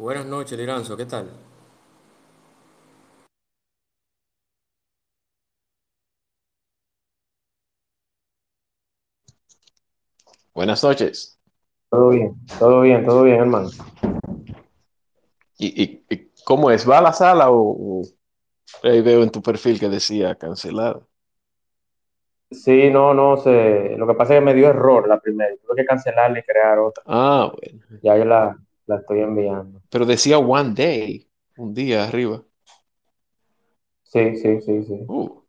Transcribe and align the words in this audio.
Buenas 0.00 0.24
noches, 0.24 0.58
Liranzo, 0.58 0.96
¿qué 0.96 1.04
tal? 1.04 1.28
Buenas 10.54 10.82
noches. 10.82 11.38
Todo 11.90 12.08
bien, 12.08 12.34
todo 12.58 12.80
bien, 12.80 13.04
todo 13.04 13.24
bien, 13.24 13.40
hermano. 13.40 13.68
¿Y, 15.58 15.82
y- 15.82 16.04
y 16.08 16.30
cómo 16.44 16.70
es? 16.70 16.88
¿Va 16.88 16.96
a 16.96 17.02
la 17.02 17.12
sala 17.12 17.50
o, 17.50 18.00
o- 18.00 18.02
ahí 18.82 19.02
veo 19.02 19.22
en 19.22 19.30
tu 19.30 19.42
perfil 19.42 19.78
que 19.78 19.90
decía 19.90 20.34
cancelada? 20.34 21.00
Sí, 22.50 22.88
no, 22.88 23.12
no 23.12 23.36
sé. 23.36 23.96
Lo 23.98 24.06
que 24.06 24.14
pasa 24.14 24.32
es 24.32 24.40
que 24.40 24.46
me 24.46 24.54
dio 24.54 24.70
error 24.70 25.06
la 25.06 25.20
primera. 25.20 25.54
Tuve 25.58 25.76
que 25.76 25.84
cancelarla 25.84 26.38
y 26.38 26.42
crear 26.42 26.78
otra. 26.78 27.02
Ah, 27.06 27.52
bueno. 27.54 27.84
Ya 28.02 28.16
yo 28.16 28.24
la, 28.24 28.56
la 28.90 28.96
estoy 28.96 29.20
enviando. 29.20 29.80
Pero 29.90 30.06
decía 30.06 30.38
one 30.38 30.74
day, 30.74 31.28
un 31.56 31.74
día 31.74 32.04
arriba. 32.04 32.44
Sí, 34.02 34.36
sí, 34.36 34.60
sí, 34.60 34.82
sí. 34.84 35.08
Uh, 35.08 35.42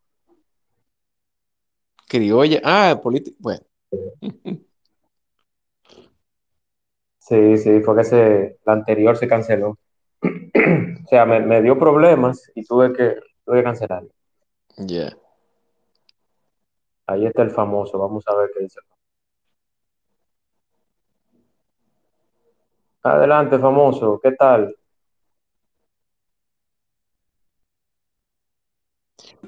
criolla. 2.08 2.60
Ah, 2.64 3.00
política. 3.02 3.36
Bueno, 3.40 3.64
Sí, 7.18 7.56
sí, 7.56 7.80
fue 7.80 7.96
que 7.96 8.04
se, 8.04 8.58
la 8.66 8.72
anterior 8.74 9.16
se 9.16 9.26
canceló. 9.28 9.78
O 11.04 11.08
sea, 11.08 11.26
me, 11.26 11.40
me 11.40 11.62
dio 11.62 11.78
problemas 11.78 12.50
y 12.54 12.64
tuve 12.64 12.92
que, 12.92 13.16
tuve 13.44 13.58
que 13.58 13.64
cancelarla. 13.64 14.10
ya. 14.88 15.16
Ahí 17.06 17.26
está 17.26 17.42
el 17.42 17.50
famoso. 17.52 17.96
Vamos 17.96 18.24
a 18.26 18.34
ver 18.34 18.50
qué 18.52 18.64
dice. 18.64 18.80
Adelante, 23.04 23.58
famoso. 23.58 24.20
¿Qué 24.22 24.30
tal? 24.32 24.76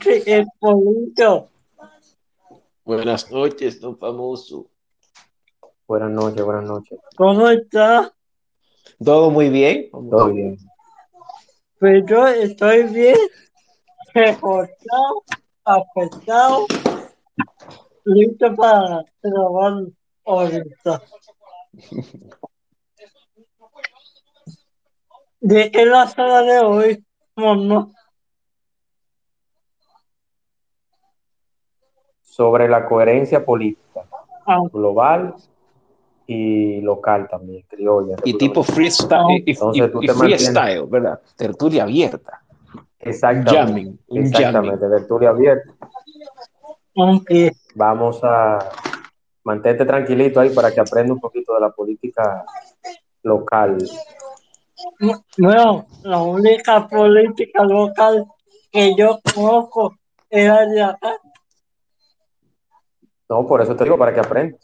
Sí, 0.00 0.22
el 0.26 0.46
polito. 0.58 1.48
Buenas 2.84 3.30
noches, 3.30 3.80
don 3.80 3.96
famoso. 3.96 4.66
Buenas 5.86 6.10
noches, 6.10 6.44
buenas 6.44 6.64
noches. 6.64 6.98
¿Cómo 7.16 7.48
está? 7.48 8.12
¿Todo 9.02 9.30
muy 9.30 9.48
bien? 9.50 9.88
Todo 9.92 10.32
bien. 10.32 10.58
Pues 11.78 12.04
yo 12.06 12.26
estoy 12.26 12.84
bien, 12.84 13.16
reportado, 14.14 15.22
afectado, 15.64 16.66
listo 18.04 18.54
para 18.56 19.04
trabajar 19.20 19.84
ahorita. 20.24 21.02
¿De 25.46 25.70
qué 25.70 25.84
la 25.84 26.06
sala 26.08 26.40
de 26.40 26.58
hoy? 26.60 27.04
Mono. 27.36 27.92
Sobre 32.22 32.66
la 32.66 32.86
coherencia 32.86 33.44
política, 33.44 34.06
Ah, 34.46 34.60
global 34.72 35.34
y 36.26 36.80
local 36.80 37.28
también, 37.30 37.62
criolla, 37.68 38.16
Y 38.24 38.38
tipo 38.38 38.62
freestyle, 38.62 39.20
y, 39.28 39.34
y- 39.36 39.52
Entonces 39.52 39.92
tú 39.92 40.02
y 40.02 40.06
te 40.06 40.14
mantienes. 40.14 40.48
freestyle, 40.48 40.86
¿verdad? 40.86 41.20
Tertulia 41.36 41.82
abierta. 41.82 42.40
Exactamente, 42.98 43.50
jamming, 43.60 43.98
exactamente, 44.24 44.88
tertulia 44.88 45.28
abierta. 45.28 45.74
Vamos 47.74 48.20
a 48.22 48.58
mantente 49.44 49.84
tranquilito 49.84 50.40
ahí 50.40 50.48
para 50.54 50.72
que 50.72 50.80
aprenda 50.80 51.12
un 51.12 51.20
poquito 51.20 51.52
de 51.52 51.60
la 51.60 51.70
política 51.70 52.46
local. 53.22 53.76
Bueno, 55.38 55.86
la 56.02 56.22
única 56.22 56.86
política 56.88 57.64
local 57.64 58.26
que 58.70 58.94
yo 58.96 59.18
conozco 59.34 59.94
es 60.30 60.48
la 60.48 60.66
de 60.66 60.82
acá. 60.82 61.16
No, 63.28 63.46
por 63.46 63.62
eso 63.62 63.74
te 63.74 63.84
digo, 63.84 63.96
para 63.98 64.12
que 64.12 64.20
aprendas. 64.20 64.60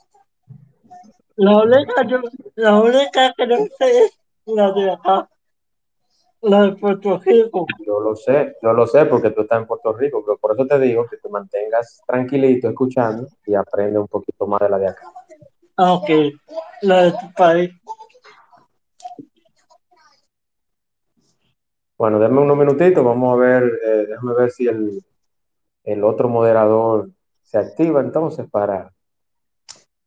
La 1.37 1.57
única, 1.59 2.07
yo- 2.07 2.21
la 2.57 2.81
única 2.81 3.33
que 3.37 3.47
no 3.47 3.57
sé 3.79 4.05
es 4.05 4.19
la 4.45 4.73
de 4.73 4.91
acá, 4.91 5.29
la 6.43 6.63
de 6.63 6.73
Puerto 6.73 7.19
Rico. 7.19 7.67
Yo 7.87 8.01
lo 8.01 8.15
sé, 8.15 8.57
yo 8.63 8.73
lo 8.73 8.87
sé 8.87 9.07
porque 9.07 9.31
tú 9.31 9.43
estás 9.43 9.61
en 9.61 9.67
Puerto 9.67 9.93
Rico, 9.95 10.23
pero 10.25 10.37
por 10.39 10.53
eso 10.53 10.67
te 10.67 10.79
digo 10.79 11.07
que 11.09 11.17
te 11.17 11.29
mantengas 11.29 12.03
tranquilito 12.07 12.69
escuchando 12.69 13.27
y 13.47 13.55
aprende 13.55 13.99
un 13.99 14.09
poquito 14.09 14.47
más 14.47 14.61
de 14.61 14.69
la 14.69 14.79
de 14.79 14.89
acá. 14.89 15.03
Aunque 15.77 16.33
la 16.83 17.05
de 17.05 17.13
tu 17.13 17.33
país. 17.35 17.71
Bueno, 22.01 22.19
denme 22.19 22.41
unos 22.41 22.57
minutitos, 22.57 23.05
vamos 23.05 23.35
a 23.35 23.37
ver, 23.37 23.63
eh, 23.63 24.07
déjame 24.09 24.33
ver 24.33 24.51
si 24.51 24.67
el, 24.67 25.05
el 25.85 26.03
otro 26.03 26.31
moderador 26.31 27.11
se 27.43 27.59
activa 27.59 28.01
entonces 28.01 28.49
para, 28.51 28.91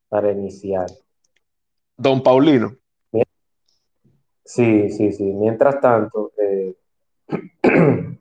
para 0.10 0.32
iniciar. 0.32 0.88
Don 1.96 2.24
Paulino. 2.24 2.76
Sí, 4.44 4.90
sí, 4.90 5.12
sí. 5.12 5.24
Mientras 5.24 5.80
tanto, 5.80 6.32
eh, 6.42 6.76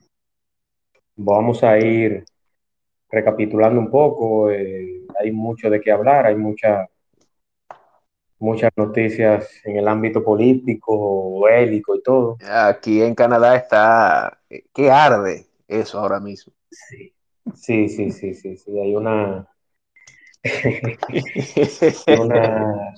vamos 1.17 1.65
a 1.65 1.79
ir 1.79 2.27
recapitulando 3.09 3.81
un 3.81 3.91
poco. 3.91 4.51
eh, 4.51 5.07
hay 5.19 5.33
mucho 5.33 5.71
de 5.71 5.81
qué 5.81 5.91
hablar, 5.91 6.27
hay 6.27 6.37
mucha, 6.37 6.91
muchas 8.43 8.73
noticias 8.77 9.49
en 9.65 9.77
el 9.77 9.87
ámbito 9.87 10.23
político, 10.23 11.41
bélico 11.43 11.95
y 11.95 12.03
todo. 12.03 12.37
Aquí 12.45 13.01
en 13.01 13.15
Canadá 13.15 13.57
está, 13.57 14.41
¿qué 14.75 14.91
arde 14.91 15.47
eso 15.69 16.01
ahora 16.01 16.19
mismo? 16.19 16.53
Sí, 16.69 17.15
sí, 17.55 17.89
sí, 17.89 18.11
sí, 18.11 18.35
sí, 18.35 18.57
sí. 18.57 18.79
Hay 18.81 18.97
una, 18.97 19.49
una, 22.21 22.95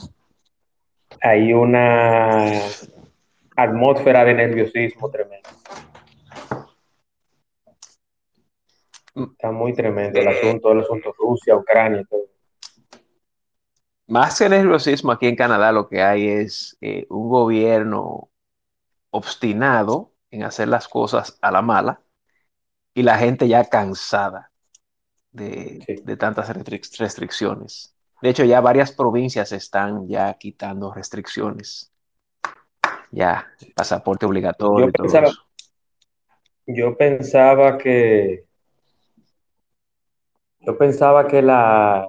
hay 1.20 1.52
una 1.52 2.60
atmósfera 3.54 4.24
de 4.24 4.34
nerviosismo 4.34 5.10
tremenda. 5.10 5.50
Está 9.14 9.52
muy 9.52 9.74
tremendo 9.74 10.20
el 10.20 10.28
asunto, 10.28 10.72
el 10.72 10.80
asunto 10.80 11.14
Rusia, 11.16 11.54
Ucrania 11.54 12.00
y 12.00 12.04
todo. 12.06 12.33
Más 14.06 14.38
que 14.38 14.48
nerviosismo 14.48 15.12
aquí 15.12 15.26
en 15.26 15.36
Canadá, 15.36 15.72
lo 15.72 15.88
que 15.88 16.02
hay 16.02 16.28
es 16.28 16.76
eh, 16.80 17.06
un 17.10 17.28
gobierno 17.28 18.30
obstinado 19.10 20.14
en 20.30 20.44
hacer 20.44 20.68
las 20.68 20.88
cosas 20.88 21.38
a 21.42 21.50
la 21.52 21.62
mala 21.62 22.02
y 22.94 23.02
la 23.02 23.18
gente 23.18 23.48
ya 23.48 23.64
cansada 23.68 24.52
de, 25.32 25.86
Sí. 25.86 25.94
de 26.02 26.16
tantas 26.16 26.50
restric- 26.50 26.98
restricciones. 26.98 27.96
De 28.22 28.30
hecho, 28.30 28.44
ya 28.44 28.60
varias 28.60 28.92
provincias 28.92 29.52
están 29.52 30.08
ya 30.08 30.34
quitando 30.38 30.92
restricciones. 30.94 31.92
Ya, 33.10 33.46
pasaporte 33.74 34.26
obligatorio 34.26 34.86
Yo 34.86 34.90
y 34.90 34.92
todo 34.92 35.18
pensaba, 35.18 35.22
eso. 35.22 35.40
yo 36.66 36.96
pensaba 36.96 37.78
que, 37.78 38.44
yo 40.60 40.76
pensaba 40.78 41.26
que 41.28 41.42
la, 41.42 42.08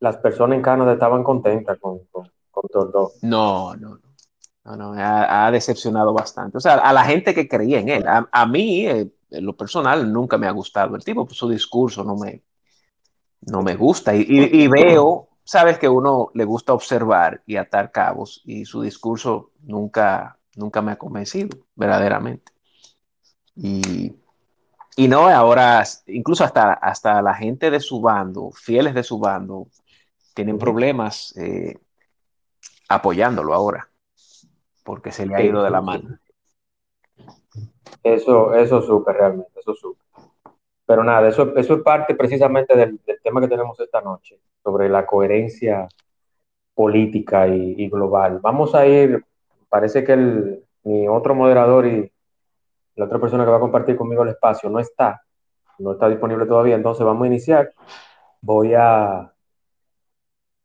las 0.00 0.16
personas 0.18 0.56
en 0.56 0.62
Canadá 0.62 0.94
estaban 0.94 1.22
contentas 1.24 1.78
con, 1.80 2.00
con, 2.10 2.30
con. 2.50 3.08
No, 3.22 3.74
no, 3.76 3.90
no. 3.90 4.00
No, 4.62 4.76
no, 4.76 4.92
ha, 4.94 5.50
decepcionado 5.50 6.12
bastante. 6.12 6.58
O 6.58 6.60
sea, 6.60 6.74
a 6.74 6.92
la 6.92 7.04
gente 7.04 7.34
que 7.34 7.48
creía 7.48 7.80
en 7.80 7.88
él. 7.88 8.06
A, 8.06 8.28
a 8.30 8.46
mí, 8.46 8.86
eh, 8.86 9.10
en 9.30 9.46
lo 9.46 9.56
personal, 9.56 10.12
nunca 10.12 10.36
me 10.38 10.46
ha 10.46 10.50
gustado 10.50 10.96
el 10.96 11.02
tipo, 11.04 11.24
pues, 11.26 11.38
su 11.38 11.48
discurso 11.48 12.04
no 12.04 12.14
me, 12.16 12.42
no 13.42 13.62
me 13.62 13.74
gusta. 13.76 14.14
Y, 14.14 14.22
y- 14.28 14.62
y 14.64 14.68
veo, 14.68 15.28
sabes 15.44 15.78
que 15.78 15.88
uno 15.88 16.30
le 16.34 16.44
gusta 16.44 16.72
observar 16.74 17.42
y 17.46 17.56
atar 17.56 17.90
cabos, 17.90 18.42
y 18.44 18.64
su 18.64 18.82
discurso 18.82 19.50
nunca, 19.62 20.38
nunca 20.56 20.82
me 20.82 20.92
ha 20.92 20.98
convencido, 20.98 21.58
verdaderamente. 21.74 22.52
Y, 23.56 24.12
y 24.96 25.08
no, 25.08 25.28
ahora, 25.28 25.84
incluso 26.06 26.44
hasta, 26.44 26.74
hasta 26.74 27.22
la 27.22 27.34
gente 27.34 27.70
de 27.70 27.80
su 27.80 28.00
bando, 28.00 28.50
fieles 28.52 28.94
de 28.94 29.02
su 29.02 29.18
bando, 29.18 29.68
tienen 30.40 30.56
problemas 30.56 31.36
eh, 31.36 31.76
apoyándolo 32.88 33.52
ahora, 33.52 33.90
porque 34.82 35.12
se 35.12 35.26
le 35.26 35.34
ha 35.34 35.42
ido 35.42 35.62
de 35.62 35.68
la 35.68 35.82
mano. 35.82 36.18
Eso, 38.02 38.54
eso 38.54 38.80
supe 38.80 39.12
realmente, 39.12 39.60
eso 39.60 39.74
supe. 39.74 40.00
Pero 40.86 41.04
nada, 41.04 41.28
eso, 41.28 41.54
eso 41.56 41.74
es 41.74 41.82
parte 41.82 42.14
precisamente 42.14 42.74
del, 42.74 42.98
del 43.06 43.20
tema 43.22 43.42
que 43.42 43.48
tenemos 43.48 43.78
esta 43.80 44.00
noche, 44.00 44.40
sobre 44.62 44.88
la 44.88 45.04
coherencia 45.04 45.86
política 46.74 47.46
y, 47.46 47.74
y 47.76 47.90
global. 47.90 48.38
Vamos 48.40 48.74
a 48.74 48.86
ir, 48.86 49.22
parece 49.68 50.02
que 50.04 50.14
el, 50.14 50.64
mi 50.84 51.06
otro 51.06 51.34
moderador 51.34 51.86
y 51.86 52.10
la 52.96 53.04
otra 53.04 53.18
persona 53.18 53.44
que 53.44 53.50
va 53.50 53.58
a 53.58 53.60
compartir 53.60 53.94
conmigo 53.94 54.22
el 54.22 54.30
espacio 54.30 54.70
no 54.70 54.78
está, 54.78 55.22
no 55.78 55.92
está 55.92 56.08
disponible 56.08 56.46
todavía, 56.46 56.76
entonces 56.76 57.04
vamos 57.04 57.24
a 57.24 57.26
iniciar. 57.26 57.74
Voy 58.40 58.72
a, 58.72 59.29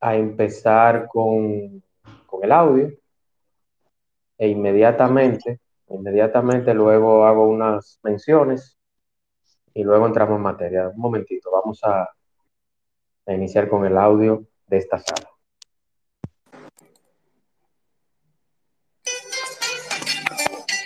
a 0.06 0.16
empezar 0.16 1.08
con, 1.08 1.82
con 2.28 2.44
el 2.44 2.52
audio 2.52 2.94
e 4.38 4.48
inmediatamente, 4.48 5.62
inmediatamente 5.88 6.76
luego 6.76 7.26
hago 7.26 7.48
unas 7.48 8.00
menciones 8.04 8.78
y 9.74 9.84
luego 9.84 10.06
entramos 10.06 10.36
en 10.36 10.44
materia. 10.44 10.90
Un 10.90 11.00
momentito, 11.00 11.50
vamos 11.50 11.84
a, 11.84 12.08
a 13.26 13.34
iniciar 13.34 13.68
con 13.68 13.84
el 13.84 13.98
audio 13.98 14.46
de 14.68 14.78
esta 14.78 15.00
sala. 15.00 15.28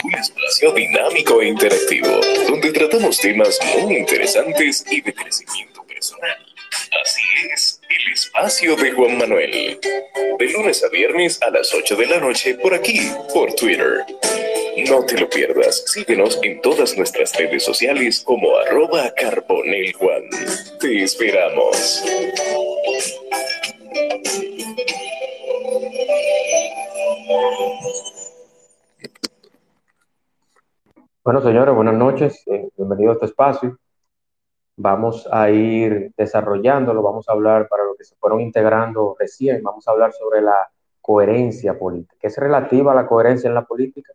Un 0.05 0.13
espacio 0.13 0.71
dinámico 0.71 1.41
e 1.41 1.49
interactivo, 1.49 2.07
donde 2.47 2.71
tratamos 2.71 3.19
temas 3.19 3.59
muy 3.83 3.97
interesantes 3.97 4.89
y 4.89 5.01
de 5.01 5.13
crecimiento 5.13 5.83
personal. 5.83 6.48
Así 6.91 7.21
es, 7.53 7.81
el 7.89 8.13
espacio 8.13 8.75
de 8.75 8.91
Juan 8.91 9.17
Manuel. 9.17 9.79
De 10.39 10.45
lunes 10.51 10.83
a 10.83 10.89
viernes 10.89 11.39
a 11.41 11.51
las 11.51 11.73
8 11.73 11.95
de 11.95 12.07
la 12.07 12.19
noche 12.19 12.55
por 12.55 12.73
aquí, 12.73 13.11
por 13.33 13.53
Twitter. 13.53 14.05
No 14.89 15.05
te 15.05 15.19
lo 15.19 15.29
pierdas, 15.29 15.83
síguenos 15.85 16.39
en 16.41 16.61
todas 16.61 16.97
nuestras 16.97 17.35
redes 17.37 17.63
sociales 17.63 18.23
como 18.25 18.57
arroba 18.57 19.13
carboneljuan. 19.15 20.23
Te 20.79 21.03
esperamos. 21.03 22.03
Bueno, 31.23 31.41
señores, 31.41 31.75
buenas 31.75 31.93
noches. 31.93 32.43
Eh, 32.47 32.69
bienvenido 32.75 33.11
a 33.11 33.13
este 33.13 33.27
espacio. 33.27 33.77
Vamos 34.81 35.27
a 35.29 35.49
ir 35.49 36.13
desarrollándolo, 36.15 37.01
vamos 37.01 37.27
a 37.27 37.33
hablar 37.33 37.67
para 37.67 37.83
los 37.83 37.97
que 37.97 38.05
se 38.05 38.15
fueron 38.15 38.39
integrando 38.39 39.13
recién, 39.19 39.61
vamos 39.61 39.85
a 39.85 39.91
hablar 39.91 40.13
sobre 40.13 40.41
la 40.41 40.69
coherencia 41.01 41.77
política, 41.77 42.15
que 42.17 42.27
es 42.27 42.37
relativa 42.37 42.93
a 42.93 42.95
la 42.95 43.05
coherencia 43.05 43.49
en 43.49 43.55
la 43.55 43.65
política. 43.65 44.13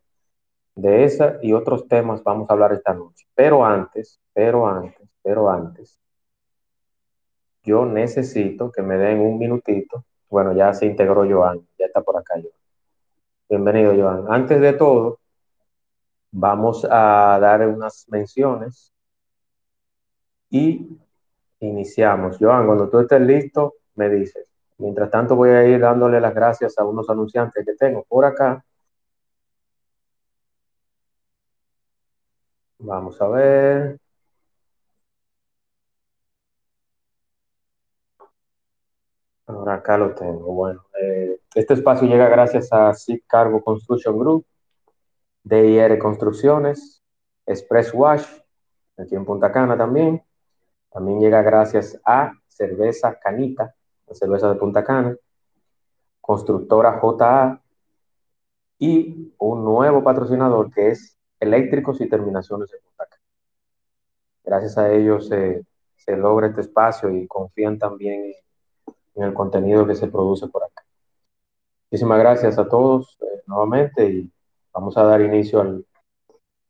De 0.74 1.04
esa 1.04 1.36
y 1.42 1.52
otros 1.52 1.86
temas 1.86 2.24
vamos 2.24 2.48
a 2.48 2.54
hablar 2.54 2.72
esta 2.72 2.94
noche. 2.94 3.26
Pero 3.34 3.62
antes, 3.62 4.18
pero 4.32 4.66
antes, 4.66 5.06
pero 5.22 5.50
antes, 5.50 5.98
yo 7.62 7.84
necesito 7.84 8.72
que 8.72 8.80
me 8.80 8.96
den 8.96 9.20
un 9.20 9.38
minutito. 9.38 10.06
Bueno, 10.30 10.54
ya 10.54 10.72
se 10.72 10.86
integró 10.86 11.28
Joan, 11.28 11.60
ya 11.78 11.84
está 11.84 12.00
por 12.00 12.16
acá 12.16 12.36
Joan. 12.36 12.56
Bienvenido, 13.50 13.92
Joan. 13.94 14.32
Antes 14.32 14.62
de 14.62 14.72
todo, 14.72 15.18
vamos 16.30 16.86
a 16.90 17.38
dar 17.38 17.68
unas 17.68 18.06
menciones 18.08 18.93
y 20.54 20.98
iniciamos. 21.60 22.38
Joan, 22.38 22.66
cuando 22.66 22.88
tú 22.88 23.00
estés 23.00 23.20
listo, 23.20 23.74
me 23.96 24.08
dices. 24.08 24.48
Mientras 24.78 25.10
tanto, 25.10 25.36
voy 25.36 25.50
a 25.50 25.64
ir 25.66 25.80
dándole 25.80 26.20
las 26.20 26.34
gracias 26.34 26.78
a 26.78 26.84
unos 26.84 27.08
anunciantes 27.10 27.64
que 27.66 27.74
tengo 27.74 28.04
por 28.04 28.24
acá. 28.24 28.64
Vamos 32.78 33.20
a 33.20 33.28
ver. 33.28 33.98
Ahora 39.46 39.74
acá 39.74 39.98
lo 39.98 40.14
tengo. 40.14 40.52
Bueno, 40.54 40.84
eh, 41.00 41.38
este 41.54 41.74
espacio 41.74 42.06
llega 42.08 42.28
gracias 42.28 42.72
a 42.72 42.94
SIC 42.94 43.24
Cargo 43.26 43.62
Construction 43.62 44.18
Group, 44.18 44.46
DIR 45.42 45.98
Construcciones, 45.98 47.02
Express 47.46 47.92
Wash, 47.92 48.26
aquí 48.96 49.14
en 49.16 49.24
Punta 49.24 49.52
Cana 49.52 49.76
también. 49.76 50.23
También 50.94 51.18
llega 51.18 51.42
gracias 51.42 52.00
a 52.04 52.32
Cerveza 52.46 53.18
Canita, 53.18 53.74
la 54.06 54.14
cerveza 54.14 54.48
de 54.48 54.54
Punta 54.54 54.84
Cana, 54.84 55.16
Constructora 56.20 57.00
JA 57.00 57.60
y 58.78 59.34
un 59.38 59.64
nuevo 59.64 60.04
patrocinador 60.04 60.72
que 60.72 60.90
es 60.90 61.18
Eléctricos 61.40 62.00
y 62.00 62.08
Terminaciones 62.08 62.70
de 62.70 62.78
Punta 62.78 63.06
Cana. 63.06 63.22
Gracias 64.44 64.78
a 64.78 64.92
ellos 64.92 65.26
se, 65.26 65.66
logra 66.16 66.46
este 66.46 66.60
espacio 66.60 67.10
y 67.10 67.26
confían 67.26 67.76
también 67.76 68.32
en 69.16 69.22
el 69.24 69.34
contenido 69.34 69.84
que 69.88 69.96
se 69.96 70.06
produce 70.06 70.46
por 70.46 70.62
acá. 70.62 70.84
Muchísimas 71.90 72.20
gracias 72.20 72.56
a 72.56 72.68
todos 72.68 73.18
eh, 73.20 73.42
nuevamente 73.48 74.08
y 74.08 74.32
vamos 74.72 74.96
a 74.96 75.02
dar 75.02 75.20
inicio 75.20 75.60
al, 75.60 75.84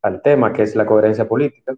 al, 0.00 0.22
tema 0.22 0.50
que 0.50 0.62
es 0.62 0.74
la 0.74 0.86
coherencia 0.86 1.28
política. 1.28 1.76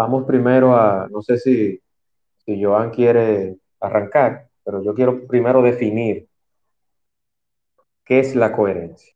Vamos 0.00 0.24
primero 0.24 0.74
a, 0.74 1.08
no 1.10 1.20
sé 1.20 1.36
si, 1.36 1.78
si 2.38 2.64
Joan 2.64 2.88
quiere 2.88 3.58
arrancar, 3.80 4.48
pero 4.64 4.82
yo 4.82 4.94
quiero 4.94 5.26
primero 5.26 5.60
definir 5.60 6.26
qué 8.02 8.20
es 8.20 8.34
la 8.34 8.50
coherencia. 8.50 9.14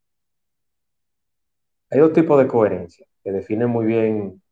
Hay 1.89 1.99
dos 1.99 2.13
tipos 2.13 2.37
de 2.37 2.47
coherencia 2.47 3.07
que 3.23 3.31
definen 3.31 3.67
muy 3.67 3.87
bien 3.87 4.43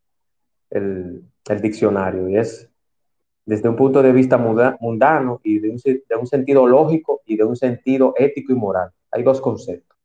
el, 0.72 1.24
el 1.50 1.62
diccionario 1.62 2.28
y 2.28 2.38
es 2.38 2.68
desde 3.46 3.70
un 3.70 3.76
punto 3.76 4.02
de 4.02 4.12
vista 4.12 4.40
mundano 4.40 5.40
y 5.44 5.60
de 5.60 5.70
un, 5.70 5.78
de 5.78 6.16
un, 6.20 6.26
sentido 6.26 6.66
lógico 6.66 7.22
y 7.28 7.38
de 7.38 7.44
un 7.44 7.56
sentido 7.56 8.16
ético 8.18 8.54
y 8.54 8.56
moral. 8.56 8.90
Hay 9.12 9.22
dos 9.22 9.40
conceptos. 9.40 10.00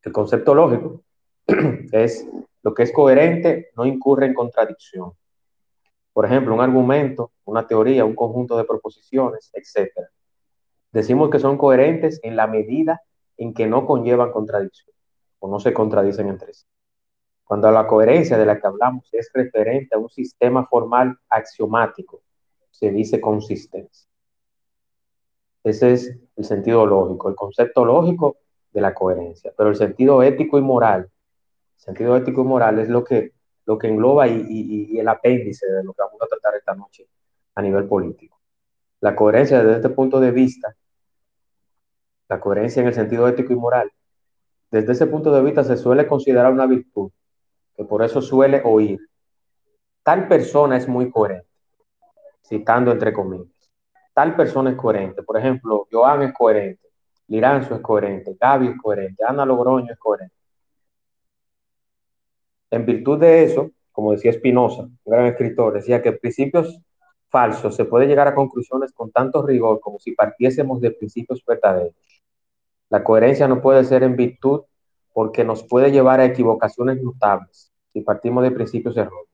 El 0.00 0.12
concepto 0.12 0.54
lógico 0.54 1.02
es 1.90 2.24
lo 2.68 2.74
que 2.74 2.82
es 2.82 2.92
coherente, 2.92 3.70
no 3.76 3.86
incurre 3.86 4.26
en 4.26 4.34
contradicción. 4.34 5.12
Por 6.12 6.26
ejemplo, 6.26 6.54
un 6.54 6.60
argumento, 6.60 7.32
una 7.46 7.66
teoría, 7.66 8.04
un 8.04 8.14
conjunto 8.14 8.58
de 8.58 8.64
proposiciones, 8.64 9.50
etc. 9.54 9.90
Decimos 10.92 11.30
que 11.30 11.38
son 11.38 11.56
coherentes 11.56 12.20
en 12.22 12.36
la 12.36 12.46
medida 12.46 13.00
en 13.38 13.54
que 13.54 13.66
no 13.66 13.86
conllevan 13.86 14.32
contradicción 14.32 14.94
o 15.38 15.48
no 15.48 15.60
se 15.60 15.72
contradicen 15.72 16.28
entre 16.28 16.52
sí. 16.52 16.66
Cuando 17.42 17.70
la 17.70 17.86
coherencia 17.86 18.36
de 18.36 18.44
la 18.44 18.60
que 18.60 18.66
hablamos 18.66 19.08
es 19.12 19.30
referente 19.32 19.94
a 19.94 19.98
un 19.98 20.10
sistema 20.10 20.66
formal 20.66 21.16
axiomático, 21.30 22.20
se 22.70 22.90
dice 22.90 23.18
consistencia. 23.18 24.10
Ese 25.64 25.94
es 25.94 26.18
el 26.36 26.44
sentido 26.44 26.84
lógico, 26.84 27.30
el 27.30 27.34
concepto 27.34 27.86
lógico 27.86 28.36
de 28.72 28.82
la 28.82 28.92
coherencia. 28.92 29.54
Pero 29.56 29.70
el 29.70 29.76
sentido 29.76 30.22
ético 30.22 30.58
y 30.58 30.62
moral, 30.62 31.10
sentido 31.78 32.16
ético 32.16 32.42
y 32.42 32.44
moral 32.44 32.78
es 32.78 32.88
lo 32.88 33.02
que, 33.02 33.32
lo 33.64 33.78
que 33.78 33.88
engloba 33.88 34.28
y, 34.28 34.44
y, 34.48 34.92
y 34.92 34.98
el 34.98 35.08
apéndice 35.08 35.66
de 35.66 35.84
lo 35.84 35.94
que 35.94 36.02
vamos 36.02 36.20
a 36.20 36.26
tratar 36.26 36.54
esta 36.56 36.74
noche 36.74 37.08
a 37.54 37.62
nivel 37.62 37.86
político. 37.86 38.38
La 39.00 39.16
coherencia 39.16 39.62
desde 39.62 39.76
este 39.76 39.88
punto 39.90 40.20
de 40.20 40.30
vista, 40.30 40.74
la 42.28 42.40
coherencia 42.40 42.82
en 42.82 42.88
el 42.88 42.94
sentido 42.94 43.26
ético 43.26 43.52
y 43.52 43.56
moral, 43.56 43.90
desde 44.70 44.92
ese 44.92 45.06
punto 45.06 45.32
de 45.32 45.42
vista 45.42 45.64
se 45.64 45.76
suele 45.76 46.06
considerar 46.06 46.52
una 46.52 46.66
virtud 46.66 47.10
que 47.74 47.84
por 47.84 48.02
eso 48.02 48.20
suele 48.20 48.60
oír. 48.64 49.00
Tal 50.02 50.28
persona 50.28 50.76
es 50.76 50.88
muy 50.88 51.10
coherente, 51.10 51.48
citando 52.42 52.90
entre 52.90 53.12
comillas. 53.12 53.48
Tal 54.12 54.34
persona 54.34 54.70
es 54.70 54.76
coherente. 54.76 55.22
Por 55.22 55.38
ejemplo, 55.38 55.86
Joan 55.90 56.22
es 56.22 56.32
coherente, 56.32 56.88
Liranzo 57.28 57.76
es 57.76 57.80
coherente, 57.80 58.36
Gaby 58.38 58.68
es 58.68 58.76
coherente, 58.82 59.24
Ana 59.24 59.46
Logroño 59.46 59.92
es 59.92 59.98
coherente. 59.98 60.34
En 62.70 62.84
virtud 62.84 63.18
de 63.18 63.44
eso, 63.44 63.70
como 63.92 64.12
decía 64.12 64.32
Spinoza, 64.32 64.82
un 64.82 64.98
gran 65.04 65.26
escritor, 65.26 65.74
decía 65.74 66.02
que 66.02 66.12
principios 66.12 66.80
falsos 67.30 67.76
se 67.76 67.84
puede 67.84 68.06
llegar 68.06 68.28
a 68.28 68.34
conclusiones 68.34 68.92
con 68.92 69.10
tanto 69.10 69.42
rigor 69.42 69.80
como 69.80 69.98
si 69.98 70.12
partiésemos 70.12 70.80
de 70.80 70.90
principios 70.90 71.44
verdaderos. 71.44 71.94
La 72.90 73.04
coherencia 73.04 73.48
no 73.48 73.60
puede 73.60 73.84
ser 73.84 74.02
en 74.02 74.16
virtud 74.16 74.62
porque 75.12 75.44
nos 75.44 75.62
puede 75.64 75.90
llevar 75.90 76.20
a 76.20 76.24
equivocaciones 76.24 77.02
notables 77.02 77.72
si 77.92 78.00
partimos 78.00 78.44
de 78.44 78.50
principios 78.50 78.96
erróneos. 78.96 79.26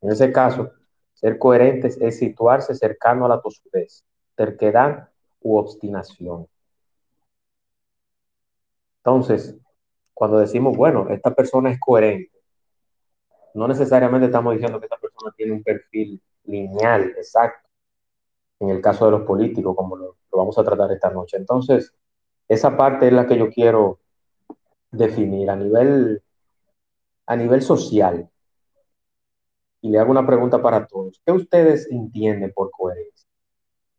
En 0.00 0.10
ese 0.10 0.32
caso, 0.32 0.70
ser 1.14 1.38
coherentes 1.38 1.98
es 2.00 2.18
situarse 2.18 2.74
cercano 2.74 3.26
a 3.26 3.28
la 3.28 3.40
tosudez, 3.40 4.04
terquedad 4.34 5.10
u 5.42 5.58
obstinación. 5.58 6.46
Entonces, 8.98 9.56
cuando 10.14 10.38
decimos, 10.38 10.76
bueno, 10.76 11.08
esta 11.10 11.34
persona 11.34 11.70
es 11.70 11.78
coherente, 11.78 12.39
no 13.54 13.68
necesariamente 13.68 14.26
estamos 14.26 14.52
diciendo 14.54 14.78
que 14.78 14.86
esta 14.86 14.98
persona 14.98 15.32
tiene 15.36 15.52
un 15.52 15.62
perfil 15.62 16.20
lineal, 16.44 17.14
exacto, 17.16 17.68
en 18.60 18.70
el 18.70 18.80
caso 18.80 19.06
de 19.06 19.12
los 19.12 19.22
políticos, 19.22 19.74
como 19.76 19.96
lo, 19.96 20.16
lo 20.30 20.38
vamos 20.38 20.58
a 20.58 20.64
tratar 20.64 20.90
esta 20.92 21.10
noche. 21.10 21.36
Entonces, 21.36 21.94
esa 22.48 22.76
parte 22.76 23.06
es 23.06 23.12
la 23.12 23.26
que 23.26 23.38
yo 23.38 23.50
quiero 23.50 24.00
definir 24.90 25.50
a 25.50 25.56
nivel, 25.56 26.22
a 27.26 27.36
nivel 27.36 27.62
social. 27.62 28.28
Y 29.82 29.90
le 29.90 29.98
hago 29.98 30.10
una 30.10 30.26
pregunta 30.26 30.60
para 30.60 30.86
todos. 30.86 31.20
¿Qué 31.24 31.32
ustedes 31.32 31.90
entienden 31.90 32.52
por 32.54 32.70
coherencia? 32.70 33.28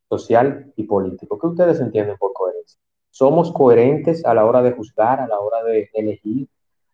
Social 0.09 0.71
y 0.75 0.83
político. 0.83 1.39
¿Qué 1.39 1.47
ustedes 1.47 1.79
entienden 1.79 2.17
por 2.17 2.33
coherencia? 2.33 2.79
¿Somos 3.09 3.51
coherentes 3.51 4.23
a 4.25 4.33
la 4.33 4.45
hora 4.45 4.61
de 4.61 4.73
juzgar, 4.73 5.19
a 5.19 5.27
la 5.27 5.39
hora 5.39 5.63
de 5.63 5.89
elegir, 5.93 6.47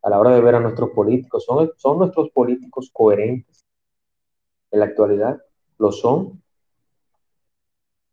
a 0.08 0.10
la 0.10 0.20
hora 0.20 0.32
de 0.32 0.40
ver 0.40 0.56
a 0.56 0.62
nuestros 0.62 0.92
políticos? 0.92 1.44
¿Son, 1.44 1.70
son 1.76 2.00
nuestros 2.00 2.30
políticos 2.30 2.90
coherentes 2.94 3.66
en 4.72 4.80
la 4.80 4.86
actualidad? 4.86 5.42
¿Lo 5.78 5.92
son? 5.92 6.42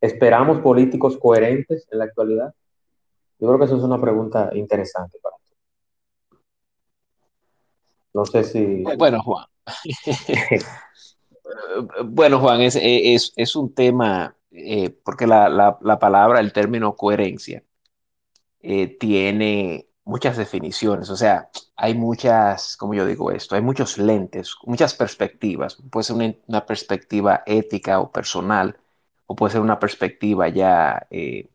¿Esperamos 0.00 0.58
políticos 0.58 1.16
coherentes 1.16 1.86
en 1.92 2.00
la 2.00 2.06
actualidad? 2.06 2.52
Yo 3.38 3.46
creo 3.46 3.58
que 3.60 3.66
eso 3.66 3.76
es 3.76 3.84
una 3.84 4.00
pregunta 4.00 4.50
interesante 4.54 5.18
para 5.22 5.36
ti. 5.36 5.52
No 8.12 8.26
sé 8.26 8.42
si... 8.42 8.82
Bueno, 8.98 9.22
Juan. 9.22 9.46
bueno, 12.06 12.40
Juan, 12.40 12.60
es, 12.60 12.76
es, 12.76 13.32
es 13.36 13.54
un 13.54 13.72
tema, 13.72 14.36
eh, 14.50 14.90
porque 14.90 15.28
la, 15.28 15.48
la, 15.48 15.78
la, 15.80 15.98
palabra, 16.00 16.40
el 16.40 16.52
término 16.52 16.96
coherencia, 16.96 17.62
eh, 18.62 18.88
tiene 18.98 19.86
muchas 20.04 20.36
definiciones, 20.36 21.10
o 21.10 21.16
sea, 21.16 21.50
hay 21.76 21.94
muchas, 21.94 22.76
como 22.76 22.94
yo 22.94 23.06
digo 23.06 23.30
esto, 23.30 23.54
hay 23.54 23.62
muchos 23.62 23.98
lentes, 23.98 24.54
muchas 24.64 24.94
perspectivas. 24.94 25.76
Puede 25.90 26.04
ser 26.04 26.34
una, 26.46 26.66
perspectiva 26.66 27.42
ética 27.46 28.00
o 28.00 28.10
personal, 28.12 28.78
o 29.26 29.34
puede 29.34 29.52
ser 29.52 29.60
una 29.62 29.78
perspectiva 29.78 30.48
ya 30.48 31.06
eh, 31.10 31.48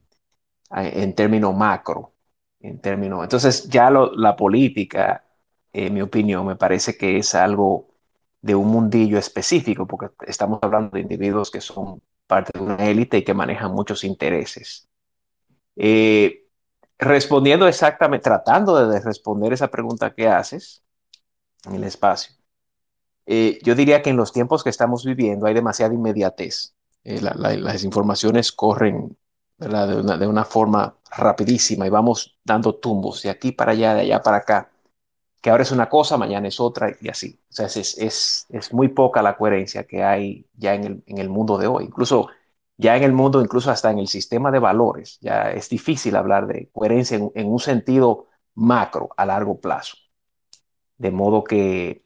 en 0.72 1.16
términos 1.16 1.56
macro, 1.56 2.14
en 2.60 2.80
términos. 2.80 3.24
Entonces, 3.24 3.70
ya 3.70 3.90
lo, 3.90 4.14
la 4.16 4.36
política, 4.36 5.26
en 5.74 5.94
mi 5.94 6.02
opinión, 6.02 6.46
me 6.48 6.56
parece 6.56 6.98
que 6.98 7.18
es 7.18 7.36
algo 7.36 7.90
de 8.42 8.56
un 8.56 8.68
mundillo 8.68 9.18
específico, 9.20 9.86
porque 9.88 10.10
estamos 10.28 10.60
hablando 10.62 10.92
de 10.92 11.02
individuos 11.02 11.52
que 11.52 11.62
son 11.62 12.02
parte 12.28 12.52
de 12.54 12.64
una 12.64 12.76
élite 12.88 13.18
y 13.20 13.24
que 13.24 13.34
manejan 13.34 13.72
muchos 13.74 14.04
intereses. 14.04 14.88
Eh, 15.76 16.39
respondiendo 17.00 17.68
exactamente, 17.68 18.26
tratando 18.26 18.88
de 18.88 19.00
responder 19.00 19.54
esa 19.54 19.70
pregunta 19.70 20.14
que 20.14 20.28
haces 20.28 20.84
en 21.66 21.76
el 21.76 21.86
espacio, 21.86 22.36
eh, 23.26 23.60
yo 23.64 23.74
diría 23.76 24.02
que 24.02 24.10
en 24.10 24.18
los 24.18 24.34
tiempos 24.34 24.64
que 24.64 24.70
estamos 24.70 25.06
viviendo 25.06 25.46
hay 25.46 25.54
demasiada 25.54 25.94
inmediatez. 25.94 26.74
Eh, 27.04 27.22
la, 27.22 27.34
la, 27.36 27.56
las 27.56 27.84
informaciones 27.84 28.52
corren 28.52 29.18
de 29.58 29.68
una, 29.68 30.18
de, 30.18 30.28
una, 30.28 30.46
forma 30.46 30.96
rapidísima 31.12 31.86
y 31.86 31.90
vamos 31.90 32.38
dando 32.44 32.76
tumbos 32.76 33.24
de 33.24 33.30
aquí 33.30 33.52
para 33.52 33.74
allá, 33.74 33.94
de 33.94 34.02
allá 34.02 34.22
para 34.22 34.38
acá, 34.38 34.72
que 35.42 35.50
ahora 35.50 35.64
es 35.64 35.72
una 35.72 35.90
cosa, 35.90 36.18
mañana 36.18 36.48
es 36.48 36.60
otra 36.60 36.96
y 37.00 37.10
así. 37.10 37.40
O 37.50 37.54
sea, 37.54 37.66
es, 37.68 37.98
es, 37.98 38.46
es 38.50 38.74
muy 38.74 38.90
poca 38.90 39.22
la 39.22 39.38
coherencia 39.38 39.86
que 39.86 40.04
hay 40.04 40.46
ya 40.56 40.74
en 40.74 40.84
el, 40.84 41.04
en 41.06 41.18
el 41.18 41.30
mundo 41.30 41.58
de 41.58 41.68
hoy. 41.68 41.86
Incluso 41.86 42.28
ya 42.80 42.96
en 42.96 43.04
el 43.04 43.12
mundo, 43.12 43.42
incluso 43.42 43.70
hasta 43.72 43.92
en 43.92 44.00
el 44.00 44.08
sistema 44.08 44.52
de 44.52 44.60
valores, 44.60 45.20
ya 45.20 45.52
es 45.52 45.68
difícil 45.68 46.16
hablar 46.16 46.48
de 46.48 46.70
coherencia 46.72 47.18
en, 47.18 47.48
un 47.48 47.60
sentido 47.60 48.28
macro 48.56 49.10
a 49.18 49.26
largo 49.26 49.60
plazo. 49.60 49.98
De 50.98 51.12
modo 51.12 51.44
que 51.44 52.06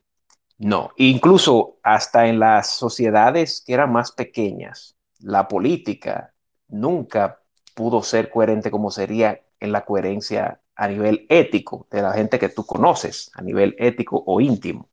no, 0.57 0.89
incluso 0.97 1.77
hasta 1.83 2.25
en 2.25 2.39
las 2.39 2.71
sociedades 2.71 3.63
que 3.63 3.75
eran 3.75 3.91
más 3.91 4.13
pequeñas, 4.13 4.97
la 5.19 5.47
política 5.47 6.33
nunca 6.69 7.39
pudo 7.75 8.01
ser 8.01 8.31
coherente 8.31 8.71
como 8.71 8.89
sería 8.89 9.41
en 9.59 9.71
la 9.71 9.85
coherencia 9.85 10.59
a 10.75 10.87
nivel 10.87 11.27
ético 11.29 11.87
de 11.91 12.01
la 12.01 12.13
gente 12.13 12.39
que 12.39 12.49
tú 12.49 12.65
conoces, 12.65 13.29
a 13.35 13.43
nivel 13.43 13.75
ético 13.77 14.23
o 14.25 14.41
íntimo, 14.41 14.89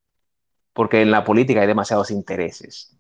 porque 0.75 1.01
en 1.01 1.11
la 1.11 1.25
política 1.25 1.63
hay 1.63 1.67
demasiados 1.67 2.11
intereses 2.11 3.00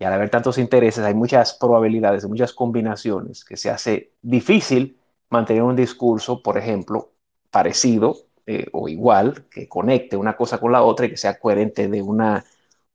y 0.00 0.04
al 0.04 0.14
haber 0.14 0.30
tantos 0.30 0.56
intereses 0.56 1.04
hay 1.04 1.12
muchas 1.12 1.52
probabilidades, 1.52 2.26
muchas 2.26 2.54
combinaciones 2.54 3.44
que 3.44 3.58
se 3.58 3.68
hace 3.68 4.14
difícil 4.22 4.98
mantener 5.28 5.62
un 5.62 5.76
discurso, 5.76 6.42
por 6.42 6.56
ejemplo, 6.56 7.12
parecido 7.50 8.16
eh, 8.46 8.66
o 8.72 8.88
igual, 8.88 9.44
que 9.50 9.68
conecte 9.68 10.16
una 10.16 10.36
cosa 10.38 10.58
con 10.58 10.72
la 10.72 10.82
otra 10.82 11.04
y 11.04 11.10
que 11.10 11.18
sea 11.18 11.38
coherente 11.38 11.86
de 11.86 12.00
una, 12.00 12.42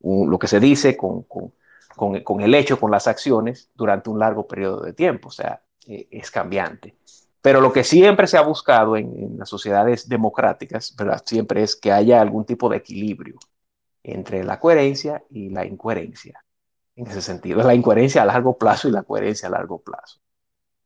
un, 0.00 0.28
lo 0.28 0.36
que 0.36 0.48
se 0.48 0.58
dice 0.58 0.96
con, 0.96 1.22
con, 1.22 1.52
con, 1.94 2.20
con, 2.24 2.40
el 2.40 2.52
hecho, 2.56 2.80
con 2.80 2.90
las 2.90 3.06
acciones 3.06 3.70
durante 3.76 4.10
un 4.10 4.18
largo 4.18 4.48
periodo 4.48 4.80
de 4.80 4.92
tiempo, 4.92 5.28
o 5.28 5.32
sea, 5.32 5.62
eh, 5.86 6.08
es 6.10 6.32
cambiante. 6.32 6.96
Pero 7.40 7.60
lo 7.60 7.72
que 7.72 7.84
siempre 7.84 8.26
se 8.26 8.36
ha 8.36 8.42
buscado 8.42 8.96
en, 8.96 9.16
en 9.16 9.38
las 9.38 9.48
sociedades 9.48 10.08
democráticas, 10.08 10.92
¿verdad? 10.96 11.22
siempre 11.24 11.62
es 11.62 11.76
que 11.76 11.92
haya 11.92 12.20
algún 12.20 12.44
tipo 12.44 12.68
de 12.68 12.78
equilibrio 12.78 13.36
entre 14.02 14.42
la 14.42 14.58
coherencia 14.58 15.22
y 15.30 15.50
la 15.50 15.64
incoherencia 15.64 16.42
en 16.96 17.06
ese 17.06 17.22
sentido. 17.22 17.62
La 17.62 17.74
incoherencia 17.74 18.22
a 18.22 18.26
largo 18.26 18.58
plazo 18.58 18.88
y 18.88 18.92
la 18.92 19.02
coherencia 19.02 19.48
a 19.48 19.52
largo 19.52 19.80
plazo. 19.80 20.18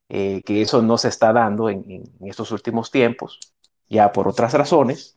Eh, 0.09 0.43
que 0.43 0.61
eso 0.61 0.83
no 0.83 0.99
se 0.99 1.09
está 1.09 1.33
dando 1.33 1.71
en, 1.71 2.03
estos 2.23 2.51
últimos 2.51 2.91
tiempos, 2.91 3.39
ya 3.89 4.11
por 4.11 4.27
otras 4.27 4.53
razones, 4.55 5.17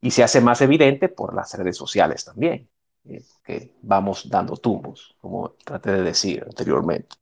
y 0.00 0.10
se 0.10 0.22
hace 0.22 0.40
más 0.40 0.62
evidente 0.62 1.10
por 1.10 1.34
las 1.34 1.52
redes 1.54 1.76
sociales 1.76 2.24
también, 2.24 2.68
eh, 3.04 3.22
que 3.44 3.74
vamos 3.82 4.28
dando 4.30 4.56
tumbos, 4.56 5.14
como 5.20 5.50
traté 5.64 5.92
de 5.92 6.02
decir 6.02 6.42
anteriormente. 6.42 7.16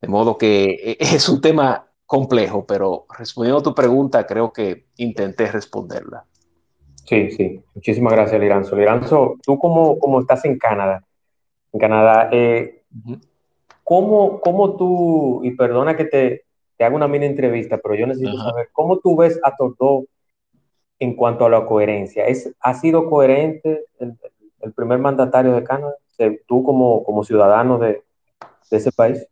De 0.00 0.08
modo 0.08 0.38
que 0.38 0.70
eh, 0.70 0.96
es 1.00 1.28
un 1.28 1.42
tema 1.42 1.86
complejo, 2.06 2.64
pero 2.64 3.04
respondiendo 3.18 3.60
a 3.60 3.62
tu 3.62 3.74
pregunta, 3.74 4.26
creo 4.26 4.50
que 4.50 4.86
intenté 4.96 5.52
responderla. 5.52 6.24
Sí, 7.04 7.30
sí. 7.32 7.62
Muchísimas 7.74 8.14
gracias, 8.14 8.40
Liranzo. 8.40 8.76
Liranzo, 8.76 9.34
tú 9.42 9.58
como, 9.58 9.98
como 9.98 10.20
estás 10.20 10.42
en 10.46 10.58
Canadá, 10.58 11.03
en 11.74 11.80
Canadá. 11.80 12.28
Eh. 12.32 12.82
¿cómo, 13.82 14.40
¿cómo, 14.40 14.76
tú, 14.76 15.40
y 15.44 15.50
perdona 15.50 15.96
que 15.96 16.04
te, 16.06 16.44
te 16.76 16.84
haga 16.84 16.96
una 16.96 17.08
mini 17.08 17.26
entrevista, 17.26 17.78
pero 17.78 17.94
yo 17.94 18.06
necesito 18.06 18.32
-huh. 18.32 18.50
saber, 18.50 18.68
¿cómo 18.72 18.98
tú 18.98 19.16
ves 19.16 19.38
a 19.42 19.54
Trudeau 19.54 20.06
en 20.98 21.14
cuanto 21.14 21.44
a 21.44 21.50
la 21.50 21.66
coherencia? 21.66 22.26
¿Es, 22.26 22.50
¿Ha 22.60 22.74
sido 22.74 23.10
coherente 23.10 23.84
el, 23.98 24.16
el 24.60 24.72
primer 24.72 24.98
mandatario 24.98 25.52
de 25.52 25.64
Canadá? 25.64 25.94
¿Tú 26.46 26.62
como, 26.62 27.02
como 27.04 27.24
ciudadano 27.24 27.78
de, 27.78 28.02
de 28.70 28.76
ese 28.76 28.92
país? 28.92 29.26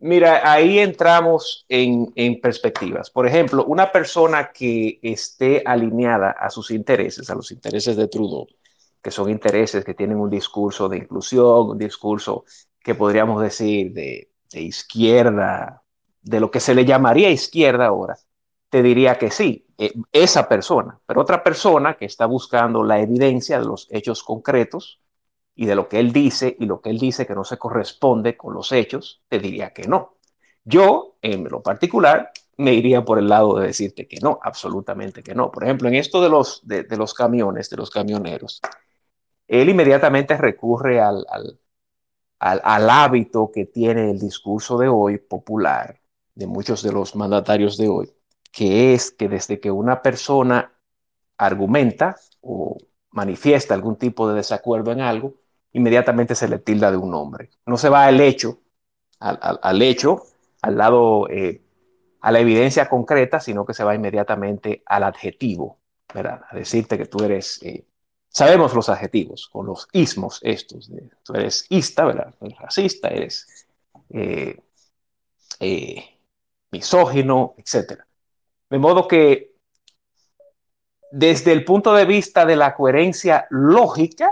Mira, 0.00 0.42
ahí 0.50 0.78
entramos 0.78 1.64
en, 1.68 2.12
en, 2.16 2.38
perspectivas. 2.40 3.08
Por 3.08 3.26
ejemplo, 3.26 3.64
una 3.64 3.90
persona 3.92 4.50
que 4.52 4.98
esté 5.00 5.62
alineada 5.64 6.32
a 6.32 6.50
sus 6.50 6.70
intereses, 6.70 7.30
a 7.30 7.34
los 7.34 7.50
intereses 7.50 7.96
de 7.96 8.08
Trudeau, 8.08 8.46
que 9.06 9.12
son 9.12 9.30
intereses 9.30 9.84
que 9.84 9.94
tienen 9.94 10.18
un 10.18 10.28
discurso 10.28 10.88
de 10.88 10.96
inclusión, 10.96 11.70
un 11.70 11.78
discurso 11.78 12.44
que 12.80 12.96
podríamos 12.96 13.40
decir 13.40 13.92
de, 13.92 14.32
de 14.50 14.60
izquierda, 14.62 15.84
de 16.22 16.40
lo 16.40 16.50
que 16.50 16.58
se 16.58 16.74
le 16.74 16.84
llamaría 16.84 17.30
izquierda 17.30 17.86
ahora, 17.86 18.18
te 18.68 18.82
diría 18.82 19.16
que 19.16 19.30
sí, 19.30 19.64
eh, 19.78 19.92
esa 20.10 20.48
persona, 20.48 20.98
pero 21.06 21.20
otra 21.20 21.44
persona 21.44 21.96
que 21.96 22.06
está 22.06 22.26
buscando 22.26 22.82
la 22.82 22.98
evidencia 22.98 23.60
de 23.60 23.66
los 23.66 23.86
hechos 23.92 24.24
concretos 24.24 25.00
y 25.54 25.66
de 25.66 25.76
lo 25.76 25.88
que 25.88 26.00
él 26.00 26.12
dice 26.12 26.56
y 26.58 26.66
lo 26.66 26.80
que 26.80 26.90
él 26.90 26.98
dice 26.98 27.28
que 27.28 27.36
no 27.36 27.44
se 27.44 27.58
corresponde 27.58 28.36
con 28.36 28.54
los 28.54 28.72
hechos, 28.72 29.22
te 29.28 29.38
diría 29.38 29.72
que 29.72 29.86
no. 29.86 30.16
Yo, 30.64 31.14
en 31.22 31.44
lo 31.44 31.62
particular, 31.62 32.32
me 32.56 32.74
iría 32.74 33.04
por 33.04 33.20
el 33.20 33.28
lado 33.28 33.56
de 33.56 33.68
decirte 33.68 34.08
que 34.08 34.18
no, 34.20 34.40
absolutamente 34.42 35.22
que 35.22 35.36
no. 35.36 35.52
Por 35.52 35.62
ejemplo, 35.62 35.86
en 35.86 35.94
esto 35.94 36.20
de 36.20 36.28
los, 36.28 36.66
de, 36.66 36.82
de 36.82 36.96
los 36.96 37.14
camiones, 37.14 37.70
de 37.70 37.76
los 37.76 37.90
camioneros, 37.90 38.60
él 39.48 39.68
inmediatamente 39.68 40.36
recurre 40.36 41.00
al, 41.00 41.24
al, 41.28 41.58
al, 42.38 42.90
hábito 42.90 43.50
que 43.52 43.66
tiene 43.66 44.10
el 44.10 44.18
discurso 44.18 44.78
de 44.78 44.88
hoy 44.88 45.18
popular, 45.18 46.00
de 46.34 46.46
muchos 46.46 46.82
de 46.82 46.92
los 46.92 47.14
mandatarios 47.16 47.76
de 47.76 47.88
hoy, 47.88 48.12
que 48.52 48.94
es 48.94 49.10
que 49.10 49.28
desde 49.28 49.60
que 49.60 49.70
una 49.70 50.02
persona 50.02 50.72
argumenta 51.38 52.16
o 52.40 52.78
manifiesta 53.10 53.74
algún 53.74 53.96
tipo 53.96 54.28
de 54.28 54.36
desacuerdo 54.36 54.92
en 54.92 55.00
algo, 55.00 55.34
inmediatamente 55.72 56.34
se 56.34 56.48
le 56.48 56.58
tilda 56.58 56.90
de 56.90 56.96
un 56.96 57.10
nombre. 57.10 57.50
No 57.66 57.76
se 57.76 57.88
va 57.88 58.06
al 58.06 58.20
hecho, 58.20 58.58
al, 59.20 59.38
al, 59.40 59.58
al 59.62 59.82
hecho, 59.82 60.22
al 60.62 60.76
lado, 60.76 61.28
eh, 61.30 61.62
a 62.20 62.32
la 62.32 62.40
evidencia 62.40 62.88
concreta, 62.88 63.40
sino 63.40 63.64
que 63.64 63.74
se 63.74 63.84
va 63.84 63.94
inmediatamente 63.94 64.82
al 64.86 65.04
adjetivo, 65.04 65.78
¿verdad? 66.12 66.42
A 66.50 66.56
decirte 66.56 66.98
que 66.98 67.06
tú 67.06 67.22
eres 67.22 67.62
eh, 67.62 67.86
Sabemos 68.36 68.74
los 68.74 68.90
adjetivos, 68.90 69.48
con 69.50 69.64
los 69.64 69.88
ismos 69.92 70.40
estos. 70.42 70.90
De, 70.90 71.08
tú 71.22 71.32
eres 71.32 71.64
ista, 71.70 72.04
¿verdad? 72.04 72.34
Eres 72.42 72.58
racista, 72.58 73.08
eres 73.08 73.66
eh, 74.10 74.60
eh, 75.58 76.04
misógino, 76.70 77.54
etc. 77.56 78.02
De 78.68 78.78
modo 78.78 79.08
que 79.08 79.54
desde 81.10 81.50
el 81.52 81.64
punto 81.64 81.94
de 81.94 82.04
vista 82.04 82.44
de 82.44 82.56
la 82.56 82.74
coherencia 82.74 83.46
lógica, 83.48 84.30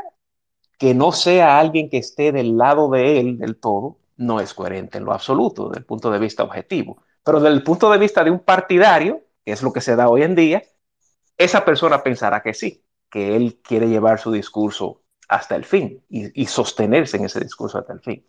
que 0.79 0.93
no 0.93 1.11
sea 1.11 1.59
alguien 1.59 1.89
que 1.89 1.97
esté 1.97 2.31
del 2.31 2.59
lado 2.59 2.91
de 2.91 3.19
él 3.21 3.39
del 3.39 3.57
todo, 3.57 3.97
no 4.19 4.39
es 4.39 4.53
coherente 4.53 4.99
en 4.99 5.07
lo 5.07 5.15
absoluto, 5.15 5.69
desde 5.69 5.79
el 5.79 5.87
punto 5.87 6.11
de 6.11 6.19
vista 6.19 6.43
objetivo. 6.43 7.03
Pero 7.25 7.41
desde 7.41 7.57
el 7.57 7.63
punto 7.63 7.91
de 7.91 7.97
vista 7.97 8.23
de 8.23 8.31
un 8.31 8.41
partidario, 8.41 9.23
que 9.47 9.53
es 9.53 9.63
lo 9.63 9.73
que 9.73 9.81
se 9.81 9.97
da 9.97 10.11
hoy 10.11 10.25
en 10.25 10.35
día, 10.35 10.63
esa 11.39 11.65
persona 11.65 12.03
pensará 12.03 12.43
que 12.43 12.53
sí 12.53 12.84
que 13.15 13.37
él 13.37 13.61
quiere 13.63 13.89
llevar 13.89 14.19
su 14.19 14.33
discurso 14.33 15.03
hasta 15.29 15.55
el 15.55 15.65
fin 15.65 16.03
y, 16.09 16.43
y, 16.43 16.47
sostenerse 16.47 17.17
en 17.17 17.27
ese 17.27 17.39
discurso 17.39 17.79
hasta 17.79 17.93
el 17.93 18.01
fin. 18.01 18.27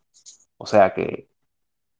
O 0.57 0.67
sea 0.67 0.93
que 0.93 1.27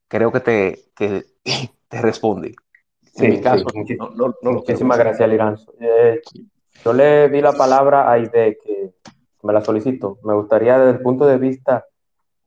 creo 0.06 0.30
que 0.30 0.38
te, 0.38 0.84
que 0.94 1.24
te 1.88 2.00
respondí. 2.00 2.54
Sí, 3.02 3.24
en 3.24 3.30
mi 3.32 3.40
caso, 3.40 3.64
sí, 3.84 3.96
no, 3.96 4.10
no, 4.10 4.36
no 4.40 4.52
muchísimas 4.52 4.98
gracias, 4.98 5.28
Liranzo. 5.28 5.74
Eh, 5.80 6.20
yo 6.84 6.92
le 6.92 7.28
di 7.28 7.40
la 7.40 7.54
palabra 7.54 8.02
a 8.02 8.12
Aide, 8.12 8.56
que 8.64 8.94
me 9.42 9.52
la 9.52 9.62
solicito. 9.62 10.20
Me 10.22 10.34
gustaría 10.34 10.78
desde 10.78 10.98
el 10.98 11.02
punto 11.02 11.26
de 11.26 11.38
vista 11.38 11.86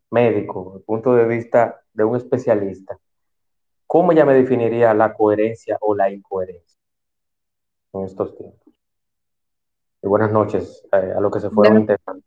médico, 0.10 0.67
desde 0.67 0.77
el 0.77 0.86
punto 0.86 1.15
de 1.15 1.25
vista 1.25 1.81
de 1.91 2.05
un 2.05 2.15
especialista, 2.15 2.98
¿cómo 3.86 4.13
ella 4.13 4.24
me 4.24 4.36
definiría 4.36 4.93
la 4.93 5.13
coherencia 5.13 5.77
o 5.81 5.93
la 5.93 6.10
incoherencia 6.10 6.79
en 7.91 8.05
estos 8.05 8.38
tiempos? 8.38 8.69
Y 10.01 10.08
buenas 10.08 10.32
noches 10.32 10.84
eh, 10.91 11.13
a 11.15 11.20
los 11.20 11.32
que 11.32 11.39
se 11.39 11.50
fueron 11.50 11.82
interesando. 11.82 12.24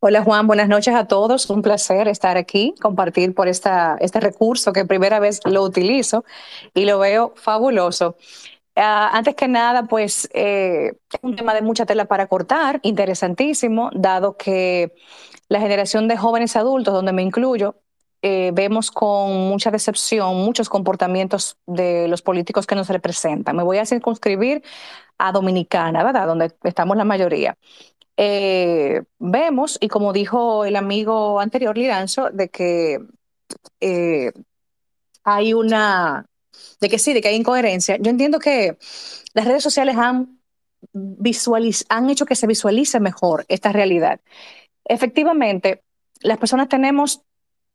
Hola 0.00 0.22
Juan, 0.22 0.46
buenas 0.46 0.68
noches 0.68 0.94
a 0.94 1.06
todos. 1.06 1.48
Un 1.50 1.62
placer 1.62 2.08
estar 2.08 2.36
aquí, 2.36 2.74
compartir 2.80 3.34
por 3.34 3.48
esta, 3.48 3.96
este 4.00 4.20
recurso 4.20 4.72
que 4.72 4.84
primera 4.84 5.20
vez 5.20 5.40
lo 5.44 5.62
utilizo 5.62 6.24
y 6.74 6.84
lo 6.86 6.98
veo 6.98 7.32
fabuloso. 7.36 8.16
Uh, 8.76 9.12
antes 9.12 9.34
que 9.34 9.46
nada, 9.46 9.84
pues 9.84 10.28
eh, 10.32 10.92
es 11.12 11.20
un 11.22 11.36
tema 11.36 11.52
de 11.54 11.60
mucha 11.60 11.84
tela 11.84 12.06
para 12.06 12.28
cortar, 12.28 12.80
interesantísimo, 12.82 13.90
dado 13.92 14.36
que 14.36 14.94
la 15.48 15.60
generación 15.60 16.08
de 16.08 16.16
jóvenes 16.16 16.56
adultos, 16.56 16.94
donde 16.94 17.12
me 17.12 17.22
incluyo, 17.22 17.74
eh, 18.22 18.50
vemos 18.52 18.90
con 18.90 19.48
mucha 19.48 19.70
decepción 19.70 20.36
muchos 20.36 20.68
comportamientos 20.68 21.56
de 21.66 22.06
los 22.08 22.22
políticos 22.22 22.66
que 22.66 22.74
nos 22.74 22.88
representan. 22.88 23.56
Me 23.56 23.62
voy 23.62 23.78
a 23.78 23.86
circunscribir 23.86 24.62
a 25.18 25.32
Dominicana, 25.32 26.04
¿verdad? 26.04 26.26
Donde 26.26 26.52
estamos 26.64 26.96
la 26.96 27.04
mayoría. 27.04 27.56
Eh, 28.16 29.02
vemos, 29.18 29.78
y 29.80 29.88
como 29.88 30.12
dijo 30.12 30.66
el 30.66 30.76
amigo 30.76 31.40
anterior, 31.40 31.76
Liranzo, 31.76 32.30
de 32.30 32.50
que 32.50 33.00
eh, 33.80 34.32
hay 35.24 35.54
una, 35.54 36.26
de 36.80 36.88
que 36.88 36.98
sí, 36.98 37.14
de 37.14 37.22
que 37.22 37.28
hay 37.28 37.36
incoherencia. 37.36 37.96
Yo 37.98 38.10
entiendo 38.10 38.38
que 38.38 38.76
las 39.32 39.46
redes 39.46 39.62
sociales 39.62 39.96
han, 39.96 40.40
visualiz 40.92 41.86
han 41.88 42.10
hecho 42.10 42.26
que 42.26 42.34
se 42.34 42.46
visualice 42.46 43.00
mejor 43.00 43.46
esta 43.48 43.72
realidad. 43.72 44.20
Efectivamente, 44.84 45.82
las 46.20 46.38
personas 46.38 46.68
tenemos 46.68 47.22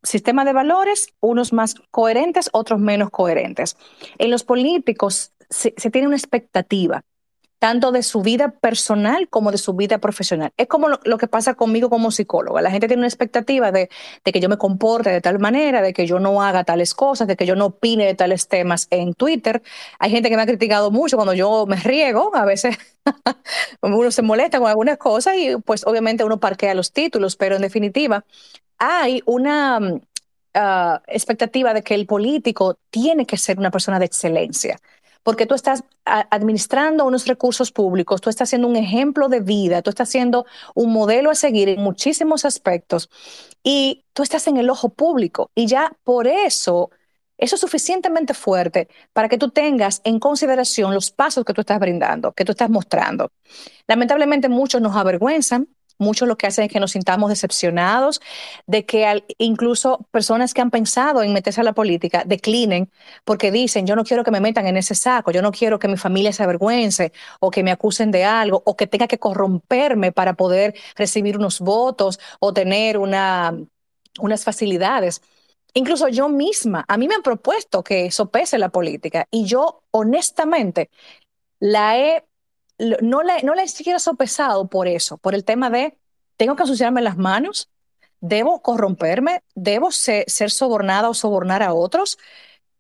sistema 0.06 0.46
de 0.46 0.54
valores, 0.54 1.08
unos 1.20 1.54
más 1.54 1.76
coherentes, 1.92 2.50
otros 2.54 2.80
menos 2.80 3.10
coherentes. 3.10 3.78
En 4.18 4.32
los 4.32 4.44
políticos 4.44 5.34
se, 5.50 5.72
tiene 5.72 6.08
una 6.08 6.18
expectativa 6.18 7.04
tanto 7.60 7.92
de 7.92 8.04
su 8.04 8.22
vida 8.22 8.52
personal 8.52 9.30
como 9.30 9.52
de 9.52 9.58
su 9.58 9.74
vida 9.74 9.98
profesional. 9.98 10.52
Es 10.58 10.68
como 10.68 10.90
lo, 10.90 11.18
que 11.18 11.28
pasa 11.28 11.54
conmigo 11.54 11.90
como 11.90 12.12
psicóloga. 12.12 12.62
La 12.62 12.72
gente 12.72 12.88
tiene 12.88 13.02
una 13.02 13.08
expectativa 13.08 13.72
de, 13.72 13.90
que 14.24 14.40
yo 14.40 14.50
me 14.50 14.58
comporte 14.58 15.10
de 15.10 15.22
tal 15.22 15.40
manera, 15.40 15.82
de 15.82 15.94
que 15.94 16.06
yo 16.06 16.20
no 16.20 16.42
haga 16.42 16.64
tales 16.64 16.94
cosas, 16.94 17.28
de 17.28 17.36
que 17.36 17.46
yo 17.46 17.56
no 17.56 17.68
opine 17.68 18.06
de 18.06 18.16
tales 18.16 18.48
temas 18.48 18.88
en 18.92 19.14
Twitter. 19.14 19.64
Hay 20.00 20.12
gente 20.12 20.30
que 20.30 20.36
me 20.36 20.44
ha 20.44 20.46
criticado 20.46 20.92
mucho 20.92 21.16
cuando 21.16 21.34
yo 21.34 21.66
me 21.66 21.78
riego, 21.78 22.36
a 22.36 22.46
veces 22.46 22.78
uno 23.82 24.12
se 24.12 24.22
molesta 24.22 24.60
con 24.60 24.68
algunas 24.68 24.98
cosas 24.98 25.36
y 25.38 25.56
pues 25.58 25.86
obviamente 25.88 26.24
uno 26.24 26.40
parquea 26.40 26.74
los 26.76 26.92
títulos, 26.92 27.36
pero 27.36 27.56
en 27.56 27.62
definitiva 27.62 28.26
hay 28.78 29.22
una 29.26 29.80
uh, 29.80 31.00
expectativa 31.08 31.74
de 31.74 31.84
que 31.84 31.96
el 31.96 32.06
político 32.06 32.78
tiene 32.90 33.26
que 33.26 33.38
ser 33.38 33.58
una 33.58 33.72
persona 33.72 34.00
de 34.00 34.06
excelencia 34.06 34.80
porque 35.26 35.48
tú 35.48 35.56
estás 35.56 35.84
administrando 36.06 37.04
unos 37.04 37.26
recursos 37.26 37.72
públicos, 37.72 38.22
tú 38.22 38.30
estás 38.30 38.48
siendo 38.48 38.68
un 38.68 38.76
ejemplo 38.76 39.28
de 39.28 39.40
vida, 39.40 39.82
tú 39.82 39.90
estás 39.90 40.08
siendo 40.08 40.46
un 40.76 40.94
modelo 40.94 41.32
a 41.32 41.36
seguir 41.36 41.68
en 41.68 41.82
muchísimos 41.82 42.46
aspectos 42.46 43.10
y 43.64 44.06
tú 44.14 44.22
estás 44.22 44.46
en 44.46 44.58
el 44.58 44.70
ojo 44.70 44.90
público 44.90 45.50
y 45.56 45.66
ya 45.66 45.92
por 46.04 46.28
eso 46.28 46.92
eso 47.40 47.56
es 47.56 47.62
suficientemente 47.62 48.36
fuerte 48.36 48.88
para 49.14 49.28
que 49.28 49.40
tú 49.40 49.50
tengas 49.50 50.00
en 50.04 50.20
consideración 50.20 50.94
los 50.94 51.10
pasos 51.10 51.44
que 51.44 51.54
tú 51.54 51.62
estás 51.62 51.80
brindando, 51.80 52.32
que 52.32 52.46
tú 52.46 52.52
estás 52.52 52.70
mostrando. 52.70 53.32
Lamentablemente 53.88 54.48
muchos 54.48 54.80
nos 54.80 54.96
avergüenzan 54.96 55.68
Muchos 55.98 56.28
lo 56.28 56.38
que 56.38 56.48
hacen 56.48 56.66
es 56.66 56.72
que 56.72 56.80
nos 56.80 56.92
sintamos 56.92 57.30
decepcionados, 57.30 58.22
de 58.68 58.86
que 58.86 59.24
incluso 59.38 60.08
personas 60.12 60.54
que 60.54 60.62
han 60.62 60.72
pensado 60.72 61.24
en 61.24 61.34
meterse 61.34 61.62
a 61.62 61.64
la 61.64 61.74
política 61.74 62.24
declinen 62.26 62.92
porque 63.24 63.52
dicen, 63.52 63.88
yo 63.88 63.96
no 63.96 64.04
quiero 64.04 64.24
que 64.24 64.32
me 64.32 64.42
metan 64.42 64.68
en 64.68 64.78
ese 64.78 64.96
saco, 64.96 65.32
yo 65.32 65.42
no 65.42 65.52
quiero 65.52 65.80
que 65.80 65.88
mi 65.88 65.98
familia 65.98 66.34
se 66.34 66.44
avergüence 66.44 67.12
o 67.40 67.52
que 67.52 67.64
me 67.64 67.72
acusen 67.72 68.12
de 68.12 68.26
algo 68.26 68.62
o 68.66 68.76
que 68.76 68.88
tenga 68.88 69.08
que 69.08 69.20
corromperme 69.20 70.12
para 70.12 70.34
poder 70.34 70.76
recibir 70.96 71.38
unos 71.38 71.60
votos 71.60 72.20
o 72.40 72.54
tener 72.54 72.98
una, 72.98 73.58
unas 74.20 74.44
facilidades. 74.44 75.22
Incluso 75.74 76.08
yo 76.08 76.30
misma, 76.30 76.86
a 76.88 76.98
mí 76.98 77.08
me 77.08 77.16
han 77.16 77.22
propuesto 77.22 77.84
que 77.84 78.10
sopese 78.12 78.58
la 78.58 78.70
política 78.70 79.28
y 79.30 79.46
yo 79.46 79.84
honestamente 79.92 80.90
la 81.60 81.98
he 82.00 82.24
no 82.80 83.24
la, 83.24 83.40
no 83.44 83.56
la 83.56 83.64
he 83.64 83.68
siquiera 83.68 84.00
sopesado 84.00 84.68
por 84.68 84.88
eso, 84.88 85.18
por 85.18 85.36
el 85.36 85.44
tema 85.44 85.70
de 85.70 85.98
tengo 86.38 86.56
que 86.56 86.64
asociarme 86.64 87.02
las 87.02 87.18
manos, 87.18 87.70
debo 88.20 88.62
corromperme, 88.62 89.44
debo 89.56 89.92
ser, 89.92 90.26
sobornada 90.50 91.10
o 91.10 91.14
sobornar 91.14 91.64
a 91.64 91.74
otros. 91.74 92.18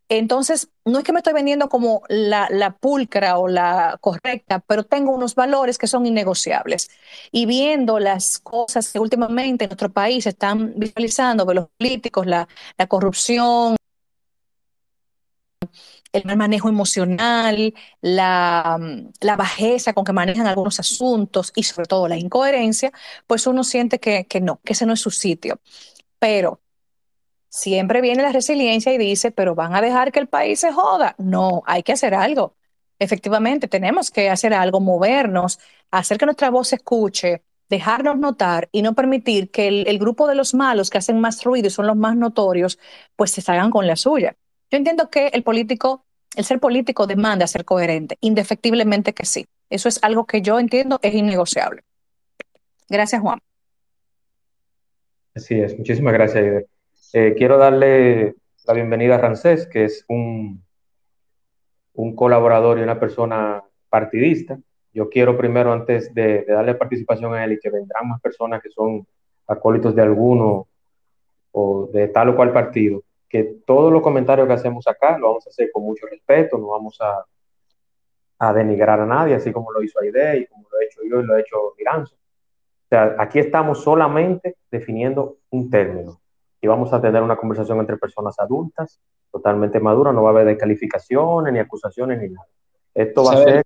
Entonces, 0.08 0.70
no 0.86 1.00
es 1.00 1.04
que 1.04 1.14
me 1.14 1.20
estoy 1.20 1.34
vendiendo 1.34 1.68
como 1.68 2.04
la, 2.10 2.78
pulcra 2.80 3.40
o 3.40 3.48
la 3.48 3.98
correcta, 4.02 4.60
pero 4.60 4.84
tengo 4.84 5.12
unos 5.12 5.34
valores 5.36 5.78
que 5.80 5.88
son 5.88 6.06
innegociables. 6.06 6.90
Y 7.32 7.46
viendo 7.48 8.00
las 8.00 8.40
cosas 8.40 8.92
que 8.92 9.00
últimamente 9.00 9.66
en 9.66 9.70
nuestro 9.70 9.92
país 9.92 10.28
están 10.28 10.74
visualizando 10.78 11.46
los 11.54 11.68
políticos, 11.78 12.28
la, 12.28 12.48
la 12.78 12.88
corrupción, 12.88 13.78
el 16.15 16.25
mal 16.25 16.38
manejo 16.38 16.69
emocional, 16.69 17.73
la, 18.01 18.80
la, 19.21 19.36
bajeza 19.36 19.93
con 19.93 20.06
que 20.06 20.13
manejan 20.13 20.47
algunos 20.47 20.80
asuntos 20.80 21.51
y 21.56 21.63
sobre 21.63 21.88
todo 21.88 22.08
la 22.08 22.17
incoherencia, 22.17 22.91
pues 23.28 23.47
uno 23.47 23.63
siente 23.63 23.99
que, 23.99 24.25
que 24.25 24.41
no, 24.41 24.60
que 24.63 24.73
ese 24.73 24.86
no 24.86 24.93
es 24.93 25.01
su 25.01 25.12
sitio. 25.12 25.60
Pero 26.19 26.62
siempre 27.49 28.01
viene 28.01 28.23
la 28.23 28.32
resiliencia 28.32 28.93
y 28.93 28.97
dice, 28.97 29.32
pero 29.32 29.56
van 29.56 29.75
a 29.75 29.82
dejar 29.82 30.12
que 30.12 30.19
el 30.19 30.28
país 30.28 30.60
se 30.60 30.71
joda. 30.71 31.15
No, 31.17 31.63
hay 31.65 31.84
que 31.84 31.93
hacer 31.93 32.13
algo. 32.13 32.56
Efectivamente, 32.99 33.67
tenemos 33.67 34.12
que 34.12 34.30
hacer 34.30 34.54
algo, 34.54 34.80
movernos, 34.80 35.60
hacer 35.91 36.17
que 36.17 36.25
nuestra 36.25 36.49
voz 36.49 36.69
se 36.69 36.78
escuche, 36.78 37.43
dejarnos 37.69 38.17
notar 38.17 38.69
y 38.71 38.82
no 38.82 38.93
permitir 38.93 39.51
que 39.51 39.67
el, 39.67 39.88
el, 39.88 39.99
grupo 39.99 40.28
de 40.28 40.36
los 40.36 40.54
malos 40.54 40.89
que 40.89 40.97
hacen 40.99 41.19
más 41.19 41.43
ruido 41.43 41.67
y 41.67 41.71
son 41.71 41.88
los 41.88 41.95
más 41.97 42.15
notorios, 42.15 42.80
pues 43.15 43.32
se 43.32 43.41
salgan 43.41 43.71
con 43.71 43.88
la 43.88 43.95
suya. 43.95 44.38
Yo 44.71 44.78
entiendo 44.78 45.10
que 45.10 45.28
el 45.28 45.43
político, 45.43 46.05
el 46.36 46.45
ser 46.45 46.60
político 46.60 47.08
demanda 47.08 47.48
ser 47.48 47.65
coherente, 47.65 48.17
indefectiblemente 48.21 49.13
que 49.13 49.26
sí. 49.26 49.45
Eso 49.69 49.89
es 49.89 50.04
algo 50.04 50.26
que 50.26 50.41
yo 50.41 50.60
entiendo 50.60 51.00
es 51.02 51.13
innegociable. 51.13 51.84
Gracias, 52.89 53.21
Juan. 53.21 53.39
Así 55.34 55.60
es, 55.60 55.78
muchísimas 55.78 56.13
gracias, 56.13 56.43
Ider. 56.43 56.67
Eh, 57.13 57.34
quiero 57.38 57.58
darle 57.58 58.36
la 58.65 58.74
bienvenida 58.74 59.15
a 59.15 59.17
Rancés, 59.17 59.67
que 59.67 59.86
es 59.86 60.06
un, 60.08 60.63
un 61.93 62.15
colaborador 62.15 62.80
y 62.80 62.84
una 62.84 63.00
persona 63.00 63.63
partidista. 63.89 64.58
Yo 64.93 65.10
quiero 65.10 65.38
primero, 65.38 65.74
antes 65.74 66.13
de, 66.13 66.43
de, 66.43 66.54
darle 66.54 66.76
participación 66.76 67.34
a 67.34 67.43
él 67.43 67.54
y 67.54 67.60
que 67.60 67.69
vendrán 67.69 68.08
más 68.08 68.21
personas 68.21 68.62
que 68.62 68.69
son 68.69 69.06
acólitos 69.48 69.95
de 69.95 70.02
alguno 70.02 70.67
o 71.52 71.89
de 71.93 72.08
tal 72.10 72.30
o 72.30 72.36
cual 72.36 72.52
partido, 72.52 73.04
que 73.28 73.62
todos 73.66 73.92
los 73.92 74.02
comentarios 74.02 74.48
que 74.48 74.54
hacemos 74.54 74.88
acá 74.88 75.18
lo 75.18 75.28
vamos 75.28 75.48
a 75.48 75.50
hacer 75.50 75.70
con 75.72 75.84
mucho 75.84 76.06
respeto, 76.08 76.58
no 76.58 76.68
vamos 76.68 77.00
a, 77.02 77.26
a 78.40 78.54
denigrar 78.54 79.00
a 79.00 79.06
nadie, 79.06 79.36
así 79.36 79.52
como 79.52 79.72
lo 79.72 79.84
hizo 79.84 80.00
Aide 80.00 80.40
y 80.40 80.46
como 80.48 80.68
lo 80.72 80.80
he 80.80 80.86
hecho 80.86 81.02
yo 81.10 81.22
y 81.22 81.24
lo 81.24 81.34
ha 81.34 81.40
hecho 81.40 81.74
Miranzo. 81.78 82.16
O 82.16 82.88
sea, 82.88 83.16
aquí 83.18 83.40
estamos 83.40 83.82
solamente 83.82 84.58
definiendo 84.70 85.38
un 85.50 85.70
término 85.70 86.22
y 86.62 86.68
vamos 86.68 86.94
a 86.94 87.02
tener 87.02 87.22
una 87.22 87.36
conversación 87.36 87.80
entre 87.80 87.98
personas 87.98 88.40
adultas, 88.40 89.00
totalmente 89.32 89.80
maduras, 89.80 90.14
no 90.14 90.24
va 90.24 90.30
a 90.30 90.34
haber 90.34 90.46
descalificaciones 90.46 91.52
ni 91.52 91.60
acusaciones 91.60 92.22
ni 92.22 92.30
nada. 92.30 92.48
Esto 92.94 93.24
va 93.24 93.34
a 93.34 93.38
ser, 93.38 93.64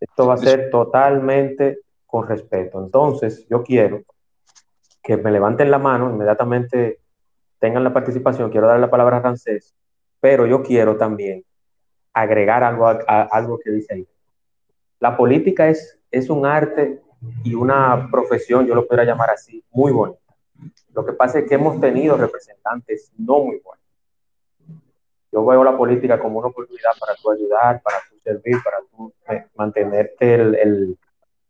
esto 0.00 0.26
va 0.26 0.34
a 0.34 0.38
ser 0.38 0.70
totalmente 0.70 1.80
con 2.06 2.26
respeto. 2.26 2.82
Entonces, 2.82 3.46
yo 3.48 3.62
quiero 3.62 4.02
que 5.02 5.16
me 5.16 5.30
levanten 5.30 5.70
la 5.70 5.78
mano 5.78 6.10
inmediatamente 6.10 6.99
tengan 7.60 7.84
la 7.84 7.92
participación, 7.92 8.50
quiero 8.50 8.66
dar 8.66 8.80
la 8.80 8.90
palabra 8.90 9.18
a 9.18 9.20
Rancés, 9.20 9.74
pero 10.18 10.46
yo 10.46 10.62
quiero 10.62 10.96
también 10.96 11.44
agregar 12.12 12.64
algo 12.64 12.88
algo 13.06 13.60
que 13.62 13.70
dice 13.70 13.94
ahí. 13.94 14.08
La 14.98 15.16
política 15.16 15.68
es, 15.68 15.98
es 16.10 16.28
un 16.28 16.44
arte 16.44 17.00
y 17.44 17.54
una 17.54 18.08
profesión, 18.10 18.66
yo 18.66 18.74
lo 18.74 18.86
podría 18.86 19.04
llamar 19.04 19.30
así, 19.30 19.62
muy 19.70 19.92
bonita. 19.92 20.18
Lo 20.92 21.04
que 21.04 21.12
pasa 21.12 21.38
es 21.38 21.48
que 21.48 21.54
hemos 21.54 21.80
tenido 21.80 22.16
representantes 22.16 23.12
no 23.16 23.38
muy 23.40 23.60
buenos. 23.60 23.80
Yo 25.32 25.46
veo 25.46 25.62
la 25.62 25.76
política 25.76 26.18
como 26.18 26.40
una 26.40 26.48
oportunidad 26.48 26.90
para 26.98 27.14
tú 27.14 27.30
ayudar, 27.30 27.80
para 27.82 27.98
tú 28.08 28.16
servir, 28.24 28.56
para 28.64 28.78
tú 28.90 29.12
eh, 29.28 29.46
mantenerte 29.54 30.34
el, 30.34 30.54
el, 30.56 30.98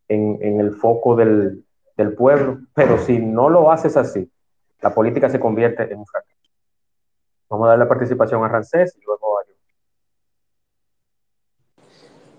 en, 0.08 0.38
en, 0.42 0.60
el 0.60 0.72
foco 0.74 1.16
del, 1.16 1.64
del 1.96 2.12
pueblo, 2.14 2.58
pero 2.74 2.98
si 2.98 3.18
no 3.18 3.48
lo 3.48 3.72
haces 3.72 3.96
así, 3.96 4.30
la 4.80 4.94
política 4.94 5.28
se 5.28 5.38
convierte 5.38 5.82
en 5.82 5.98
un 5.98 6.06
fracaso. 6.06 6.36
Vamos 7.48 7.66
a 7.66 7.70
dar 7.70 7.78
la 7.78 7.88
participación 7.88 8.44
a 8.44 8.48
Rancés 8.48 8.96
y 8.96 9.04
luego 9.04 9.38
a 9.38 9.42
yo. 9.46 9.54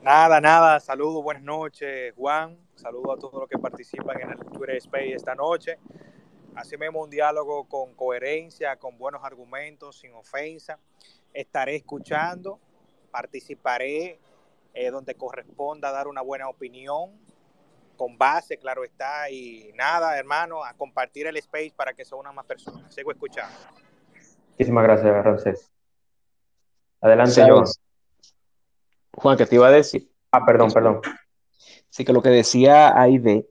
Nada, 0.01 0.41
nada. 0.41 0.79
Saludos, 0.79 1.23
buenas 1.23 1.43
noches, 1.43 2.13
Juan. 2.15 2.57
Saludos 2.75 3.17
a 3.17 3.19
todos 3.19 3.41
los 3.41 3.49
que 3.49 3.59
participan 3.59 4.21
en 4.21 4.31
el 4.31 4.37
Twitter 4.37 4.77
Space 4.77 5.13
esta 5.13 5.35
noche. 5.35 5.77
Así 6.55 6.77
mismo 6.77 7.03
un 7.03 7.09
diálogo 7.09 7.65
con 7.65 7.93
coherencia, 7.93 8.77
con 8.77 8.97
buenos 8.97 9.23
argumentos, 9.23 9.97
sin 9.97 10.13
ofensa. 10.13 10.79
estaré 11.33 11.75
escuchando, 11.75 12.59
participaré 13.11 14.19
eh, 14.73 14.89
donde 14.89 15.15
corresponda 15.15 15.91
dar 15.91 16.07
una 16.07 16.21
buena 16.21 16.49
opinión, 16.49 17.11
con 18.01 18.17
base, 18.17 18.57
claro 18.57 18.83
está, 18.83 19.29
y 19.29 19.71
nada, 19.75 20.17
hermano, 20.17 20.63
a 20.63 20.73
compartir 20.73 21.27
el 21.27 21.37
space 21.37 21.71
para 21.75 21.93
que 21.93 22.03
se 22.03 22.15
unan 22.15 22.33
más 22.33 22.47
personas. 22.47 22.91
Sigo 22.91 23.11
escuchando. 23.11 23.55
Muchísimas 24.49 24.83
gracias, 24.85 25.23
Ramsés. 25.23 25.71
Adelante, 26.99 27.33
¿Sabes? 27.33 27.51
Joan. 27.53 27.65
Juan, 29.13 29.37
que 29.37 29.45
te 29.45 29.53
iba 29.53 29.67
a 29.67 29.71
decir. 29.71 30.09
Ah, 30.31 30.43
perdón, 30.43 30.71
perdón. 30.71 31.01
Sí, 31.89 32.03
que 32.03 32.11
lo 32.11 32.23
que 32.23 32.29
decía 32.29 32.99
Aide 32.99 33.47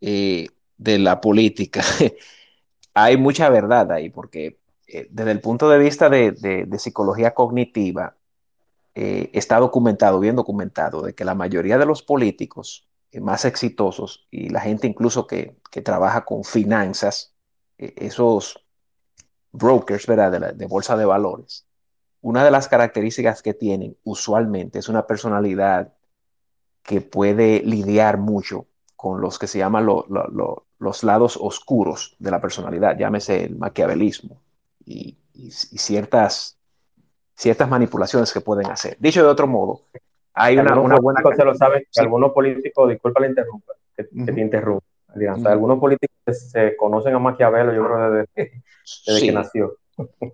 eh, 0.00 0.48
de 0.78 0.98
la 0.98 1.20
política, 1.20 1.82
hay 2.94 3.16
mucha 3.16 3.48
verdad 3.50 3.92
ahí, 3.92 4.10
porque 4.10 4.58
eh, 4.88 5.06
desde 5.12 5.30
el 5.30 5.40
punto 5.40 5.68
de 5.68 5.78
vista 5.78 6.08
de, 6.08 6.32
de- 6.32 6.64
de 6.64 6.78
psicología 6.80 7.34
cognitiva, 7.34 8.16
eh, 8.96 9.30
está 9.32 9.60
documentado, 9.60 10.18
bien 10.18 10.34
documentado, 10.34 11.02
de 11.02 11.14
que 11.14 11.24
la 11.24 11.36
mayoría 11.36 11.78
de 11.78 11.86
los 11.86 12.02
políticos 12.02 12.85
más 13.20 13.44
exitosos 13.44 14.26
y 14.30 14.48
la 14.50 14.60
gente 14.60 14.86
incluso 14.86 15.26
que, 15.26 15.56
que 15.70 15.82
trabaja 15.82 16.24
con 16.24 16.44
finanzas, 16.44 17.34
eh, 17.78 17.94
esos 17.96 18.64
brokers, 19.52 20.06
¿verdad? 20.06 20.54
De 20.54 20.66
bolsa 20.66 20.96
de 20.96 21.04
valores, 21.04 21.66
una 22.20 22.44
de 22.44 22.50
las 22.50 22.68
características 22.68 23.42
que 23.42 23.54
tienen 23.54 23.96
usualmente 24.04 24.78
es 24.78 24.88
una 24.88 25.06
personalidad 25.06 25.92
que 26.82 27.00
puede 27.00 27.60
lidiar 27.64 28.18
mucho 28.18 28.66
con 28.96 29.20
los 29.20 29.38
que 29.38 29.46
se 29.46 29.58
llaman 29.58 29.86
lo- 29.86 30.06
lo- 30.08 30.28
lo- 30.28 30.66
los 30.78 31.04
lados 31.04 31.38
oscuros 31.40 32.16
de 32.18 32.30
la 32.30 32.40
personalidad, 32.40 32.96
llámese 32.98 33.44
el 33.44 33.56
maquiavelismo 33.56 34.40
y, 34.84 35.16
y- 35.34 35.46
y 35.48 35.50
ciertas, 35.78 36.58
ciertas 37.34 37.68
manipulaciones 37.68 38.32
que 38.32 38.40
pueden 38.40 38.66
hacer. 38.70 38.96
Dicho 39.00 39.22
de 39.22 39.28
otro 39.28 39.46
modo, 39.46 39.82
hay 40.36 40.56
una, 40.58 40.70
algunos 40.74 40.84
una 40.84 41.00
buena... 41.00 41.20
políticos 41.22 41.36
se 41.36 41.44
lo 41.44 41.54
saben, 41.54 41.80
que 41.80 41.88
Sí. 41.90 42.00
algunos 42.00 42.32
políticos, 42.32 42.88
disculpa 42.90 43.20
la 43.20 43.26
interrumpa, 43.28 43.72
que, 43.96 44.04
que 44.08 44.14
Ujú. 44.22 44.26
te 44.26 44.40
interrumpa, 44.40 44.86
Alianza. 45.14 45.40
Ujú. 45.40 45.48
Algunos 45.48 45.78
políticos 45.80 46.38
se 46.50 46.76
conocen 46.76 47.14
a 47.14 47.18
Maquiavelo, 47.18 47.74
yo 47.74 47.84
creo, 47.84 48.10
desde, 48.12 48.28
desde 48.34 48.62
Sí. 49.20 49.26
que 49.26 49.32
nació. 49.32 49.76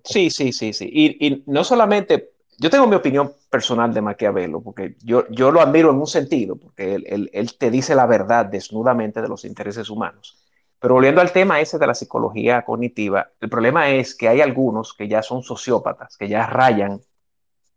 Sí, 0.03 0.29
sí, 0.29 0.51
sí, 0.51 0.73
sí. 0.73 0.89
Y, 0.91 1.25
y 1.27 1.43
no 1.47 1.63
solamente, 1.63 2.31
yo 2.59 2.69
tengo 2.69 2.85
mi 2.85 2.95
opinión 2.95 3.31
personal 3.49 3.93
de 3.93 4.01
Maquiavelo, 4.01 4.61
porque 4.61 4.95
yo, 5.03 5.25
yo 5.29 5.51
lo 5.51 5.61
admiro 5.61 5.89
en 5.91 5.95
un 5.97 6.07
sentido, 6.07 6.55
porque 6.57 6.95
él, 6.95 7.05
él- 7.07 7.29
él 7.33 7.57
te 7.57 7.71
dice 7.71 7.95
la 7.95 8.05
verdad 8.05 8.45
desnudamente 8.45 9.21
de 9.21 9.29
los 9.29 9.45
intereses 9.45 9.89
humanos. 9.89 10.37
Pero 10.79 10.95
volviendo 10.95 11.21
al 11.21 11.31
tema 11.31 11.61
ese 11.61 11.79
de 11.79 11.87
la 11.87 11.95
psicología 11.95 12.63
cognitiva, 12.65 13.29
el 13.39 13.49
problema 13.49 13.89
es 13.89 14.13
que 14.15 14.27
hay 14.27 14.41
algunos 14.41 14.93
que 14.93 15.07
ya 15.07 15.21
son 15.23 15.41
sociópatas, 15.41 16.17
que 16.17 16.27
ya 16.27 16.45
rayan 16.45 16.99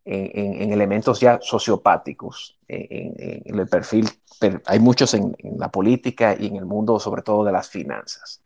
en, 0.06 0.30
en- 0.34 0.62
en 0.62 0.72
elementos 0.72 1.20
ya 1.20 1.38
sociopáticos 1.42 2.58
en, 2.68 2.86
en- 3.18 3.42
en 3.46 3.60
el 3.60 3.68
perfil. 3.68 4.08
pero 4.40 4.60
hay 4.66 4.80
muchos 4.80 5.14
en 5.14 5.34
la 5.58 5.70
política 5.70 6.36
y 6.38 6.46
en 6.48 6.56
el 6.56 6.66
mundo, 6.66 7.00
sobre 7.00 7.22
todo 7.22 7.44
de 7.44 7.52
las 7.52 7.68
finanzas. 7.70 8.42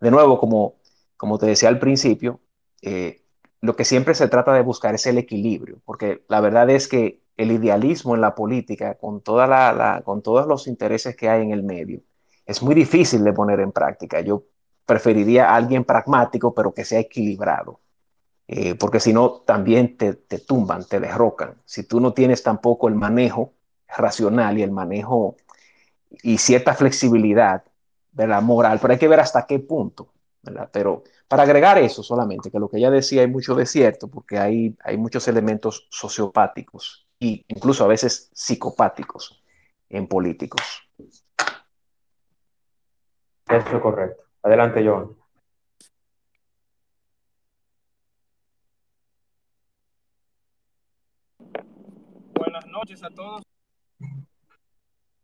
De 0.00 0.10
nuevo, 0.10 0.38
como, 0.38 0.76
como 1.16 1.38
te 1.38 1.46
decía 1.46 1.68
al 1.68 1.78
principio, 1.78 2.40
eh, 2.82 3.22
lo 3.60 3.74
que 3.76 3.84
siempre 3.84 4.14
se 4.14 4.28
trata 4.28 4.52
de 4.52 4.62
buscar 4.62 4.94
es 4.94 5.06
el 5.06 5.18
equilibrio, 5.18 5.80
porque 5.84 6.24
la 6.28 6.40
verdad 6.40 6.70
es 6.70 6.88
que 6.88 7.22
el 7.36 7.52
idealismo 7.52 8.14
en 8.14 8.20
la 8.20 8.34
política, 8.34 8.94
con, 8.96 9.20
toda 9.22 9.46
la, 9.46 9.72
la- 9.72 10.02
con 10.02 10.22
todos 10.22 10.46
los 10.46 10.66
intereses 10.68 11.16
que 11.16 11.28
hay 11.28 11.42
en 11.42 11.52
el 11.52 11.62
medio, 11.62 12.02
es 12.46 12.62
muy 12.62 12.74
difícil 12.74 13.24
de 13.24 13.32
poner 13.32 13.60
en 13.60 13.72
práctica. 13.72 14.20
Yo 14.20 14.44
preferiría 14.86 15.50
a 15.50 15.56
alguien 15.56 15.84
pragmático, 15.84 16.54
pero 16.54 16.72
que 16.72 16.84
sea 16.84 17.00
equilibrado, 17.00 17.80
eh, 18.48 18.74
porque 18.74 18.98
si 18.98 19.12
no, 19.12 19.42
también 19.42 19.98
te, 19.98 20.14
te 20.14 20.38
tumban, 20.38 20.84
te 20.84 21.00
derrocan. 21.00 21.60
Si 21.66 21.86
tú 21.86 22.00
no 22.00 22.14
tienes 22.14 22.42
tampoco 22.42 22.88
el 22.88 22.94
manejo 22.94 23.52
racional 23.86 24.58
y 24.58 24.62
el 24.62 24.70
manejo 24.72 25.36
y 26.22 26.38
cierta 26.38 26.74
flexibilidad, 26.74 27.62
¿verdad? 28.10 28.40
Moral, 28.40 28.78
pero 28.80 28.94
hay 28.94 28.98
que 28.98 29.06
ver 29.08 29.20
hasta 29.20 29.46
qué 29.46 29.58
punto, 29.58 30.08
¿verdad? 30.42 30.70
Pero 30.72 31.04
para 31.28 31.42
agregar 31.42 31.76
eso 31.76 32.02
solamente, 32.02 32.50
que 32.50 32.58
lo 32.58 32.70
que 32.70 32.78
ella 32.78 32.90
decía 32.90 33.20
hay 33.20 33.28
mucho 33.28 33.54
de 33.54 33.66
cierto, 33.66 34.08
porque 34.08 34.38
hay, 34.38 34.74
hay 34.82 34.96
muchos 34.96 35.28
elementos 35.28 35.86
sociopáticos 35.90 37.06
e 37.20 37.44
incluso 37.48 37.84
a 37.84 37.88
veces 37.88 38.30
psicopáticos 38.32 39.42
en 39.90 40.06
políticos. 40.06 40.62
Eso 43.46 43.76
es 43.76 43.82
correcto. 43.82 44.22
Adelante, 44.42 44.86
Joan. 44.86 45.17
Noches 52.88 53.04
a 53.04 53.10
todos. 53.10 53.42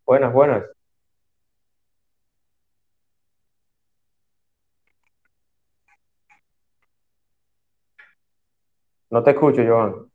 Buenas, 0.05 0.33
buenas. 0.33 0.65
No 9.11 9.23
te 9.23 9.31
escucho, 9.31 9.63
Joan. 9.67 10.11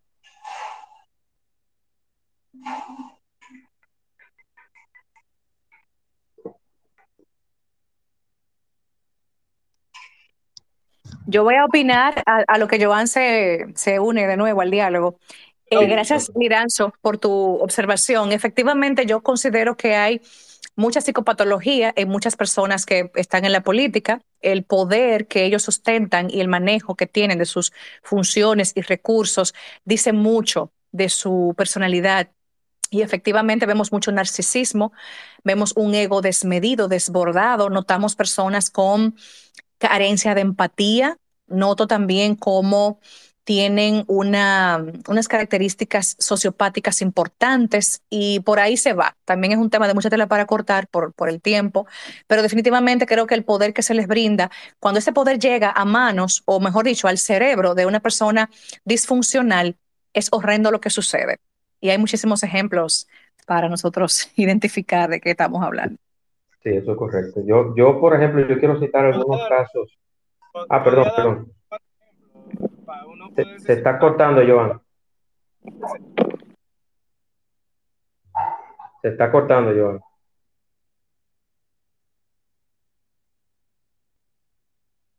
Yo 11.25 11.43
voy 11.43 11.55
a 11.55 11.65
opinar 11.65 12.23
a, 12.25 12.43
a 12.47 12.57
lo 12.57 12.67
que 12.67 12.83
Joan 12.83 13.07
se, 13.07 13.67
se 13.75 13.99
une 13.99 14.27
de 14.27 14.35
nuevo 14.35 14.61
al 14.61 14.71
diálogo. 14.71 15.19
Eh, 15.69 15.85
gracias, 15.87 16.25
sí. 16.25 16.31
Liranzo, 16.35 16.93
por 17.01 17.17
tu 17.17 17.31
observación. 17.31 18.31
Efectivamente, 18.31 19.05
yo 19.05 19.21
considero 19.21 19.77
que 19.77 19.95
hay 19.95 20.21
mucha 20.75 21.01
psicopatología 21.01 21.93
en 21.95 22.09
muchas 22.09 22.35
personas 22.35 22.85
que 22.85 23.11
están 23.15 23.45
en 23.45 23.51
la 23.51 23.61
política. 23.61 24.21
El 24.41 24.63
poder 24.63 25.27
que 25.27 25.43
ellos 25.43 25.63
sustentan 25.63 26.29
y 26.29 26.39
el 26.39 26.47
manejo 26.47 26.95
que 26.95 27.05
tienen 27.05 27.37
de 27.37 27.45
sus 27.45 27.73
funciones 28.01 28.71
y 28.75 28.81
recursos 28.81 29.53
dice 29.83 30.13
mucho 30.13 30.71
de 30.91 31.09
su 31.09 31.53
personalidad. 31.57 32.29
Y 32.91 33.01
efectivamente 33.01 33.67
vemos 33.67 33.91
mucho 33.91 34.11
narcisismo, 34.11 34.93
vemos 35.43 35.73
un 35.75 35.93
ego 35.93 36.21
desmedido, 36.21 36.87
desbordado, 36.87 37.69
notamos 37.69 38.15
personas 38.15 38.71
con 38.71 39.15
carencia 39.77 40.33
de 40.33 40.41
empatía. 40.41 41.17
Noto 41.47 41.87
también 41.87 42.35
cómo 42.35 42.99
tienen 43.49 44.03
una, 44.05 44.85
unas 45.07 45.27
características 45.27 46.15
sociopáticas 46.19 47.01
importantes 47.01 48.03
y 48.07 48.41
por 48.41 48.59
ahí 48.59 48.77
se 48.77 48.93
va. 48.93 49.17
También 49.25 49.53
es 49.53 49.57
un 49.57 49.71
tema 49.71 49.87
de 49.87 49.95
mucha 49.95 50.11
tela 50.11 50.27
para 50.27 50.45
cortar 50.45 50.87
por, 50.87 51.13
por 51.13 51.29
el 51.29 51.41
tiempo, 51.41 51.87
pero 52.27 52.43
definitivamente 52.43 53.07
creo 53.07 53.25
que 53.25 53.33
el 53.33 53.43
poder 53.43 53.73
que 53.73 53.81
se 53.81 53.95
les 53.95 54.05
brinda, 54.05 54.51
cuando 54.79 54.99
ese 54.99 55.13
poder 55.13 55.39
llega 55.39 55.71
a 55.71 55.83
manos, 55.83 56.43
o 56.45 56.59
mejor 56.59 56.85
dicho, 56.85 57.07
al 57.07 57.17
cerebro 57.17 57.73
de 57.73 57.87
una 57.87 58.01
persona 58.01 58.51
disfuncional, 58.85 59.77
es 60.13 60.27
horrendo 60.31 60.69
lo 60.69 60.79
que 60.79 60.91
sucede. 60.91 61.39
Y 61.81 61.89
hay 61.89 61.97
muchísimos 61.97 62.43
ejemplos 62.43 63.07
para 63.47 63.67
nosotros 63.67 64.29
identificar 64.35 65.09
de 65.09 65.21
qué 65.21 65.31
estamos 65.31 65.63
hablando. 65.63 65.97
Sí, 66.61 66.69
eso 66.69 66.91
es 66.91 66.97
correcto. 66.99 67.41
Yo, 67.43 67.73
yo, 67.75 67.99
por 67.99 68.15
ejemplo, 68.15 68.47
yo 68.47 68.59
quiero 68.59 68.79
citar 68.79 69.05
algunos 69.07 69.41
casos. 69.49 69.97
Ah, 70.69 70.83
perdón, 70.83 71.07
perdón. 71.15 71.58
Para 72.89 73.05
uno 73.05 73.29
Se, 73.35 73.73
está 73.73 73.99
cortando, 73.99 74.41
Joan. 74.47 74.81
Se 79.03 79.09
está 79.09 79.31
cortando, 79.31 79.71
Joan. 79.79 79.99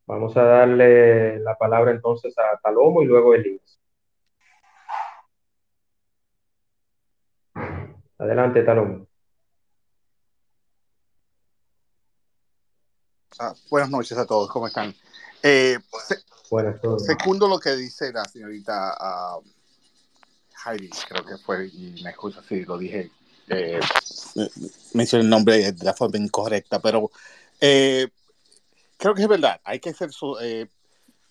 Vamos 0.07 0.37
a 0.37 0.43
darle 0.43 1.39
la 1.39 1.55
palabra 1.57 1.93
entonces 1.93 2.37
a 2.37 2.59
Talomo 2.61 3.03
y 3.03 3.07
luego 3.07 3.35
Elías. 3.37 3.79
Adelante, 8.19 8.65
Talomo. 8.65 9.07
Ah, 13.39 13.55
buenas 13.71 13.91
noches 13.91 14.19
a 14.19 14.27
todos, 14.27 14.51
¿cómo 14.51 14.67
están? 14.67 14.93
Eh, 15.45 15.79
se- 16.09 16.30
Todo 16.51 16.97
bien. 16.97 17.07
segundo 17.19 17.49
lo 17.49 17.59
que 17.59 17.77
dice 17.77 18.13
la 18.13 18.25
señorita 18.25 18.95
ah, 18.99 19.39
Heidi, 20.67 20.91
creo 21.09 21.25
que 21.25 21.39
fue, 21.39 21.67
y 21.69 22.01
me 22.03 22.11
excuso 22.11 22.43
si 22.43 22.65
lo 22.65 22.77
dije, 22.77 23.11
eh, 23.49 23.81
mencioné 24.93 25.25
el 25.25 25.31
nombre 25.31 25.73
de 25.73 25.85
la 25.85 25.95
forma 25.95 26.19
incorrecta, 26.19 26.81
pero 26.81 27.11
eh, 27.61 28.09
creo 28.97 29.15
que 29.15 29.23
es 29.23 29.29
verdad, 29.29 29.61
hay 29.65 29.81
que 29.81 29.95
ser 29.95 30.13
so- 30.13 30.41
eh, 30.41 30.69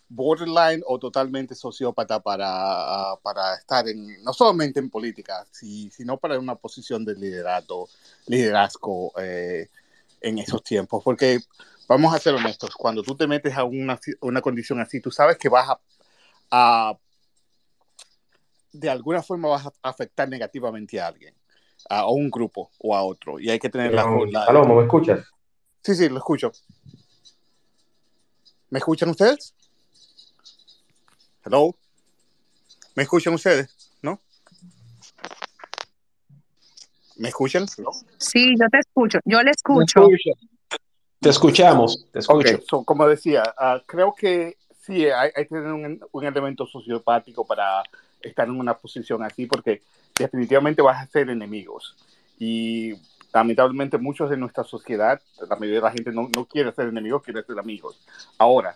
borderline 0.08 0.82
o 0.88 0.97
totalmente 0.97 1.53
sociópata 1.53 2.19
para, 2.19 2.47
ah, 2.49 3.19
para 3.21 3.53
estar 3.55 3.88
en, 3.88 4.23
no 4.23 4.34
solamente 4.34 4.79
en 4.79 4.89
política, 4.89 5.45
si- 5.51 5.91
sino 5.91 6.17
para 6.17 6.39
una 6.39 6.55
posición 6.55 7.05
de 7.05 7.13
liderazgo, 7.15 7.88
liderazgo 8.25 9.12
eh, 9.19 9.69
en 10.21 10.39
esos 10.39 10.63
tiempos, 10.63 11.03
porque 11.03 11.39
vamos 11.89 12.13
a 12.13 12.19
ser 12.19 12.36
honestos, 12.36 12.75
cuando 12.75 13.02
tú 13.02 13.15
te 13.15 13.25
metes 13.25 13.58
a 13.58 13.63
una, 13.63 13.99
una 14.21 14.41
condición 14.41 14.80
así, 14.80 15.02
tú 15.02 15.10
sabes 15.10 15.38
que 15.38 15.49
vas 15.49 15.69
a, 15.69 15.80
a, 16.52 16.97
de 18.71 18.89
alguna 18.89 19.23
forma 19.23 19.49
vas 19.49 19.65
a 19.65 19.73
afectar 19.82 20.30
negativamente 20.30 21.02
a 21.02 21.08
alguien, 21.08 21.34
a, 21.89 22.08
un 22.08 22.30
grupo 22.30 22.69
o 22.78 22.95
a 22.95 23.02
otro. 23.02 23.39
Y 23.39 23.49
hay 23.49 23.58
que 23.58 23.69
tener 23.69 23.91
la, 23.91 24.04
la... 24.04 24.63
¿me 24.63 24.84
escuchas? 24.84 25.25
Sí, 25.82 25.95
sí, 25.95 26.08
lo 26.10 26.17
escucho. 26.17 26.52
¿Me 28.69 28.78
escuchan 28.78 29.10
ustedes? 29.10 29.56
Hello. 31.43 31.75
¿Me 32.93 33.02
escuchan 33.02 33.34
ustedes? 33.34 33.91
¿No? 34.04 34.19
¿Me 37.17 37.30
escuchan? 37.30 37.65
Sí, 38.19 38.54
yo 38.60 38.67
te 38.69 38.78
escucho. 38.78 39.17
Yo 39.25 39.41
le 39.41 39.49
escucho. 39.49 40.08
Te 41.19 41.29
escuchamos. 41.29 42.05
Te 42.12 42.19
escucho. 42.19 42.84
como 42.86 43.08
decía, 43.08 43.43
uh, 43.60 43.79
creo 43.86 44.13
que 44.15 44.58
sí, 44.82 45.05
hay, 45.05 45.32
hay 45.36 45.43
que 45.43 45.55
tener 45.55 45.73
un, 45.73 45.99
un, 46.12 46.25
elemento 46.25 46.65
sociopático 46.65 47.45
para 47.45 47.84
estar 48.21 48.47
en 48.47 48.60
una 48.60 48.77
posición 48.77 49.23
así, 49.23 49.45
porque 49.45 49.82
definitivamente 50.17 50.82
vas 50.82 51.03
a 51.03 51.08
ser 51.08 51.29
enemigos. 51.29 51.95
Y 52.38 52.93
lamentablemente 53.34 53.97
muchos 53.97 54.29
de 54.29 54.38
nuestra 54.38 54.63
sociedad, 54.63 55.21
la 55.49 55.55
mayoría 55.55 55.79
de 55.79 55.86
la 55.86 55.91
gente 55.91 56.12
no, 56.12 56.29
no 56.36 56.45
quiere 56.45 56.71
ser 56.71 56.88
enemigos, 56.88 57.23
quiere 57.23 57.43
ser 57.43 57.60
amigos. 57.60 57.99
Ahora, 58.38 58.75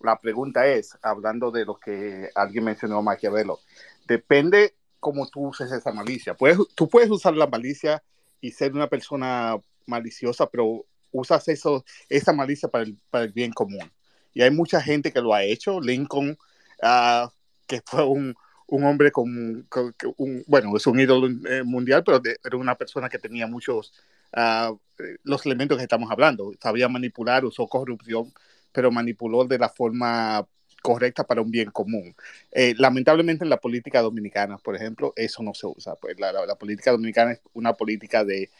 la 0.00 0.18
pregunta 0.20 0.66
es, 0.66 0.96
hablando 1.02 1.50
de 1.50 1.64
lo 1.64 1.76
que 1.76 2.30
alguien 2.34 2.64
mencionó 2.64 3.02
Maquiavelo, 3.02 3.60
depende 4.06 4.74
cómo 5.00 5.28
tú 5.28 5.48
uses 5.48 5.72
esa 5.72 5.92
malicia. 5.92 6.34
Puedes, 6.34 6.58
tú 6.74 6.88
puedes 6.88 7.10
usar 7.10 7.34
la 7.34 7.46
malicia 7.46 8.02
y 8.40 8.52
ser 8.52 8.72
una 8.72 8.88
persona 8.88 9.56
maliciosa, 9.86 10.46
pero 10.46 10.84
usas 11.14 11.48
eso, 11.48 11.84
esa 12.08 12.32
malicia 12.32 12.68
para 12.68 12.84
el, 12.84 12.98
para 13.10 13.24
el 13.24 13.32
bien 13.32 13.52
común. 13.52 13.90
Y 14.34 14.42
hay 14.42 14.50
mucha 14.50 14.80
gente 14.82 15.12
que 15.12 15.20
lo 15.20 15.32
ha 15.32 15.44
hecho. 15.44 15.80
Lincoln, 15.80 16.36
uh, 16.82 17.28
que 17.66 17.80
fue 17.86 18.04
un, 18.04 18.34
un 18.66 18.84
hombre 18.84 19.12
con, 19.12 19.64
con, 19.68 19.94
un, 20.16 20.44
bueno, 20.46 20.76
es 20.76 20.86
un 20.86 20.98
ídolo 20.98 21.28
eh, 21.48 21.62
mundial, 21.62 22.02
pero 22.04 22.20
era 22.44 22.56
una 22.56 22.74
persona 22.74 23.08
que 23.08 23.18
tenía 23.18 23.46
muchos, 23.46 23.94
uh, 24.36 24.76
los 25.22 25.46
elementos 25.46 25.78
que 25.78 25.84
estamos 25.84 26.10
hablando. 26.10 26.52
Sabía 26.60 26.88
manipular, 26.88 27.44
usó 27.44 27.66
corrupción, 27.68 28.32
pero 28.72 28.90
manipuló 28.90 29.44
de 29.44 29.58
la 29.58 29.68
forma 29.68 30.46
correcta 30.82 31.24
para 31.24 31.40
un 31.40 31.50
bien 31.50 31.70
común. 31.70 32.14
Eh, 32.50 32.74
lamentablemente 32.76 33.44
en 33.44 33.50
la 33.50 33.56
política 33.58 34.02
dominicana, 34.02 34.58
por 34.58 34.76
ejemplo, 34.76 35.12
eso 35.16 35.42
no 35.42 35.54
se 35.54 35.66
usa. 35.66 35.94
Pues 35.94 36.18
la, 36.18 36.32
la, 36.32 36.44
la, 36.44 36.56
política 36.56 36.90
dominicana 36.90 37.32
es 37.32 37.40
una 37.54 37.72
política 37.72 38.24
de 38.24 38.50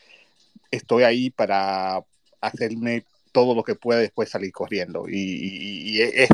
estoy 0.71 1.03
ahí 1.03 1.31
para 1.31 2.03
hacerme 2.47 3.05
todo 3.33 3.55
lo 3.55 3.65
que 3.65 3.75
pueda 3.75 4.01
después 4.01 4.29
salir 4.31 4.53
corriendo. 4.53 5.09
Y, 5.09 5.17
y, 5.17 5.97
y 5.97 6.03
es, 6.03 6.31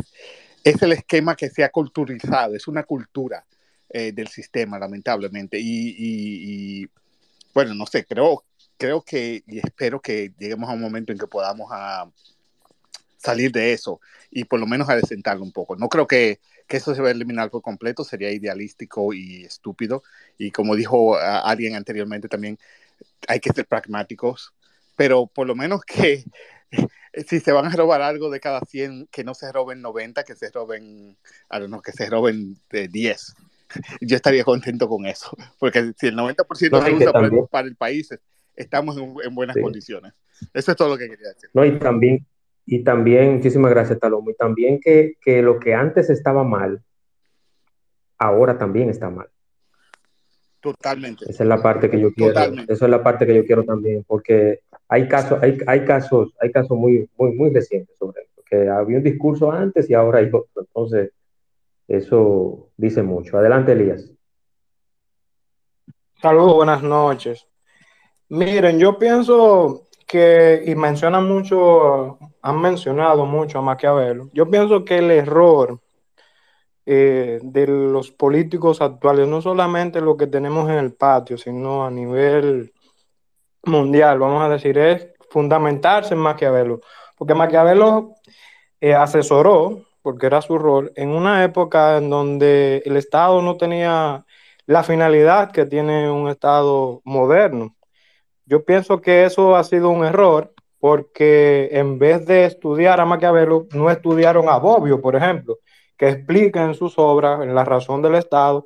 es, 0.63 0.81
el 0.81 0.91
esquema 0.91 1.35
que 1.35 1.49
se 1.49 1.63
ha 1.63 1.69
culturizado, 1.69 2.55
es 2.55 2.67
una 2.67 2.83
cultura 2.83 3.43
eh, 3.89 4.11
del 4.11 4.27
sistema, 4.27 4.77
lamentablemente. 4.77 5.59
Y, 5.59 5.95
y, 5.97 6.87
bueno, 7.53 7.73
no 7.73 7.85
sé, 7.87 8.05
creo, 8.05 8.43
creo 8.77 9.01
que 9.01 9.43
y 9.47 9.59
espero 9.59 9.99
que 9.99 10.33
lleguemos 10.37 10.69
a 10.69 10.73
un 10.73 10.81
momento 10.81 11.11
en 11.11 11.17
que 11.17 11.27
podamos 11.27 11.69
a 11.71 12.09
salir 13.17 13.51
de 13.51 13.73
eso 13.73 13.99
y 14.31 14.45
por 14.45 14.59
lo 14.59 14.67
menos 14.67 14.89
a 14.89 14.95
desentarlo 14.95 15.43
un 15.43 15.51
poco. 15.51 15.75
No 15.75 15.89
creo 15.89 16.07
que, 16.07 16.39
que 16.67 16.77
eso 16.77 16.95
se 16.95 17.01
va 17.01 17.09
a 17.09 17.11
eliminar 17.11 17.49
por 17.49 17.61
completo, 17.61 18.03
sería 18.03 18.31
idealístico 18.31 19.13
y 19.13 19.43
estúpido. 19.43 20.03
Y 20.37 20.51
como 20.51 20.75
dijo 20.75 21.17
alguien 21.17 21.75
anteriormente 21.75 22.27
también, 22.27 22.57
hay 23.27 23.39
que 23.39 23.51
ser 23.51 23.65
pragmáticos, 23.65 24.53
pero 24.95 25.27
por 25.27 25.47
lo 25.47 25.55
menos 25.55 25.81
que 25.81 26.23
si 27.27 27.39
se 27.39 27.51
van 27.51 27.65
a 27.65 27.75
robar 27.75 28.01
algo 28.01 28.29
de 28.29 28.39
cada 28.39 28.61
100, 28.61 29.07
que 29.11 29.23
no 29.23 29.33
se 29.33 29.51
roben 29.51 29.81
90, 29.81 30.23
que 30.23 30.35
se 30.35 30.49
roben, 30.51 31.17
a 31.49 31.59
no, 31.59 31.81
que 31.81 31.91
se 31.91 32.09
roben 32.09 32.57
de 32.69 32.87
10. 32.87 33.35
Yo 34.01 34.15
estaría 34.15 34.43
contento 34.43 34.87
con 34.87 35.05
eso, 35.05 35.35
porque 35.59 35.93
si 35.97 36.07
el 36.07 36.15
90% 36.15 36.71
no, 36.71 36.81
se 36.81 36.93
usa 36.93 37.11
para, 37.11 37.29
para, 37.49 37.67
el 37.67 37.75
país, 37.75 38.09
estamos 38.55 38.97
en, 38.97 39.15
en 39.23 39.35
buenas 39.35 39.55
sí. 39.55 39.61
condiciones. 39.61 40.13
Eso 40.53 40.71
es 40.71 40.77
todo 40.77 40.89
lo 40.89 40.97
que 40.97 41.09
quería 41.09 41.29
decir. 41.29 41.49
No, 41.53 41.63
y 41.65 41.77
también, 41.77 42.25
y 42.65 42.83
también, 42.83 43.35
muchísimas 43.35 43.71
gracias, 43.71 43.99
Talomo, 43.99 44.31
y 44.31 44.35
también 44.35 44.79
que, 44.79 45.13
que 45.21 45.41
lo 45.41 45.59
que 45.59 45.73
antes 45.73 46.09
estaba 46.09 46.43
mal, 46.43 46.83
ahora 48.17 48.57
también 48.57 48.89
está 48.89 49.09
mal. 49.09 49.29
Totalmente. 50.61 51.25
Esa 51.27 51.43
es 51.43 51.49
la 51.49 51.61
parte 51.61 51.89
que 51.89 51.99
yo 51.99 52.13
quiero. 52.13 52.33
Totalmente. 52.33 52.71
Esa 52.71 52.85
es 52.85 52.91
la 52.91 53.03
parte 53.03 53.25
que 53.25 53.35
yo 53.35 53.45
quiero 53.45 53.63
también, 53.63 54.05
porque 54.07 54.59
hay 54.87 55.07
casos, 55.07 55.39
hay, 55.41 55.57
hay 55.65 55.83
casos, 55.85 56.33
hay 56.39 56.51
casos 56.51 56.77
muy, 56.77 57.09
muy, 57.17 57.33
muy 57.33 57.49
recientes 57.49 57.97
sobre 57.97 58.21
esto, 58.21 58.43
que 58.47 58.69
había 58.69 58.97
un 58.97 59.03
discurso 59.03 59.51
antes 59.51 59.89
y 59.89 59.95
ahora 59.95 60.19
hay 60.19 60.27
otro. 60.27 60.49
Entonces, 60.55 61.11
eso 61.87 62.69
dice 62.77 63.01
mucho. 63.01 63.37
Adelante, 63.37 63.71
Elías. 63.71 64.11
Saludos, 66.21 66.53
buenas 66.53 66.83
noches. 66.83 67.47
Miren, 68.29 68.77
yo 68.77 68.99
pienso 68.99 69.87
que, 70.05 70.61
y 70.65 70.75
mencionan 70.75 71.27
mucho, 71.27 72.19
han 72.41 72.61
mencionado 72.61 73.25
mucho 73.25 73.57
a 73.57 73.61
Maquiavelo, 73.63 74.29
yo 74.31 74.49
pienso 74.49 74.85
que 74.85 74.99
el 74.99 75.09
error 75.09 75.79
eh, 76.85 77.39
de 77.43 77.67
los 77.67 78.11
políticos 78.11 78.81
actuales, 78.81 79.27
no 79.27 79.41
solamente 79.41 80.01
lo 80.01 80.17
que 80.17 80.27
tenemos 80.27 80.69
en 80.69 80.77
el 80.77 80.93
patio, 80.93 81.37
sino 81.37 81.85
a 81.85 81.91
nivel 81.91 82.73
mundial, 83.63 84.19
vamos 84.19 84.43
a 84.43 84.49
decir, 84.49 84.77
es 84.77 85.07
fundamentarse 85.29 86.13
en 86.15 86.19
Maquiavelo, 86.19 86.81
porque 87.17 87.35
Maquiavelo 87.35 88.15
eh, 88.79 88.95
asesoró, 88.95 89.83
porque 90.01 90.25
era 90.25 90.41
su 90.41 90.57
rol, 90.57 90.91
en 90.95 91.09
una 91.09 91.43
época 91.43 91.97
en 91.97 92.09
donde 92.09 92.81
el 92.85 92.97
Estado 92.97 93.41
no 93.41 93.57
tenía 93.57 94.25
la 94.65 94.83
finalidad 94.83 95.51
que 95.51 95.65
tiene 95.65 96.09
un 96.09 96.29
Estado 96.29 97.01
moderno. 97.03 97.75
Yo 98.45 98.65
pienso 98.65 99.01
que 99.01 99.25
eso 99.25 99.55
ha 99.55 99.63
sido 99.63 99.89
un 99.89 100.03
error 100.03 100.53
porque 100.79 101.69
en 101.73 101.99
vez 101.99 102.25
de 102.25 102.45
estudiar 102.45 102.99
a 102.99 103.05
Maquiavelo, 103.05 103.67
no 103.71 103.91
estudiaron 103.91 104.49
a 104.49 104.57
Bobbio, 104.57 104.99
por 104.99 105.15
ejemplo, 105.15 105.59
que 106.01 106.09
explica 106.09 106.63
en 106.63 106.73
sus 106.73 106.97
obras, 106.97 107.43
en 107.43 107.53
La 107.53 107.63
razón 107.63 108.01
del 108.01 108.15
Estado, 108.15 108.65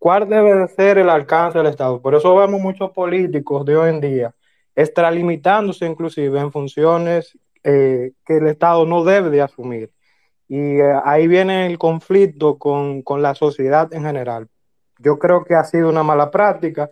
cuál 0.00 0.28
debe 0.28 0.66
ser 0.66 0.98
el 0.98 1.08
alcance 1.08 1.58
del 1.58 1.68
Estado. 1.68 2.02
Por 2.02 2.16
eso 2.16 2.34
vemos 2.34 2.60
muchos 2.60 2.90
políticos 2.90 3.64
de 3.64 3.76
hoy 3.76 3.90
en 3.90 4.00
día 4.00 4.34
extralimitándose 4.74 5.86
inclusive 5.86 6.40
en 6.40 6.50
funciones 6.50 7.38
eh, 7.62 8.14
que 8.24 8.38
el 8.38 8.48
Estado 8.48 8.84
no 8.84 9.04
debe 9.04 9.30
de 9.30 9.42
asumir. 9.42 9.92
Y 10.48 10.80
eh, 10.80 11.00
ahí 11.04 11.28
viene 11.28 11.66
el 11.66 11.78
conflicto 11.78 12.58
con, 12.58 13.02
con, 13.02 13.22
la 13.22 13.36
sociedad 13.36 13.94
en 13.94 14.02
general. 14.02 14.48
Yo 14.98 15.20
creo 15.20 15.44
que 15.44 15.54
ha 15.54 15.62
sido 15.62 15.88
una 15.88 16.02
mala 16.02 16.32
práctica 16.32 16.90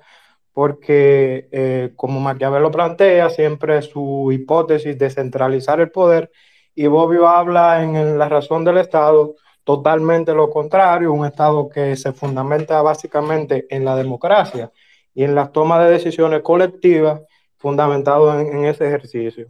porque, 0.52 1.48
eh, 1.50 1.92
como 1.96 2.20
Maquiavelo 2.20 2.70
plantea, 2.70 3.28
siempre 3.28 3.82
su 3.82 4.30
hipótesis 4.30 4.96
de 4.96 5.10
centralizar 5.10 5.80
el 5.80 5.90
poder 5.90 6.30
y 6.76 6.86
Bobbio 6.86 7.26
habla 7.26 7.82
en 7.82 8.18
La 8.18 8.28
razón 8.28 8.64
del 8.64 8.78
Estado 8.78 9.34
totalmente 9.64 10.34
lo 10.34 10.50
contrario, 10.50 11.12
un 11.12 11.26
Estado 11.26 11.68
que 11.68 11.96
se 11.96 12.12
fundamenta 12.12 12.80
básicamente 12.82 13.66
en 13.70 13.84
la 13.84 13.96
democracia 13.96 14.70
y 15.14 15.24
en 15.24 15.34
las 15.34 15.52
tomas 15.52 15.84
de 15.84 15.92
decisiones 15.92 16.42
colectivas 16.42 17.20
fundamentado 17.56 18.38
en, 18.38 18.64
ese 18.66 18.86
ejercicio. 18.86 19.46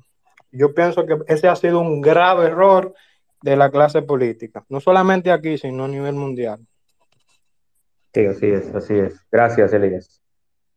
Yo 0.53 0.72
pienso 0.72 1.05
que 1.05 1.18
ese 1.27 1.48
ha 1.48 1.57
sido 1.57 1.81
un 1.81 2.00
grave 2.00 2.46
error 2.46 2.94
de 3.42 3.57
la 3.57 3.70
clase 3.70 4.03
política, 4.03 4.64
no 4.68 4.81
solamente 4.81 5.33
aquí, 5.33 5.59
sino 5.59 5.85
a 5.85 5.88
nivel 5.88 6.14
mundial. 6.14 6.61
Sí, 8.14 8.24
así 8.27 8.46
es, 8.46 8.72
así 8.72 8.94
es. 8.94 9.20
Gracias, 9.33 9.72
Elías. 9.72 10.22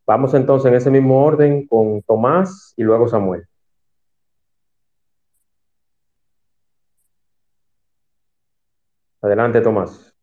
Vamos 0.08 0.34
entonces 0.34 0.70
en 0.70 0.76
ese 0.76 0.90
mismo 0.90 1.24
orden 1.24 1.68
con 1.68 2.02
Tomás 2.02 2.74
y 2.76 2.82
luego 2.82 3.08
Samuel. 3.08 3.48
Adelante, 9.22 9.62
Tomás. 9.62 10.14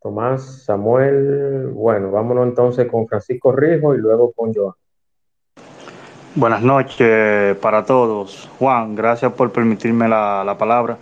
Tomás, 0.00 0.64
Samuel, 0.64 1.68
bueno, 1.72 2.10
vámonos 2.10 2.46
entonces 2.46 2.90
con 2.90 3.06
Francisco 3.08 3.52
Rijo 3.52 3.94
y 3.94 3.98
luego 3.98 4.32
con 4.32 4.52
Joan. 4.52 4.74
Buenas 6.34 6.62
noches 6.62 7.56
para 7.56 7.84
todos. 7.84 8.50
Juan, 8.58 8.94
gracias 8.94 9.32
por 9.32 9.50
permitirme 9.50 10.08
la, 10.08 10.42
la 10.44 10.58
palabra. 10.58 10.98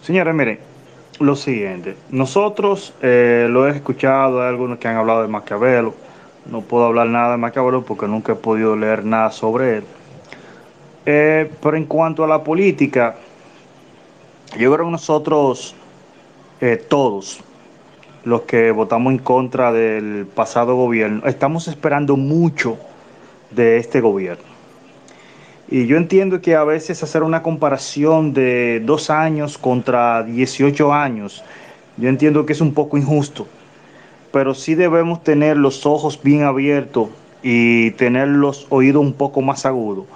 Señores, 0.00 0.34
miren, 0.34 0.58
lo 1.20 1.36
siguiente, 1.36 1.96
nosotros 2.10 2.94
eh, 3.02 3.46
lo 3.48 3.68
he 3.68 3.70
escuchado, 3.70 4.42
hay 4.42 4.48
algunos 4.48 4.78
que 4.78 4.88
han 4.88 4.96
hablado 4.96 5.22
de 5.22 5.28
Maquiavelo, 5.28 5.94
no 6.50 6.60
puedo 6.62 6.86
hablar 6.86 7.06
nada 7.08 7.32
de 7.32 7.36
Maquiavelo 7.36 7.84
porque 7.84 8.06
nunca 8.06 8.32
he 8.32 8.36
podido 8.36 8.76
leer 8.76 9.04
nada 9.04 9.30
sobre 9.30 9.78
él. 9.78 9.84
Eh, 11.06 11.50
pero 11.62 11.76
en 11.76 11.84
cuanto 11.86 12.24
a 12.24 12.26
la 12.26 12.42
política, 12.42 13.16
yo 14.58 14.72
creo 14.72 14.86
que 14.86 14.92
nosotros, 14.92 15.74
eh, 16.60 16.76
todos, 16.76 17.40
los 18.24 18.42
que 18.42 18.70
votamos 18.70 19.12
en 19.12 19.18
contra 19.18 19.72
del 19.72 20.26
pasado 20.26 20.76
gobierno, 20.76 21.26
estamos 21.26 21.68
esperando 21.68 22.16
mucho 22.16 22.78
de 23.50 23.78
este 23.78 24.00
gobierno. 24.00 24.44
Y 25.68 25.86
yo 25.86 25.96
entiendo 25.96 26.40
que 26.40 26.54
a 26.54 26.64
veces 26.64 27.02
hacer 27.02 27.22
una 27.22 27.42
comparación 27.42 28.32
de 28.32 28.80
dos 28.84 29.10
años 29.10 29.58
contra 29.58 30.22
18 30.22 30.92
años 30.92 31.42
yo 31.96 32.08
entiendo 32.08 32.44
que 32.44 32.52
es 32.52 32.60
un 32.60 32.74
poco 32.74 32.98
injusto, 32.98 33.46
pero 34.32 34.54
sí 34.54 34.74
debemos 34.74 35.22
tener 35.22 35.56
los 35.56 35.86
ojos 35.86 36.20
bien 36.20 36.42
abiertos 36.42 37.08
y 37.42 37.92
tener 37.92 38.26
los 38.26 38.66
oídos 38.70 39.02
un 39.02 39.12
poco 39.12 39.42
más 39.42 39.64
agudos. 39.64 40.06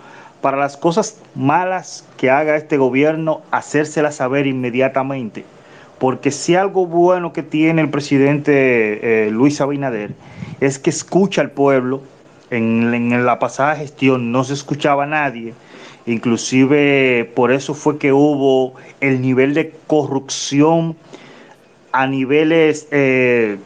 Para 0.40 0.56
las 0.56 0.76
cosas 0.76 1.20
malas 1.34 2.06
que 2.16 2.30
haga 2.30 2.56
este 2.56 2.76
gobierno, 2.76 3.42
hacérselas 3.50 4.16
saber 4.16 4.46
inmediatamente. 4.46 5.44
Porque 5.98 6.30
si 6.30 6.54
algo 6.54 6.86
bueno 6.86 7.32
que 7.32 7.42
tiene 7.42 7.82
el 7.82 7.90
presidente 7.90 9.26
eh, 9.26 9.30
Luis 9.30 9.60
Abinader 9.60 10.12
es 10.60 10.78
que 10.78 10.90
escucha 10.90 11.40
al 11.40 11.50
pueblo. 11.50 12.02
En, 12.50 12.94
en 12.94 13.26
la 13.26 13.38
pasada 13.38 13.76
gestión 13.76 14.32
no 14.32 14.42
se 14.44 14.54
escuchaba 14.54 15.04
a 15.04 15.06
nadie. 15.06 15.52
Inclusive 16.06 17.30
por 17.34 17.52
eso 17.52 17.74
fue 17.74 17.98
que 17.98 18.12
hubo 18.12 18.74
el 19.00 19.20
nivel 19.20 19.52
de 19.52 19.74
corrupción 19.86 20.96
a 21.92 22.06
niveles 22.06 22.88
eh, 22.90 23.58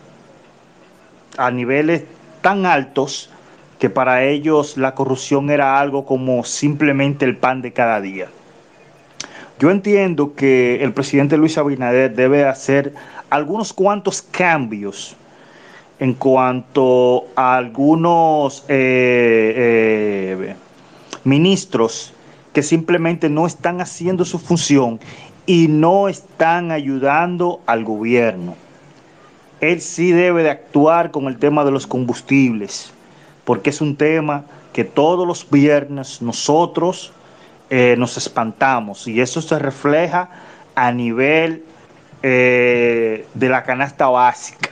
a 1.39 1.51
niveles 1.51 2.05
tan 2.41 2.67
altos 2.67 3.31
que 3.83 3.90
para 3.90 4.23
ellos 4.23 4.77
la 4.77 4.95
corrupción 4.95 5.51
era 5.51 5.81
algo 5.81 6.07
como 6.07 6.45
simplemente 6.45 7.25
el 7.25 7.37
pan 7.37 7.62
de 7.62 7.73
cada 7.73 8.01
día. 8.01 8.29
Yo 9.59 9.73
entiendo 9.73 10.37
que 10.37 10.85
el 10.85 10.92
presidente 10.92 11.37
Luis 11.37 11.59
Abinader 11.59 12.14
debe 12.14 12.45
hacer 12.45 12.95
algunos 13.29 13.73
cuantos 13.73 14.23
cambios 14.23 15.16
en 15.99 16.14
cuanto 16.14 17.25
a 17.35 17.57
algunos 17.57 18.64
eh, 18.68 19.53
eh, 19.57 20.55
ministros 21.25 22.14
que 22.53 22.62
simplemente 22.62 23.29
no 23.29 23.49
están 23.49 23.81
haciendo 23.81 24.25
su 24.25 24.38
función 24.38 25.01
y 25.45 25.66
no 25.66 26.09
están 26.09 26.71
ayudando 26.71 27.61
al 27.66 27.83
gobierno. 27.83 28.55
Él 29.61 29.81
sí 29.81 30.12
debe 30.12 30.45
de 30.45 30.51
actuar 30.51 31.11
con 31.11 31.27
el 31.27 31.37
tema 31.37 31.64
de 31.64 31.73
los 31.73 31.88
combustibles, 31.88 32.92
porque 33.45 33.71
es 33.71 33.81
un 33.81 33.97
tema 33.97 34.45
que 34.73 34.85
todos 34.85 35.27
los 35.27 35.49
viernes 35.49 36.23
nosotros 36.23 37.13
eh, 37.71 37.95
nos 37.99 38.17
espantamos 38.17 39.07
y 39.07 39.21
eso 39.21 39.41
se 39.41 39.59
refleja 39.59 40.31
a 40.75 40.93
nivel 40.93 41.65
eh, 42.23 43.27
de 43.35 43.49
la 43.49 43.65
canasta 43.65 44.09
básica, 44.09 44.71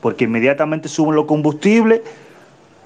porque 0.00 0.24
inmediatamente 0.24 0.88
suben 0.88 1.16
los 1.16 1.26
combustibles, 1.26 2.02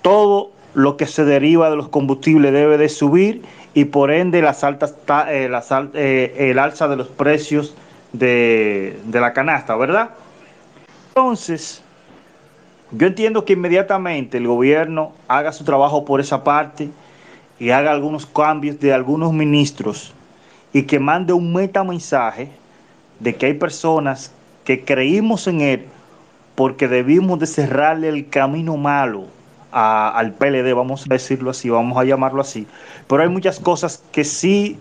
todo 0.02 0.50
lo 0.74 0.96
que 0.96 1.06
se 1.06 1.24
deriva 1.24 1.70
de 1.70 1.76
los 1.76 1.88
combustibles 1.88 2.52
debe 2.52 2.78
de 2.78 2.88
subir 2.88 3.42
y 3.74 3.86
por 3.86 4.10
ende 4.10 4.42
las 4.42 4.64
altas, 4.64 4.94
eh, 5.28 6.34
el 6.38 6.58
alza 6.58 6.88
de 6.88 6.96
los 6.96 7.08
precios 7.08 7.74
de 8.12 8.96
la 9.12 9.32
canasta, 9.32 9.76
¿verdad? 9.76 10.10
Entonces, 11.08 11.82
yo 12.92 13.08
entiendo 13.08 13.44
que 13.44 13.54
inmediatamente 13.54 14.38
el 14.38 14.46
gobierno 14.46 15.12
haga 15.26 15.52
su 15.52 15.64
trabajo 15.64 16.04
por 16.04 16.20
esa 16.20 16.44
parte 16.44 16.90
y 17.58 17.70
haga 17.70 17.90
algunos 17.90 18.26
cambios 18.26 18.78
de 18.78 18.92
algunos 18.92 19.32
ministros 19.32 20.12
y 20.72 20.82
que 20.82 21.00
mande 21.00 21.32
un 21.32 21.52
metamensaje 21.52 22.48
de 23.18 23.34
que 23.34 23.46
hay 23.46 23.54
personas 23.54 24.32
que 24.64 24.84
creímos 24.84 25.48
en 25.48 25.62
él 25.62 25.86
porque 26.54 26.86
debimos 26.86 27.40
de 27.40 27.46
cerrarle 27.46 28.08
el 28.08 28.28
camino 28.28 28.76
malo 28.76 29.24
al 29.72 30.32
PLD, 30.32 30.72
vamos 30.72 31.02
a 31.02 31.12
decirlo 31.12 31.50
así, 31.50 31.68
vamos 31.68 31.98
a 31.98 32.04
llamarlo 32.04 32.40
así. 32.40 32.66
Pero 33.08 33.22
hay 33.22 33.28
muchas 33.28 33.58
cosas 33.60 34.02
que 34.12 34.24
sí 34.24 34.78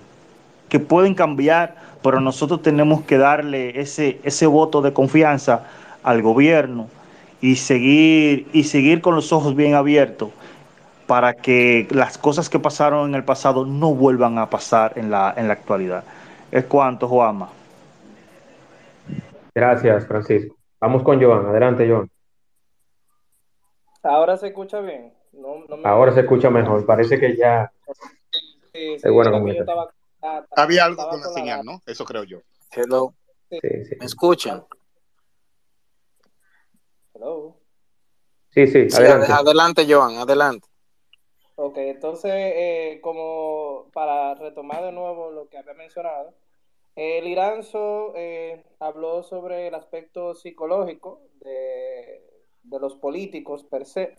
que 0.70 0.80
pueden 0.80 1.16
cambiar, 1.16 1.76
pero 2.02 2.22
nosotros 2.22 2.62
tenemos 2.62 3.02
que 3.02 3.18
darle 3.18 3.80
ese, 3.82 4.20
ese 4.24 4.46
voto 4.46 4.82
de 4.82 4.94
confianza 4.94 5.64
al 6.04 6.22
gobierno 6.22 6.88
y 7.46 7.58
seguir, 7.58 8.48
y 8.54 8.64
seguir 8.64 9.02
con 9.02 9.14
los 9.14 9.32
ojos 9.32 9.56
bien 9.56 9.76
abiertos 9.76 10.32
para 11.06 11.36
que 11.36 11.88
las 11.92 12.18
cosas 12.18 12.50
que 12.50 12.58
pasaron 12.58 13.10
en 13.10 13.14
el 13.16 13.24
pasado 13.24 13.66
no 13.68 13.94
vuelvan 13.94 14.40
a 14.40 14.50
pasar 14.50 14.94
en 14.98 15.12
la, 15.12 15.32
en 15.38 15.48
la 15.48 15.54
actualidad. 15.54 16.04
Es 16.52 16.66
cuanto, 16.66 17.08
Juanma. 17.08 17.50
Gracias, 19.54 20.08
Francisco. 20.08 20.56
Vamos 20.82 21.04
con 21.04 21.22
Joan. 21.22 21.46
Adelante, 21.46 21.88
Joan. 21.88 22.10
Ahora 24.02 24.38
se 24.38 24.48
escucha 24.48 24.80
bien. 24.82 25.14
No, 25.34 25.66
no 25.70 25.78
me- 25.78 25.88
Ahora 25.88 26.14
se 26.14 26.22
escucha 26.22 26.50
mejor. 26.50 26.84
Parece 26.86 27.20
que 27.20 27.36
ya 27.38 27.72
Sí, 28.74 28.98
sí, 28.98 29.04
que 29.04 29.14
yo 29.14 29.48
estaba- 29.60 29.90
Había 30.56 30.86
algo 30.86 31.02
estaba 31.04 31.12
con 31.12 31.22
la 31.22 31.28
señal. 31.28 31.64
¿no? 31.64 31.80
Eso 31.86 32.06
creo 32.06 32.24
yo. 32.24 32.40
Hello, 32.72 33.14
Sí, 33.52 33.60
sí. 33.62 33.96
¿me 34.00 34.06
escuchan? 34.06 34.64
Hello. 37.16 37.56
Sí, 38.50 38.66
sí, 38.68 38.90
Sí, 38.90 38.98
adelante. 38.98 39.32
ad- 39.32 39.32
adelante, 39.32 39.86
Joan, 39.88 40.18
adelante. 40.18 40.68
Ok, 41.56 41.78
entonces, 41.78 42.32
eh, 42.34 43.00
como 43.02 43.90
para 43.94 44.36
retomar 44.36 44.84
de 44.84 44.92
nuevo 44.92 45.32
lo 45.32 45.48
que 45.50 45.58
había 45.58 45.74
mencionado, 45.74 46.34
eh, 46.96 47.22
Liranzo 47.22 48.14
eh, 48.16 48.66
habló 48.80 49.24
sobre 49.24 49.68
el 49.68 49.76
aspecto 49.76 50.36
psicológico 50.36 51.22
de, 51.42 52.22
de 52.64 52.80
los 52.80 52.96
políticos 52.96 53.64
per 53.64 53.86
se, 53.86 54.16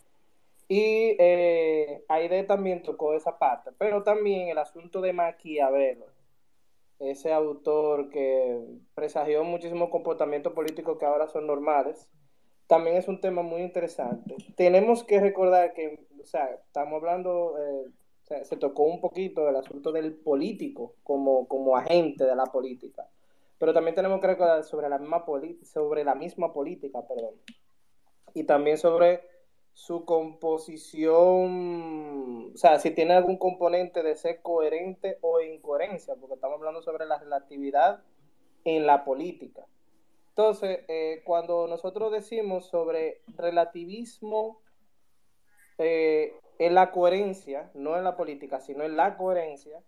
y 0.68 1.16
eh, 1.20 2.05
Aide 2.09 2.44
también 2.44 2.82
tocó 2.82 3.14
esa 3.14 3.38
parte, 3.38 3.72
pero 3.78 4.03
también 4.05 4.49
el 4.49 4.59
asunto 4.59 5.01
de 5.03 5.12
Maquiavelo, 5.12 6.07
ese 6.99 7.32
autor 7.32 8.11
que 8.11 8.59
presagió 8.94 9.44
muchísimos 9.44 9.90
comportamientos 9.90 10.53
políticos 10.55 10.99
que 10.99 11.05
ahora 11.07 11.28
son 11.28 11.47
normales, 11.47 12.09
también 12.66 12.96
es 12.96 13.08
un 13.08 13.20
tema 13.20 13.42
muy 13.42 13.62
interesante. 13.62 14.36
Tenemos 14.56 15.04
que 15.04 15.20
recordar 15.20 15.72
que, 15.72 16.06
o 16.20 16.24
sea, 16.24 16.46
estamos 16.46 16.96
hablando, 16.98 17.56
eh, 17.58 17.84
se 18.44 18.56
tocó 18.56 18.84
un 18.84 19.00
poquito 19.00 19.48
el 19.48 19.56
asunto 19.56 19.92
del 19.92 20.14
político 20.14 20.94
como, 21.04 21.46
como 21.46 21.76
agente 21.76 22.24
de 22.24 22.34
la 22.34 22.46
política, 22.46 23.08
pero 23.58 23.72
también 23.72 23.94
tenemos 23.94 24.20
que 24.20 24.26
recordar 24.26 24.64
sobre 24.64 24.88
la 24.88 24.98
misma, 24.98 25.24
sobre 25.62 26.04
la 26.04 26.16
misma 26.16 26.52
política, 26.52 27.06
perdón, 27.06 27.34
y 28.34 28.44
también 28.44 28.78
sobre 28.78 29.22
su 29.72 30.04
composición, 30.04 31.12
o 32.54 32.56
sea, 32.56 32.78
si 32.78 32.90
tiene 32.90 33.14
algún 33.14 33.36
componente 33.36 34.02
de 34.02 34.16
ser 34.16 34.40
coherente 34.42 35.18
o 35.20 35.40
incoherencia, 35.40 36.14
porque 36.16 36.34
estamos 36.34 36.56
hablando 36.56 36.82
sobre 36.82 37.06
la 37.06 37.18
relatividad 37.18 38.02
en 38.64 38.86
la 38.86 39.04
política. 39.04 39.66
Entonces, 40.37 40.80
eh, 40.89 41.22
cuando 41.24 41.66
nosotros 41.66 42.12
decimos 42.12 42.66
sobre 42.66 43.22
relativismo 43.39 44.61
eh, 45.78 46.34
en 46.59 46.74
la 46.74 46.91
coherencia, 46.93 47.70
no 47.72 47.97
en 47.97 48.05
la 48.05 48.18
política, 48.18 48.61
sino 48.61 48.84
en 48.84 48.99
la 48.99 49.16
coherencia, 49.16 49.82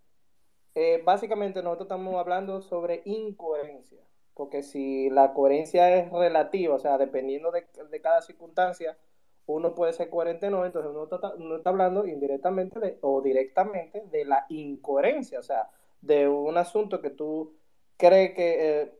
eh, 0.74 1.02
básicamente 1.04 1.62
nosotros 1.62 1.84
estamos 1.84 2.14
hablando 2.14 2.62
sobre 2.62 3.02
incoherencia, 3.04 4.00
porque 4.32 4.62
si 4.62 5.10
la 5.10 5.34
coherencia 5.34 5.94
es 5.94 6.10
relativa, 6.10 6.76
o 6.76 6.78
sea, 6.78 6.96
dependiendo 6.96 7.50
de, 7.50 7.66
de 7.90 8.00
cada 8.00 8.22
circunstancia, 8.22 8.96
uno 9.44 9.74
puede 9.74 9.92
ser 9.92 10.08
coherente 10.08 10.46
o 10.46 10.50
no, 10.50 10.64
entonces 10.64 10.90
uno 10.90 11.04
está, 11.04 11.34
uno 11.34 11.56
está 11.56 11.68
hablando 11.68 12.06
indirectamente 12.06 12.80
de, 12.80 12.96
o 13.02 13.20
directamente 13.20 14.02
de 14.10 14.24
la 14.24 14.46
incoherencia, 14.48 15.40
o 15.40 15.42
sea, 15.42 15.68
de 16.00 16.26
un 16.26 16.56
asunto 16.56 17.02
que 17.02 17.10
tú 17.10 17.54
crees 17.98 18.32
que, 18.34 18.80
eh, 18.82 18.97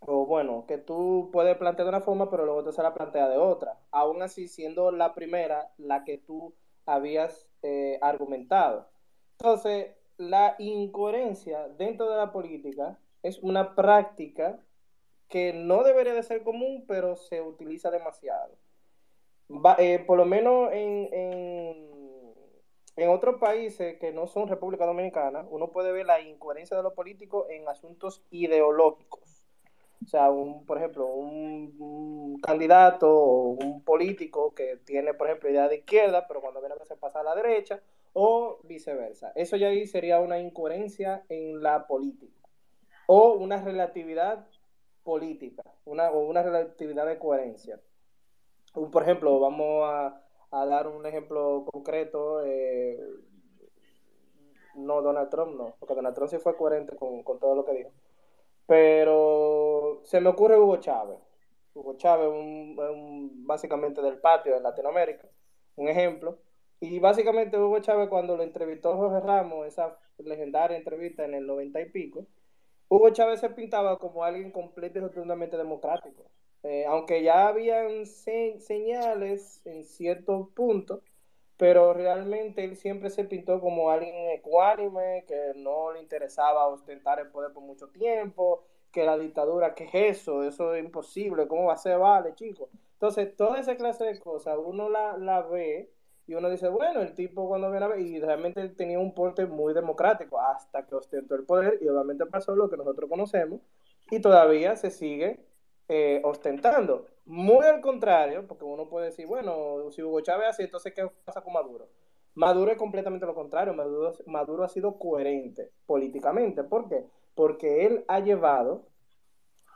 o 0.00 0.26
bueno, 0.26 0.64
que 0.66 0.78
tú 0.78 1.30
puedes 1.32 1.56
plantear 1.56 1.86
de 1.86 1.90
una 1.90 2.00
forma, 2.00 2.30
pero 2.30 2.44
luego 2.44 2.64
te 2.64 2.72
se 2.72 2.82
la 2.82 2.94
plantea 2.94 3.28
de 3.28 3.38
otra, 3.38 3.78
aún 3.90 4.22
así 4.22 4.48
siendo 4.48 4.90
la 4.92 5.14
primera 5.14 5.72
la 5.78 6.04
que 6.04 6.18
tú 6.18 6.54
habías 6.86 7.46
eh, 7.62 7.98
argumentado. 8.02 8.88
Entonces, 9.38 9.94
la 10.16 10.56
incoherencia 10.58 11.68
dentro 11.68 12.08
de 12.10 12.16
la 12.16 12.32
política 12.32 12.98
es 13.22 13.38
una 13.42 13.74
práctica 13.74 14.60
que 15.28 15.52
no 15.54 15.82
debería 15.84 16.14
de 16.14 16.22
ser 16.22 16.44
común, 16.44 16.84
pero 16.88 17.16
se 17.16 17.40
utiliza 17.42 17.90
demasiado. 17.90 18.56
Va- 19.50 19.76
eh, 19.78 20.00
por 20.06 20.18
lo 20.18 20.24
menos 20.26 20.70
en, 20.72 21.08
en, 21.12 22.34
en 22.96 23.08
otros 23.10 23.36
países 23.40 23.98
que 23.98 24.12
no 24.12 24.26
son 24.26 24.48
República 24.48 24.86
Dominicana, 24.86 25.46
uno 25.50 25.70
puede 25.72 25.92
ver 25.92 26.06
la 26.06 26.20
incoherencia 26.20 26.76
de 26.76 26.82
los 26.82 26.92
políticos 26.94 27.46
en 27.50 27.68
asuntos 27.68 28.22
ideológicos. 28.30 29.33
O 30.04 30.06
sea, 30.06 30.30
un, 30.30 30.66
por 30.66 30.78
ejemplo, 30.78 31.06
un, 31.06 32.38
candidato 32.42 33.08
o 33.10 33.48
un 33.52 33.82
político 33.82 34.54
que 34.54 34.76
tiene, 34.84 35.14
por 35.14 35.28
ejemplo, 35.28 35.50
idea 35.50 35.68
de 35.68 35.76
izquierda, 35.76 36.26
pero 36.28 36.40
cuando 36.40 36.60
viene 36.60 36.74
a 36.78 36.84
se 36.84 36.96
pasa 36.96 37.20
a 37.20 37.22
la 37.22 37.34
derecha, 37.34 37.80
o 38.12 38.60
viceversa. 38.64 39.32
Eso 39.34 39.56
ya 39.56 39.68
ahí 39.68 39.86
sería 39.86 40.20
una 40.20 40.38
incoherencia 40.38 41.24
en 41.28 41.62
la 41.62 41.86
política. 41.86 42.38
O 43.06 43.32
una 43.34 43.62
relatividad 43.62 44.46
política, 45.02 45.62
una, 45.84 46.10
o 46.10 46.20
una 46.20 46.42
relatividad 46.42 47.06
de 47.06 47.18
coherencia. 47.18 47.80
Por 48.72 49.02
ejemplo, 49.02 49.38
vamos 49.40 49.84
a, 49.84 50.22
a 50.50 50.66
dar 50.66 50.88
un 50.88 51.06
ejemplo 51.06 51.66
concreto. 51.72 52.44
eh, 52.44 52.98
no, 54.74 55.02
Donald 55.02 55.30
Trump 55.30 55.56
no, 55.56 55.76
porque 55.78 55.94
Donald 55.94 56.14
Trump 56.14 56.30
sí 56.30 56.38
fue 56.38 56.56
coherente 56.56 56.96
con, 56.96 57.22
con 57.22 57.38
todo 57.38 57.54
lo 57.54 57.64
que 57.64 57.72
dijo. 57.72 57.90
Pero 58.66 59.63
se 60.02 60.20
me 60.20 60.28
ocurre 60.30 60.58
Hugo 60.58 60.78
Chávez. 60.78 61.18
Hugo 61.74 61.96
Chávez, 61.96 62.28
un, 62.28 63.46
básicamente 63.46 64.00
del 64.00 64.18
patio 64.18 64.54
de 64.54 64.60
Latinoamérica, 64.60 65.28
un 65.76 65.88
ejemplo. 65.88 66.38
Y 66.80 66.98
básicamente 66.98 67.58
Hugo 67.58 67.80
Chávez 67.80 68.08
cuando 68.08 68.36
lo 68.36 68.42
entrevistó 68.42 68.96
Jorge 68.96 69.20
Ramos, 69.20 69.66
esa 69.66 69.98
legendaria 70.18 70.76
entrevista 70.76 71.24
en 71.24 71.34
el 71.34 71.46
noventa 71.46 71.80
y 71.80 71.86
pico, 71.90 72.26
Hugo 72.88 73.10
Chávez 73.10 73.40
se 73.40 73.50
pintaba 73.50 73.98
como 73.98 74.24
alguien 74.24 74.50
completo 74.52 74.98
y 74.98 75.02
rotundamente 75.02 75.56
democrático. 75.56 76.24
Eh, 76.62 76.86
aunque 76.86 77.22
ya 77.22 77.48
habían 77.48 78.06
señales 78.06 79.60
en 79.66 79.84
ciertos 79.84 80.48
puntos, 80.50 81.00
pero 81.56 81.92
realmente 81.92 82.64
él 82.64 82.76
siempre 82.76 83.10
se 83.10 83.24
pintó 83.24 83.60
como 83.60 83.90
alguien 83.90 84.14
ecuánime, 84.30 85.24
que 85.26 85.52
no 85.56 85.92
le 85.92 86.00
interesaba 86.00 86.66
ostentar 86.68 87.20
el 87.20 87.28
poder 87.28 87.52
por 87.52 87.62
mucho 87.62 87.88
tiempo, 87.88 88.64
que 88.94 89.04
la 89.04 89.18
dictadura, 89.18 89.74
¿qué 89.74 89.84
es 89.84 90.18
eso? 90.20 90.44
Eso 90.44 90.72
es 90.72 90.84
imposible, 90.84 91.48
¿cómo 91.48 91.66
va 91.66 91.74
a 91.74 91.76
ser? 91.76 91.98
Vale, 91.98 92.34
chicos. 92.34 92.70
Entonces, 92.92 93.36
toda 93.36 93.58
esa 93.58 93.76
clase 93.76 94.04
de 94.04 94.18
cosas 94.20 94.56
uno 94.64 94.88
la, 94.88 95.18
la 95.18 95.42
ve 95.42 95.90
y 96.26 96.34
uno 96.34 96.48
dice, 96.48 96.68
bueno, 96.68 97.02
el 97.02 97.12
tipo 97.14 97.48
cuando 97.48 97.70
viene 97.70 97.84
a 97.84 97.88
ver, 97.88 98.00
y 98.00 98.20
realmente 98.20 98.68
tenía 98.70 99.00
un 99.00 99.12
porte 99.12 99.46
muy 99.46 99.74
democrático 99.74 100.40
hasta 100.40 100.86
que 100.86 100.94
ostentó 100.94 101.34
el 101.34 101.44
poder 101.44 101.78
y 101.82 101.88
obviamente 101.88 102.24
pasó 102.26 102.54
lo 102.54 102.70
que 102.70 102.76
nosotros 102.76 103.10
conocemos 103.10 103.60
y 104.10 104.20
todavía 104.20 104.76
se 104.76 104.90
sigue 104.90 105.40
eh, 105.88 106.20
ostentando. 106.24 107.06
Muy 107.26 107.66
al 107.66 107.80
contrario, 107.80 108.46
porque 108.46 108.64
uno 108.64 108.88
puede 108.88 109.06
decir, 109.06 109.26
bueno, 109.26 109.90
si 109.90 110.02
Hugo 110.02 110.20
Chávez 110.20 110.48
así, 110.50 110.62
entonces 110.62 110.94
¿qué 110.94 111.06
pasa 111.24 111.42
con 111.42 111.52
Maduro? 111.52 111.88
Maduro 112.34 112.70
es 112.70 112.78
completamente 112.78 113.26
lo 113.26 113.34
contrario, 113.34 113.74
Maduro, 113.74 114.12
Maduro 114.26 114.64
ha 114.64 114.68
sido 114.68 114.98
coherente 114.98 115.72
políticamente. 115.86 116.62
¿Por 116.64 116.88
qué? 116.88 117.04
Porque 117.34 117.86
él 117.86 118.04
ha 118.08 118.20
llevado 118.20 118.86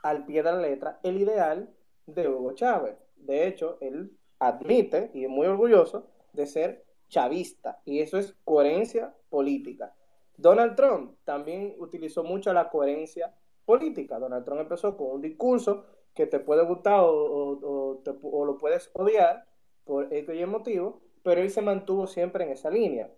al 0.03 0.25
pie 0.25 0.43
de 0.43 0.51
la 0.51 0.59
letra 0.59 0.99
el 1.03 1.19
ideal 1.19 1.69
de 2.05 2.27
Hugo 2.27 2.53
Chávez. 2.53 2.95
De 3.15 3.47
hecho, 3.47 3.77
él 3.81 4.17
admite 4.39 5.11
y 5.13 5.25
es 5.25 5.29
muy 5.29 5.47
orgulloso 5.47 6.07
de 6.33 6.47
ser 6.47 6.85
chavista 7.09 7.81
y 7.85 7.99
eso 7.99 8.17
es 8.17 8.35
coherencia 8.45 9.13
política. 9.29 9.93
Donald 10.37 10.75
Trump 10.75 11.17
también 11.25 11.75
utilizó 11.79 12.23
mucho 12.23 12.53
la 12.53 12.69
coherencia 12.69 13.33
política. 13.65 14.19
Donald 14.19 14.45
Trump 14.45 14.61
empezó 14.61 14.95
con 14.95 15.11
un 15.11 15.21
discurso 15.21 15.85
que 16.13 16.27
te 16.27 16.39
puede 16.39 16.63
gustar 16.63 17.01
o, 17.03 18.01
lo 18.45 18.57
puedes 18.57 18.89
odiar 18.93 19.45
por 19.83 20.13
X 20.13 20.47
motivo, 20.47 21.01
pero 21.23 21.41
él 21.41 21.49
se 21.49 21.61
mantuvo 21.61 22.07
siempre 22.07 22.45
en 22.45 22.51
esa 22.51 22.69
línea. 22.69 23.11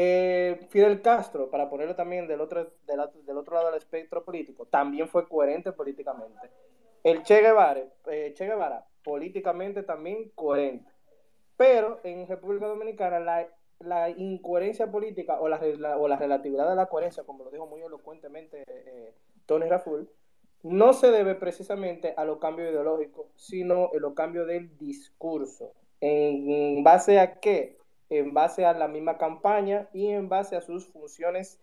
Eh, 0.00 0.60
Fidel 0.68 1.02
Castro, 1.02 1.50
para 1.50 1.68
ponerlo 1.68 1.96
también 1.96 2.28
del 2.28 2.40
otro, 2.40 2.70
del, 2.86 3.00
otro 3.36 3.54
lado 3.56 3.66
del 3.66 3.78
espectro 3.78 4.24
político, 4.24 4.64
también 4.66 5.08
fue 5.08 5.26
coherente 5.26 5.72
políticamente. 5.72 6.50
El 7.02 7.24
Che 7.24 7.40
Guevara, 7.40 7.82
eh, 8.06 8.32
che 8.32 8.46
Guevara 8.46 8.86
políticamente 9.02 9.82
también 9.82 10.30
coherente. 10.36 10.88
Pero 11.56 11.98
en 12.04 12.28
República 12.28 12.68
Dominicana 12.68 13.18
la, 13.18 13.48
la 13.80 14.08
incoherencia 14.10 14.88
política 14.88 15.40
o 15.40 15.48
la, 15.48 15.58
o 15.98 16.06
la 16.06 16.16
relatividad 16.16 16.70
de 16.70 16.76
la 16.76 16.86
coherencia, 16.86 17.24
como 17.24 17.42
lo 17.42 17.50
dijo 17.50 17.66
muy 17.66 17.82
elocuentemente 17.82 18.62
eh, 18.68 19.14
Tony 19.46 19.66
Raful, 19.66 20.08
no 20.62 20.92
se 20.92 21.10
debe 21.10 21.34
precisamente 21.34 22.14
a 22.16 22.24
los 22.24 22.38
cambios 22.38 22.70
ideológicos, 22.70 23.26
sino 23.34 23.90
a 23.92 23.98
los 23.98 24.14
cambios 24.14 24.46
del 24.46 24.78
discurso. 24.78 25.72
¿En 26.00 26.84
base 26.84 27.18
a 27.18 27.40
qué? 27.40 27.78
En 28.10 28.32
base 28.34 28.64
a 28.64 28.72
la 28.72 28.88
misma 28.88 29.18
campaña 29.18 29.88
y 29.92 30.08
en 30.08 30.28
base 30.28 30.56
a 30.56 30.60
sus 30.60 30.86
funciones 30.86 31.60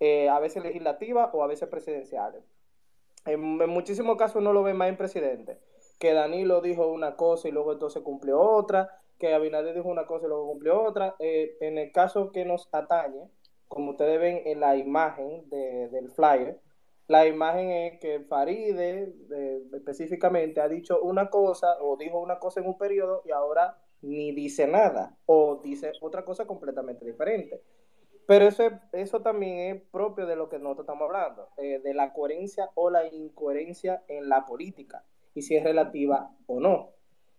eh, 0.00 0.28
a 0.28 0.40
veces 0.40 0.64
legislativas 0.64 1.30
o 1.32 1.44
a 1.44 1.46
veces 1.46 1.68
presidenciales. 1.68 2.42
En, 3.24 3.40
muchísimos 3.40 4.16
casos 4.16 4.42
no 4.42 4.52
lo 4.52 4.62
ve 4.62 4.74
más 4.74 4.88
en 4.88 4.96
presidente, 4.96 5.60
que 6.00 6.12
Danilo 6.12 6.60
dijo 6.60 6.88
una 6.88 7.14
cosa 7.14 7.46
y 7.46 7.52
luego 7.52 7.72
entonces 7.72 8.02
cumplió 8.02 8.40
otra, 8.40 9.00
que 9.18 9.32
Abinader 9.32 9.76
dijo 9.76 9.88
una 9.88 10.06
cosa 10.06 10.26
y 10.26 10.28
luego 10.28 10.48
cumplió 10.48 10.82
otra. 10.82 11.14
Eh, 11.20 11.56
en 11.60 11.78
el 11.78 11.92
caso 11.92 12.32
que 12.32 12.44
nos 12.44 12.68
atañe, 12.72 13.30
como 13.68 13.92
ustedes 13.92 14.20
ven 14.20 14.42
en 14.44 14.58
la 14.58 14.76
imagen 14.76 15.48
del 15.48 16.10
flyer, 16.10 16.60
la 17.06 17.26
imagen 17.26 17.70
es 17.70 18.00
que 18.00 18.20
Faride 18.20 19.14
específicamente 19.72 20.60
ha 20.60 20.68
dicho 20.68 21.00
una 21.00 21.30
cosa 21.30 21.76
o 21.80 21.96
dijo 21.96 22.18
una 22.18 22.38
cosa 22.38 22.60
en 22.60 22.66
un 22.66 22.76
periodo 22.76 23.22
y 23.24 23.30
ahora 23.30 23.78
ni 24.02 24.32
dice 24.32 24.66
nada 24.66 25.16
o 25.26 25.60
dice 25.62 25.92
otra 26.00 26.24
cosa 26.24 26.46
completamente 26.46 27.04
diferente. 27.04 27.62
Pero 28.26 28.46
eso, 28.46 28.64
eso 28.92 29.20
también 29.20 29.76
es 29.76 29.82
propio 29.90 30.26
de 30.26 30.36
lo 30.36 30.48
que 30.48 30.58
nosotros 30.58 30.84
estamos 30.84 31.06
hablando, 31.06 31.48
eh, 31.56 31.80
de 31.80 31.94
la 31.94 32.12
coherencia 32.12 32.70
o 32.74 32.90
la 32.90 33.06
incoherencia 33.06 34.02
en 34.08 34.28
la 34.28 34.46
política 34.46 35.04
y 35.34 35.42
si 35.42 35.56
es 35.56 35.64
relativa 35.64 36.30
o 36.46 36.60
no. 36.60 36.90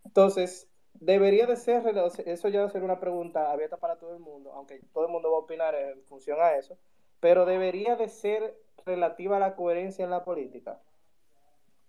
Entonces, 0.04 0.68
debería 0.94 1.46
de 1.46 1.56
ser, 1.56 1.84
eso 2.26 2.50
ya 2.50 2.62
va 2.62 2.68
a 2.68 2.72
ser 2.72 2.84
una 2.84 3.00
pregunta 3.00 3.52
abierta 3.52 3.78
para 3.78 3.98
todo 3.98 4.14
el 4.14 4.20
mundo, 4.20 4.52
aunque 4.54 4.82
todo 4.94 5.06
el 5.06 5.12
mundo 5.12 5.32
va 5.32 5.38
a 5.38 5.42
opinar 5.42 5.76
en 5.76 6.04
función 6.04 6.40
a 6.42 6.56
eso, 6.56 6.78
pero 7.20 7.46
debería 7.46 7.96
de 7.96 8.10
ser 8.10 8.58
relativa 8.86 9.38
a 9.38 9.40
la 9.40 9.56
coherencia 9.56 10.04
en 10.04 10.12
la 10.12 10.24
política? 10.24 10.82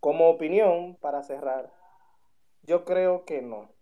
Como 0.01 0.29
opinión, 0.29 0.97
para 0.97 1.23
cerrar, 1.23 1.73
yo 2.63 2.85
creo 2.85 3.25
que 3.25 3.43
no. 3.43 3.74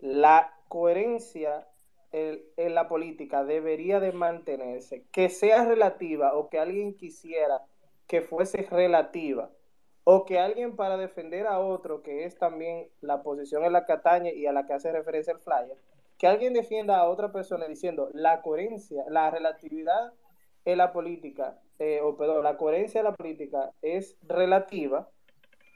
La 0.00 0.54
coherencia 0.68 1.66
en, 2.12 2.74
la 2.74 2.88
política 2.88 3.44
debería 3.44 4.00
de 4.00 4.12
mantenerse, 4.12 5.04
que 5.12 5.28
sea 5.28 5.64
relativa 5.64 6.34
o 6.34 6.48
que 6.48 6.58
alguien 6.58 6.94
quisiera 6.94 7.62
que 8.06 8.22
fuese 8.22 8.62
relativa, 8.70 9.50
o 10.04 10.24
que 10.24 10.38
alguien 10.38 10.76
para 10.76 10.96
defender 10.96 11.46
a 11.46 11.58
otro, 11.58 12.02
que 12.02 12.24
es 12.24 12.38
también 12.38 12.88
la 13.00 13.22
posición 13.22 13.64
en 13.64 13.72
la 13.72 13.84
que 13.84 13.92
atañe 13.92 14.34
y 14.34 14.46
a 14.46 14.52
la 14.52 14.64
que 14.64 14.72
hace 14.72 14.92
referencia 14.92 15.32
el 15.32 15.40
flyer, 15.40 15.76
que 16.16 16.26
alguien 16.26 16.54
defienda 16.54 16.98
a 16.98 17.08
otra 17.08 17.32
persona 17.32 17.66
diciendo 17.66 18.08
la 18.12 18.40
coherencia, 18.40 19.04
la 19.08 19.30
relatividad 19.30 20.12
en 20.64 20.78
la 20.78 20.92
política, 20.92 21.58
eh, 21.78 22.00
o 22.02 22.16
perdón, 22.16 22.44
la 22.44 22.56
coherencia 22.56 23.02
de 23.02 23.10
la 23.10 23.16
política 23.16 23.72
es 23.82 24.16
relativa, 24.22 25.08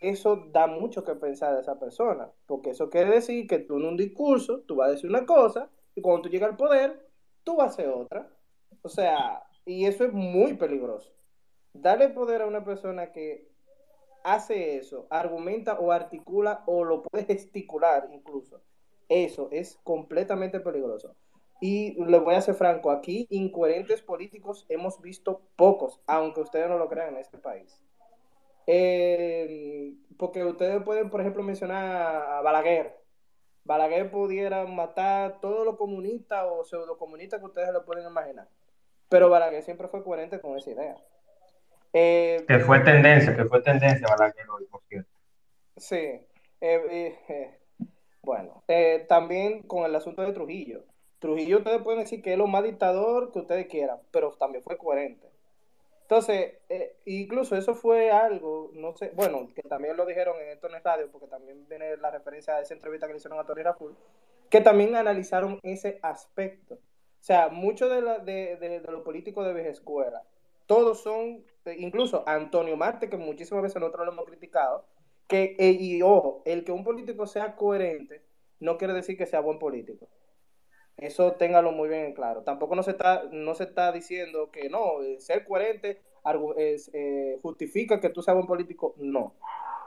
eso 0.01 0.49
da 0.51 0.67
mucho 0.67 1.05
que 1.05 1.15
pensar 1.15 1.55
de 1.55 1.61
esa 1.61 1.79
persona, 1.79 2.31
porque 2.47 2.71
eso 2.71 2.91
quiere 2.91 3.11
decir 3.11 3.47
que 3.47 3.59
tú 3.59 3.77
en 3.77 3.87
un 3.87 3.97
discurso, 3.97 4.61
tú 4.61 4.77
vas 4.77 4.89
a 4.89 4.93
decir 4.93 5.11
una 5.11 5.27
cosa, 5.27 5.71
y 5.95 6.01
cuando 6.01 6.23
tú 6.23 6.29
llegas 6.29 6.51
al 6.51 6.57
poder, 6.57 7.09
tú 7.45 7.57
vas 7.57 7.67
a 7.67 7.71
hacer 7.71 7.89
otra. 7.89 8.29
O 8.83 8.89
sea, 8.89 9.43
y 9.65 9.87
eso 9.87 10.05
es 10.05 10.13
muy 10.13 10.55
peligroso. 10.55 11.13
Darle 11.73 12.09
poder 12.09 12.43
a 12.43 12.47
una 12.47 12.65
persona 12.65 13.13
que 13.13 13.51
hace 14.25 14.77
eso, 14.77 15.07
argumenta 15.11 15.79
o 15.79 15.93
articula 15.93 16.63
o 16.67 16.85
lo 16.85 17.03
puede 17.03 17.25
gesticular 17.27 18.09
incluso, 18.13 18.63
eso 19.09 19.49
es 19.51 19.79
completamente 19.83 20.61
peligroso. 20.61 21.17
Y 21.61 22.03
le 22.03 22.19
voy 22.19 22.35
a 22.35 22.41
ser 22.41 22.55
franco, 22.55 22.91
aquí 22.91 23.27
incoherentes 23.29 24.01
políticos 24.01 24.65
hemos 24.71 25.01
visto 25.03 25.43
pocos, 25.57 26.01
aunque 26.07 26.41
ustedes 26.41 26.69
no 26.69 26.79
lo 26.79 26.89
crean 26.89 27.15
en 27.15 27.21
este 27.21 27.37
país. 27.37 27.85
Eh, 28.67 29.95
porque 30.19 30.45
ustedes 30.45 30.83
pueden, 30.83 31.11
por 31.11 31.21
ejemplo, 31.21 31.43
mencionar 31.43 31.85
a 32.29 32.41
Balaguer. 32.43 32.97
Balaguer 33.65 34.11
pudiera 34.11 34.65
matar 34.67 35.41
todo 35.41 35.65
lo 35.65 35.77
comunista 35.77 36.47
o 36.47 36.65
pseudo 36.65 36.97
comunista 36.99 37.39
que 37.39 37.47
ustedes 37.47 37.73
lo 37.73 37.85
pueden 37.85 38.07
imaginar. 38.07 38.49
Pero 39.09 39.29
Balaguer 39.29 39.63
siempre 39.63 39.89
fue 39.89 40.05
coherente 40.05 40.41
con 40.41 40.57
esa 40.57 40.71
idea. 40.71 40.97
Eh, 41.93 42.45
que 42.47 42.61
fue 42.61 42.81
tendencia, 42.81 43.37
que 43.37 43.45
fue 43.45 43.61
tendencia 43.63 44.07
Balaguer 44.09 44.49
hoy, 44.51 44.67
por 44.67 44.83
cierto. 44.89 45.11
Sí. 45.77 46.21
Eh, 46.61 47.59
bueno, 48.23 48.63
también 49.09 49.63
con 49.63 49.85
el 49.85 49.95
asunto 49.95 50.23
de 50.23 50.33
Trujillo. 50.33 50.85
Trujillo 51.21 51.59
ustedes 51.59 51.83
pueden 51.83 52.01
decir 52.01 52.23
que 52.23 52.33
es 52.33 52.39
lo 52.39 52.47
más 52.47 52.65
dictador 52.65 53.31
que 53.31 53.41
ustedes 53.41 53.67
quieran, 53.67 53.99
pero 54.11 54.33
también 54.33 54.65
fue 54.65 54.79
coherente. 54.79 55.30
Entonces, 56.11 56.55
eh, 56.69 56.97
incluso 57.05 57.57
eso 57.57 57.77
fue 57.77 58.11
algo, 58.11 58.73
no 58.75 58.97
sé, 58.97 59.13
bueno, 59.15 59.49
que 59.55 59.63
también 59.63 59.97
lo 59.97 60.05
dijeron 60.05 60.35
en 60.41 60.49
esto 60.49 60.67
en 60.67 60.83
radio, 60.83 61.09
porque 61.09 61.29
también 61.29 61.69
viene 61.69 61.97
la 61.99 62.11
referencia 62.11 62.57
a 62.57 62.61
esa 62.61 62.75
entrevista 62.75 63.07
que 63.07 63.13
le 63.13 63.19
hicieron 63.19 63.39
a 63.39 63.45
Tony 63.45 63.63
Raful, 63.63 63.95
que 64.49 64.61
también 64.61 64.97
analizaron 64.97 65.61
ese 65.63 66.01
aspecto. 66.03 66.75
O 66.75 67.23
sea, 67.23 67.49
muchos 67.49 67.89
de, 67.91 68.03
de, 68.25 68.57
de, 68.57 68.81
los 68.91 69.03
políticos 69.03 69.47
de 69.47 69.55
vieja 69.55 69.69
escuela, 69.69 70.25
todos 70.67 71.01
son, 71.01 71.45
eh, 71.65 71.77
incluso 71.79 72.25
Antonio 72.27 72.77
Marte, 72.77 73.09
que 73.09 73.17
muchísimas 73.17 73.63
veces 73.63 73.81
nosotros 73.81 74.05
lo 74.05 74.13
hemos 74.13 74.25
criticado, 74.25 74.87
que, 75.29 75.55
eh, 75.61 75.77
y 75.79 76.03
ojo, 76.03 76.43
el 76.45 76.65
que 76.65 76.73
un 76.73 76.83
político 76.83 77.29
sea 77.29 77.55
coherente 77.55 78.21
no 78.59 78.79
quiere 78.79 78.95
decir 78.95 79.17
que 79.17 79.27
sea 79.27 79.39
buen 79.39 79.61
político. 79.61 80.09
Eso 81.01 81.33
téngalo 81.33 81.73
muy 81.73 81.89
bien 81.89 82.05
en 82.05 82.13
claro. 82.13 82.43
Tampoco 82.43 82.77
no 82.77 82.83
se 82.83 82.91
está, 82.91 83.25
no 83.33 83.55
se 83.55 83.65
está 83.65 83.91
diciendo 83.91 84.51
que 84.51 84.69
no, 84.69 85.03
eh, 85.03 85.19
ser 85.19 85.45
coherente 85.45 86.03
eh, 86.93 87.39
justifica 87.43 88.01
que 88.01 88.11
tú 88.11 88.23
seas 88.23 88.37
un 88.37 88.47
político. 88.47 88.95
No. 88.99 89.35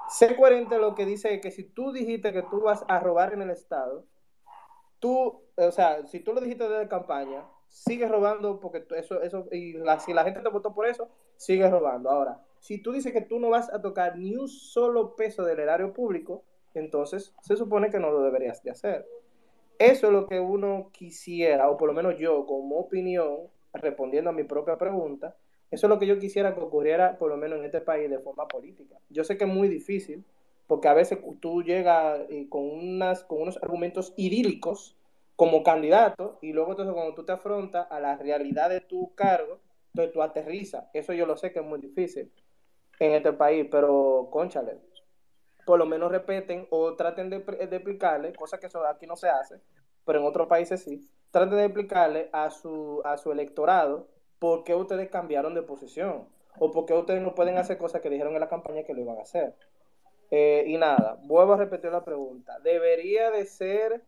Ser 0.10 0.36
coherente 0.36 0.80
lo 0.80 0.96
que 0.96 1.06
dice 1.06 1.36
es 1.36 1.42
que 1.42 1.52
si 1.52 1.64
tú 1.64 1.92
dijiste 1.92 2.34
que 2.34 2.42
tú 2.42 2.62
vas 2.62 2.84
a 2.88 3.00
robar 3.00 3.32
en 3.34 3.44
el 3.44 3.52
Estado, 3.52 4.06
tú, 5.00 5.42
o 5.56 5.72
sea, 5.72 6.06
si 6.08 6.20
tú 6.20 6.34
lo 6.34 6.42
dijiste 6.42 6.68
desde 6.68 6.88
campaña, 6.88 7.46
sigue 7.68 8.08
robando 8.08 8.60
porque 8.60 8.84
eso, 8.96 9.22
eso, 9.22 9.46
y 9.52 9.74
la, 9.74 10.00
si 10.00 10.14
la 10.14 10.24
gente 10.24 10.42
te 10.42 10.50
votó 10.50 10.74
por 10.74 10.88
eso, 10.88 11.10
sigue 11.38 11.70
robando. 11.70 12.10
Ahora, 12.10 12.42
si 12.60 12.82
tú 12.82 12.92
dices 12.92 13.14
que 13.14 13.22
tú 13.22 13.40
no 13.40 13.50
vas 13.50 13.72
a 13.72 13.82
tocar 13.82 14.18
ni 14.18 14.36
un 14.36 14.48
solo 14.48 15.16
peso 15.16 15.44
del 15.44 15.60
erario 15.60 15.94
público, 15.94 16.44
entonces 16.74 17.36
se 17.42 17.56
supone 17.56 17.92
que 17.92 18.00
no 18.00 18.12
lo 18.12 18.24
deberías 18.24 18.64
de 18.64 18.72
hacer. 18.72 19.08
Eso 19.84 20.08
es 20.08 20.14
lo 20.14 20.28
que 20.28 20.40
uno 20.40 20.92
quisiera, 20.94 21.70
o 21.70 21.76
por 21.76 21.90
lo 21.90 21.94
menos 21.94 22.18
yo 22.18 22.46
como 22.46 22.78
opinión, 22.78 23.50
respondiendo 23.74 24.30
a 24.30 24.34
mi 24.34 24.46
propia 24.46 24.78
pregunta, 24.78 25.36
eso 25.72 25.88
es 25.88 25.90
lo 25.90 26.00
que 26.00 26.08
yo 26.08 26.18
quisiera 26.20 26.56
que 26.56 26.62
ocurriera 26.62 27.18
por 27.18 27.30
lo 27.30 27.36
menos 27.36 27.60
en 27.60 27.66
este 27.66 27.82
país 27.82 28.10
de 28.10 28.20
forma 28.20 28.48
política. 28.48 28.96
Yo 29.10 29.26
sé 29.26 29.38
que 29.38 29.44
es 29.44 29.50
muy 29.50 29.68
difícil, 29.68 30.24
porque 30.68 30.88
a 30.88 30.94
veces 30.94 31.20
tú 31.42 31.64
llegas 31.64 32.22
eh, 32.30 32.48
con, 32.48 32.64
unas, 32.64 33.26
con 33.26 33.42
unos 33.42 33.62
argumentos 33.62 34.14
idílicos 34.16 34.96
como 35.36 35.64
candidato 35.64 36.40
y 36.42 36.54
luego 36.54 36.72
entonces 36.72 36.94
cuando 36.94 37.14
tú 37.14 37.26
te 37.26 37.34
afrontas 37.34 37.86
a 37.90 38.00
la 38.00 38.16
realidad 38.16 38.70
de 38.70 38.80
tu 38.80 39.14
cargo, 39.16 39.60
entonces 39.88 40.14
tú 40.14 40.22
aterrizas. 40.22 40.86
Eso 40.94 41.12
yo 41.12 41.26
lo 41.26 41.36
sé 41.36 41.52
que 41.52 41.60
es 41.60 41.66
muy 41.66 41.82
difícil 41.82 42.32
en 43.00 43.12
este 43.12 43.34
país, 43.34 43.68
pero 43.70 44.30
conchale, 44.32 44.78
por 45.66 45.78
lo 45.78 45.86
menos 45.86 46.10
repeten 46.10 46.68
o 46.70 46.96
traten 46.96 47.30
de, 47.30 47.40
de 47.40 47.76
explicarle, 47.76 48.34
cosa 48.34 48.60
que 48.60 48.68
eso 48.68 48.86
aquí 48.86 49.06
no 49.06 49.18
se 49.18 49.28
hace, 49.28 49.60
pero 50.06 50.20
en 50.20 50.26
otros 50.26 50.48
países 50.48 50.84
sí, 50.84 51.08
traten 51.32 51.58
de 51.58 51.66
explicarle 51.66 52.30
a 52.32 52.50
su, 52.50 53.02
a 53.06 53.18
su 53.18 53.32
electorado 53.32 54.08
por 54.40 54.64
qué 54.64 54.76
ustedes 54.76 55.10
cambiaron 55.10 55.54
de 55.54 55.62
posición 55.62 56.28
o 56.60 56.72
por 56.72 56.86
qué 56.86 56.94
ustedes 56.94 57.22
no 57.22 57.34
pueden 57.34 57.58
hacer 57.58 57.78
cosas 57.78 58.02
que 58.02 58.10
dijeron 58.10 58.34
en 58.34 58.40
la 58.40 58.50
campaña 58.50 58.84
que 58.84 58.94
lo 58.94 59.02
iban 59.02 59.18
a 59.18 59.22
hacer. 59.22 59.56
Eh, 60.32 60.66
y 60.68 60.78
nada, 60.78 61.18
vuelvo 61.24 61.54
a 61.54 61.58
repetir 61.58 61.92
la 61.92 62.04
pregunta. 62.04 62.60
¿Debería 62.60 63.32
de 63.32 63.46
ser 63.46 64.04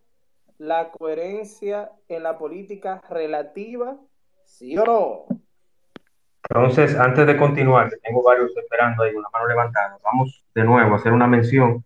la 0.58 0.92
coherencia 0.92 1.92
en 2.08 2.24
la 2.24 2.38
política 2.38 3.02
relativa, 3.10 3.98
sí 4.44 4.78
o 4.78 4.86
no? 4.86 5.26
Entonces, 6.50 6.96
antes 6.96 7.26
de 7.26 7.38
continuar, 7.38 7.90
tengo 8.04 8.22
varios 8.22 8.56
esperando 8.56 9.04
ahí, 9.04 9.16
una 9.16 9.30
mano 9.34 9.48
levantada, 9.48 9.98
vamos 10.04 10.44
de 10.54 10.64
nuevo 10.64 10.94
a 10.94 10.98
hacer 10.98 11.12
una 11.12 11.28
mención 11.28 11.84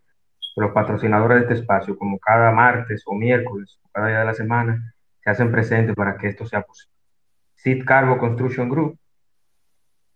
los 0.56 0.72
patrocinadores 0.72 1.38
de 1.38 1.42
este 1.44 1.54
espacio, 1.56 1.98
como 1.98 2.20
cada 2.20 2.52
martes 2.52 3.04
o 3.06 3.16
miércoles 3.16 3.80
cada 3.92 4.08
día 4.08 4.20
de 4.20 4.26
la 4.26 4.34
semana, 4.34 4.94
se 5.24 5.30
hacen 5.30 5.52
presentes 5.52 5.96
para 5.96 6.18
que 6.18 6.28
esto 6.28 6.46
sea 6.46 6.62
posible. 6.62 6.96
Seed 7.56 7.86
Cargo 7.86 8.18
Construction 8.18 8.70
Group, 8.70 8.98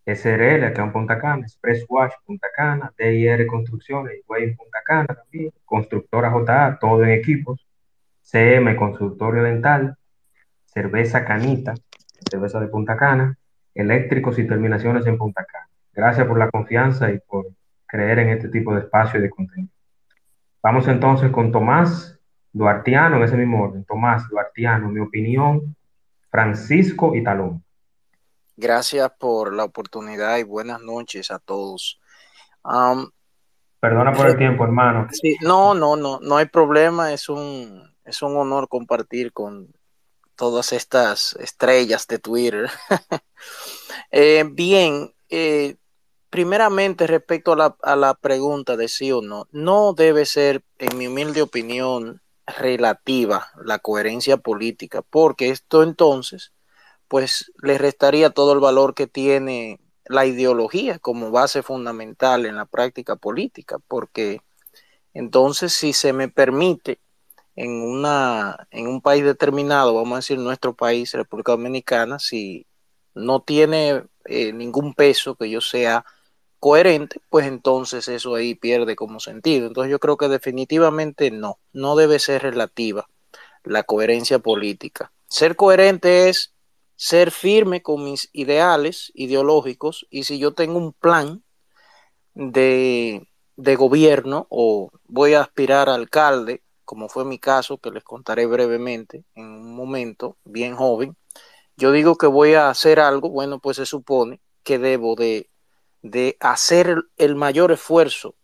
SRL 0.05 0.65
acá 0.65 0.83
en 0.83 0.91
Punta 0.91 1.17
Cana, 1.19 1.43
Express 1.43 1.85
Wash 1.87 2.13
Punta 2.25 2.47
Cana, 2.55 2.91
DIR 2.97 3.45
Construcciones, 3.47 4.21
Way 4.27 4.55
Punta 4.55 4.79
Cana 4.85 5.07
también, 5.07 5.51
Constructora 5.65 6.31
JA, 6.31 6.77
todo 6.79 7.03
en 7.03 7.11
equipos, 7.11 7.65
CM 8.21 8.75
Consultorio 8.75 9.43
Dental, 9.43 9.97
Cerveza 10.65 11.23
Canita, 11.25 11.73
cerveza 12.29 12.59
de 12.59 12.67
Punta 12.67 12.97
Cana, 12.97 13.37
eléctricos 13.73 14.39
y 14.39 14.47
terminaciones 14.47 15.05
en 15.05 15.17
Punta 15.17 15.45
Cana. 15.45 15.67
Gracias 15.93 16.27
por 16.27 16.37
la 16.37 16.49
confianza 16.49 17.11
y 17.11 17.19
por 17.19 17.47
creer 17.85 18.19
en 18.19 18.29
este 18.29 18.49
tipo 18.49 18.73
de 18.73 18.81
espacio 18.81 19.19
y 19.19 19.23
de 19.23 19.29
contenido. 19.29 19.72
Vamos 20.63 20.87
entonces 20.87 21.29
con 21.29 21.51
Tomás 21.51 22.17
Duartiano, 22.53 23.17
en 23.17 23.23
ese 23.23 23.35
mismo 23.35 23.63
orden. 23.63 23.83
Tomás 23.83 24.29
Duartiano, 24.29 24.87
mi 24.87 25.01
opinión, 25.01 25.75
Francisco 26.31 27.13
y 27.15 27.21
Talón. 27.21 27.65
Gracias 28.55 29.11
por 29.19 29.53
la 29.53 29.65
oportunidad 29.65 30.37
y 30.37 30.43
buenas 30.43 30.81
noches 30.81 31.31
a 31.31 31.39
todos. 31.39 31.99
Perdona 33.81 34.13
por 34.13 34.27
el 34.27 34.37
tiempo, 34.37 34.63
hermano. 34.63 35.09
Sí, 35.11 35.35
no, 35.41 35.73
no, 35.73 35.97
no, 35.97 36.21
no 36.21 36.37
hay 36.37 36.45
problema. 36.45 37.11
Es 37.11 37.27
un, 37.27 37.83
es 38.05 38.21
un 38.21 38.37
honor 38.37 38.69
compartir 38.69 39.33
con 39.33 39.67
todas 40.37 40.71
estas 40.71 41.35
estrellas 41.41 42.07
de 42.07 42.19
Twitter. 42.19 42.69
Eh, 44.15 44.45
bien, 44.49 45.11
eh, 45.27 45.75
primeramente 46.33 47.05
respecto 47.05 47.53
a 47.53 47.55
la, 47.55 47.77
a 47.83 47.95
la 47.95 48.15
pregunta 48.15 48.75
de 48.75 48.87
sí 48.87 49.11
o 49.11 49.21
no, 49.21 49.47
no 49.51 49.93
debe 49.93 50.25
ser, 50.25 50.63
en 50.79 50.97
mi 50.97 51.05
humilde 51.05 51.43
opinión, 51.43 52.23
relativa 52.47 53.51
la 53.63 53.77
coherencia 53.77 54.37
política, 54.37 55.03
porque 55.03 55.49
esto 55.49 55.83
entonces, 55.83 56.51
pues 57.07 57.51
le 57.61 57.77
restaría 57.77 58.31
todo 58.31 58.53
el 58.53 58.59
valor 58.59 58.95
que 58.95 59.05
tiene 59.05 59.79
la 60.05 60.25
ideología 60.25 60.97
como 60.97 61.29
base 61.29 61.61
fundamental 61.61 62.47
en 62.47 62.55
la 62.55 62.65
práctica 62.65 63.15
política, 63.15 63.77
porque 63.87 64.41
entonces 65.13 65.71
si 65.71 65.93
se 65.93 66.13
me 66.13 66.29
permite 66.29 66.99
en 67.55 67.73
una 67.79 68.67
en 68.71 68.87
un 68.87 69.01
país 69.01 69.23
determinado, 69.23 69.93
vamos 69.93 70.13
a 70.13 70.15
decir 70.15 70.39
nuestro 70.39 70.75
país, 70.75 71.13
República 71.13 71.51
Dominicana, 71.51 72.17
si 72.17 72.65
no 73.13 73.43
tiene 73.43 74.05
eh, 74.25 74.51
ningún 74.51 74.95
peso 74.95 75.35
que 75.35 75.47
yo 75.47 75.61
sea 75.61 76.03
coherente, 76.63 77.19
pues 77.29 77.45
entonces 77.45 78.07
eso 78.07 78.35
ahí 78.35 78.55
pierde 78.55 78.95
como 78.95 79.19
sentido. 79.19 79.67
Entonces 79.67 79.91
yo 79.91 79.99
creo 79.99 80.15
que 80.15 80.29
definitivamente 80.29 81.29
no, 81.29 81.59
no 81.73 81.97
debe 81.97 82.19
ser 82.19 82.41
relativa 82.41 83.09
la 83.65 83.83
coherencia 83.83 84.39
política. 84.39 85.11
Ser 85.27 85.57
coherente 85.57 86.29
es 86.29 86.53
ser 86.95 87.31
firme 87.31 87.81
con 87.81 88.05
mis 88.05 88.29
ideales 88.31 89.11
ideológicos 89.13 90.07
y 90.09 90.23
si 90.23 90.39
yo 90.39 90.53
tengo 90.53 90.77
un 90.77 90.93
plan 90.93 91.43
de, 92.33 93.27
de 93.57 93.75
gobierno 93.75 94.47
o 94.49 94.89
voy 95.03 95.33
a 95.33 95.41
aspirar 95.41 95.89
a 95.89 95.95
alcalde, 95.95 96.63
como 96.85 97.09
fue 97.09 97.25
mi 97.25 97.39
caso, 97.39 97.77
que 97.77 97.91
les 97.91 98.05
contaré 98.05 98.45
brevemente 98.45 99.25
en 99.35 99.47
un 99.47 99.75
momento, 99.75 100.37
bien 100.45 100.77
joven, 100.77 101.17
yo 101.75 101.91
digo 101.91 102.15
que 102.15 102.27
voy 102.27 102.53
a 102.53 102.69
hacer 102.69 103.01
algo, 103.01 103.29
bueno, 103.29 103.59
pues 103.59 103.75
se 103.75 103.85
supone 103.85 104.39
que 104.63 104.79
debo 104.79 105.15
de, 105.15 105.49
de 106.03 106.37
hacer 106.39 107.05
el 107.17 107.35
mayor 107.35 107.71
esfuerzo 107.71 108.35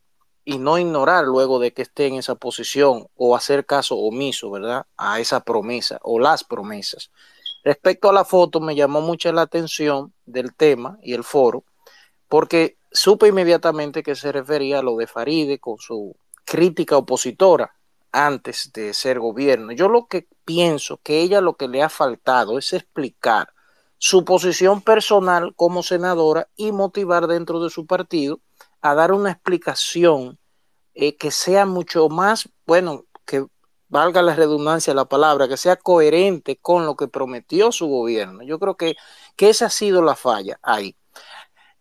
y 0.45 0.57
no 0.57 0.79
ignorar 0.79 1.25
luego 1.25 1.59
de 1.59 1.73
que 1.73 1.83
esté 1.83 2.07
en 2.07 2.15
esa 2.15 2.33
posición 2.33 3.07
o 3.15 3.35
hacer 3.35 3.65
caso 3.65 3.97
omiso, 3.97 4.49
¿verdad? 4.49 4.87
A 4.97 5.19
esa 5.19 5.41
promesa 5.41 5.99
o 6.01 6.19
las 6.19 6.43
promesas. 6.43 7.11
Respecto 7.63 8.09
a 8.09 8.13
la 8.13 8.25
foto, 8.25 8.61
me 8.61 8.75
llamó 8.75 9.01
mucho 9.01 9.31
la 9.31 9.43
atención 9.43 10.13
del 10.25 10.55
tema 10.55 10.97
y 11.03 11.13
el 11.13 11.23
foro, 11.23 11.65
porque 12.27 12.77
supe 12.91 13.27
inmediatamente 13.27 14.01
que 14.01 14.15
se 14.15 14.31
refería 14.31 14.79
a 14.79 14.81
lo 14.81 14.95
de 14.95 15.05
Faride 15.05 15.59
con 15.59 15.77
su 15.77 16.15
crítica 16.45 16.97
opositora 16.97 17.75
antes 18.11 18.71
de 18.73 18.93
ser 18.93 19.19
gobierno. 19.19 19.73
Yo 19.73 19.89
lo 19.89 20.07
que 20.07 20.27
pienso 20.45 20.99
que 21.03 21.21
ella 21.21 21.41
lo 21.41 21.55
que 21.55 21.67
le 21.67 21.83
ha 21.83 21.89
faltado 21.89 22.57
es 22.57 22.73
explicar 22.73 23.53
su 23.99 24.25
posición 24.25 24.81
personal 24.81 25.53
como 25.55 25.83
senadora 25.83 26.49
y 26.55 26.71
motivar 26.71 27.27
dentro 27.27 27.59
de 27.59 27.69
su 27.69 27.85
partido 27.85 28.39
a 28.81 28.95
dar 28.95 29.11
una 29.11 29.31
explicación 29.31 30.39
eh, 30.93 31.17
que 31.17 31.31
sea 31.31 31.65
mucho 31.65 32.07
más, 32.09 32.49
bueno, 32.65 33.05
que 33.25 33.45
valga 33.89 34.21
la 34.21 34.35
redundancia 34.35 34.93
la 34.93 35.05
palabra, 35.05 35.49
que 35.49 35.57
sea 35.57 35.75
coherente 35.75 36.57
con 36.57 36.85
lo 36.85 36.95
que 36.95 37.09
prometió 37.09 37.71
su 37.71 37.87
gobierno. 37.87 38.41
Yo 38.43 38.57
creo 38.57 38.77
que, 38.77 38.95
que 39.35 39.49
esa 39.49 39.65
ha 39.65 39.69
sido 39.69 40.01
la 40.01 40.15
falla 40.15 40.59
ahí. 40.63 40.95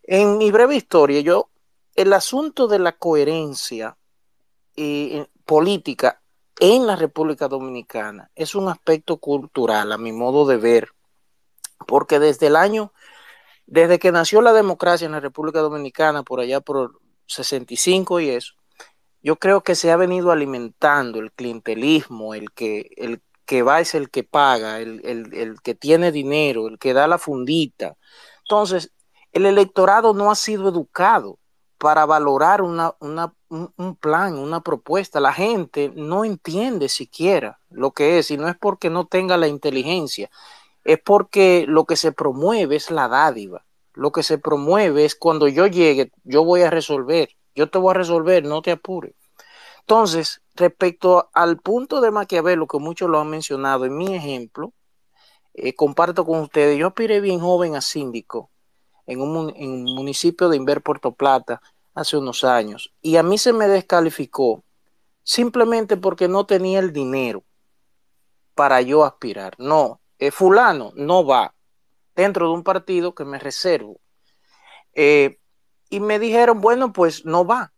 En 0.03 0.39
mi 0.39 0.51
breve 0.51 0.75
historia, 0.75 1.21
yo, 1.21 1.51
el 1.95 2.13
asunto 2.13 2.67
de 2.67 2.81
la 2.81 2.93
coherencia 2.93 3.97
eh, 4.75 5.27
política 5.45 6.21
en 6.59 6.87
la 6.87 6.97
República 6.97 7.47
Dominicana 7.47 8.31
es 8.35 8.57
un 8.57 8.69
aspecto 8.69 9.19
cultural, 9.19 9.93
a 9.93 9.99
mi 9.99 10.13
modo 10.13 10.47
de 10.47 10.57
ver, 10.57 10.89
porque 11.87 12.19
desde 12.19 12.49
el 12.49 12.57
año, 12.57 12.93
desde 13.67 13.99
que 13.99 14.13
nació 14.13 14.43
la 14.43 14.53
democracia 14.53 15.07
en 15.07 15.13
la 15.13 15.21
República 15.21 15.61
Dominicana, 15.61 16.23
por 16.23 16.41
allá 16.41 16.61
por 16.61 17.01
65 17.27 18.21
y 18.21 18.31
eso, 18.31 18.55
yo 19.23 19.37
creo 19.37 19.63
que 19.63 19.75
se 19.75 19.91
ha 19.91 19.97
venido 19.97 20.31
alimentando 20.31 21.19
el 21.19 21.33
clientelismo, 21.33 22.35
el 22.35 22.53
que, 22.53 22.91
el 22.97 23.21
que 23.45 23.63
va 23.63 23.81
es 23.81 23.95
el 23.95 24.11
que 24.11 24.25
paga, 24.25 24.81
el, 24.81 25.01
el, 25.05 25.35
el 25.35 25.61
que 25.61 25.75
tiene 25.75 26.13
dinero, 26.13 26.69
el 26.69 26.79
que 26.79 26.95
da 26.95 27.07
la 27.07 27.19
fundita. 27.19 27.97
Entonces, 28.43 28.93
el 29.33 29.47
electorado 29.47 30.15
no 30.15 30.31
ha 30.31 30.35
sido 30.35 30.69
educado 30.69 31.39
para 31.79 32.07
valorar 32.07 32.61
un, 32.61 33.97
plan, 34.01 34.37
una 34.37 34.61
propuesta. 34.61 35.21
La 35.21 35.33
gente 35.33 35.93
no 35.95 36.25
entiende 36.25 36.89
siquiera 36.89 37.61
lo 37.71 37.93
que 37.93 38.19
es 38.19 38.31
y 38.31 38.37
no 38.37 38.49
es 38.49 38.57
porque 38.57 38.91
no 38.91 39.07
tenga 39.07 39.37
la 39.37 39.49
inteligencia, 39.49 40.29
es 40.89 40.99
porque 40.99 41.67
lo 41.69 41.85
que 41.85 41.97
se 41.97 42.13
promueve 42.13 42.77
es 42.77 42.91
la 42.91 43.09
dádiva. 43.09 43.67
Lo 43.93 44.11
que 44.11 44.23
se 44.23 44.39
promueve 44.39 45.05
es 45.05 45.17
cuando 45.17 45.47
yo 45.47 45.67
llegue, 45.67 46.11
yo 46.25 46.45
voy 46.45 46.63
a 46.63 46.71
resolver, 46.71 47.29
yo 47.55 47.69
te 47.69 47.77
voy 47.77 47.91
a 47.91 47.99
resolver, 47.99 48.43
no 48.47 48.63
te 48.63 48.71
apures. 48.71 49.13
Entonces, 49.81 50.41
respecto 50.55 51.29
al 51.35 51.59
punto 51.59 52.01
de 52.01 52.11
Maquiavelo, 52.11 52.67
que 52.67 52.79
muchos 52.79 53.11
lo 53.11 53.21
han 53.21 53.29
mencionado, 53.29 53.85
en 53.85 53.99
mi 53.99 54.15
ejemplo, 54.15 54.73
eh, 55.53 55.75
comparto 55.75 56.25
con 56.25 56.41
ustedes, 56.41 56.79
yo 56.79 56.87
aspiré 56.87 57.21
bien 57.21 57.41
joven 57.41 57.77
a 57.77 57.83
síndico 57.83 58.51
en 59.05 59.21
un, 59.21 59.53
en 59.57 59.71
un 59.71 59.95
municipio 59.95 60.49
de 60.49 60.57
Inver, 60.57 60.81
Puerto 60.81 61.13
Plata, 61.13 61.61
hace 61.95 62.17
unos 62.17 62.45
años. 62.45 62.95
Y 63.03 63.17
a 63.17 63.23
mí 63.23 63.37
se 63.37 63.53
me 63.53 63.69
descalificó 63.69 64.65
simplemente 65.23 65.99
porque 65.99 66.29
no 66.29 66.47
tenía 66.47 66.79
el 66.79 66.95
dinero 66.95 67.45
para 68.55 68.81
yo 68.81 69.05
aspirar. 69.05 69.55
No, 69.59 70.01
eh, 70.19 70.31
fulano 70.31 70.93
no 70.97 71.25
va 71.25 71.55
dentro 72.15 72.49
de 72.49 72.55
un 72.55 72.65
partido 72.65 73.15
que 73.15 73.25
me 73.25 73.39
reservo. 73.39 74.01
Eh, 74.93 75.39
y 75.91 76.01
me 76.01 76.19
dijeron, 76.19 76.61
bueno, 76.61 76.93
pues 76.93 77.25
no 77.25 77.47
va, 77.47 77.73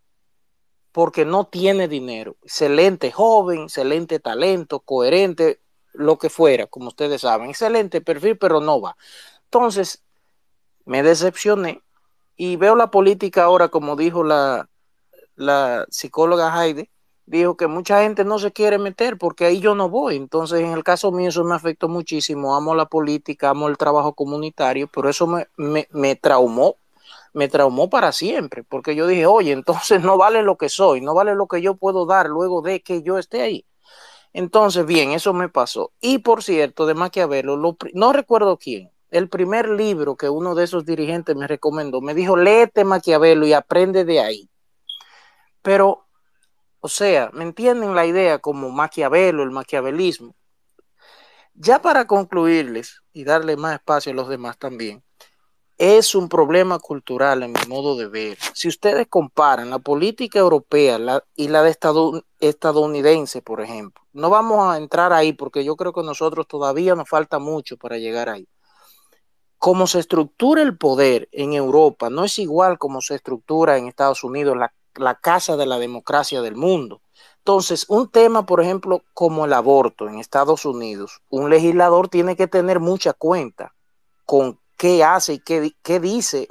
porque 0.92 1.24
no 1.24 1.46
tiene 1.46 1.88
dinero. 1.88 2.36
Excelente 2.42 3.12
joven, 3.12 3.64
excelente 3.64 4.18
talento, 4.18 4.80
coherente, 4.80 5.60
lo 5.92 6.18
que 6.18 6.30
fuera, 6.30 6.66
como 6.66 6.88
ustedes 6.88 7.20
saben. 7.20 7.50
Excelente 7.50 8.00
perfil, 8.00 8.38
pero 8.38 8.60
no 8.60 8.80
va. 8.80 8.96
Entonces, 9.44 10.02
me 10.84 11.02
decepcioné 11.02 11.82
y 12.36 12.56
veo 12.56 12.74
la 12.74 12.90
política 12.90 13.44
ahora, 13.44 13.68
como 13.68 13.96
dijo 13.96 14.24
la, 14.24 14.70
la 15.34 15.86
psicóloga 15.90 16.64
Heide, 16.64 16.90
dijo 17.26 17.56
que 17.56 17.66
mucha 17.66 18.02
gente 18.02 18.24
no 18.24 18.38
se 18.38 18.52
quiere 18.52 18.78
meter 18.78 19.18
porque 19.18 19.46
ahí 19.46 19.60
yo 19.60 19.74
no 19.74 19.88
voy. 19.88 20.16
Entonces, 20.16 20.60
en 20.60 20.72
el 20.72 20.84
caso 20.84 21.12
mío, 21.12 21.28
eso 21.28 21.44
me 21.44 21.54
afectó 21.54 21.88
muchísimo. 21.88 22.56
Amo 22.56 22.74
la 22.74 22.86
política, 22.86 23.50
amo 23.50 23.68
el 23.68 23.76
trabajo 23.76 24.14
comunitario, 24.14 24.88
pero 24.92 25.08
eso 25.08 25.26
me, 25.26 25.46
me, 25.56 25.88
me 25.92 26.16
traumó, 26.16 26.76
me 27.32 27.48
traumó 27.48 27.88
para 27.88 28.12
siempre, 28.12 28.64
porque 28.64 28.94
yo 28.94 29.06
dije, 29.06 29.26
oye, 29.26 29.52
entonces 29.52 30.02
no 30.02 30.16
vale 30.16 30.42
lo 30.42 30.56
que 30.56 30.68
soy, 30.68 31.00
no 31.00 31.14
vale 31.14 31.34
lo 31.34 31.46
que 31.46 31.62
yo 31.62 31.74
puedo 31.74 32.06
dar 32.06 32.28
luego 32.28 32.62
de 32.62 32.82
que 32.82 33.02
yo 33.02 33.18
esté 33.18 33.42
ahí. 33.42 33.64
Entonces, 34.32 34.86
bien, 34.86 35.12
eso 35.12 35.32
me 35.32 35.48
pasó. 35.48 35.92
Y 36.00 36.18
por 36.18 36.42
cierto, 36.42 36.86
de 36.86 36.94
Maquiavelo, 36.94 37.56
lo, 37.56 37.76
no 37.94 38.12
recuerdo 38.12 38.58
quién, 38.58 38.90
el 39.10 39.28
primer 39.28 39.68
libro 39.68 40.16
que 40.16 40.28
uno 40.28 40.54
de 40.54 40.64
esos 40.64 40.84
dirigentes 40.84 41.36
me 41.36 41.46
recomendó, 41.48 42.00
me 42.00 42.14
dijo, 42.14 42.36
léete 42.36 42.84
Maquiavelo 42.84 43.46
y 43.46 43.52
aprende 43.52 44.04
de 44.04 44.20
ahí. 44.20 44.48
Pero 45.62 46.06
o 46.80 46.88
sea, 46.88 47.30
¿me 47.32 47.44
entienden 47.44 47.94
la 47.94 48.06
idea 48.06 48.38
como 48.38 48.70
Maquiavelo, 48.70 49.42
el 49.42 49.50
maquiavelismo? 49.50 50.34
Ya 51.54 51.82
para 51.82 52.06
concluirles 52.06 53.02
y 53.12 53.24
darle 53.24 53.56
más 53.56 53.74
espacio 53.74 54.12
a 54.12 54.14
los 54.14 54.28
demás 54.28 54.56
también, 54.58 55.04
es 55.76 56.14
un 56.14 56.28
problema 56.28 56.78
cultural 56.78 57.42
en 57.42 57.52
mi 57.52 57.60
modo 57.66 57.96
de 57.96 58.06
ver. 58.06 58.38
Si 58.54 58.68
ustedes 58.68 59.06
comparan 59.08 59.70
la 59.70 59.78
política 59.78 60.38
europea 60.38 61.22
y 61.34 61.48
la 61.48 61.62
de 61.62 61.76
estadounidense, 62.38 63.40
por 63.40 63.62
ejemplo, 63.62 64.02
no 64.12 64.28
vamos 64.28 64.68
a 64.68 64.76
entrar 64.76 65.12
ahí 65.12 65.32
porque 65.32 65.64
yo 65.64 65.76
creo 65.76 65.92
que 65.92 66.02
nosotros 66.02 66.46
todavía 66.46 66.94
nos 66.94 67.08
falta 67.08 67.38
mucho 67.38 67.76
para 67.78 67.96
llegar 67.96 68.28
ahí. 68.28 68.46
Cómo 69.56 69.86
se 69.86 70.00
estructura 70.00 70.62
el 70.62 70.76
poder 70.76 71.28
en 71.32 71.54
Europa 71.54 72.10
no 72.10 72.24
es 72.24 72.38
igual 72.38 72.78
como 72.78 73.00
se 73.00 73.14
estructura 73.14 73.78
en 73.78 73.86
Estados 73.86 74.22
Unidos 74.22 74.56
la 74.56 74.72
la 74.96 75.14
casa 75.14 75.56
de 75.56 75.66
la 75.66 75.78
democracia 75.78 76.42
del 76.42 76.56
mundo. 76.56 77.00
Entonces, 77.38 77.86
un 77.88 78.08
tema, 78.08 78.44
por 78.44 78.60
ejemplo, 78.60 79.02
como 79.14 79.44
el 79.44 79.52
aborto 79.52 80.08
en 80.08 80.18
Estados 80.18 80.64
Unidos, 80.64 81.22
un 81.30 81.50
legislador 81.50 82.08
tiene 82.08 82.36
que 82.36 82.46
tener 82.46 82.80
mucha 82.80 83.12
cuenta 83.12 83.74
con 84.26 84.58
qué 84.76 85.02
hace 85.02 85.34
y 85.34 85.38
qué, 85.40 85.72
qué 85.82 86.00
dice 86.00 86.48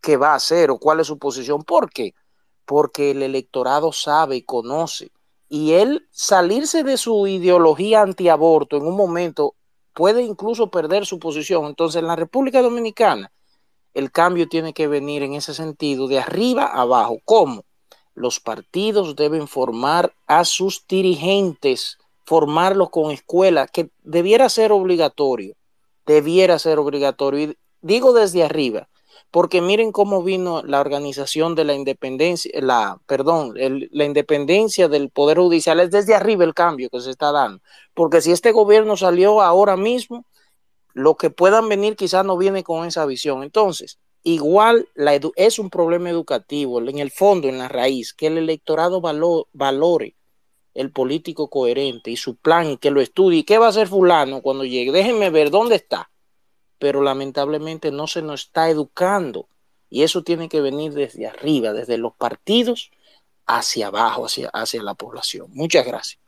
que 0.00 0.16
va 0.16 0.32
a 0.32 0.36
hacer 0.36 0.70
o 0.70 0.78
cuál 0.78 1.00
es 1.00 1.06
su 1.06 1.18
posición. 1.18 1.62
¿Por 1.62 1.90
qué? 1.90 2.14
Porque 2.64 3.10
el 3.10 3.22
electorado 3.22 3.92
sabe 3.92 4.36
y 4.36 4.42
conoce. 4.42 5.10
Y 5.48 5.72
él 5.72 6.06
salirse 6.10 6.84
de 6.84 6.96
su 6.96 7.26
ideología 7.26 8.02
antiaborto 8.02 8.76
en 8.76 8.86
un 8.86 8.96
momento 8.96 9.54
puede 9.94 10.22
incluso 10.22 10.70
perder 10.70 11.06
su 11.06 11.18
posición. 11.18 11.66
Entonces, 11.66 12.00
en 12.00 12.08
la 12.08 12.16
República 12.16 12.62
Dominicana, 12.62 13.32
el 13.94 14.10
cambio 14.10 14.48
tiene 14.48 14.72
que 14.72 14.88
venir 14.88 15.22
en 15.22 15.34
ese 15.34 15.54
sentido, 15.54 16.08
de 16.08 16.18
arriba 16.18 16.66
abajo. 16.66 17.18
¿Cómo? 17.24 17.64
Los 18.14 18.40
partidos 18.40 19.16
deben 19.16 19.48
formar 19.48 20.12
a 20.26 20.44
sus 20.44 20.84
dirigentes, 20.86 21.98
formarlos 22.24 22.90
con 22.90 23.10
escuelas, 23.12 23.70
que 23.70 23.90
debiera 24.02 24.48
ser 24.48 24.72
obligatorio, 24.72 25.54
debiera 26.06 26.58
ser 26.58 26.78
obligatorio. 26.78 27.50
Y 27.50 27.56
digo 27.80 28.12
desde 28.12 28.42
arriba, 28.42 28.88
porque 29.30 29.60
miren 29.60 29.90
cómo 29.90 30.22
vino 30.22 30.62
la 30.62 30.80
organización 30.80 31.56
de 31.56 31.64
la 31.64 31.74
independencia, 31.74 32.52
la, 32.60 33.00
perdón, 33.06 33.54
la 33.56 34.04
independencia 34.04 34.86
del 34.86 35.10
Poder 35.10 35.38
Judicial, 35.38 35.80
es 35.80 35.90
desde 35.90 36.14
arriba 36.14 36.44
el 36.44 36.54
cambio 36.54 36.88
que 36.88 37.00
se 37.00 37.10
está 37.10 37.32
dando. 37.32 37.60
Porque 37.94 38.20
si 38.20 38.30
este 38.30 38.52
gobierno 38.52 38.96
salió 38.96 39.42
ahora 39.42 39.76
mismo, 39.76 40.24
lo 40.94 41.16
que 41.16 41.28
puedan 41.28 41.68
venir 41.68 41.96
quizás 41.96 42.24
no 42.24 42.38
viene 42.38 42.62
con 42.62 42.86
esa 42.86 43.04
visión. 43.04 43.42
Entonces, 43.42 43.98
igual 44.22 44.88
es 45.36 45.58
un 45.58 45.68
problema 45.68 46.08
educativo, 46.08 46.80
en 46.80 46.98
el 46.98 47.10
fondo, 47.10 47.48
en 47.48 47.58
la 47.58 47.68
raíz, 47.68 48.14
que 48.14 48.28
el 48.28 48.38
electorado 48.38 49.00
valore 49.00 50.16
el 50.72 50.90
político 50.90 51.50
coherente 51.50 52.10
y 52.10 52.16
su 52.16 52.36
plan 52.36 52.70
y 52.70 52.76
que 52.78 52.90
lo 52.90 53.00
estudie. 53.00 53.44
¿Qué 53.44 53.58
va 53.58 53.66
a 53.66 53.70
hacer 53.70 53.88
fulano 53.88 54.40
cuando 54.40 54.64
llegue? 54.64 54.92
Déjenme 54.92 55.30
ver 55.30 55.50
dónde 55.50 55.76
está. 55.76 56.10
Pero 56.78 57.02
lamentablemente 57.02 57.92
no 57.92 58.06
se 58.06 58.22
nos 58.22 58.46
está 58.46 58.68
educando 58.70 59.48
y 59.88 60.02
eso 60.02 60.24
tiene 60.24 60.48
que 60.48 60.60
venir 60.60 60.92
desde 60.92 61.26
arriba, 61.28 61.72
desde 61.72 61.98
los 61.98 62.14
partidos 62.14 62.90
hacia 63.46 63.88
abajo, 63.88 64.26
hacia, 64.26 64.48
hacia 64.48 64.82
la 64.82 64.94
población. 64.94 65.48
Muchas 65.52 65.86
gracias. 65.86 66.20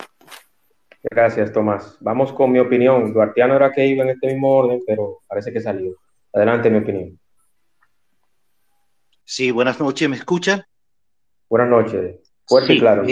Gracias, 1.11 1.53
Tomás. 1.53 1.97
Vamos 2.01 2.33
con 2.33 2.51
mi 2.51 2.59
opinión. 2.59 3.13
Duartiano 3.13 3.55
era 3.55 3.73
que 3.73 3.87
iba 3.87 4.03
en 4.03 4.11
este 4.11 4.27
mismo 4.29 4.51
orden, 4.57 4.83
pero 4.87 5.23
parece 5.27 5.53
que 5.53 5.61
salió. 5.61 5.97
Adelante, 6.33 6.71
mi 6.71 6.79
opinión. 6.79 7.19
Sí, 9.25 9.51
buenas 9.51 9.79
noches, 9.81 10.09
¿me 10.09 10.17
escuchan? 10.17 10.65
Buenas 11.49 11.69
noches. 11.69 12.17
Fuerte 12.47 12.75
y 12.75 12.79
claro. 12.79 13.05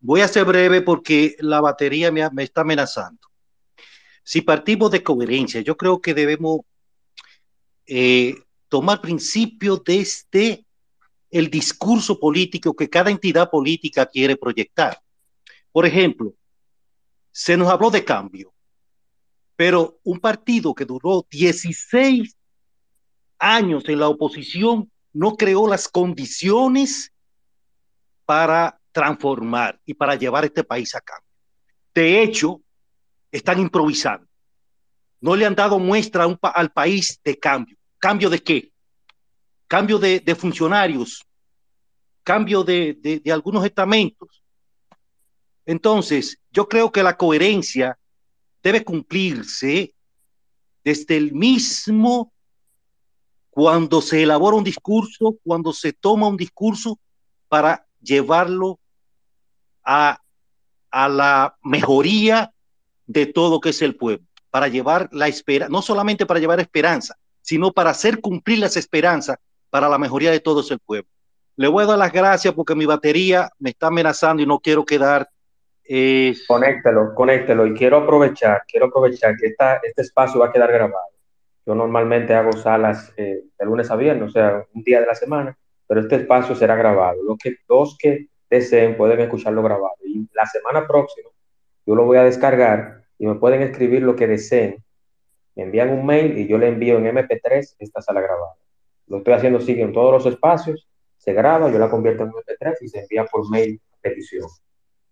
voy 0.00 0.20
a 0.20 0.28
ser 0.28 0.44
breve 0.44 0.82
porque 0.82 1.36
la 1.38 1.60
batería 1.60 2.10
me, 2.10 2.28
me 2.30 2.42
está 2.42 2.62
amenazando. 2.62 3.20
Si 4.22 4.40
partimos 4.40 4.90
de 4.90 5.02
coherencia, 5.02 5.60
yo 5.60 5.76
creo 5.76 6.00
que 6.00 6.14
debemos 6.14 6.60
eh, 7.86 8.34
tomar 8.68 9.00
principio 9.00 9.76
desde 9.84 10.64
el 11.30 11.50
discurso 11.50 12.18
político 12.18 12.74
que 12.74 12.88
cada 12.88 13.10
entidad 13.10 13.50
política 13.50 14.06
quiere 14.06 14.36
proyectar. 14.36 14.98
Por 15.70 15.86
ejemplo, 15.86 16.32
se 17.36 17.56
nos 17.56 17.68
habló 17.68 17.90
de 17.90 18.04
cambio, 18.04 18.54
pero 19.56 19.98
un 20.04 20.20
partido 20.20 20.72
que 20.72 20.84
duró 20.84 21.26
16 21.28 22.36
años 23.40 23.88
en 23.88 23.98
la 23.98 24.08
oposición 24.08 24.88
no 25.12 25.36
creó 25.36 25.66
las 25.66 25.88
condiciones 25.88 27.12
para 28.24 28.80
transformar 28.92 29.80
y 29.84 29.94
para 29.94 30.14
llevar 30.14 30.44
este 30.44 30.62
país 30.62 30.94
a 30.94 31.00
cambio. 31.00 31.28
De 31.92 32.22
hecho, 32.22 32.62
están 33.32 33.58
improvisando. 33.58 34.28
No 35.20 35.34
le 35.34 35.44
han 35.44 35.56
dado 35.56 35.80
muestra 35.80 36.24
al 36.40 36.70
país 36.70 37.20
de 37.24 37.36
cambio. 37.36 37.76
¿Cambio 37.98 38.30
de 38.30 38.40
qué? 38.44 38.72
Cambio 39.66 39.98
de, 39.98 40.36
funcionarios, 40.38 41.26
cambio 42.22 42.62
de, 42.62 43.20
de 43.24 43.32
algunos 43.32 43.64
estamentos. 43.64 44.43
Entonces, 45.66 46.38
yo 46.50 46.68
creo 46.68 46.92
que 46.92 47.02
la 47.02 47.16
coherencia 47.16 47.98
debe 48.62 48.84
cumplirse 48.84 49.94
desde 50.82 51.16
el 51.16 51.32
mismo 51.32 52.32
cuando 53.50 54.00
se 54.02 54.22
elabora 54.22 54.56
un 54.56 54.64
discurso, 54.64 55.36
cuando 55.44 55.72
se 55.72 55.92
toma 55.92 56.28
un 56.28 56.36
discurso 56.36 56.98
para 57.48 57.86
llevarlo 58.00 58.80
a, 59.84 60.18
a 60.90 61.08
la 61.08 61.56
mejoría 61.62 62.52
de 63.06 63.26
todo 63.26 63.60
que 63.60 63.70
es 63.70 63.82
el 63.82 63.96
pueblo, 63.96 64.26
para 64.50 64.68
llevar 64.68 65.08
la 65.12 65.28
esperanza, 65.28 65.70
no 65.70 65.82
solamente 65.82 66.26
para 66.26 66.40
llevar 66.40 66.60
esperanza, 66.60 67.16
sino 67.42 67.72
para 67.72 67.90
hacer 67.90 68.20
cumplir 68.20 68.58
las 68.58 68.76
esperanzas 68.76 69.36
para 69.70 69.88
la 69.88 69.98
mejoría 69.98 70.30
de 70.30 70.40
todo 70.40 70.64
el 70.68 70.78
pueblo. 70.80 71.08
Le 71.56 71.68
voy 71.68 71.84
a 71.84 71.86
dar 71.86 71.98
las 71.98 72.12
gracias 72.12 72.54
porque 72.54 72.74
mi 72.74 72.86
batería 72.86 73.50
me 73.58 73.70
está 73.70 73.86
amenazando 73.86 74.42
y 74.42 74.46
no 74.46 74.58
quiero 74.58 74.84
quedar 74.84 75.28
es... 75.84 76.46
Conéctelo, 76.46 77.14
conéctelo. 77.14 77.66
Y 77.66 77.74
quiero 77.74 77.98
aprovechar, 77.98 78.62
quiero 78.66 78.86
aprovechar 78.86 79.36
que 79.36 79.48
esta, 79.48 79.76
este 79.82 80.02
espacio 80.02 80.40
va 80.40 80.46
a 80.46 80.52
quedar 80.52 80.72
grabado. 80.72 81.10
Yo 81.66 81.74
normalmente 81.74 82.34
hago 82.34 82.52
salas 82.52 83.12
eh, 83.16 83.44
de 83.58 83.64
lunes 83.64 83.90
a 83.90 83.96
viernes, 83.96 84.28
o 84.28 84.32
sea, 84.32 84.66
un 84.74 84.82
día 84.82 85.00
de 85.00 85.06
la 85.06 85.14
semana, 85.14 85.56
pero 85.86 86.00
este 86.00 86.16
espacio 86.16 86.54
será 86.54 86.76
grabado. 86.76 87.22
Los 87.22 87.38
que, 87.38 87.56
los 87.68 87.96
que 87.98 88.26
deseen 88.50 88.96
pueden 88.96 89.20
escucharlo 89.20 89.62
grabado. 89.62 89.94
Y 90.04 90.28
la 90.34 90.46
semana 90.46 90.86
próxima 90.86 91.30
yo 91.86 91.94
lo 91.94 92.04
voy 92.04 92.16
a 92.16 92.24
descargar 92.24 93.04
y 93.18 93.26
me 93.26 93.34
pueden 93.34 93.62
escribir 93.62 94.02
lo 94.02 94.16
que 94.16 94.26
deseen. 94.26 94.82
Me 95.54 95.64
envían 95.64 95.90
un 95.90 96.04
mail 96.04 96.38
y 96.38 96.48
yo 96.48 96.58
le 96.58 96.68
envío 96.68 96.98
en 96.98 97.04
MP3 97.04 97.76
esta 97.78 98.00
sala 98.00 98.20
grabada. 98.20 98.54
Lo 99.06 99.18
estoy 99.18 99.34
haciendo 99.34 99.60
sigue 99.60 99.82
en 99.82 99.92
todos 99.92 100.12
los 100.12 100.32
espacios, 100.32 100.88
se 101.18 101.32
graba, 101.32 101.70
yo 101.70 101.78
la 101.78 101.90
convierto 101.90 102.24
en 102.24 102.30
MP3 102.30 102.76
y 102.80 102.88
se 102.88 103.00
envía 103.00 103.24
por 103.26 103.48
mail 103.50 103.80
petición. 104.00 104.48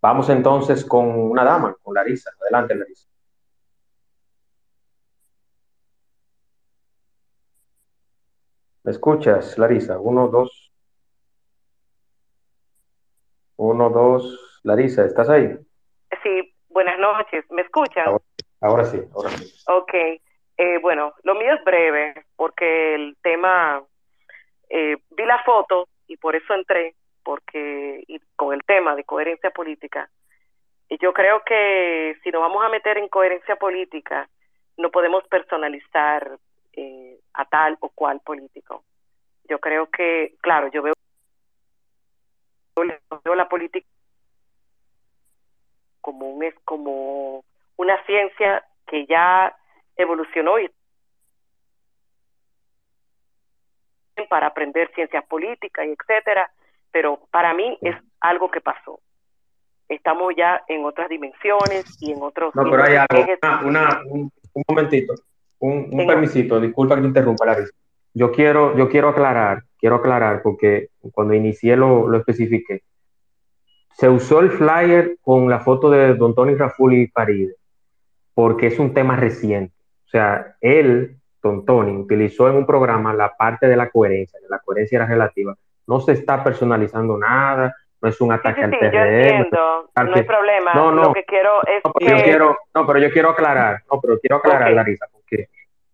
Vamos 0.02 0.28
entonces 0.30 0.84
con 0.84 1.08
una 1.08 1.44
dama, 1.44 1.76
con 1.80 1.94
Larisa. 1.94 2.32
Adelante, 2.40 2.74
Larisa. 2.74 3.08
¿Me 8.82 8.90
escuchas, 8.90 9.56
Larisa? 9.58 10.00
Uno, 10.00 10.26
dos. 10.26 10.72
Uno, 13.56 13.90
dos. 13.90 14.60
Larisa, 14.64 15.04
¿estás 15.04 15.28
ahí? 15.28 15.56
Sí, 16.24 16.52
buenas 16.68 16.98
noches. 16.98 17.44
¿Me 17.50 17.62
escuchan? 17.62 18.18
Ahora 18.60 18.84
sí, 18.84 19.00
ahora 19.14 19.30
sí. 19.30 19.54
Ok, 19.68 19.94
eh, 20.56 20.78
bueno, 20.82 21.14
lo 21.22 21.36
mío 21.36 21.54
es 21.54 21.64
breve 21.64 22.26
porque 22.34 22.96
el 22.96 23.16
tema, 23.22 23.84
eh, 24.68 24.96
vi 25.10 25.24
la 25.26 25.42
foto 25.44 25.88
y 26.08 26.16
por 26.16 26.34
eso 26.34 26.54
entré, 26.54 26.96
porque 27.22 28.04
y 28.06 28.20
con 28.36 28.54
el 28.54 28.62
tema 28.64 28.94
de 28.94 29.04
coherencia 29.04 29.50
política. 29.50 30.08
Yo 31.00 31.12
creo 31.12 31.42
que 31.44 32.18
si 32.22 32.30
nos 32.30 32.42
vamos 32.42 32.64
a 32.64 32.68
meter 32.68 32.98
en 32.98 33.08
coherencia 33.08 33.56
política, 33.56 34.28
no 34.76 34.90
podemos 34.90 35.26
personalizar 35.28 36.38
eh, 36.74 37.18
a 37.34 37.44
tal 37.46 37.78
o 37.80 37.88
cual 37.88 38.20
político. 38.20 38.84
Yo 39.48 39.58
creo 39.58 39.88
que, 39.88 40.34
claro, 40.40 40.68
yo 40.68 40.82
veo, 40.82 40.94
veo 43.24 43.34
la 43.34 43.48
política 43.48 43.86
como 46.02 46.28
un 46.28 46.42
es 46.42 46.54
como 46.64 47.44
una 47.76 48.04
ciencia 48.04 48.64
que 48.86 49.06
ya 49.06 49.56
evolucionó 49.96 50.58
y 50.58 50.70
para 54.28 54.48
aprender 54.48 54.92
ciencias 54.94 55.24
políticas 55.26 55.86
y 55.86 55.94
etcétera, 55.98 56.50
pero 56.92 57.20
para 57.30 57.54
mí 57.54 57.78
es 57.80 57.96
algo 58.20 58.50
que 58.50 58.60
pasó. 58.60 59.00
Estamos 59.88 60.34
ya 60.36 60.62
en 60.68 60.84
otras 60.84 61.08
dimensiones 61.08 61.84
y 62.00 62.12
en 62.12 62.22
otros. 62.22 62.54
No, 62.54 62.64
pero 62.70 62.84
hay 62.84 62.96
algo, 62.96 63.68
una, 63.68 64.00
un, 64.08 64.30
un, 64.52 64.62
momentito, 64.68 65.14
un, 65.58 65.88
un 65.90 66.06
permisito, 66.06 66.60
disculpa 66.60 66.94
que 66.94 67.02
te 67.02 67.08
interrumpa, 67.08 67.46
Larissa. 67.46 67.72
Yo 68.14 68.30
quiero, 68.30 68.76
yo 68.76 68.88
quiero 68.88 69.08
aclarar, 69.08 69.64
quiero 69.78 69.96
aclarar, 69.96 70.42
porque 70.42 70.88
cuando 71.12 71.34
inicié 71.34 71.76
lo, 71.76 72.08
lo 72.08 72.18
especifiqué. 72.18 72.82
Se 73.94 74.08
usó 74.08 74.40
el 74.40 74.50
flyer 74.50 75.16
con 75.22 75.48
la 75.48 75.60
foto 75.60 75.90
de 75.90 76.14
Don 76.14 76.34
Tony 76.34 76.54
Rafuli 76.54 77.08
Paride, 77.08 77.56
porque 78.34 78.68
es 78.68 78.78
un 78.78 78.94
tema 78.94 79.16
reciente. 79.16 79.74
O 80.06 80.08
sea, 80.08 80.56
él, 80.60 81.16
Don 81.42 81.64
Tony, 81.64 81.96
utilizó 81.96 82.48
en 82.48 82.56
un 82.56 82.66
programa 82.66 83.14
la 83.14 83.34
parte 83.34 83.66
de 83.66 83.76
la 83.76 83.90
coherencia, 83.90 84.38
la 84.48 84.58
coherencia 84.58 84.96
era 84.96 85.06
relativa. 85.06 85.56
No 85.86 86.00
se 86.00 86.12
está 86.12 86.42
personalizando 86.44 87.18
nada, 87.18 87.74
no 88.00 88.08
es 88.08 88.20
un 88.20 88.32
ataque 88.32 88.64
sí, 88.64 88.70
sí, 88.70 88.84
al. 88.86 88.92
Yo 88.92 88.98
entiendo, 89.00 89.90
no, 89.96 90.04
no 90.04 90.14
hay 90.14 90.22
problema. 90.22 90.74
No, 90.74 90.92
no, 90.92 91.02
Lo 91.04 91.12
que 91.12 91.24
quiero 91.24 91.50
es 91.66 91.82
no, 91.84 91.92
que... 91.92 92.04
yo 92.06 92.16
quiero, 92.22 92.56
no, 92.74 92.86
pero 92.86 92.98
yo 92.98 93.10
quiero 93.10 93.30
aclarar, 93.30 93.82
no, 93.90 94.00
pero 94.00 94.18
quiero 94.18 94.36
aclarar, 94.36 94.62
Okay. 94.62 94.74
Larisa, 94.74 95.06
porque 95.12 95.48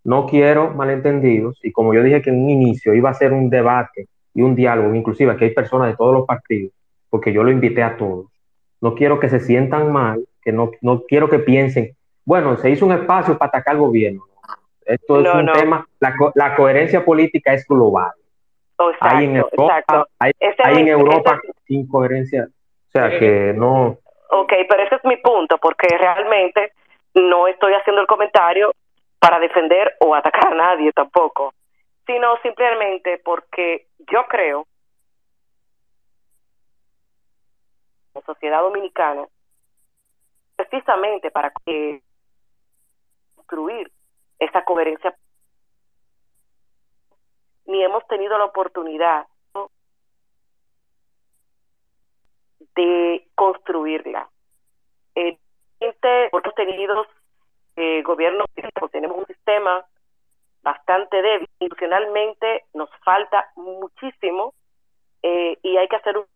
no 0.04 0.26
quiero 0.26 0.70
malentendidos, 0.70 1.58
y 1.62 1.72
como 1.72 1.92
yo 1.94 2.02
dije 2.02 2.22
que 2.22 2.30
en 2.30 2.42
un 2.42 2.50
inicio 2.50 2.94
iba 2.94 3.10
a 3.10 3.14
ser 3.14 3.32
un 3.32 3.50
debate 3.50 4.08
y 4.34 4.42
un 4.42 4.54
diálogo, 4.54 4.94
inclusive 4.94 5.32
aquí 5.32 5.44
hay 5.44 5.54
personas 5.54 5.88
de 5.88 5.96
todos 5.96 6.14
los 6.14 6.26
partidos, 6.26 6.72
porque 7.10 7.32
yo 7.32 7.42
lo 7.42 7.50
invité 7.50 7.82
a 7.82 7.96
todos. 7.96 8.26
No 8.80 8.94
quiero 8.94 9.18
que 9.18 9.28
se 9.28 9.40
sientan 9.40 9.92
mal, 9.92 10.24
que 10.42 10.52
no, 10.52 10.70
no 10.80 11.02
quiero 11.02 11.28
que 11.28 11.40
piensen, 11.40 11.94
bueno, 12.24 12.56
se 12.56 12.70
hizo 12.70 12.86
un 12.86 12.92
espacio 12.92 13.36
para 13.36 13.48
atacar 13.48 13.74
al 13.74 13.80
gobierno. 13.80 14.22
Esto 14.84 15.20
es 15.20 15.34
un 15.34 15.44
no. 15.46 15.52
tema, 15.52 15.86
la, 16.00 16.14
co- 16.16 16.32
la 16.34 16.54
coherencia 16.56 17.04
política 17.04 17.52
es 17.52 17.66
global. 17.66 18.12
Oh, 18.80 18.90
exacto, 18.90 19.16
hay 19.16 19.24
en 19.24 19.36
Europa, 19.36 19.78
exacto. 19.78 20.06
hay, 20.20 20.32
Ese 20.38 20.62
hay 20.62 20.72
es 20.72 20.78
en 20.78 20.84
mi- 20.84 20.90
Europa 20.90 21.40
ese 21.42 21.50
es- 21.50 21.70
incoherencia. 21.70 22.48
O 22.48 22.90
sea 22.90 23.18
que 23.18 23.52
no, 23.54 23.98
Ok, 24.30 24.52
pero 24.68 24.82
ese 24.82 24.94
es 24.96 25.04
mi 25.04 25.16
punto, 25.18 25.58
porque 25.58 25.88
realmente 25.88 26.72
no 27.14 27.48
estoy 27.48 27.72
haciendo 27.74 28.02
el 28.02 28.06
comentario 28.06 28.72
para 29.18 29.38
defender 29.40 29.96
o 30.00 30.14
atacar 30.14 30.52
a 30.52 30.54
nadie 30.54 30.92
tampoco, 30.92 31.54
sino 32.06 32.36
simplemente 32.42 33.20
porque 33.24 33.86
yo 34.10 34.24
creo 34.28 34.66
la 38.14 38.20
sociedad 38.22 38.60
dominicana 38.60 39.26
precisamente 40.56 41.30
para 41.30 41.52
construir 43.34 43.90
esa 44.38 44.62
coherencia 44.64 45.14
ni 47.68 47.84
hemos 47.84 48.04
tenido 48.08 48.36
la 48.38 48.46
oportunidad 48.46 49.26
de 52.74 53.28
construirla. 53.34 54.28
Eh, 55.14 55.38
hemos 55.80 56.54
tenido 56.54 57.06
eh, 57.76 58.02
gobiernos, 58.02 58.46
pues 58.74 58.92
tenemos 58.92 59.18
un 59.18 59.26
sistema 59.26 59.84
bastante 60.62 61.22
débil, 61.22 61.48
institucionalmente 61.60 62.64
nos 62.72 62.90
falta 63.04 63.50
muchísimo 63.56 64.54
eh, 65.22 65.58
y 65.62 65.76
hay 65.76 65.88
que 65.88 65.96
hacer 65.96 66.18
un 66.18 66.26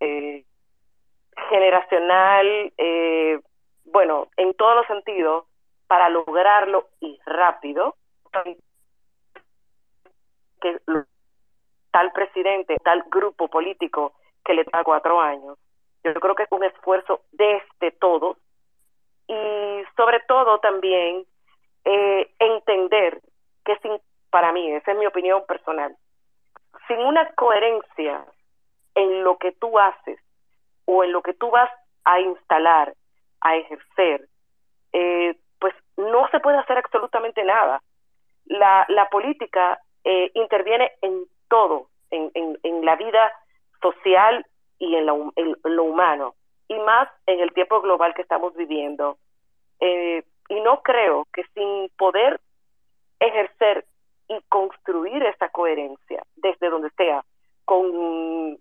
eh, 0.00 0.44
generacional, 1.48 2.72
eh, 2.78 3.40
bueno, 3.84 4.28
en 4.36 4.54
todos 4.54 4.76
los 4.76 4.86
sentidos, 4.86 5.46
para 5.86 6.08
lograrlo 6.08 6.88
y 7.00 7.18
rápido, 7.24 7.96
que 10.60 10.78
tal 11.90 12.12
presidente, 12.12 12.76
tal 12.84 13.04
grupo 13.10 13.48
político 13.48 14.12
que 14.44 14.54
le 14.54 14.64
da 14.64 14.84
cuatro 14.84 15.20
años. 15.20 15.58
Yo 16.04 16.14
creo 16.14 16.34
que 16.34 16.44
es 16.44 16.52
un 16.52 16.64
esfuerzo 16.64 17.22
desde 17.32 17.90
todos 17.98 18.36
y 19.26 19.82
sobre 19.96 20.20
todo 20.28 20.58
también 20.60 21.24
eh, 21.84 22.30
entender 22.38 23.20
que 23.64 23.76
sin, 23.78 23.98
para 24.30 24.52
mí, 24.52 24.70
esa 24.72 24.92
es 24.92 24.98
mi 24.98 25.06
opinión 25.06 25.44
personal, 25.46 25.96
sin 26.86 26.98
una 26.98 27.28
coherencia 27.34 28.24
en 28.94 29.24
lo 29.24 29.38
que 29.38 29.52
tú 29.52 29.78
haces 29.78 30.20
o 30.84 31.02
en 31.02 31.12
lo 31.12 31.22
que 31.22 31.34
tú 31.34 31.50
vas 31.50 31.70
a 32.04 32.20
instalar, 32.20 32.94
a 33.40 33.56
ejercer, 33.56 34.28
eh, 34.92 35.36
pues 35.58 35.74
no 35.96 36.28
se 36.28 36.40
puede 36.40 36.58
hacer 36.58 36.78
absolutamente 36.78 37.42
nada. 37.44 37.82
La, 38.44 38.84
la 38.88 39.08
política 39.08 39.80
eh, 40.06 40.30
interviene 40.34 40.92
en 41.02 41.24
todo, 41.48 41.88
en, 42.10 42.30
en, 42.62 42.84
la 42.84 42.94
vida 42.94 43.32
social 43.82 44.46
y 44.78 44.94
en, 44.94 45.08
en 45.34 45.56
lo 45.64 45.82
humano, 45.82 46.36
y 46.68 46.78
más 46.78 47.08
en 47.26 47.40
el 47.40 47.52
tiempo 47.52 47.80
global 47.80 48.14
que 48.14 48.22
estamos 48.22 48.54
viviendo. 48.54 49.18
Eh, 49.80 50.22
y 50.48 50.60
no 50.60 50.80
creo 50.82 51.26
que 51.32 51.42
sin 51.54 51.88
poder 51.98 52.40
ejercer 53.18 53.84
y 54.28 54.40
construir 54.48 55.24
esa 55.24 55.48
coherencia 55.48 56.22
desde 56.36 56.70
donde 56.70 56.90
sea, 56.90 57.24
con 57.64 58.58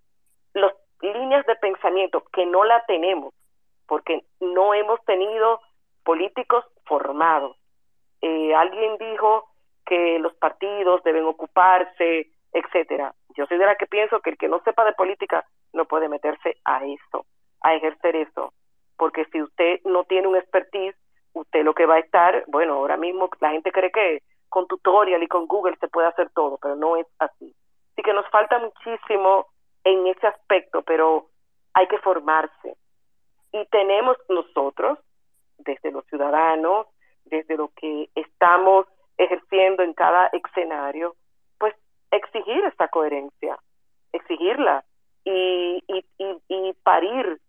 las 0.53 0.73
líneas 1.01 1.45
de 1.45 1.55
pensamiento 1.57 2.23
que 2.33 2.47
no 2.47 2.63
la 2.63 2.83
tenemos, 2.85 3.35
porque 3.85 4.23
no 4.39 4.73
hemos 4.73 4.99
tenido 5.05 5.61
políticos 6.03 6.65
formados. 6.85 7.55
Eh, 8.21 8.55
alguien 8.55 8.97
dijo 8.97 9.47
que 9.85 10.19
los 10.19 10.33
partidos 10.35 11.03
deben 11.03 11.25
ocuparse, 11.25 12.27
etcétera. 12.51 13.13
Yo 13.37 13.45
soy 13.45 13.57
de 13.57 13.65
la 13.65 13.75
que 13.75 13.87
pienso 13.87 14.19
que 14.21 14.31
el 14.31 14.37
que 14.37 14.47
no 14.47 14.61
sepa 14.63 14.85
de 14.85 14.93
política 14.93 15.45
no 15.73 15.85
puede 15.85 16.09
meterse 16.09 16.57
a 16.63 16.83
eso, 16.85 17.25
a 17.61 17.75
ejercer 17.75 18.15
eso, 18.15 18.53
porque 18.97 19.25
si 19.25 19.41
usted 19.41 19.81
no 19.83 20.05
tiene 20.05 20.27
un 20.27 20.37
expertise, 20.37 20.95
usted 21.33 21.63
lo 21.63 21.73
que 21.73 21.85
va 21.85 21.95
a 21.95 21.99
estar, 21.99 22.43
bueno, 22.47 22.75
ahora 22.75 22.97
mismo 22.97 23.29
la 23.41 23.51
gente 23.51 23.71
cree 23.71 23.91
que 23.91 24.23
con 24.49 24.67
tutorial 24.67 25.21
y 25.21 25.27
con 25.27 25.47
Google 25.47 25.75
se 25.79 25.89
puede 25.89 26.07
hacer 26.07 26.29
todo, 26.29 26.57
pero 26.61 26.75
no 26.75 26.95
es 26.95 27.07
así. 27.19 27.53
Así 27.91 28.01
que 28.01 28.13
nos 28.13 28.29
falta 28.29 28.57
muchísimo 28.59 29.47
en 29.83 30.07
ese 30.07 30.27
aspecto, 30.27 30.81
pero 30.83 31.27
hay 31.73 31.87
que 31.87 31.97
formarse. 31.99 32.77
Y 33.51 33.65
tenemos 33.67 34.17
nosotros, 34.29 34.97
desde 35.57 35.91
los 35.91 36.05
ciudadanos, 36.05 36.87
desde 37.25 37.57
lo 37.57 37.69
que 37.75 38.09
estamos 38.15 38.87
ejerciendo 39.17 39.83
en 39.83 39.93
cada 39.93 40.27
escenario, 40.27 41.15
pues 41.57 41.73
exigir 42.11 42.63
esta 42.65 42.87
coherencia, 42.87 43.57
exigirla 44.11 44.83
y, 45.23 45.83
y, 45.87 46.05
y, 46.47 46.73
parir 46.83 47.39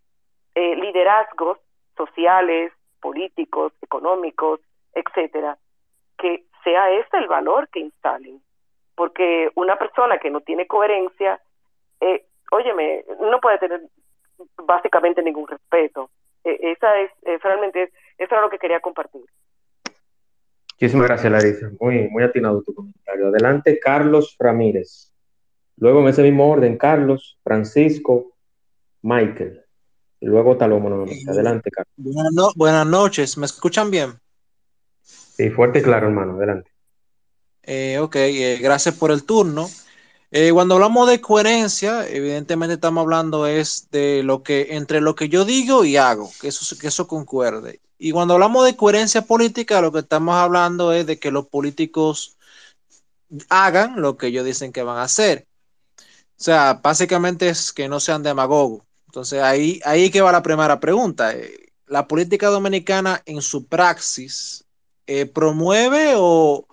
eh, 0.54 0.76
liderazgos 0.76 1.58
sociales, 1.96 2.72
políticos, 3.00 3.72
económicos, 3.82 4.60
etcétera, 4.94 5.58
que 6.18 6.44
sea 6.64 6.90
ese 6.90 7.18
el 7.18 7.28
valor 7.28 7.68
que 7.68 7.80
instalen. 7.80 8.40
Porque 8.94 9.50
una 9.54 9.76
persona 9.76 10.18
que 10.18 10.30
no 10.30 10.40
tiene 10.40 10.66
coherencia, 10.66 11.38
eh, 12.00 12.24
óyeme, 12.50 13.04
no 13.20 13.40
puede 13.40 13.58
tener 13.58 13.82
básicamente 14.64 15.22
ningún 15.22 15.46
respeto. 15.46 16.10
Eh, 16.44 16.58
esa 16.62 16.98
es, 17.00 17.10
es 17.22 17.42
realmente, 17.42 17.82
es, 17.82 17.90
eso 18.18 18.34
era 18.34 18.42
lo 18.42 18.50
que 18.50 18.58
quería 18.58 18.80
compartir. 18.80 19.24
Muchísimas 20.78 21.06
gracias, 21.08 21.32
Larisa. 21.32 21.70
Muy, 21.80 22.08
muy 22.08 22.22
atinado 22.22 22.62
tu 22.62 22.74
comentario. 22.74 23.28
Adelante, 23.28 23.78
Carlos 23.82 24.36
Ramírez. 24.38 25.10
Luego, 25.78 26.00
en 26.02 26.08
ese 26.08 26.22
mismo 26.22 26.50
orden, 26.50 26.76
Carlos, 26.76 27.38
Francisco, 27.42 28.32
Michael. 29.02 29.62
Y 30.20 30.26
luego 30.26 30.56
Talomo 30.56 30.88
nuevamente. 30.88 31.30
Adelante, 31.30 31.70
Carlos. 31.70 31.92
Buenas, 31.96 32.32
no- 32.32 32.52
buenas 32.56 32.86
noches, 32.86 33.36
¿me 33.38 33.46
escuchan 33.46 33.90
bien? 33.90 34.18
Sí, 35.02 35.50
fuerte 35.50 35.78
y 35.78 35.82
claro, 35.82 36.08
hermano. 36.08 36.34
Adelante. 36.36 36.70
Eh, 37.62 37.98
ok, 37.98 38.16
eh, 38.16 38.58
gracias 38.60 38.94
por 38.94 39.10
el 39.10 39.24
turno. 39.24 39.68
Eh, 40.30 40.50
cuando 40.52 40.74
hablamos 40.74 41.08
de 41.08 41.20
coherencia, 41.20 42.06
evidentemente 42.08 42.74
estamos 42.74 43.02
hablando 43.02 43.46
es 43.46 43.88
de 43.90 44.22
lo 44.22 44.42
que 44.42 44.68
entre 44.76 45.00
lo 45.00 45.14
que 45.14 45.28
yo 45.28 45.44
digo 45.44 45.84
y 45.84 45.96
hago, 45.96 46.30
que 46.40 46.48
eso, 46.48 46.76
que 46.78 46.88
eso 46.88 47.06
concuerde. 47.06 47.80
Y 47.98 48.12
cuando 48.12 48.34
hablamos 48.34 48.64
de 48.64 48.76
coherencia 48.76 49.22
política, 49.22 49.80
lo 49.80 49.92
que 49.92 50.00
estamos 50.00 50.34
hablando 50.34 50.92
es 50.92 51.06
de 51.06 51.18
que 51.18 51.30
los 51.30 51.46
políticos 51.46 52.36
hagan 53.48 54.00
lo 54.00 54.16
que 54.16 54.28
ellos 54.28 54.44
dicen 54.44 54.72
que 54.72 54.82
van 54.82 54.98
a 54.98 55.04
hacer. 55.04 55.46
O 56.38 56.42
sea, 56.42 56.74
básicamente 56.82 57.48
es 57.48 57.72
que 57.72 57.88
no 57.88 58.00
sean 58.00 58.22
demagogos. 58.22 58.82
Entonces 59.06 59.42
ahí, 59.42 59.80
ahí 59.84 60.10
que 60.10 60.20
va 60.20 60.32
la 60.32 60.42
primera 60.42 60.78
pregunta. 60.78 61.32
Eh, 61.32 61.72
¿La 61.86 62.06
política 62.06 62.48
dominicana 62.48 63.22
en 63.24 63.40
su 63.40 63.66
praxis 63.66 64.64
eh, 65.06 65.24
promueve 65.26 66.14
o, 66.16 66.66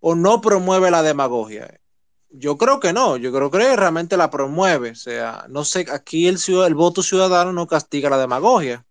o 0.00 0.14
no 0.14 0.40
promueve 0.40 0.90
la 0.90 1.02
demagogia? 1.02 1.80
Yo 2.30 2.56
creo 2.56 2.80
que 2.80 2.92
no, 2.92 3.16
yo 3.16 3.32
creo 3.32 3.50
que 3.50 3.76
realmente 3.76 4.16
la 4.16 4.30
promueve. 4.30 4.90
O 4.92 4.94
sea, 4.94 5.44
no 5.48 5.64
sé, 5.64 5.86
aquí 5.90 6.28
el, 6.28 6.38
el 6.66 6.74
voto 6.74 7.02
ciudadano 7.02 7.52
no 7.52 7.66
castiga 7.66 8.10
la 8.10 8.18
demagogia. 8.18 8.84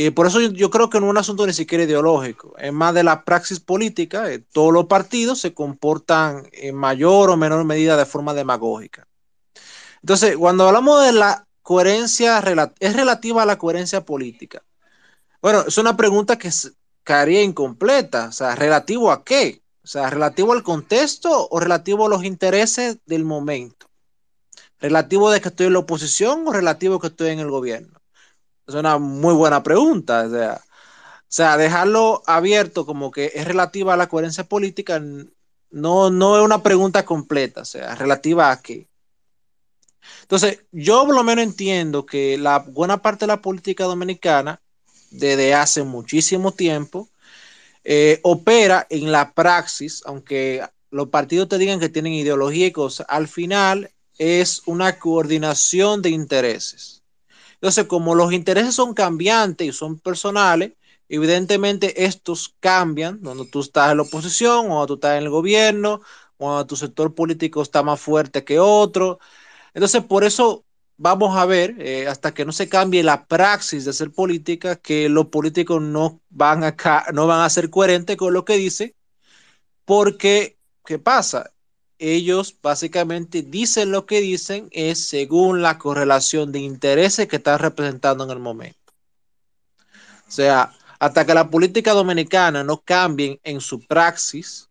Y 0.00 0.10
por 0.10 0.28
eso 0.28 0.40
yo, 0.40 0.50
yo, 0.52 0.70
creo 0.70 0.88
que 0.88 1.00
no 1.00 1.06
es 1.06 1.10
un 1.10 1.18
asunto 1.18 1.44
ni 1.44 1.52
siquiera 1.52 1.82
ideológico, 1.82 2.54
es 2.56 2.72
más 2.72 2.94
de 2.94 3.02
la 3.02 3.24
praxis 3.24 3.58
política. 3.58 4.32
Eh, 4.32 4.38
todos 4.38 4.72
los 4.72 4.86
partidos 4.86 5.40
se 5.40 5.52
comportan 5.54 6.48
en 6.52 6.76
mayor 6.76 7.30
o 7.30 7.36
menor 7.36 7.64
medida 7.64 7.96
de 7.96 8.06
forma 8.06 8.32
demagógica. 8.32 9.08
Entonces, 10.00 10.36
cuando 10.36 10.68
hablamos 10.68 11.04
de 11.04 11.10
la 11.10 11.48
coherencia, 11.62 12.38
es 12.78 12.94
relativa 12.94 13.42
a 13.42 13.46
la 13.46 13.58
coherencia 13.58 14.04
política. 14.04 14.62
Bueno, 15.42 15.64
es 15.66 15.76
una 15.78 15.96
pregunta 15.96 16.38
que 16.38 16.52
caería 17.02 17.42
incompleta. 17.42 18.28
O 18.28 18.32
sea, 18.32 18.54
¿relativo 18.54 19.10
a 19.10 19.24
qué? 19.24 19.62
O 19.82 19.88
sea, 19.88 20.10
¿relativo 20.10 20.52
al 20.52 20.62
contexto 20.62 21.48
o 21.50 21.58
relativo 21.58 22.06
a 22.06 22.08
los 22.08 22.22
intereses 22.22 22.98
del 23.04 23.24
momento? 23.24 23.88
¿Relativo 24.78 25.28
de 25.32 25.40
que 25.40 25.48
estoy 25.48 25.66
en 25.66 25.72
la 25.72 25.80
oposición 25.80 26.46
o 26.46 26.52
relativo 26.52 26.94
a 26.94 27.00
que 27.00 27.08
estoy 27.08 27.30
en 27.30 27.40
el 27.40 27.50
gobierno? 27.50 27.97
Es 28.68 28.74
una 28.74 28.98
muy 28.98 29.34
buena 29.34 29.62
pregunta. 29.62 30.26
O 30.26 30.62
sea, 31.28 31.56
dejarlo 31.56 32.22
abierto 32.26 32.86
como 32.86 33.10
que 33.10 33.32
es 33.34 33.46
relativa 33.46 33.94
a 33.94 33.96
la 33.96 34.08
coherencia 34.08 34.44
política 34.44 35.02
no, 35.70 36.10
no 36.10 36.38
es 36.38 36.44
una 36.44 36.62
pregunta 36.62 37.04
completa. 37.04 37.62
O 37.62 37.64
sea, 37.64 37.94
relativa 37.94 38.50
a 38.50 38.60
qué. 38.60 38.86
Entonces, 40.22 40.60
yo 40.72 41.04
por 41.06 41.14
lo 41.14 41.24
menos 41.24 41.44
entiendo 41.44 42.06
que 42.06 42.38
la 42.38 42.60
buena 42.60 43.02
parte 43.02 43.24
de 43.24 43.28
la 43.28 43.42
política 43.42 43.84
dominicana, 43.84 44.60
desde 45.10 45.54
hace 45.54 45.82
muchísimo 45.82 46.52
tiempo, 46.52 47.08
eh, 47.84 48.20
opera 48.22 48.86
en 48.90 49.10
la 49.12 49.32
praxis, 49.32 50.02
aunque 50.04 50.62
los 50.90 51.08
partidos 51.08 51.48
te 51.48 51.58
digan 51.58 51.80
que 51.80 51.88
tienen 51.88 52.12
ideología 52.12 52.66
y 52.66 52.72
cosas, 52.72 53.06
al 53.08 53.28
final 53.28 53.90
es 54.18 54.62
una 54.66 54.98
coordinación 54.98 56.02
de 56.02 56.10
intereses. 56.10 56.97
Entonces, 57.60 57.86
como 57.86 58.14
los 58.14 58.32
intereses 58.32 58.74
son 58.74 58.94
cambiantes 58.94 59.66
y 59.68 59.72
son 59.72 59.98
personales, 59.98 60.72
evidentemente 61.08 62.04
estos 62.04 62.54
cambian 62.60 63.18
cuando 63.18 63.44
tú 63.46 63.60
estás 63.60 63.90
en 63.90 63.96
la 63.98 64.02
oposición, 64.04 64.66
cuando 64.68 64.86
tú 64.86 64.94
estás 64.94 65.12
en 65.18 65.24
el 65.24 65.30
gobierno, 65.30 66.00
cuando 66.36 66.66
tu 66.66 66.76
sector 66.76 67.14
político 67.14 67.62
está 67.62 67.82
más 67.82 68.00
fuerte 68.00 68.44
que 68.44 68.60
otro. 68.60 69.18
Entonces, 69.74 70.04
por 70.04 70.24
eso 70.24 70.64
vamos 70.96 71.36
a 71.36 71.46
ver, 71.46 71.76
eh, 71.80 72.06
hasta 72.08 72.34
que 72.34 72.44
no 72.44 72.52
se 72.52 72.68
cambie 72.68 73.02
la 73.02 73.26
praxis 73.26 73.84
de 73.84 73.90
hacer 73.90 74.12
política, 74.12 74.76
que 74.76 75.08
los 75.08 75.26
políticos 75.26 75.80
no 75.82 76.20
van, 76.30 76.64
a 76.64 76.76
no 77.12 77.26
van 77.26 77.40
a 77.42 77.50
ser 77.50 77.70
coherentes 77.70 78.16
con 78.16 78.34
lo 78.34 78.44
que 78.44 78.56
dicen, 78.56 78.94
porque, 79.84 80.58
¿qué 80.84 80.98
pasa? 80.98 81.52
Ellos 81.98 82.56
básicamente 82.62 83.42
dicen 83.42 83.90
lo 83.90 84.06
que 84.06 84.20
dicen 84.20 84.68
es 84.70 85.06
según 85.06 85.62
la 85.62 85.78
correlación 85.78 86.52
de 86.52 86.60
intereses 86.60 87.26
que 87.26 87.36
están 87.36 87.58
representando 87.58 88.24
en 88.24 88.30
el 88.30 88.38
momento. 88.38 88.78
O 90.28 90.30
sea, 90.30 90.72
hasta 90.98 91.24
que 91.24 91.34
la 91.34 91.50
política 91.50 91.92
dominicana 91.92 92.62
no 92.62 92.82
cambie 92.82 93.40
en 93.42 93.60
su 93.60 93.80
praxis, 93.86 94.68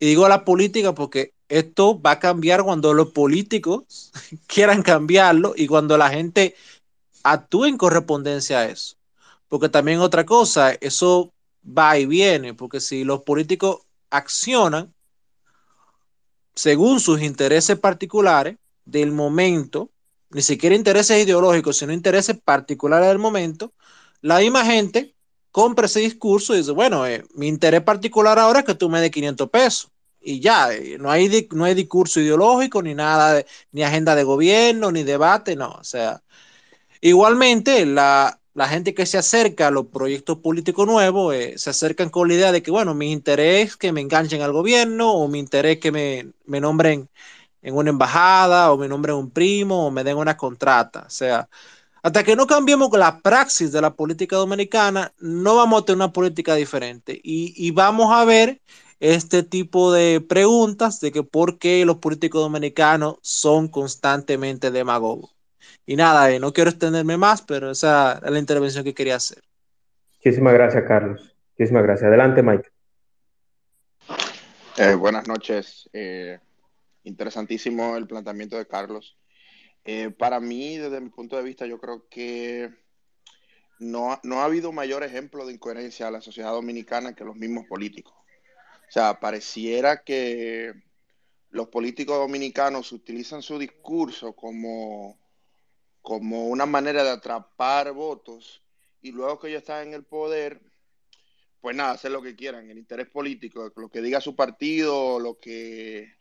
y 0.00 0.06
digo 0.06 0.28
la 0.28 0.44
política 0.44 0.94
porque 0.94 1.34
esto 1.48 2.00
va 2.00 2.12
a 2.12 2.18
cambiar 2.18 2.62
cuando 2.62 2.92
los 2.92 3.10
políticos 3.10 4.12
quieran 4.46 4.82
cambiarlo 4.82 5.54
y 5.56 5.66
cuando 5.66 5.96
la 5.96 6.10
gente 6.10 6.54
actúe 7.22 7.66
en 7.66 7.78
correspondencia 7.78 8.60
a 8.60 8.66
eso. 8.66 8.96
Porque 9.48 9.68
también 9.68 10.00
otra 10.00 10.26
cosa, 10.26 10.72
eso 10.72 11.32
va 11.66 11.98
y 11.98 12.06
viene, 12.06 12.54
porque 12.54 12.80
si 12.80 13.04
los 13.04 13.22
políticos 13.22 13.80
accionan 14.10 14.94
según 16.58 16.98
sus 16.98 17.22
intereses 17.22 17.78
particulares 17.78 18.56
del 18.84 19.12
momento, 19.12 19.90
ni 20.30 20.42
siquiera 20.42 20.74
intereses 20.74 21.24
ideológicos, 21.24 21.76
sino 21.78 21.92
intereses 21.92 22.36
particulares 22.36 23.06
del 23.08 23.18
momento, 23.18 23.72
la 24.22 24.40
misma 24.40 24.64
gente 24.64 25.14
compra 25.52 25.86
ese 25.86 26.00
discurso 26.00 26.54
y 26.54 26.58
dice, 26.58 26.72
bueno, 26.72 27.06
eh, 27.06 27.24
mi 27.34 27.46
interés 27.46 27.82
particular 27.82 28.40
ahora 28.40 28.60
es 28.60 28.64
que 28.64 28.74
tú 28.74 28.88
me 28.88 29.00
des 29.00 29.12
500 29.12 29.48
pesos 29.50 29.92
y 30.20 30.40
ya, 30.40 30.72
eh, 30.74 30.98
no 30.98 31.12
hay, 31.12 31.48
no 31.52 31.64
hay 31.64 31.74
discurso 31.74 32.18
ideológico, 32.18 32.82
ni 32.82 32.92
nada, 32.92 33.44
ni 33.70 33.84
agenda 33.84 34.16
de 34.16 34.24
gobierno, 34.24 34.90
ni 34.90 35.04
debate, 35.04 35.54
no. 35.54 35.70
O 35.70 35.84
sea, 35.84 36.24
igualmente 37.00 37.86
la, 37.86 38.37
la 38.58 38.68
gente 38.68 38.92
que 38.94 39.06
se 39.06 39.18
acerca 39.18 39.68
a 39.68 39.70
los 39.70 39.86
proyectos 39.86 40.38
políticos 40.38 40.86
nuevos 40.86 41.34
eh, 41.34 41.54
se 41.58 41.70
acercan 41.70 42.10
con 42.10 42.28
la 42.28 42.34
idea 42.34 42.52
de 42.52 42.62
que, 42.62 42.70
bueno, 42.72 42.94
mi 42.94 43.12
interés 43.12 43.68
es 43.70 43.76
que 43.76 43.92
me 43.92 44.00
enganchen 44.00 44.42
al 44.42 44.52
gobierno 44.52 45.12
o 45.12 45.28
mi 45.28 45.38
interés 45.38 45.78
que 45.78 45.92
me, 45.92 46.32
me 46.44 46.60
nombren 46.60 47.08
en 47.62 47.76
una 47.76 47.90
embajada 47.90 48.72
o 48.72 48.78
me 48.78 48.88
nombren 48.88 49.16
un 49.16 49.30
primo 49.30 49.86
o 49.86 49.90
me 49.92 50.04
den 50.04 50.16
una 50.18 50.36
contrata. 50.36 51.04
O 51.06 51.10
sea, 51.10 51.48
hasta 52.02 52.24
que 52.24 52.36
no 52.36 52.46
cambiemos 52.48 52.90
la 52.92 53.20
praxis 53.20 53.72
de 53.72 53.80
la 53.82 53.94
política 53.94 54.36
dominicana, 54.36 55.14
no 55.20 55.56
vamos 55.56 55.82
a 55.82 55.84
tener 55.86 55.96
una 55.98 56.12
política 56.12 56.54
diferente 56.56 57.20
y, 57.22 57.54
y 57.56 57.70
vamos 57.72 58.12
a 58.12 58.24
ver 58.24 58.60
este 59.00 59.42
tipo 59.44 59.92
de 59.92 60.20
preguntas 60.20 61.00
de 61.00 61.12
que 61.12 61.22
por 61.22 61.58
qué 61.58 61.84
los 61.86 61.98
políticos 61.98 62.42
dominicanos 62.42 63.16
son 63.22 63.68
constantemente 63.68 64.70
demagogos. 64.72 65.37
Y 65.86 65.96
nada, 65.96 66.30
eh, 66.30 66.38
no 66.38 66.52
quiero 66.52 66.70
extenderme 66.70 67.16
más, 67.16 67.42
pero 67.42 67.70
esa 67.70 68.20
es 68.24 68.30
la 68.30 68.38
intervención 68.38 68.84
que 68.84 68.94
quería 68.94 69.16
hacer. 69.16 69.42
Muchísimas 70.16 70.52
gracias, 70.54 70.84
Carlos. 70.86 71.34
Muchísimas 71.56 71.82
gracias. 71.82 72.08
Adelante, 72.08 72.42
Mike. 72.42 72.68
Eh, 74.76 74.94
buenas 74.94 75.26
noches. 75.26 75.88
Eh, 75.92 76.38
interesantísimo 77.02 77.96
el 77.96 78.06
planteamiento 78.06 78.56
de 78.56 78.66
Carlos. 78.66 79.16
Eh, 79.84 80.10
para 80.10 80.38
mí, 80.38 80.76
desde 80.76 81.00
mi 81.00 81.08
punto 81.08 81.36
de 81.36 81.42
vista, 81.42 81.66
yo 81.66 81.80
creo 81.80 82.06
que 82.08 82.70
no, 83.80 84.20
no 84.22 84.40
ha 84.40 84.44
habido 84.44 84.70
mayor 84.70 85.02
ejemplo 85.02 85.46
de 85.46 85.54
incoherencia 85.54 86.06
a 86.06 86.10
la 86.10 86.20
sociedad 86.20 86.52
dominicana 86.52 87.14
que 87.14 87.24
los 87.24 87.36
mismos 87.36 87.66
políticos. 87.66 88.14
O 88.88 88.90
sea, 88.90 89.18
pareciera 89.18 90.02
que 90.02 90.74
los 91.50 91.68
políticos 91.68 92.16
dominicanos 92.18 92.92
utilizan 92.92 93.42
su 93.42 93.58
discurso 93.58 94.34
como, 94.34 95.18
como 96.08 96.46
una 96.48 96.64
manera 96.64 97.04
de 97.04 97.10
atrapar 97.10 97.92
votos 97.92 98.62
y 99.02 99.12
luego 99.12 99.38
que 99.38 99.48
ellos 99.48 99.58
están 99.60 99.88
en 99.88 99.92
el 99.92 100.04
poder, 100.04 100.58
pues 101.60 101.76
nada, 101.76 101.90
hacer 101.90 102.12
lo 102.12 102.22
que 102.22 102.34
quieran, 102.34 102.70
el 102.70 102.78
interés 102.78 103.08
político, 103.10 103.70
lo 103.76 103.90
que 103.90 104.00
diga 104.00 104.18
su 104.22 104.34
partido, 104.34 105.20
lo 105.20 105.38
que 105.38 106.14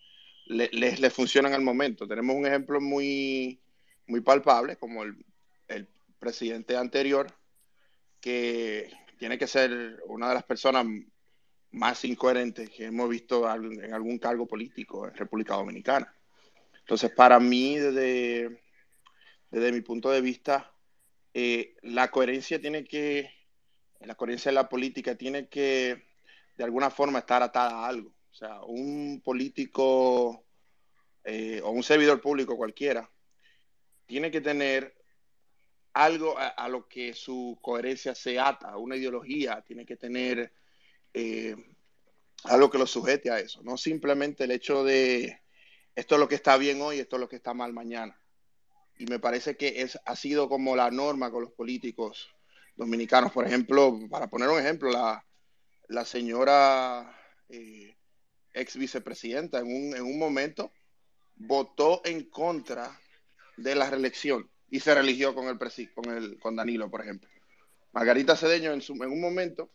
les 0.47 0.99
le, 0.99 1.09
funciona 1.09 1.47
en 1.47 1.53
el 1.53 1.61
momento. 1.61 2.05
Tenemos 2.05 2.35
un 2.35 2.45
ejemplo 2.45 2.81
muy, 2.81 3.61
muy 4.07 4.19
palpable, 4.19 4.75
como 4.75 5.03
el, 5.03 5.15
el 5.69 5.87
presidente 6.19 6.75
anterior, 6.75 7.27
que 8.19 8.91
tiene 9.17 9.37
que 9.37 9.47
ser 9.47 10.03
una 10.07 10.27
de 10.27 10.33
las 10.33 10.43
personas 10.43 10.85
más 11.71 12.03
incoherentes 12.03 12.69
que 12.71 12.87
hemos 12.87 13.07
visto 13.07 13.49
en 13.49 13.93
algún 13.93 14.19
cargo 14.19 14.45
político 14.47 15.07
en 15.07 15.15
República 15.15 15.55
Dominicana. 15.55 16.13
Entonces, 16.77 17.09
para 17.11 17.39
mí, 17.39 17.77
desde, 17.77 18.66
desde 19.51 19.71
mi 19.71 19.81
punto 19.81 20.09
de 20.11 20.21
vista, 20.21 20.73
eh, 21.33 21.75
la 21.81 22.09
coherencia 22.11 22.59
tiene 22.59 22.83
que, 22.83 23.31
la 24.01 24.15
coherencia 24.15 24.51
de 24.51 24.55
la 24.55 24.69
política 24.69 25.15
tiene 25.15 25.47
que, 25.47 26.05
de 26.55 26.63
alguna 26.63 26.89
forma, 26.89 27.19
estar 27.19 27.43
atada 27.43 27.85
a 27.85 27.87
algo. 27.87 28.13
O 28.31 28.33
sea, 28.33 28.61
un 28.63 29.21
político 29.23 30.45
eh, 31.23 31.61
o 31.63 31.71
un 31.71 31.83
servidor 31.83 32.21
público 32.21 32.55
cualquiera 32.55 33.09
tiene 34.05 34.31
que 34.31 34.41
tener 34.41 34.95
algo 35.93 36.35
a, 36.37 36.69
lo 36.69 36.87
que 36.87 37.13
su 37.13 37.57
coherencia 37.61 38.13
se 38.13 38.39
ata, 38.39 38.77
una 38.77 38.95
ideología, 38.95 39.63
tiene 39.65 39.85
que 39.85 39.97
tener 39.97 40.53
eh, 41.13 41.55
algo 42.43 42.69
que 42.69 42.77
lo 42.77 42.85
sujete 42.85 43.31
a 43.31 43.39
eso, 43.39 43.63
no 43.63 43.77
simplemente 43.77 44.43
el 44.43 44.51
hecho 44.51 44.83
de 44.83 45.41
esto 45.95 46.15
es 46.15 46.21
lo 46.21 46.27
que 46.27 46.35
está 46.35 46.55
bien 46.57 46.79
hoy, 46.81 46.99
esto 46.99 47.15
es 47.15 47.19
lo 47.19 47.27
que 47.27 47.37
está 47.37 47.55
mal 47.55 47.73
mañana. 47.73 48.21
Y 48.99 49.05
me 49.05 49.19
parece 49.19 49.55
que 49.55 49.81
es, 49.81 49.99
ha 50.05 50.15
sido 50.15 50.49
como 50.49 50.75
la 50.75 50.89
norma 50.91 51.31
con 51.31 51.43
los 51.43 51.51
políticos 51.51 52.29
dominicanos. 52.75 53.31
Por 53.31 53.45
ejemplo, 53.45 53.99
para 54.09 54.27
poner 54.27 54.49
un 54.49 54.59
ejemplo, 54.59 54.89
la, 54.89 55.25
la 55.87 56.05
señora 56.05 57.15
eh, 57.49 57.95
ex 58.53 58.77
vicepresidenta 58.77 59.59
en 59.59 59.67
un, 59.67 59.95
en 59.95 60.03
un 60.03 60.17
momento 60.17 60.71
votó 61.35 62.01
en 62.05 62.23
contra 62.29 62.99
de 63.57 63.75
la 63.75 63.89
reelección 63.89 64.49
y 64.69 64.79
se 64.79 64.93
religió 64.93 65.33
con 65.33 65.47
el, 65.47 65.57
con 65.93 66.17
el 66.17 66.39
con 66.39 66.55
Danilo, 66.55 66.89
por 66.89 67.01
ejemplo. 67.01 67.29
Margarita 67.93 68.35
Cedeño 68.35 68.73
en, 68.73 68.81
su, 68.81 68.93
en 68.93 69.11
un 69.11 69.21
momento, 69.21 69.71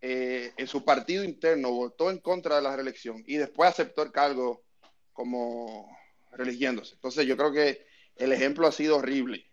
eh, 0.00 0.52
en 0.56 0.66
su 0.66 0.84
partido 0.84 1.24
interno, 1.24 1.70
votó 1.70 2.10
en 2.10 2.18
contra 2.18 2.56
de 2.56 2.62
la 2.62 2.74
reelección 2.74 3.22
y 3.26 3.36
después 3.36 3.70
aceptó 3.70 4.02
el 4.02 4.12
cargo 4.12 4.64
como 5.12 5.96
religiéndose. 6.32 6.94
Entonces 6.94 7.26
yo 7.26 7.36
creo 7.36 7.52
que 7.52 7.86
el 8.16 8.32
ejemplo 8.32 8.66
ha 8.66 8.72
sido 8.72 8.96
horrible 8.96 9.46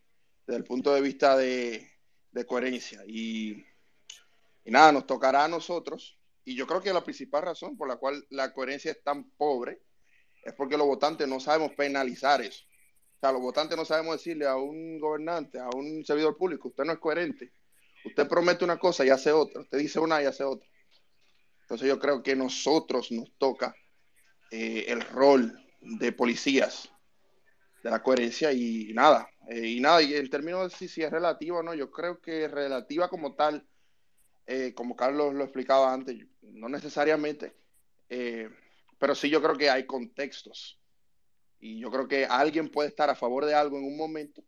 desde 0.47 0.57
el 0.57 0.63
punto 0.63 0.93
de 0.93 1.01
vista 1.01 1.37
de, 1.37 1.89
coherencia. 2.47 3.03
Y, 3.05 3.63
y 4.65 4.71
nada, 4.71 4.91
nos 4.91 5.05
tocará 5.05 5.45
a 5.45 5.47
nosotros. 5.47 6.17
Y 6.45 6.55
yo 6.55 6.67
creo 6.67 6.81
que 6.81 6.93
la 6.93 7.03
principal 7.03 7.43
razón 7.43 7.77
por 7.77 7.87
la 7.87 7.97
cual 7.97 8.25
la 8.29 8.53
coherencia 8.53 8.91
es 8.91 9.01
tan 9.03 9.29
pobre 9.31 9.79
es 10.43 10.53
porque 10.53 10.77
los 10.77 10.87
votantes 10.87 11.27
no 11.27 11.39
sabemos 11.39 11.71
penalizar 11.73 12.41
eso. 12.41 12.63
O 13.17 13.19
sea, 13.19 13.31
los 13.31 13.41
votantes 13.41 13.77
no 13.77 13.85
sabemos 13.85 14.17
decirle 14.17 14.45
a 14.45 14.57
un 14.57 14.99
gobernante, 14.99 15.59
a 15.59 15.69
un 15.69 16.03
servidor 16.05 16.35
público, 16.37 16.67
usted 16.67 16.83
no 16.83 16.93
es 16.93 16.99
coherente. 16.99 17.53
Usted 18.03 18.27
promete 18.27 18.65
una 18.65 18.77
cosa 18.77 19.05
y 19.05 19.09
hace 19.09 19.31
otra. 19.31 19.61
Usted 19.61 19.77
dice 19.77 19.99
una 19.99 20.21
y 20.21 20.25
hace 20.25 20.43
otra. 20.43 20.67
Entonces 21.61 21.87
yo 21.87 21.97
creo 21.99 22.21
que 22.21 22.35
nosotros 22.35 23.11
nos 23.13 23.31
toca 23.37 23.73
eh, 24.51 24.85
el 24.89 25.01
rol 25.01 25.57
de 25.79 26.11
policías 26.11 26.92
de 27.83 27.91
la 27.91 28.01
coherencia 28.01 28.51
y 28.51 28.91
nada. 28.93 29.29
Eh, 29.49 29.67
y 29.67 29.79
nada, 29.81 30.01
y 30.01 30.15
en 30.15 30.29
términos 30.29 30.79
de 30.79 30.87
si, 30.87 31.03
es 31.03 31.11
relativa 31.11 31.59
o 31.59 31.63
no, 31.63 31.73
yo 31.73 31.91
creo 31.91 32.21
que 32.21 32.47
relativa 32.47 33.09
como 33.09 33.35
tal, 33.35 33.67
eh, 34.47 34.73
como 34.73 34.95
Carlos 34.95 35.33
lo 35.33 35.43
explicaba 35.43 35.93
antes, 35.93 36.17
no 36.41 36.69
necesariamente, 36.69 37.53
eh, 38.09 38.49
pero 38.97 39.15
sí 39.15 39.29
yo 39.29 39.41
creo 39.41 39.57
que 39.57 39.69
hay 39.69 39.85
contextos. 39.85 40.79
Y 41.59 41.79
yo 41.79 41.91
creo 41.91 42.07
que 42.07 42.25
alguien 42.25 42.69
puede 42.69 42.89
estar 42.89 43.09
a 43.09 43.15
favor 43.15 43.45
de 43.45 43.53
algo 43.53 43.77
en 43.77 43.85
un 43.85 43.97
momento 43.97 44.43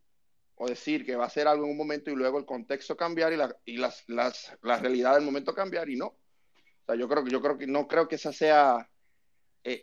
o 0.55 0.67
decir 0.67 1.05
que 1.05 1.15
va 1.15 1.25
a 1.25 1.27
hacer 1.27 1.47
algo 1.47 1.65
en 1.65 1.71
un 1.71 1.77
momento 1.77 2.11
y 2.11 2.15
luego 2.15 2.39
el 2.39 2.45
contexto 2.45 2.95
cambiar 2.95 3.33
y 3.33 3.37
la, 3.37 3.55
y 3.65 3.77
las, 3.77 4.03
las, 4.07 4.57
la 4.61 4.77
realidad 4.79 5.15
del 5.15 5.23
momento 5.23 5.53
cambiar 5.53 5.89
y 5.89 5.97
no. 5.97 6.07
O 6.07 6.85
sea, 6.85 6.95
yo 6.95 7.09
creo 7.09 7.23
que 7.23 7.31
yo 7.31 7.41
creo 7.41 7.57
que 7.57 7.67
no 7.67 7.87
creo 7.87 8.07
que 8.07 8.15
esa 8.15 8.31
sea 8.31 8.89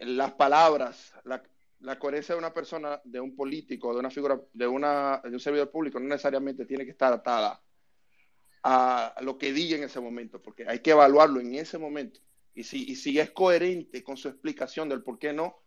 las 0.01 0.33
palabras, 0.35 1.13
la, 1.25 1.43
la, 1.83 1.99
coherencia 1.99 2.35
de 2.35 2.39
una 2.39 2.55
persona, 2.55 3.01
de 3.05 3.21
un 3.21 3.37
político, 3.37 3.93
de 3.93 4.01
una 4.01 4.11
figura, 4.11 4.41
de, 4.53 4.67
una, 4.67 5.21
un 5.25 5.41
servidor 5.41 5.71
público, 5.71 5.99
no 5.99 6.09
necesariamente 6.09 6.67
tiene 6.67 6.85
que 6.85 6.91
estar 6.91 7.13
atada 7.13 7.61
a 8.65 9.15
lo 9.23 9.39
que 9.39 9.53
diga 9.53 9.77
en 9.77 9.85
ese 9.85 10.01
momento, 10.01 10.41
porque 10.41 10.65
hay 10.69 10.79
que 10.81 10.93
evaluarlo 10.93 11.41
en 11.41 11.55
ese 11.55 11.79
momento. 11.79 12.21
Y 12.55 12.65
si, 12.65 13.19
es 13.19 13.31
coherente 13.31 14.03
con 14.05 14.17
su 14.17 14.29
explicación 14.29 14.89
del 14.89 15.03
por 15.03 15.19
qué 15.19 15.33
no, 15.33 15.63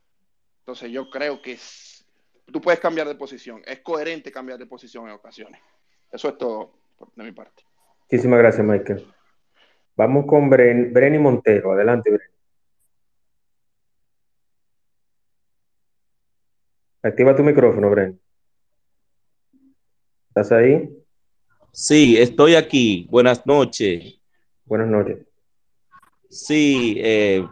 entonces 0.59 0.91
yo 0.91 1.09
creo 1.09 1.41
que 1.41 1.53
es, 1.53 2.05
tú 2.45 2.61
puedes 2.61 2.79
cambiar 2.79 3.07
de 3.07 3.15
posición. 3.15 3.61
Es 3.65 3.79
coherente 3.79 4.31
cambiar 4.31 4.59
de 4.59 4.67
posición 4.67 5.05
en 5.07 5.13
ocasiones. 5.13 5.61
Eso 6.11 6.29
es 6.29 6.37
todo 6.37 6.73
de 7.15 7.23
mi 7.23 7.31
parte. 7.31 7.63
Muchísimas 8.01 8.39
gracias, 8.39 8.65
Michael. 8.65 9.05
Vamos 9.95 10.25
con 10.27 10.49
Bren, 10.49 10.93
Breni 10.93 11.17
Montero. 11.17 11.71
Adelante, 11.71 12.11
Breni. 12.11 12.34
Activa 17.05 17.35
tu 17.35 17.43
micrófono, 17.43 17.87
Bren. 17.91 18.19
¿Estás 20.29 20.51
ahí? 20.51 20.89
Sí, 21.71 22.17
estoy 22.17 22.55
aquí. 22.55 23.05
Buenas 23.11 23.45
noches. 23.45 24.19
Buenas 24.65 24.87
noches. 24.87 25.19
Sí, 26.31 26.95
eh, 26.97 27.47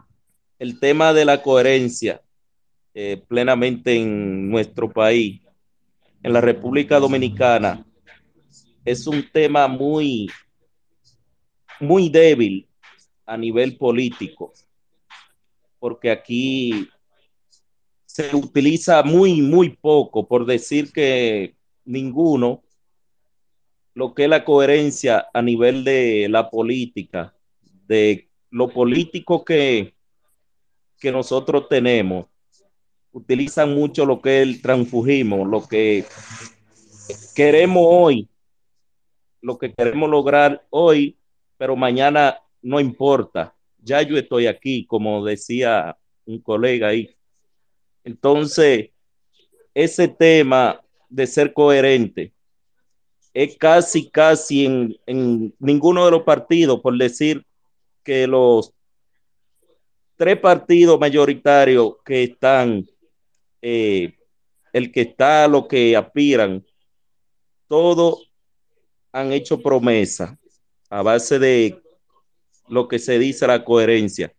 el 0.58 0.80
tema 0.80 1.14
de 1.14 1.26
la 1.26 1.44
coherencia 1.44 2.20
eh, 2.96 3.24
plenamente 3.28 3.96
en 3.96 4.50
nuestro 4.50 4.92
país, 4.92 5.40
en 6.24 6.34
la 6.34 6.42
República 6.42 6.98
Dominicana, 6.98 7.86
es 8.84 9.06
un 9.06 9.24
tema 9.32 9.68
muy, 9.68 10.32
muy 11.80 12.10
débil 12.10 12.68
a 13.24 13.38
nivel 13.38 13.78
político, 13.78 14.52
porque 15.78 16.10
aquí 16.10 16.90
se 18.14 18.36
utiliza 18.36 19.02
muy, 19.02 19.42
muy 19.42 19.70
poco, 19.72 20.28
por 20.28 20.46
decir 20.46 20.94
que 20.94 21.56
ninguno, 21.84 22.62
lo 23.96 24.14
que 24.14 24.26
es 24.26 24.30
la 24.30 24.46
coherencia 24.46 25.26
a 25.34 25.42
nivel 25.42 25.84
de 25.84 26.28
la 26.30 26.52
política, 26.52 27.36
de 27.88 28.30
lo 28.52 28.70
político 28.70 29.44
que, 29.44 29.96
que 31.00 31.12
nosotros 31.12 31.68
tenemos, 31.68 32.28
utilizan 33.14 33.74
mucho 33.74 34.06
lo 34.06 34.22
que 34.22 34.44
el 34.44 34.62
transfugismo, 34.62 35.44
lo 35.44 35.68
que 35.68 36.06
queremos 37.34 37.84
hoy, 37.88 38.30
lo 39.42 39.58
que 39.58 39.74
queremos 39.74 40.08
lograr 40.08 40.64
hoy, 40.70 41.18
pero 41.58 41.76
mañana 41.76 42.38
no 42.62 42.80
importa. 42.80 43.56
Ya 43.80 44.04
yo 44.04 44.18
estoy 44.18 44.46
aquí, 44.46 44.86
como 44.86 45.26
decía 45.26 45.98
un 46.26 46.40
colega 46.42 46.90
ahí. 46.90 47.10
Entonces, 48.04 48.90
ese 49.74 50.08
tema 50.08 50.82
de 51.10 51.28
ser 51.28 51.54
coherente 51.54 52.34
es 53.34 53.58
casi, 53.58 54.10
casi 54.10 54.66
en, 54.66 54.98
en 55.06 55.54
ninguno 55.60 56.06
de 56.06 56.12
los 56.12 56.24
partidos, 56.24 56.82
por 56.82 56.98
decir 56.98 57.46
que 58.04 58.28
los 58.28 58.74
tres 60.16 60.40
partidos 60.40 61.00
mayoritarios 61.00 61.96
que 62.06 62.24
están, 62.24 62.88
eh, 63.62 64.14
el 64.72 64.92
que 64.92 65.02
está, 65.02 65.48
lo 65.48 65.68
que 65.68 65.96
aspiran, 65.96 66.66
todos 67.68 68.32
han 69.12 69.32
hecho 69.32 69.62
promesa 69.62 70.38
a 70.90 71.02
base 71.02 71.40
de 71.40 71.82
lo 72.68 72.88
que 72.88 73.00
se 73.00 73.18
dice 73.20 73.48
la 73.48 73.64
coherencia. 73.64 74.34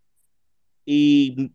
Y 0.84 1.52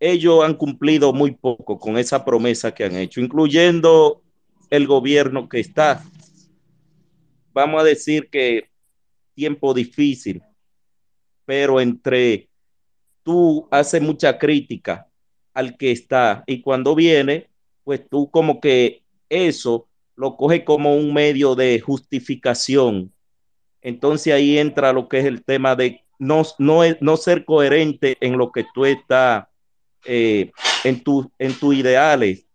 ellos 0.00 0.42
han 0.42 0.54
cumplido 0.54 1.12
muy 1.12 1.32
poco 1.32 1.78
con 1.78 1.98
esa 1.98 2.24
promesa 2.24 2.74
que 2.74 2.84
han 2.84 2.96
hecho, 2.96 3.20
incluyendo 3.20 4.22
el 4.70 4.86
gobierno 4.86 5.46
que 5.48 5.60
está. 5.60 6.02
Vamos 7.52 7.82
a 7.82 7.84
decir 7.84 8.30
que 8.30 8.70
tiempo 9.34 9.74
difícil, 9.74 10.42
pero 11.44 11.80
entre 11.80 12.48
tú 13.22 13.68
haces 13.70 14.00
mucha 14.00 14.38
crítica 14.38 15.06
al 15.52 15.76
que 15.76 15.92
está 15.92 16.44
y 16.46 16.62
cuando 16.62 16.94
viene, 16.94 17.50
pues 17.84 18.08
tú 18.08 18.30
como 18.30 18.58
que 18.60 19.02
eso 19.28 19.86
lo 20.16 20.36
coge 20.36 20.64
como 20.64 20.96
un 20.96 21.12
medio 21.12 21.54
de 21.54 21.78
justificación. 21.80 23.12
Entonces 23.82 24.32
ahí 24.32 24.58
entra 24.58 24.92
lo 24.92 25.08
que 25.08 25.18
es 25.18 25.24
el 25.26 25.44
tema 25.44 25.76
de 25.76 26.04
no, 26.18 26.42
no, 26.58 26.82
no 27.00 27.16
ser 27.16 27.44
coherente 27.44 28.16
en 28.20 28.38
lo 28.38 28.52
que 28.52 28.64
tú 28.74 28.84
estás 28.84 29.49
eh, 30.04 30.50
en, 30.84 31.02
tu, 31.02 31.30
en 31.38 31.52
tus 31.54 31.74
ideales. 31.74 32.46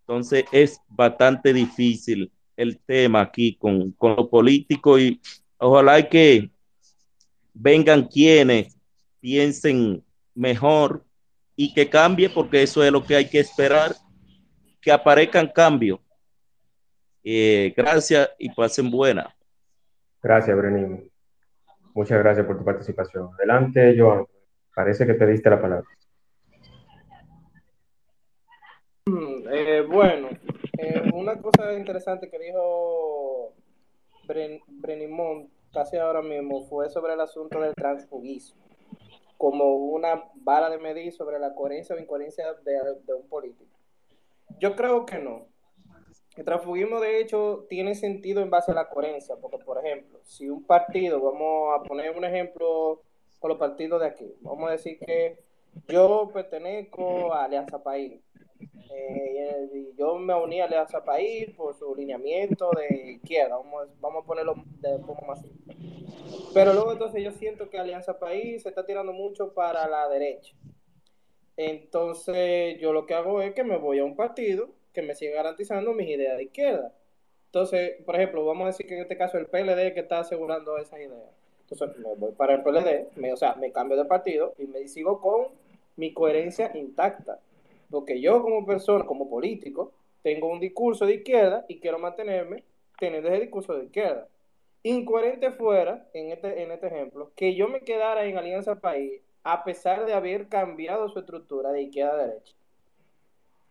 Entonces 0.00 0.44
es 0.52 0.80
bastante 0.88 1.52
difícil 1.52 2.30
el 2.56 2.78
tema 2.78 3.22
aquí 3.22 3.56
con, 3.56 3.92
con 3.92 4.16
lo 4.16 4.28
político 4.28 4.98
y 4.98 5.20
ojalá 5.58 6.08
que 6.08 6.50
vengan 7.54 8.04
quienes 8.04 8.76
piensen 9.20 10.04
mejor 10.34 11.04
y 11.54 11.72
que 11.72 11.88
cambie, 11.88 12.28
porque 12.30 12.62
eso 12.62 12.82
es 12.82 12.90
lo 12.90 13.04
que 13.04 13.14
hay 13.14 13.28
que 13.28 13.40
esperar, 13.40 13.94
que 14.80 14.90
aparezcan 14.90 15.48
cambios. 15.48 16.00
Eh, 17.22 17.72
gracias 17.76 18.30
y 18.38 18.50
pasen 18.50 18.90
buena. 18.90 19.34
Gracias, 20.22 20.56
Brenín. 20.56 21.08
Muchas 21.94 22.18
gracias 22.18 22.46
por 22.46 22.58
tu 22.58 22.64
participación. 22.64 23.28
Adelante, 23.34 23.94
Joan. 23.96 24.24
Parece 24.74 25.06
que 25.06 25.14
pediste 25.14 25.50
la 25.50 25.60
palabra. 25.60 25.86
Eh, 29.04 29.84
bueno, 29.88 30.28
eh, 30.78 31.02
una 31.12 31.36
cosa 31.42 31.74
interesante 31.74 32.30
que 32.30 32.38
dijo 32.38 33.52
Bren, 34.28 34.60
casi 35.72 35.96
ahora 35.96 36.22
mismo 36.22 36.62
fue 36.66 36.88
sobre 36.88 37.14
el 37.14 37.20
asunto 37.20 37.60
del 37.60 37.74
transfugismo, 37.74 38.62
como 39.38 39.74
una 39.74 40.30
vara 40.36 40.70
de 40.70 40.78
medir 40.78 41.12
sobre 41.12 41.40
la 41.40 41.52
coherencia 41.52 41.96
o 41.96 41.98
incoherencia 41.98 42.54
de, 42.64 42.72
de 43.04 43.14
un 43.14 43.28
político. 43.28 43.76
Yo 44.60 44.76
creo 44.76 45.04
que 45.04 45.18
no. 45.18 45.46
El 46.36 46.44
transfugismo, 46.44 47.00
de 47.00 47.20
hecho, 47.20 47.66
tiene 47.68 47.96
sentido 47.96 48.40
en 48.40 48.50
base 48.50 48.70
a 48.70 48.74
la 48.74 48.88
coherencia, 48.88 49.34
porque, 49.34 49.58
por 49.58 49.84
ejemplo, 49.84 50.20
si 50.22 50.48
un 50.48 50.62
partido, 50.62 51.20
vamos 51.20 51.74
a 51.74 51.82
poner 51.82 52.16
un 52.16 52.24
ejemplo 52.24 53.02
con 53.40 53.48
los 53.48 53.58
partidos 53.58 54.00
de 54.00 54.06
aquí, 54.06 54.32
vamos 54.42 54.68
a 54.68 54.72
decir 54.72 55.00
que 55.00 55.40
yo 55.88 56.30
pertenezco 56.32 57.32
a 57.32 57.44
Alianza 57.44 57.82
País 57.82 58.20
eh, 58.94 59.92
yo 59.96 60.18
me 60.18 60.34
uní 60.34 60.60
a 60.60 60.64
Alianza 60.64 61.04
País 61.04 61.50
por 61.56 61.74
su 61.74 61.94
lineamiento 61.94 62.70
de 62.76 63.12
izquierda, 63.12 63.56
vamos, 63.56 63.88
vamos 64.00 64.24
a 64.24 64.26
ponerlo 64.26 64.54
de 64.80 64.98
forma 65.00 65.28
más. 65.28 65.44
Pero 66.54 66.72
luego 66.72 66.92
entonces 66.92 67.22
yo 67.22 67.32
siento 67.32 67.70
que 67.70 67.78
Alianza 67.78 68.18
País 68.18 68.62
se 68.62 68.68
está 68.68 68.84
tirando 68.84 69.12
mucho 69.12 69.52
para 69.54 69.88
la 69.88 70.08
derecha. 70.08 70.54
Entonces 71.56 72.78
yo 72.80 72.92
lo 72.92 73.06
que 73.06 73.14
hago 73.14 73.42
es 73.42 73.54
que 73.54 73.64
me 73.64 73.76
voy 73.76 73.98
a 73.98 74.04
un 74.04 74.16
partido 74.16 74.70
que 74.92 75.02
me 75.02 75.14
siga 75.14 75.36
garantizando 75.36 75.92
mis 75.92 76.08
ideas 76.08 76.36
de 76.36 76.44
izquierda. 76.44 76.92
Entonces, 77.46 78.02
por 78.04 78.16
ejemplo, 78.16 78.44
vamos 78.44 78.64
a 78.64 78.66
decir 78.68 78.86
que 78.86 78.94
en 78.94 79.02
este 79.02 79.16
caso 79.16 79.38
el 79.38 79.46
PLD 79.46 79.92
que 79.92 80.00
está 80.00 80.20
asegurando 80.20 80.78
esa 80.78 80.98
idea. 80.98 81.30
Entonces, 81.68 81.98
me 81.98 82.14
voy 82.14 82.32
para 82.32 82.54
el 82.54 82.62
PLD, 82.62 83.16
me, 83.16 83.32
o 83.32 83.36
sea, 83.36 83.54
me 83.54 83.72
cambio 83.72 83.96
de 83.96 84.04
partido 84.04 84.54
y 84.58 84.66
me 84.66 84.86
sigo 84.88 85.20
con 85.20 85.48
mi 85.96 86.12
coherencia 86.12 86.70
intacta. 86.74 87.40
Porque 87.92 88.20
yo 88.20 88.42
como 88.42 88.66
persona, 88.66 89.06
como 89.06 89.30
político, 89.30 89.92
tengo 90.22 90.48
un 90.48 90.58
discurso 90.58 91.06
de 91.06 91.14
izquierda 91.14 91.64
y 91.68 91.78
quiero 91.78 91.98
mantenerme 92.00 92.64
teniendo 92.98 93.28
ese 93.28 93.40
discurso 93.40 93.74
de 93.74 93.84
izquierda. 93.84 94.26
Incoherente 94.82 95.52
fuera, 95.52 96.08
en 96.12 96.32
este, 96.32 96.62
en 96.62 96.72
este 96.72 96.88
ejemplo, 96.88 97.30
que 97.36 97.54
yo 97.54 97.68
me 97.68 97.82
quedara 97.82 98.24
en 98.24 98.36
Alianza 98.36 98.80
País 98.80 99.22
a 99.44 99.62
pesar 99.62 100.06
de 100.06 100.14
haber 100.14 100.48
cambiado 100.48 101.08
su 101.08 101.20
estructura 101.20 101.70
de 101.70 101.82
izquierda 101.82 102.14
a 102.14 102.26
derecha. 102.26 102.54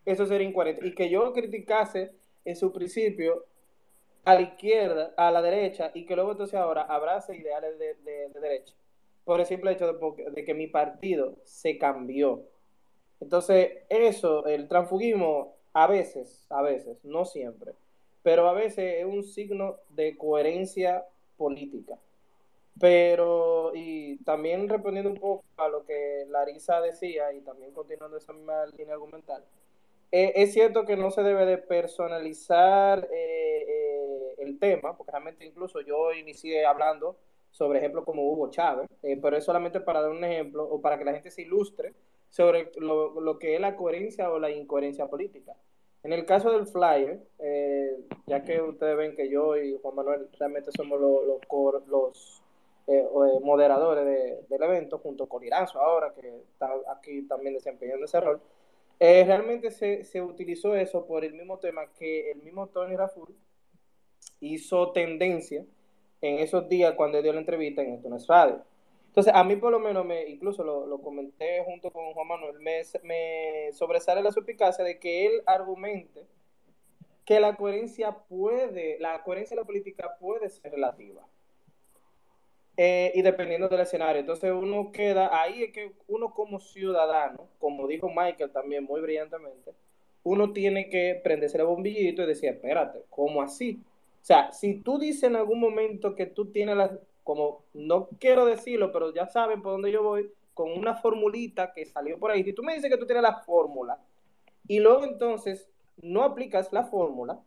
Eso 0.06 0.26
sería 0.26 0.48
incoherente. 0.48 0.88
Y 0.88 0.96
que 0.96 1.10
yo 1.10 1.34
criticase 1.34 2.12
en 2.46 2.56
su 2.56 2.72
principio 2.72 3.46
a 4.24 4.36
la 4.36 4.42
izquierda, 4.42 5.14
a 5.18 5.32
la 5.32 5.42
derecha, 5.42 5.92
y 5.94 6.06
que 6.06 6.16
luego 6.16 6.32
entonces 6.32 6.56
ahora 6.56 6.84
abrace 6.84 7.36
ideales 7.36 7.78
de, 7.80 7.96
de, 7.96 8.30
de 8.30 8.40
derecha. 8.40 8.74
Por 9.24 9.40
el 9.40 9.46
simple 9.46 9.72
hecho 9.72 9.94
de, 9.94 10.46
que 10.46 10.54
mi 10.54 10.68
partido 10.68 11.36
se 11.44 11.78
cambió. 11.78 12.44
Entonces, 13.22 13.84
eso, 13.90 14.46
el 14.48 14.68
transfugismo, 14.68 15.56
a 15.74 15.88
veces, 15.88 16.46
a 16.50 16.62
veces, 16.62 16.98
no 17.04 17.24
siempre, 17.24 17.74
pero 18.24 18.50
a 18.50 18.54
veces 18.54 19.00
es 19.00 19.06
un 19.06 19.24
signo 19.24 19.78
de 19.90 20.18
coherencia 20.18 21.06
política. 21.38 21.98
Pero, 22.80 23.72
y 23.76 24.18
también 24.24 24.68
respondiendo 24.68 25.12
un 25.12 25.18
poco 25.18 25.44
a 25.58 25.68
lo 25.70 25.86
que 25.86 26.26
Larisa 26.30 26.82
decía, 26.82 27.32
y 27.32 27.42
también 27.42 27.72
continuando 27.72 28.18
esa 28.18 28.34
misma 28.34 28.66
línea 28.66 28.96
argumental, 28.96 29.44
eh, 30.12 30.34
es 30.36 30.54
cierto 30.54 30.86
que 30.86 30.98
no 30.98 31.12
se 31.12 31.24
debe 31.24 31.46
de 31.46 31.58
personalizar 31.58 33.08
eh, 33.14 33.66
eh, 33.68 34.36
el 34.40 34.60
tema, 34.60 34.98
porque 34.98 35.12
realmente 35.12 35.46
incluso 35.46 35.80
yo 35.82 36.12
inicié 36.14 36.66
hablando 36.66 37.16
sobre 37.52 37.80
ejemplos 37.80 38.04
como 38.04 38.24
Hugo 38.30 38.50
Chávez, 38.50 38.88
pero 39.22 39.38
es 39.38 39.44
solamente 39.44 39.80
para 39.80 40.02
dar 40.02 40.12
un 40.12 40.24
ejemplo 40.24 40.64
o 40.64 40.82
para 40.82 40.98
que 40.98 41.06
la 41.06 41.14
gente 41.14 41.32
se 41.32 41.44
ilustre 41.44 41.94
sobre 42.32 42.72
lo, 42.78 43.22
lo 43.22 43.38
que 43.38 43.56
es 43.56 43.62
la 43.62 43.76
coherencia 43.76 44.32
o 44.32 44.40
la 44.40 44.50
incoherencia 44.50 45.08
política. 45.08 45.54
En 46.04 46.14
el 46.14 46.26
caso 46.26 46.52
del 46.52 46.66
flyer, 46.66 47.22
eh, 47.38 48.00
ya 48.26 48.44
que 48.44 48.60
ustedes 48.62 48.98
ven 48.98 49.16
que 49.16 49.30
yo 49.30 49.56
y 49.56 49.78
Juan 49.80 49.96
Manuel 49.96 50.30
realmente 50.40 50.72
somos 50.72 51.00
los, 51.00 51.26
los, 51.28 51.88
los 51.88 52.42
eh, 52.88 53.08
moderadores 53.44 54.06
de, 54.06 54.46
del 54.50 54.64
evento, 54.64 54.98
junto 54.98 55.28
con 55.28 55.44
Iranzo 55.44 55.80
ahora, 55.80 56.12
que 56.14 56.28
está 56.28 56.74
aquí 56.90 57.22
también 57.28 57.54
desempeñando 57.54 58.06
ese 58.06 58.20
rol, 58.20 58.42
eh, 59.00 59.24
realmente 59.26 59.70
se, 59.70 60.04
se, 60.04 60.22
utilizó 60.22 60.76
eso 60.76 61.06
por 61.06 61.24
el 61.24 61.34
mismo 61.34 61.60
tema 61.60 61.86
que 61.98 62.32
el 62.32 62.42
mismo 62.42 62.68
Tony 62.68 62.96
Raful 62.96 63.36
hizo 64.40 64.92
tendencia 64.92 65.66
en 66.22 66.40
esos 66.40 66.68
días 66.70 66.94
cuando 66.96 67.22
dio 67.22 67.34
la 67.34 67.40
entrevista 67.40 67.82
en 67.84 67.94
Esto 67.94 68.10
Radio. 68.28 68.64
Entonces, 69.12 69.34
a 69.36 69.44
mí 69.44 69.58
por 69.58 69.74
lo 69.74 69.80
menos, 69.80 70.06
me, 70.06 70.26
incluso 70.30 70.64
lo, 70.64 70.88
lo 70.88 71.02
comenté 71.02 71.62
junto 71.66 71.92
con 71.92 72.14
Juan 72.14 72.30
Manuel, 72.30 72.60
me, 72.62 72.82
me, 73.04 73.74
sobresale 73.74 74.24
la 74.24 74.32
suspicacia 74.32 74.86
de 74.86 75.00
que 75.00 75.26
él 75.26 75.44
argumente 75.46 76.26
que 77.26 77.42
la 77.42 77.58
coherencia 77.58 78.14
puede, 78.30 78.98
la 79.00 79.22
coherencia 79.24 79.56
de 79.56 79.62
la 79.62 79.68
política 79.68 80.16
puede 80.18 80.50
ser 80.50 80.72
relativa. 80.72 81.28
Eh, 82.78 83.12
y 83.14 83.22
dependiendo 83.22 83.68
del 83.68 83.82
escenario. 83.82 84.22
Entonces 84.22 84.50
uno 84.50 84.94
queda, 84.94 85.42
ahí 85.42 85.64
es 85.64 85.74
que 85.74 85.92
uno 86.08 86.34
como 86.34 86.62
ciudadano, 86.62 87.50
como 87.60 87.88
dijo 87.88 88.10
Michael 88.10 88.52
también 88.52 88.86
muy 88.86 89.02
brillantemente, 89.02 89.74
uno 90.24 90.54
tiene 90.54 90.90
que 90.90 91.20
prenderse 91.22 91.58
el 91.58 91.66
bombillito 91.66 92.24
y 92.24 92.28
decir, 92.28 92.50
espérate, 92.50 93.00
¿cómo 93.10 93.42
así? 93.42 93.84
O 94.22 94.26
sea, 94.26 94.54
si 94.54 94.76
tú 94.76 95.00
dices 95.00 95.24
en 95.24 95.36
algún 95.36 95.60
momento 95.60 96.16
que 96.16 96.28
tú 96.28 96.46
tienes 96.52 96.78
las, 96.78 96.92
como 97.24 97.66
no 97.74 98.10
quiero 98.20 98.46
decirlo, 98.46 98.92
pero 98.92 99.14
ya 99.14 99.28
saben 99.28 99.62
por 99.62 99.74
dónde 99.74 99.92
yo 99.92 100.04
voy, 100.04 100.32
con 100.54 100.72
una 100.72 100.96
formulita 100.96 101.74
que 101.74 101.86
salió 101.86 102.20
por 102.20 102.32
ahí. 102.32 102.44
Si 102.44 102.54
tú 102.54 102.64
me 102.64 102.76
dices 102.76 102.90
que 102.90 102.98
tú 102.98 103.06
tienes 103.06 103.24
la 103.24 103.42
fórmula 103.42 104.00
y 104.68 104.80
luego 104.80 105.06
entonces 105.06 105.70
no 106.02 106.24
aplicas 106.24 106.72
la 106.74 106.84
fórmula, 106.84 107.40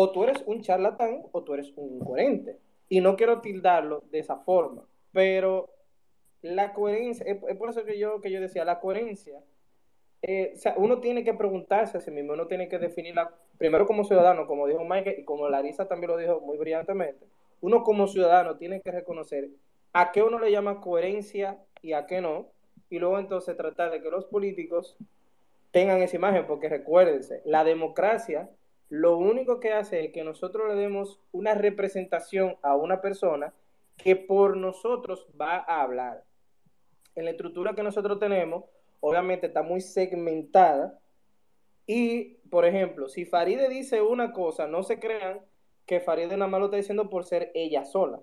o 0.00 0.12
tú 0.12 0.22
eres 0.22 0.44
un 0.46 0.62
charlatán 0.62 1.24
o 1.32 1.42
tú 1.42 1.54
eres 1.54 1.72
un 1.74 1.94
incoherente. 1.94 2.56
Y 2.88 3.00
no 3.00 3.16
quiero 3.16 3.40
tildarlo 3.40 4.04
de 4.12 4.20
esa 4.20 4.36
forma, 4.36 4.84
pero 5.12 5.70
la 6.40 6.72
coherencia, 6.72 7.26
es, 7.26 7.56
por 7.56 7.70
eso 7.70 7.84
que 7.84 7.98
yo, 7.98 8.20
que 8.20 8.30
yo 8.30 8.40
decía, 8.40 8.64
la 8.64 8.78
coherencia, 8.78 9.42
eh, 10.22 10.52
o 10.54 10.56
sea, 10.56 10.74
uno 10.76 11.00
tiene 11.00 11.24
que 11.24 11.34
preguntarse 11.34 11.98
a 11.98 12.00
sí 12.00 12.12
mismo, 12.12 12.34
uno 12.34 12.46
tiene 12.46 12.68
que 12.68 12.78
definirla 12.78 13.34
primero 13.58 13.86
como 13.86 14.04
ciudadano, 14.04 14.46
como 14.46 14.68
dijo 14.68 14.84
Mike 14.84 15.16
y 15.18 15.24
como 15.24 15.48
Larisa 15.48 15.88
también 15.88 16.12
lo 16.12 16.16
dijo 16.16 16.40
muy 16.40 16.58
brillantemente, 16.58 17.26
uno 17.60 17.82
como 17.82 18.06
ciudadano 18.06 18.56
tiene 18.56 18.80
que 18.80 18.90
reconocer 18.90 19.48
a 19.92 20.12
qué 20.12 20.22
uno 20.22 20.38
le 20.38 20.50
llama 20.50 20.80
coherencia 20.80 21.58
y 21.82 21.92
a 21.92 22.06
qué 22.06 22.20
no, 22.20 22.48
y 22.90 22.98
luego 22.98 23.18
entonces 23.18 23.56
tratar 23.56 23.90
de 23.90 24.02
que 24.02 24.10
los 24.10 24.26
políticos 24.26 24.96
tengan 25.70 26.02
esa 26.02 26.16
imagen, 26.16 26.46
porque 26.46 26.68
recuérdense, 26.68 27.42
la 27.44 27.64
democracia 27.64 28.50
lo 28.88 29.18
único 29.18 29.60
que 29.60 29.72
hace 29.72 30.04
es 30.04 30.12
que 30.12 30.24
nosotros 30.24 30.68
le 30.68 30.80
demos 30.80 31.20
una 31.30 31.54
representación 31.54 32.56
a 32.62 32.74
una 32.74 33.00
persona 33.02 33.52
que 33.96 34.16
por 34.16 34.56
nosotros 34.56 35.26
va 35.38 35.56
a 35.56 35.82
hablar. 35.82 36.24
En 37.14 37.26
la 37.26 37.32
estructura 37.32 37.74
que 37.74 37.82
nosotros 37.82 38.18
tenemos, 38.18 38.64
obviamente 39.00 39.48
está 39.48 39.62
muy 39.62 39.80
segmentada 39.80 40.98
y, 41.86 42.36
por 42.50 42.64
ejemplo, 42.64 43.08
si 43.08 43.26
Faride 43.26 43.68
dice 43.68 44.00
una 44.00 44.32
cosa, 44.32 44.66
no 44.66 44.82
se 44.82 44.98
crean 44.98 45.40
que 45.88 46.00
Faride 46.00 46.36
nada 46.36 46.46
más 46.46 46.60
lo 46.60 46.66
está 46.66 46.76
diciendo 46.76 47.08
por 47.08 47.24
ser 47.24 47.50
ella 47.54 47.84
sola. 47.84 48.20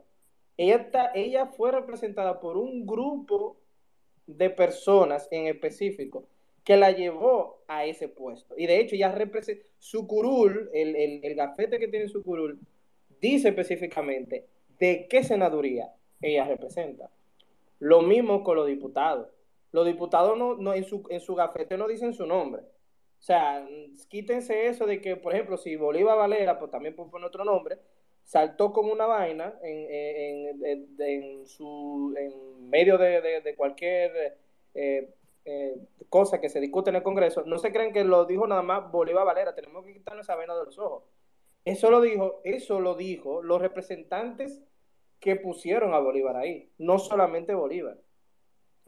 Ella, 0.55 0.75
está, 0.75 1.11
ella 1.15 1.47
fue 1.47 1.71
representada 1.71 2.39
por 2.39 2.57
un 2.57 2.85
grupo 2.85 3.57
de 4.27 4.49
personas 4.51 5.27
en 5.31 5.47
específico 5.47 6.27
que 6.63 6.77
la 6.77 6.91
llevó 6.91 7.63
a 7.67 7.85
ese 7.85 8.07
puesto. 8.07 8.55
Y 8.57 8.67
de 8.67 8.79
hecho, 8.79 8.95
ya 8.95 9.11
representa 9.11 9.65
su 9.79 10.07
curul, 10.07 10.69
el, 10.73 10.95
el, 10.95 11.19
el 11.23 11.35
gafete 11.35 11.79
que 11.79 11.87
tiene 11.87 12.07
su 12.07 12.23
curul, 12.23 12.59
dice 13.19 13.49
específicamente 13.49 14.45
de 14.79 15.07
qué 15.09 15.23
senaduría 15.23 15.91
ella 16.21 16.45
representa. 16.45 17.09
Lo 17.79 18.01
mismo 18.03 18.43
con 18.43 18.55
los 18.55 18.67
diputados. 18.67 19.27
Los 19.71 19.87
diputados 19.87 20.37
no, 20.37 20.55
no, 20.55 20.73
en, 20.73 20.83
su, 20.83 21.03
en 21.09 21.19
su 21.19 21.33
gafete 21.35 21.77
no 21.77 21.87
dicen 21.87 22.13
su 22.13 22.25
nombre. 22.27 22.61
O 23.25 23.27
sea, 23.27 23.67
quítense 24.07 24.67
eso 24.67 24.85
de 24.85 25.01
que, 25.01 25.15
por 25.15 25.33
ejemplo, 25.33 25.57
si 25.57 25.75
Bolívar 25.75 26.15
Valera, 26.15 26.59
pues 26.59 26.69
también 26.69 26.95
por 26.95 27.09
poner 27.09 27.25
otro 27.25 27.43
nombre, 27.43 27.79
saltó 28.23 28.71
como 28.71 28.93
una 28.93 29.07
vaina 29.07 29.57
en, 29.63 30.61
en, 30.63 30.95
en, 30.99 31.47
su, 31.47 32.13
en 32.15 32.69
medio 32.69 32.99
de, 32.99 33.21
de, 33.21 33.41
de 33.41 33.55
cualquier 33.55 34.37
eh, 34.75 35.09
eh, 35.43 35.75
cosa 36.07 36.39
que 36.39 36.49
se 36.49 36.59
discute 36.59 36.91
en 36.91 36.97
el 36.97 37.01
Congreso, 37.01 37.41
no 37.47 37.57
se 37.57 37.71
creen 37.71 37.93
que 37.93 38.03
lo 38.03 38.25
dijo 38.25 38.45
nada 38.45 38.61
más 38.61 38.91
Bolívar 38.91 39.25
Valera, 39.25 39.55
tenemos 39.55 39.83
que 39.83 39.93
quitarnos 39.93 40.27
esa 40.27 40.35
vena 40.35 40.55
de 40.55 40.65
los 40.65 40.77
ojos. 40.77 41.05
Eso 41.65 41.89
lo 41.89 42.01
dijo, 42.01 42.41
eso 42.43 42.79
lo 42.79 42.93
dijo 42.93 43.41
los 43.41 43.59
representantes 43.59 44.61
que 45.19 45.35
pusieron 45.35 45.95
a 45.95 45.99
Bolívar 45.99 46.35
ahí, 46.35 46.69
no 46.77 46.99
solamente 46.99 47.55
Bolívar. 47.55 47.97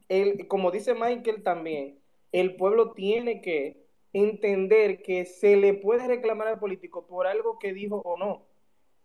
El, 0.09 0.47
como 0.47 0.69
dice 0.69 0.93
Michael 0.93 1.41
también, 1.41 1.97
el 2.31 2.55
pueblo 2.55 2.93
tiene 2.93 3.41
que 3.41 3.86
entender 4.14 5.02
que 5.02 5.26
se 5.26 5.56
le 5.58 5.74
puede 5.74 6.08
reclamar 6.08 6.48
al 6.48 6.60
político 6.60 7.06
por 7.06 7.28
algo 7.28 7.60
que 7.60 7.74
dijo 7.74 8.02
o 8.04 8.18
no. 8.18 8.46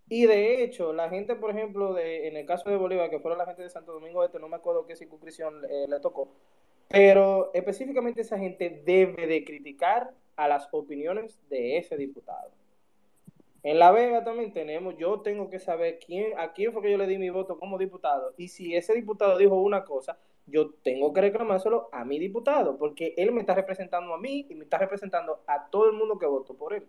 Y 0.09 0.27
de 0.27 0.63
hecho, 0.63 0.93
la 0.93 1.09
gente, 1.09 1.37
por 1.37 1.51
ejemplo, 1.51 1.95
de, 1.95 2.29
en 2.29 2.37
el 2.37 2.47
caso 2.47 2.69
de 2.69 2.77
Bolívar, 2.77 3.11
que 3.11 3.21
fueron 3.21 3.39
la 3.39 3.47
gente 3.47 3.63
de 3.63 3.71
Santo 3.71 3.93
Domingo 3.93 4.25
Este, 4.25 4.39
no 4.39 4.49
me 4.49 4.57
acuerdo 4.57 4.87
qué 4.87 4.97
circunscripción 4.97 5.65
eh, 5.71 5.87
le 5.89 6.01
tocó, 6.01 6.29
pero 6.89 7.51
específicamente 7.55 8.21
esa 8.21 8.39
gente 8.39 8.83
debe 8.85 9.27
de 9.27 9.45
criticar 9.45 10.13
a 10.37 10.49
las 10.49 10.69
opiniones 10.73 11.41
de 11.49 11.79
ese 11.79 11.97
diputado. 11.97 12.51
En 13.63 13.79
La 13.79 13.93
Vega 13.93 14.25
también 14.25 14.53
tenemos, 14.53 14.97
yo 14.99 15.21
tengo 15.21 15.49
que 15.49 15.61
saber 15.61 16.01
quién, 16.05 16.39
a 16.39 16.53
quién 16.53 16.73
fue 16.73 16.83
que 16.83 16.91
yo 16.91 16.99
le 16.99 17.07
di 17.07 17.17
mi 17.17 17.31
voto 17.31 17.59
como 17.59 17.79
diputado. 17.79 18.35
Y 18.37 18.49
si 18.49 18.75
ese 18.75 18.93
diputado 18.93 19.39
dijo 19.39 19.55
una 19.55 19.85
cosa, 19.85 20.19
yo 20.53 20.71
tengo 20.85 21.13
que 21.13 21.23
reclamárselo 21.23 21.89
a 21.93 22.05
mi 22.05 22.19
diputado, 22.19 22.77
porque 22.77 23.15
él 23.17 23.33
me 23.33 23.41
está 23.41 23.55
representando 23.55 24.15
a 24.15 24.19
mí 24.19 24.47
y 24.49 24.55
me 24.55 24.65
está 24.65 24.79
representando 24.79 25.41
a 25.47 25.69
todo 25.71 25.87
el 25.87 25.97
mundo 25.97 26.19
que 26.19 26.27
votó 26.27 26.55
por 26.55 26.75
él. 26.75 26.87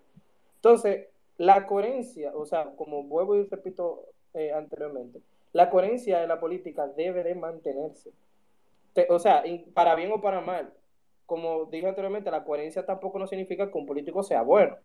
Entonces, 0.56 1.08
la 1.38 1.66
coherencia, 1.66 2.34
o 2.36 2.46
sea, 2.46 2.76
como 2.76 3.04
vuelvo 3.04 3.36
y 3.36 3.44
repito 3.44 4.06
eh, 4.34 4.52
anteriormente, 4.52 5.22
la 5.54 5.70
coherencia 5.70 6.20
de 6.20 6.28
la 6.28 6.40
política 6.40 6.88
debe 6.88 7.24
de 7.24 7.36
mantenerse. 7.36 8.12
Te, 8.94 9.08
o 9.10 9.18
sea, 9.18 9.44
para 9.74 9.96
bien 9.96 10.12
o 10.12 10.22
para 10.22 10.42
mal. 10.42 10.74
Como 11.26 11.66
dije 11.66 11.88
anteriormente, 11.88 12.30
la 12.30 12.44
coherencia 12.44 12.86
tampoco 12.86 13.18
no 13.18 13.28
significa 13.28 13.72
que 13.72 13.78
un 13.78 13.86
político 13.86 14.24
sea 14.24 14.42
bueno. 14.42 14.76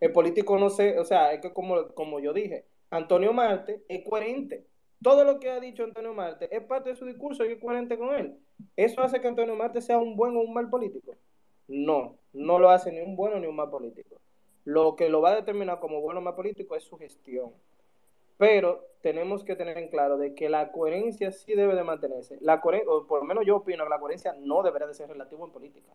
El 0.00 0.12
político 0.12 0.58
no 0.58 0.70
sé, 0.70 0.98
o 0.98 1.04
sea, 1.04 1.32
es 1.32 1.40
que 1.40 1.52
como, 1.52 1.88
como 1.88 2.20
yo 2.20 2.32
dije, 2.32 2.64
Antonio 2.90 3.32
Marte 3.32 3.82
es 3.88 4.04
coherente 4.08 4.64
todo 5.02 5.24
lo 5.24 5.38
que 5.38 5.50
ha 5.50 5.60
dicho 5.60 5.84
Antonio 5.84 6.12
Marte 6.12 6.48
es 6.54 6.62
parte 6.62 6.90
de 6.90 6.96
su 6.96 7.04
discurso 7.06 7.44
y 7.44 7.52
es 7.52 7.60
coherente 7.60 7.96
con 7.96 8.14
él. 8.14 8.36
¿Eso 8.76 9.00
hace 9.00 9.20
que 9.20 9.28
Antonio 9.28 9.54
Marte 9.54 9.80
sea 9.80 9.98
un 9.98 10.16
buen 10.16 10.36
o 10.36 10.40
un 10.40 10.52
mal 10.52 10.68
político? 10.68 11.14
No, 11.68 12.16
no 12.32 12.58
lo 12.58 12.70
hace 12.70 12.90
ni 12.90 13.00
un 13.00 13.14
bueno 13.14 13.38
ni 13.38 13.46
un 13.46 13.56
mal 13.56 13.70
político. 13.70 14.16
Lo 14.64 14.96
que 14.96 15.08
lo 15.08 15.20
va 15.20 15.30
a 15.30 15.36
determinar 15.36 15.80
como 15.80 16.00
bueno 16.00 16.20
más 16.20 16.34
político 16.34 16.74
es 16.74 16.84
su 16.84 16.96
gestión. 16.98 17.52
Pero 18.38 18.86
tenemos 19.00 19.44
que 19.44 19.56
tener 19.56 19.78
en 19.78 19.88
claro 19.88 20.16
de 20.16 20.34
que 20.34 20.48
la 20.48 20.72
coherencia 20.72 21.32
sí 21.32 21.54
debe 21.54 21.74
de 21.74 21.84
mantenerse. 21.84 22.38
La 22.40 22.60
o 22.86 23.06
por 23.06 23.20
lo 23.20 23.24
menos 23.24 23.44
yo 23.46 23.56
opino 23.56 23.84
que 23.84 23.90
la 23.90 23.98
coherencia 23.98 24.34
no 24.38 24.62
debería 24.62 24.86
de 24.86 24.94
ser 24.94 25.08
relativa 25.08 25.44
en 25.44 25.52
política. 25.52 25.92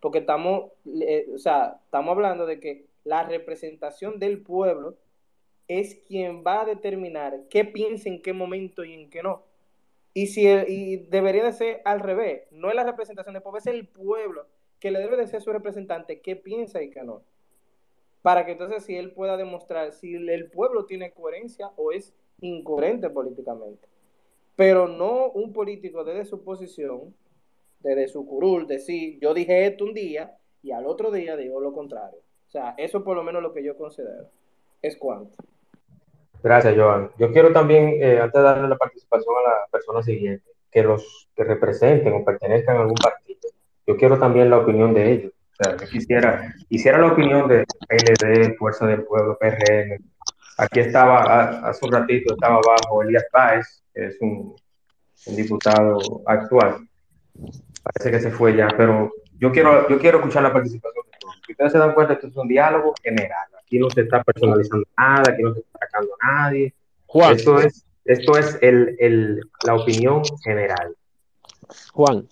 Porque 0.00 0.18
estamos, 0.18 0.70
eh, 0.86 1.26
o 1.34 1.38
sea, 1.38 1.80
estamos 1.84 2.12
hablando 2.12 2.46
de 2.46 2.60
que 2.60 2.86
la 3.04 3.24
representación 3.24 4.18
del 4.18 4.42
pueblo 4.42 4.96
es 5.68 5.96
quien 6.06 6.42
va 6.44 6.62
a 6.62 6.64
determinar 6.64 7.44
qué 7.50 7.64
piensa 7.64 8.08
en 8.08 8.22
qué 8.22 8.32
momento 8.32 8.84
y 8.84 8.94
en 8.94 9.10
qué 9.10 9.22
no. 9.22 9.44
Y, 10.14 10.26
si 10.28 10.46
y 10.46 10.96
debería 10.96 11.44
de 11.44 11.52
ser 11.52 11.82
al 11.84 12.00
revés, 12.00 12.42
no 12.50 12.70
es 12.70 12.74
la 12.74 12.84
representación 12.84 13.34
del 13.34 13.42
pueblo, 13.42 13.58
es 13.58 13.66
el 13.66 13.86
pueblo 13.86 14.46
que 14.80 14.90
le 14.90 14.98
debe 14.98 15.16
de 15.16 15.26
ser 15.26 15.42
su 15.42 15.52
representante 15.52 16.20
qué 16.20 16.36
piensa 16.36 16.82
y 16.82 16.90
qué 16.90 17.02
no. 17.02 17.22
Para 18.22 18.46
que 18.46 18.52
entonces 18.52 18.84
si 18.84 18.96
él 18.96 19.12
pueda 19.12 19.36
demostrar 19.36 19.92
si 19.92 20.14
el 20.14 20.50
pueblo 20.50 20.86
tiene 20.86 21.12
coherencia 21.12 21.70
o 21.76 21.92
es 21.92 22.14
incoherente 22.40 23.10
políticamente. 23.10 23.86
Pero 24.56 24.88
no 24.88 25.30
un 25.30 25.52
político 25.52 26.02
desde 26.02 26.24
su 26.24 26.42
posición, 26.42 27.14
desde 27.80 28.08
su 28.08 28.26
curul, 28.26 28.66
decir, 28.66 29.18
yo 29.20 29.34
dije 29.34 29.66
esto 29.66 29.84
un 29.84 29.94
día 29.94 30.36
y 30.62 30.72
al 30.72 30.86
otro 30.86 31.10
día 31.10 31.36
digo 31.36 31.60
lo 31.60 31.72
contrario. 31.72 32.18
O 32.48 32.50
sea, 32.50 32.74
eso 32.76 33.04
por 33.04 33.16
lo 33.16 33.22
menos 33.22 33.42
lo 33.42 33.52
que 33.52 33.62
yo 33.62 33.76
considero. 33.76 34.30
Es 34.82 34.96
cuanto. 34.96 35.36
Gracias, 36.42 36.76
Joan. 36.76 37.10
Yo 37.18 37.32
quiero 37.32 37.52
también, 37.52 37.94
eh, 38.00 38.20
antes 38.20 38.34
de 38.34 38.42
darle 38.42 38.68
la 38.68 38.76
participación 38.76 39.34
a 39.38 39.48
la 39.48 39.66
persona 39.70 40.02
siguiente, 40.02 40.44
que 40.70 40.82
los 40.82 41.28
que 41.34 41.44
representen 41.44 42.12
o 42.12 42.24
pertenezcan 42.24 42.76
a 42.76 42.80
algún 42.80 42.96
partido, 42.96 43.40
yo 43.86 43.96
quiero 43.96 44.18
también 44.18 44.50
la 44.50 44.58
opinión 44.58 44.94
de 44.94 45.12
ellos. 45.12 45.32
O 45.32 45.64
sea, 45.64 45.76
yo 45.76 45.88
quisiera, 45.88 46.54
quisiera 46.68 46.98
la 46.98 47.08
opinión 47.08 47.48
de 47.48 47.64
PLD, 47.88 48.56
Fuerza 48.56 48.86
del 48.86 49.02
Pueblo, 49.02 49.36
PRN. 49.38 49.98
Aquí 50.58 50.80
estaba, 50.80 51.68
hace 51.68 51.86
un 51.86 51.92
ratito 51.92 52.34
estaba 52.34 52.56
abajo 52.56 53.02
Elías 53.02 53.24
Páez, 53.32 53.82
que 53.92 54.06
es 54.06 54.16
un, 54.20 54.54
un 55.26 55.36
diputado 55.36 55.98
actual. 56.26 56.88
Parece 57.82 58.10
que 58.10 58.20
se 58.20 58.30
fue 58.30 58.54
ya, 58.54 58.68
pero 58.76 59.10
yo 59.38 59.50
quiero, 59.50 59.88
yo 59.88 59.98
quiero 59.98 60.18
escuchar 60.18 60.42
la 60.42 60.52
participación 60.52 61.04
de 61.10 61.18
todos. 61.18 61.40
Si 61.46 61.52
ustedes 61.52 61.72
se 61.72 61.78
dan 61.78 61.94
cuenta, 61.94 62.12
esto 62.12 62.28
es 62.28 62.36
un 62.36 62.48
diálogo 62.48 62.94
general 63.02 63.48
aquí 63.68 63.78
no 63.78 63.90
se 63.90 64.00
está 64.00 64.24
personalizando 64.24 64.86
nada, 64.96 65.24
aquí 65.32 65.42
no 65.42 65.52
se 65.52 65.60
está 65.60 65.78
atacando 65.82 66.10
a 66.20 66.26
nadie. 66.26 66.74
Juan. 67.06 67.36
Esto 67.36 67.60
es, 67.60 67.84
esto 68.04 68.38
es 68.38 68.58
el, 68.62 68.96
el, 68.98 69.40
la 69.64 69.74
opinión 69.74 70.22
general. 70.42 70.96
Juan. 71.92 72.26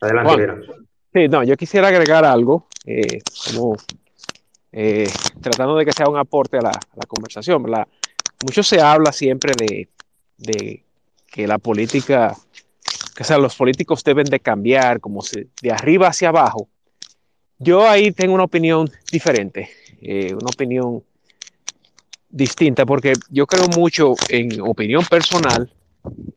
Adelante, 0.00 0.46
Juan. 0.66 0.86
Sí, 1.12 1.28
no, 1.28 1.42
yo 1.42 1.56
quisiera 1.56 1.88
agregar 1.88 2.24
algo, 2.24 2.68
eh, 2.86 3.18
como 3.52 3.76
eh, 4.70 5.10
tratando 5.42 5.76
de 5.76 5.84
que 5.84 5.92
sea 5.92 6.08
un 6.08 6.16
aporte 6.16 6.56
a 6.58 6.62
la, 6.62 6.70
a 6.70 6.96
la 6.96 7.06
conversación. 7.06 7.62
¿verdad? 7.62 7.86
Mucho 8.44 8.62
se 8.62 8.80
habla 8.80 9.12
siempre 9.12 9.52
de, 9.58 9.88
de 10.38 10.84
que 11.26 11.46
la 11.46 11.58
política, 11.58 12.34
que 13.16 13.22
o 13.24 13.26
sea, 13.26 13.38
los 13.38 13.56
políticos 13.56 14.04
deben 14.04 14.26
de 14.26 14.40
cambiar 14.40 15.00
como 15.00 15.22
si 15.22 15.50
de 15.60 15.72
arriba 15.72 16.06
hacia 16.06 16.28
abajo 16.28 16.68
yo 17.62 17.88
ahí 17.88 18.12
tengo 18.12 18.34
una 18.34 18.44
opinión 18.44 18.90
diferente, 19.10 19.70
eh, 20.00 20.34
una 20.34 20.50
opinión 20.52 21.02
distinta, 22.28 22.84
porque 22.84 23.12
yo 23.30 23.46
creo 23.46 23.68
mucho 23.68 24.14
en 24.28 24.60
opinión 24.60 25.04
personal, 25.04 25.72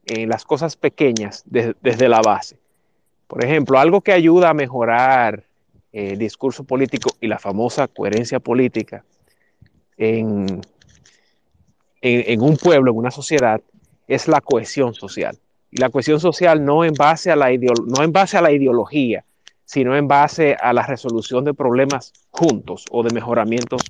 en 0.06 0.30
las 0.30 0.46
cosas 0.46 0.76
pequeñas 0.76 1.44
desde 1.46 2.08
la 2.08 2.22
base. 2.22 2.60
Por 3.28 3.44
ejemplo, 3.44 3.80
algo 3.80 4.02
que 4.02 4.12
ayuda 4.12 4.50
a 4.50 4.54
mejorar 4.54 5.44
el 5.92 6.20
discurso 6.20 6.64
político 6.64 7.10
y 7.20 7.28
la 7.28 7.40
famosa 7.40 7.88
coherencia 7.88 8.40
política 8.40 9.04
en, 9.98 10.62
en, 12.02 12.42
un 12.42 12.58
pueblo, 12.58 12.92
en 12.92 12.98
una 12.98 13.12
sociedad, 13.12 13.62
es 14.08 14.28
la 14.28 14.42
cohesión 14.42 14.94
social. 14.94 15.38
Y 15.72 15.78
la 15.78 15.90
cohesión 15.90 16.20
social 16.20 16.64
no 16.64 16.84
en 16.84 16.94
base 16.94 17.32
a 17.32 17.36
la, 17.36 17.50
no 17.86 18.04
en 18.04 18.12
base 18.12 18.38
a 18.38 18.42
la 18.42 18.52
ideología, 18.52 19.26
sino 19.66 19.96
en 19.96 20.08
base 20.08 20.56
a 20.60 20.72
la 20.74 20.86
resolución 20.86 21.44
de 21.44 21.54
problemas 21.54 22.14
juntos 22.30 22.86
o 22.92 23.04
de 23.04 23.14
mejoramientos 23.14 23.82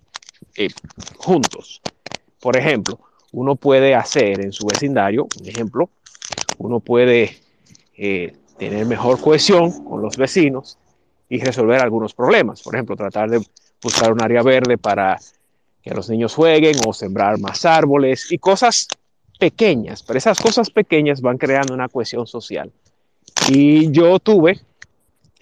eh, 0.55 0.69
juntos. 1.17 1.81
Por 2.39 2.57
ejemplo, 2.57 2.99
uno 3.31 3.55
puede 3.55 3.93
hacer 3.93 4.39
en 4.41 4.53
su 4.53 4.65
vecindario, 4.65 5.27
un 5.39 5.47
ejemplo, 5.47 5.89
uno 6.57 6.79
puede 6.79 7.37
eh, 7.97 8.33
tener 8.57 8.85
mejor 8.85 9.19
cohesión 9.19 9.83
con 9.83 10.01
los 10.01 10.15
vecinos 10.15 10.77
y 11.27 11.39
resolver 11.39 11.81
algunos 11.81 12.13
problemas. 12.13 12.61
Por 12.61 12.75
ejemplo, 12.75 12.95
tratar 12.95 13.29
de 13.29 13.45
buscar 13.81 14.13
un 14.13 14.21
área 14.21 14.41
verde 14.41 14.77
para 14.77 15.19
que 15.81 15.93
los 15.93 16.09
niños 16.09 16.33
jueguen 16.33 16.77
o 16.87 16.93
sembrar 16.93 17.39
más 17.39 17.65
árboles 17.65 18.31
y 18.31 18.37
cosas 18.37 18.87
pequeñas, 19.37 20.01
pero 20.01 20.17
esas 20.17 20.39
cosas 20.39 20.69
pequeñas 20.69 21.21
van 21.21 21.37
creando 21.37 21.73
una 21.73 21.89
cohesión 21.89 22.25
social. 22.25 22.71
Y 23.49 23.91
yo 23.91 24.19
tuve 24.19 24.61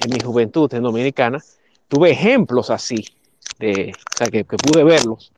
en 0.04 0.12
mi 0.12 0.20
juventud 0.20 0.74
en 0.74 0.84
Dominicana, 0.84 1.44
tuve 1.88 2.12
ejemplos 2.12 2.70
así, 2.70 3.06
de, 3.60 3.94
o 3.94 4.18
sea, 4.18 4.28
que, 4.28 4.44
pude 4.44 4.84
verlos 4.84 5.32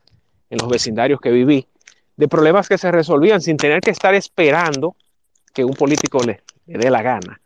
en 0.50 0.60
los 0.60 0.70
vecindarios 0.70 1.20
que 1.20 1.32
viví, 1.32 1.68
de 2.16 2.28
problemas 2.28 2.68
que 2.68 2.78
se 2.78 2.92
resolvían 2.92 3.42
sin 3.42 3.58
tener 3.58 3.82
que 3.82 3.92
estar 3.92 4.16
esperando 4.16 4.96
que 5.54 5.66
un 5.66 5.74
político 5.74 6.20
le, 6.24 6.42
dé 6.66 6.90
la 6.90 7.02
gana 7.02 7.40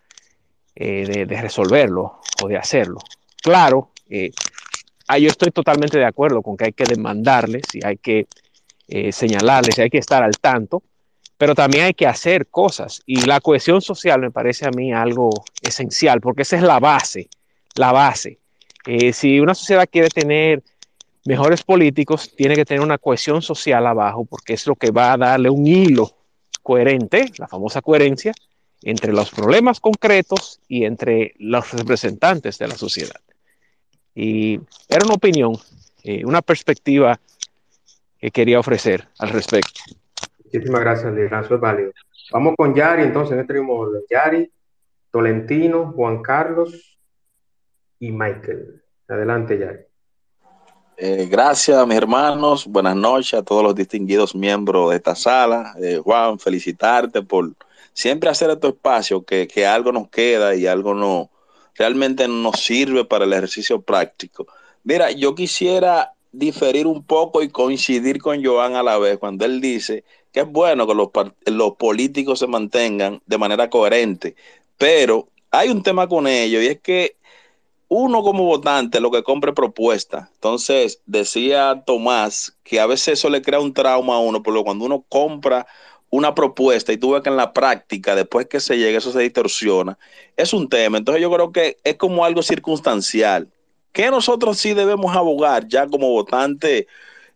eh, 0.76 1.26
de, 1.28 1.42
resolverlo 1.42 2.20
o 2.44 2.48
de 2.48 2.58
hacerlo. 2.58 3.00
Claro, 3.42 3.92
eh, 4.10 4.32
yo 5.20 5.28
estoy 5.28 5.52
totalmente 5.52 5.98
de 5.98 6.06
acuerdo 6.06 6.42
con 6.42 6.56
que 6.56 6.66
hay 6.66 6.74
que 6.74 6.84
demandarles 6.84 7.64
y 7.74 7.86
hay 7.86 7.98
que 7.98 8.28
eh, 8.88 9.12
señalarles 9.12 9.78
y 9.78 9.82
hay 9.82 9.90
que 9.90 9.98
estar 9.98 10.24
al 10.24 10.38
tanto, 10.40 10.84
pero 11.40 11.56
también 11.56 11.86
hay 11.86 11.94
que 11.94 12.06
hacer 12.06 12.48
cosas 12.48 13.02
y 13.06 13.22
la 13.22 13.40
cohesión 13.40 13.82
social 13.82 14.20
me 14.20 14.30
parece 14.30 14.68
a 14.68 14.72
mí 14.72 14.92
algo 14.92 15.30
esencial 15.62 16.20
porque 16.20 16.42
esa 16.42 16.58
es 16.58 16.64
la 16.64 16.82
base, 16.82 17.30
la 17.76 17.94
base. 17.94 18.40
Eh, 18.86 19.14
si 19.14 19.40
una 19.40 19.56
sociedad 19.56 19.88
quiere 19.90 20.10
tener 20.10 20.62
mejores 21.24 21.64
políticos, 21.64 22.30
tiene 22.36 22.56
que 22.56 22.66
tener 22.66 22.84
una 22.84 22.98
cohesión 22.98 23.42
social 23.42 23.88
abajo 23.88 24.26
porque 24.26 24.52
es 24.52 24.68
lo 24.68 24.76
que 24.76 24.92
va 24.92 25.14
a 25.14 25.18
darle 25.18 25.50
un 25.50 25.66
hilo 25.66 26.14
coherente, 26.62 27.32
la 27.38 27.48
famosa 27.48 27.82
coherencia, 27.82 28.34
entre 28.82 29.14
los 29.14 29.30
problemas 29.30 29.80
concretos 29.80 30.60
y 30.68 30.84
entre 30.84 31.36
los 31.40 31.72
representantes 31.72 32.58
de 32.58 32.68
la 32.68 32.76
sociedad. 32.76 33.22
Y 34.14 34.60
era 34.90 35.06
una 35.06 35.14
opinión, 35.14 35.58
eh, 36.04 36.26
una 36.26 36.42
perspectiva 36.42 37.18
que 38.20 38.30
quería 38.30 38.60
ofrecer 38.60 39.08
al 39.20 39.30
respecto. 39.30 39.80
Muchísimas 40.52 40.82
gracias, 40.82 41.14
Liranzo, 41.14 41.56
es 41.56 41.62
válido. 41.62 41.92
Vamos 42.32 42.56
con 42.58 42.74
Yari, 42.74 43.04
entonces, 43.04 43.34
en 43.34 43.42
este 43.42 43.54
mismo 43.54 43.76
orden. 43.76 44.02
Yari, 44.10 44.52
Tolentino, 45.12 45.92
Juan 45.96 46.24
Carlos 46.24 46.98
y 48.00 48.12
Michael. 48.12 48.82
Adelante, 49.08 49.60
Yari. 49.60 49.80
Eh, 50.98 51.28
gracias, 51.30 51.86
mis 51.86 51.98
hermanos. 51.98 52.66
Buenas 52.66 52.96
noches 52.96 53.36
a 53.36 53.44
todos 53.44 53.62
los 53.62 53.76
distinguidos 53.76 54.34
miembros 54.34 54.90
de 54.90 54.96
esta 54.96 55.14
sala. 55.14 55.76
Eh, 55.80 56.02
Juan, 56.04 56.40
felicitarte 56.40 57.22
por 57.22 57.54
siempre 57.94 58.30
hacer 58.30 58.50
estos 58.50 58.74
espacios, 58.74 59.24
que, 59.26 59.48
que 59.48 59.68
algo 59.68 59.92
nos 59.92 60.10
queda 60.10 60.56
y 60.56 60.66
algo 60.66 60.96
no 60.96 61.30
realmente 61.76 62.28
nos 62.28 62.60
sirve 62.60 63.06
para 63.06 63.26
el 63.26 63.34
ejercicio 63.34 63.82
práctico. 63.82 64.48
Mira, 64.84 65.12
yo 65.12 65.36
quisiera 65.36 66.14
diferir 66.32 66.88
un 66.88 67.04
poco 67.04 67.42
y 67.42 67.50
coincidir 67.50 68.22
con 68.22 68.44
Joan 68.44 68.76
a 68.76 68.84
la 68.84 68.98
vez 68.98 69.18
cuando 69.18 69.46
él 69.46 69.62
dice 69.62 70.04
que 70.32 70.42
es 70.42 70.52
bueno 70.52 70.88
que 70.88 70.94
los, 71.52 71.74
políticos 71.76 72.40
se 72.40 72.48
mantengan 72.48 73.22
de 73.26 73.38
manera 73.38 73.70
coherente, 73.70 74.36
pero 74.78 75.28
hay 75.52 75.70
un 75.70 75.82
tema 75.82 76.08
con 76.08 76.28
ello 76.28 76.62
y 76.62 76.68
es 76.68 76.80
que 76.80 77.16
uno 77.88 78.22
como 78.22 78.44
votante 78.46 79.00
lo 79.00 79.10
que 79.10 79.24
compre 79.24 79.52
propuesta. 79.54 80.30
Entonces, 80.36 81.02
decía 81.08 81.84
Tomás 81.88 82.56
que 82.64 82.80
a 82.80 82.86
veces 82.86 83.20
eso 83.20 83.30
le 83.30 83.42
crea 83.42 83.60
un 83.60 83.74
trauma 83.74 84.16
a 84.16 84.20
uno, 84.20 84.44
porque 84.44 84.64
cuando 84.64 84.86
uno 84.86 85.04
compra 85.10 85.66
una 86.12 86.36
propuesta 86.36 86.94
y 86.94 86.98
tú 86.98 87.12
ves 87.12 87.24
que 87.24 87.30
en 87.30 87.38
la 87.38 87.54
práctica, 87.54 88.16
después 88.16 88.48
que 88.48 88.60
se 88.60 88.78
llegue, 88.78 88.98
eso 88.98 89.12
se 89.12 89.22
distorsiona, 89.22 89.98
es 90.38 90.54
un 90.54 90.70
tema. 90.70 91.00
Entonces 91.00 91.22
yo 91.22 91.32
creo 91.32 91.52
que 91.52 91.78
es 91.84 91.96
como 91.96 92.26
algo 92.26 92.44
circunstancial, 92.44 93.50
que 93.92 94.10
nosotros 94.12 94.58
sí 94.58 94.74
debemos 94.74 95.16
abogar 95.16 95.68
ya 95.68 95.88
como 95.88 96.10
votante 96.10 96.88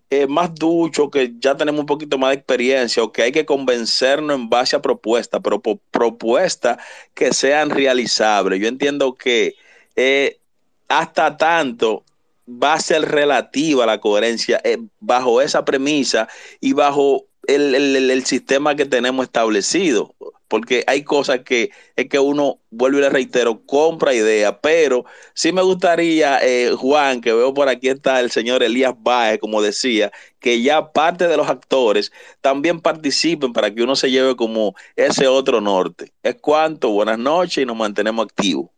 eh, 0.10 0.28
más 0.28 0.54
ducho, 0.54 1.10
que 1.10 1.34
ya 1.40 1.58
tenemos 1.58 1.80
un 1.82 1.86
poquito 1.88 2.20
más 2.20 2.30
de 2.30 2.36
experiencia 2.36 3.02
o 3.04 3.12
que 3.12 3.24
hay 3.24 3.32
que 3.32 3.46
convencernos 3.46 4.36
en 4.36 4.48
base 4.48 4.76
a 4.76 4.82
propuestas, 4.82 5.42
pero 5.44 5.60
propuestas 5.60 6.78
que 7.16 7.34
sean 7.34 7.72
realizables. 7.72 8.62
Yo 8.62 8.68
entiendo 8.68 9.16
que 9.16 9.56
eh, 9.96 10.40
hasta 10.88 11.36
tanto 11.38 12.04
va 12.48 12.74
a 12.74 12.80
ser 12.80 13.10
relativa 13.10 13.86
la 13.88 14.00
coherencia 14.00 14.62
eh, 14.64 14.78
bajo 15.00 15.42
esa 15.42 15.66
premisa 15.66 16.28
y 16.62 16.74
bajo 16.74 17.26
el, 17.48 17.74
el, 17.76 18.26
sistema 18.26 18.76
que 18.76 18.86
tenemos 18.86 19.26
establecido. 19.26 20.14
Porque 20.54 20.84
hay 20.86 21.04
cosas 21.04 21.40
que 21.40 21.72
es 21.96 22.08
que 22.08 22.20
uno, 22.20 22.60
vuelvo 22.70 23.00
y 23.00 23.02
le 23.02 23.10
reitero, 23.10 23.66
compra 23.66 24.14
ideas, 24.14 24.56
pero 24.62 25.04
sí 25.34 25.52
me 25.52 25.64
gustaría, 25.64 26.38
eh, 26.44 26.76
Juan, 26.78 27.22
que 27.22 27.34
veo 27.34 27.56
por 27.56 27.70
aquí 27.70 27.90
está 27.90 28.20
el 28.20 28.30
señor 28.30 28.62
Elías 28.62 28.94
Baez, 28.96 29.40
como 29.40 29.64
decía, 29.64 30.12
que 30.40 30.62
ya 30.62 30.92
parte 30.92 31.28
de 31.28 31.38
los 31.38 31.50
actores 31.50 32.12
también 32.40 32.82
participen 32.82 33.52
para 33.52 33.74
que 33.74 33.82
uno 33.82 33.96
se 33.96 34.12
lleve 34.12 34.36
como 34.36 34.76
ese 34.96 35.28
otro 35.28 35.60
norte. 35.60 36.12
Es 36.22 36.36
cuanto, 36.36 36.92
buenas 36.92 37.18
noches 37.18 37.64
y 37.64 37.66
nos 37.66 37.76
mantenemos 37.76 38.24
activos. 38.24 38.70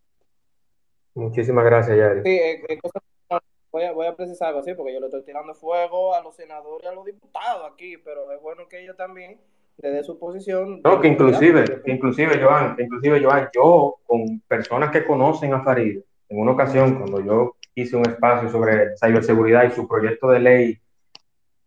Muchísimas 1.14 1.66
gracias, 1.66 1.98
Yari. 1.98 2.22
Sí, 2.24 2.30
eh, 2.30 2.64
eh, 2.70 2.80
voy, 3.70 3.84
a, 3.84 3.92
voy 3.92 4.08
a 4.08 4.16
precisar 4.16 4.48
algo 4.48 4.62
así, 4.62 4.74
porque 4.76 4.94
yo 4.94 5.02
le 5.02 5.08
estoy 5.08 5.24
tirando 5.24 5.54
fuego 5.54 6.16
a 6.16 6.22
los 6.22 6.38
senadores 6.38 6.86
y 6.86 6.88
a 6.88 6.94
los 6.94 7.04
diputados 7.04 7.70
aquí, 7.70 7.98
pero 7.98 8.32
es 8.32 8.42
bueno 8.42 8.66
que 8.70 8.82
ellos 8.82 8.96
también, 8.96 9.42
desde 9.78 10.04
su 10.04 10.18
posición... 10.18 10.82
No, 10.84 11.02
que 11.02 11.08
inclusive, 11.08 11.82
que 11.84 11.92
inclusive, 11.92 12.42
Joan, 12.42 12.76
que 12.76 12.84
inclusive, 12.84 13.24
Joan, 13.24 13.50
yo 13.54 13.98
con 14.06 14.40
personas 14.48 14.92
que 14.92 15.06
conocen 15.06 15.54
a 15.54 15.64
Farid, 15.64 16.00
en 16.30 16.40
una 16.40 16.52
ocasión, 16.52 16.96
cuando 16.96 17.24
yo 17.24 17.56
hice 17.76 17.96
un 17.96 18.10
espacio 18.10 18.50
sobre 18.50 18.96
ciberseguridad 18.98 19.66
y 19.66 19.72
su 19.72 19.88
proyecto 19.88 20.30
de 20.30 20.40
ley 20.40 20.80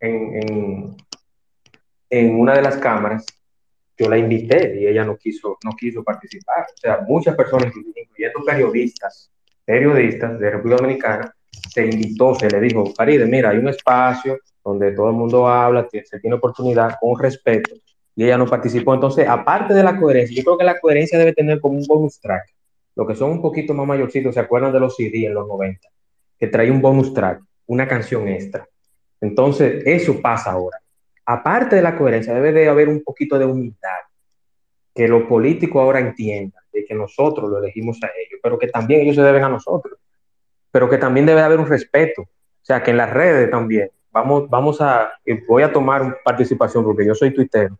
en, 0.00 0.42
en, 0.42 0.96
en 2.10 2.40
una 2.40 2.54
de 2.54 2.62
las 2.62 2.76
cámaras, 2.78 3.24
yo 3.96 4.08
la 4.08 4.16
invité 4.16 4.80
y 4.80 4.86
ella 4.86 5.04
no 5.04 5.16
quiso, 5.16 5.58
no 5.64 5.72
quiso 5.76 6.02
participar. 6.04 6.66
O 6.74 6.76
sea, 6.76 7.00
muchas 7.06 7.34
personas, 7.34 7.72
incluyendo 7.76 8.44
periodistas, 8.46 9.30
periodistas 9.64 10.38
de 10.38 10.50
República 10.50 10.82
Dominicana, 10.82 11.34
se 11.50 11.84
invitó, 11.84 12.34
se 12.34 12.48
le 12.48 12.60
dijo, 12.60 12.86
Faride, 12.94 13.26
mira, 13.26 13.50
hay 13.50 13.58
un 13.58 13.68
espacio 13.68 14.38
donde 14.64 14.92
todo 14.92 15.08
el 15.10 15.16
mundo 15.16 15.48
habla, 15.48 15.88
se 15.90 16.20
tiene 16.20 16.36
oportunidad 16.36 16.96
con 17.00 17.18
respeto, 17.18 17.74
y 18.18 18.24
ella 18.24 18.36
no 18.36 18.46
participó. 18.46 18.94
Entonces, 18.94 19.28
aparte 19.28 19.72
de 19.72 19.84
la 19.84 19.96
coherencia, 19.96 20.36
yo 20.36 20.42
creo 20.42 20.58
que 20.58 20.64
la 20.64 20.80
coherencia 20.80 21.16
debe 21.20 21.32
tener 21.32 21.60
como 21.60 21.78
un 21.78 21.86
bonus 21.86 22.20
track. 22.20 22.52
Los 22.96 23.06
que 23.06 23.14
son 23.14 23.30
un 23.30 23.40
poquito 23.40 23.74
más 23.74 23.86
mayorcitos 23.86 24.34
se 24.34 24.40
acuerdan 24.40 24.72
de 24.72 24.80
los 24.80 24.96
CD 24.96 25.26
en 25.26 25.34
los 25.34 25.46
90, 25.46 25.88
que 26.36 26.48
trae 26.48 26.68
un 26.68 26.82
bonus 26.82 27.14
track, 27.14 27.40
una 27.66 27.86
canción 27.86 28.26
extra. 28.26 28.66
Entonces, 29.20 29.84
eso 29.86 30.20
pasa 30.20 30.50
ahora. 30.50 30.78
Aparte 31.26 31.76
de 31.76 31.82
la 31.82 31.96
coherencia, 31.96 32.34
debe 32.34 32.50
de 32.50 32.68
haber 32.68 32.88
un 32.88 33.04
poquito 33.04 33.38
de 33.38 33.44
humildad, 33.44 34.00
que 34.92 35.06
los 35.06 35.22
políticos 35.22 35.80
ahora 35.80 36.00
entiendan 36.00 36.64
de 36.72 36.84
que 36.84 36.94
nosotros 36.96 37.48
lo 37.48 37.58
elegimos 37.58 38.02
a 38.02 38.08
ellos, 38.08 38.40
pero 38.42 38.58
que 38.58 38.66
también 38.66 39.02
ellos 39.02 39.14
se 39.14 39.22
deben 39.22 39.44
a 39.44 39.48
nosotros, 39.48 39.96
pero 40.72 40.90
que 40.90 40.98
también 40.98 41.24
debe 41.24 41.42
haber 41.42 41.60
un 41.60 41.68
respeto. 41.68 42.22
O 42.22 42.64
sea, 42.64 42.82
que 42.82 42.90
en 42.90 42.96
las 42.96 43.10
redes 43.10 43.48
también, 43.48 43.92
vamos, 44.10 44.50
vamos 44.50 44.80
a, 44.80 45.12
eh, 45.24 45.40
voy 45.46 45.62
a 45.62 45.72
tomar 45.72 46.18
participación 46.24 46.82
porque 46.82 47.06
yo 47.06 47.14
soy 47.14 47.32
tuitero, 47.32 47.78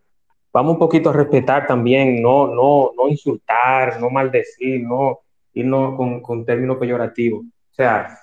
vamos 0.59 0.73
un 0.73 0.79
poquito 0.81 1.11
a 1.11 1.13
respetar 1.13 1.69
también, 1.69 2.21
no, 2.21 2.49
no, 2.49 2.91
no 2.97 3.09
insultar, 3.09 4.01
no 4.01 4.11
maldecir, 4.11 4.83
no 4.83 5.21
irnos 5.53 5.95
con, 5.97 6.21
con 6.21 6.45
términos 6.45 6.79
peyorativos. 6.79 7.43
O 7.45 7.75
sea, 7.75 8.19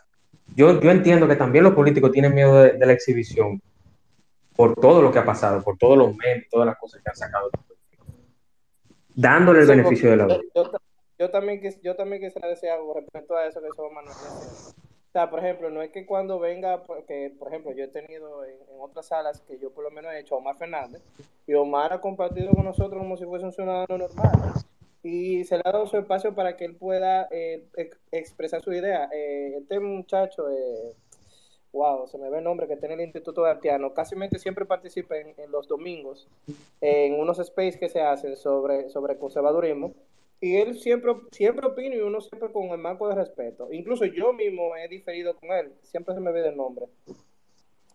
yo, 0.53 0.81
yo 0.81 0.91
entiendo 0.91 1.27
que 1.29 1.37
también 1.37 1.63
los 1.63 1.73
políticos 1.73 2.11
tienen 2.11 2.33
miedo 2.35 2.61
de, 2.61 2.73
de 2.73 2.85
la 2.85 2.91
exhibición 2.91 3.61
por 4.53 4.75
todo 4.75 5.01
lo 5.01 5.11
que 5.13 5.19
ha 5.19 5.25
pasado, 5.25 5.63
por 5.63 5.77
todos 5.77 5.97
los 5.97 6.13
memes, 6.15 6.49
todas 6.49 6.65
las 6.67 6.77
cosas 6.77 7.01
que 7.01 7.09
han 7.09 7.15
sacado, 7.15 7.49
dándole 9.15 9.61
el 9.61 9.67
Sí, 9.67 9.71
beneficio 9.71 10.09
de 10.09 10.17
la 10.17 10.25
duda. 10.25 10.41
yo, 10.55 10.63
yo, 10.63 10.71
yo 11.19 11.31
también 11.31 11.61
yo 11.81 11.95
también 11.95 12.21
quisiera 12.21 12.49
decir 12.49 12.69
algo 12.69 12.93
respecto 12.95 13.35
a 13.37 13.47
eso 13.47 13.61
que 13.61 13.69
eso 13.69 13.89
Manuel 13.91 14.17
sea, 15.15 15.29
por 15.29 15.39
ejemplo, 15.39 15.69
no 15.69 15.81
es 15.81 15.91
que 15.91 16.05
cuando 16.05 16.39
venga, 16.39 16.83
porque, 16.83 17.33
por 17.39 17.47
ejemplo, 17.47 17.71
yo 17.71 17.85
he 17.85 17.87
tenido 17.87 18.43
en, 18.43 18.57
otras 18.79 19.07
salas 19.07 19.41
que 19.41 19.57
yo 19.57 19.71
por 19.71 19.83
lo 19.85 19.89
menos 19.89 20.11
he 20.13 20.19
hecho 20.19 20.35
a 20.35 20.39
Omar 20.39 20.57
Fernández, 20.57 21.01
y 21.47 21.53
Omar 21.53 21.93
ha 21.93 22.01
compartido 22.01 22.51
con 22.51 22.65
nosotros 22.65 22.99
como 23.01 23.15
si 23.15 23.23
fuese 23.23 23.45
un 23.45 23.53
ciudadano 23.53 23.97
normal. 23.97 24.53
Y 25.01 25.43
se 25.45 25.55
le 25.55 25.61
ha 25.63 25.71
dado 25.71 25.87
su 25.87 25.97
espacio 25.97 26.35
para 26.35 26.57
que 26.57 26.65
él 26.65 26.75
pueda 26.75 27.27
eh, 27.31 27.63
ex- 27.77 27.97
expresar 28.11 28.61
su 28.61 28.73
idea. 28.73 29.07
Eh, 29.13 29.55
este 29.57 29.79
muchacho, 29.79 30.49
eh, 30.49 30.93
wow, 31.71 32.07
se 32.07 32.17
me 32.17 32.29
ve 32.29 32.39
el 32.39 32.43
nombre 32.43 32.67
que 32.67 32.73
en 32.73 32.91
el 32.91 33.01
Instituto 33.01 33.43
de 33.43 33.51
Arteano, 33.51 33.93
casi 33.93 34.15
siempre 34.37 34.65
participa 34.65 35.15
en, 35.17 35.33
en 35.37 35.51
los 35.51 35.67
domingos 35.67 36.27
en 36.81 37.19
unos 37.19 37.39
space 37.39 37.79
que 37.79 37.87
se 37.87 38.01
hacen 38.01 38.35
sobre, 38.35 38.89
sobre 38.89 39.17
conservadurismo. 39.17 39.93
Y 40.45 40.57
él 40.57 40.75
siempre, 40.77 41.11
siempre 41.31 41.65
opina 41.65 41.95
y 41.95 41.99
uno 42.01 42.21
siempre 42.21 42.51
con 42.51 42.65
el 42.65 42.77
marco 42.77 43.09
de 43.09 43.15
respeto. 43.15 43.67
Incluso 43.71 44.05
yo 44.05 44.31
mismo 44.31 44.75
he 44.75 44.87
diferido 44.87 45.35
con 45.35 45.49
él. 45.49 45.73
Siempre 45.81 46.13
se 46.13 46.19
me 46.19 46.31
ve 46.31 46.47
el 46.47 46.55
nombre. 46.55 46.85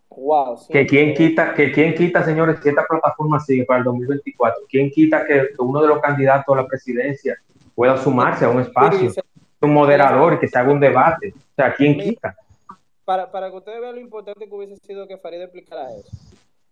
Wow. 0.08 0.58
Que 0.68 0.84
quién 0.84 1.14
quita, 1.14 1.54
que 1.54 1.70
quién 1.70 1.94
quita, 1.94 2.24
señores, 2.24 2.58
que 2.58 2.70
esta 2.70 2.84
plataforma 2.88 3.38
sigue 3.38 3.64
para 3.64 3.78
el 3.78 3.84
2024. 3.84 4.64
¿Quién 4.68 4.90
quita 4.90 5.24
que 5.24 5.50
uno 5.60 5.80
de 5.80 5.86
los 5.86 6.00
candidatos 6.00 6.52
a 6.52 6.62
la 6.62 6.66
presidencia 6.66 7.40
pueda 7.76 7.96
sumarse 7.96 8.44
a 8.44 8.50
un 8.50 8.62
espacio, 8.62 9.12
un 9.60 9.72
moderador 9.72 10.40
que 10.40 10.48
se 10.48 10.58
haga 10.58 10.72
un 10.72 10.80
debate? 10.80 11.32
O 11.36 11.54
sea, 11.54 11.72
¿quién 11.72 11.96
quita? 12.00 12.34
Para, 13.04 13.30
para 13.30 13.48
que 13.48 13.58
ustedes 13.58 13.80
vean 13.80 13.94
lo 13.94 14.00
importante 14.00 14.48
que 14.48 14.52
hubiese 14.52 14.74
sido 14.78 15.06
que 15.06 15.18
Farid 15.18 15.42
explicara 15.42 15.94
eso. 15.94 16.10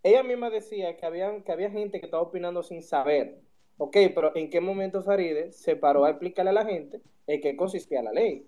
Ella 0.03 0.23
misma 0.23 0.49
decía 0.49 0.97
que, 0.97 1.05
habían, 1.05 1.41
que 1.41 1.53
había 1.53 1.69
gente 1.69 2.01
que 2.01 2.05
estaba 2.05 2.23
opinando 2.23 2.63
sin 2.63 2.83
saber. 2.83 3.37
Ok, 3.81 3.95
pero 4.13 4.35
¿en 4.35 4.49
qué 4.49 4.59
momento 4.59 5.01
Faride 5.03 5.53
se 5.53 5.77
paró 5.77 6.03
a 6.03 6.09
explicarle 6.09 6.49
a 6.49 6.53
la 6.53 6.65
gente 6.65 6.99
en 7.27 7.39
qué 7.39 7.55
consistía 7.55 8.03
la 8.03 8.11
ley? 8.11 8.45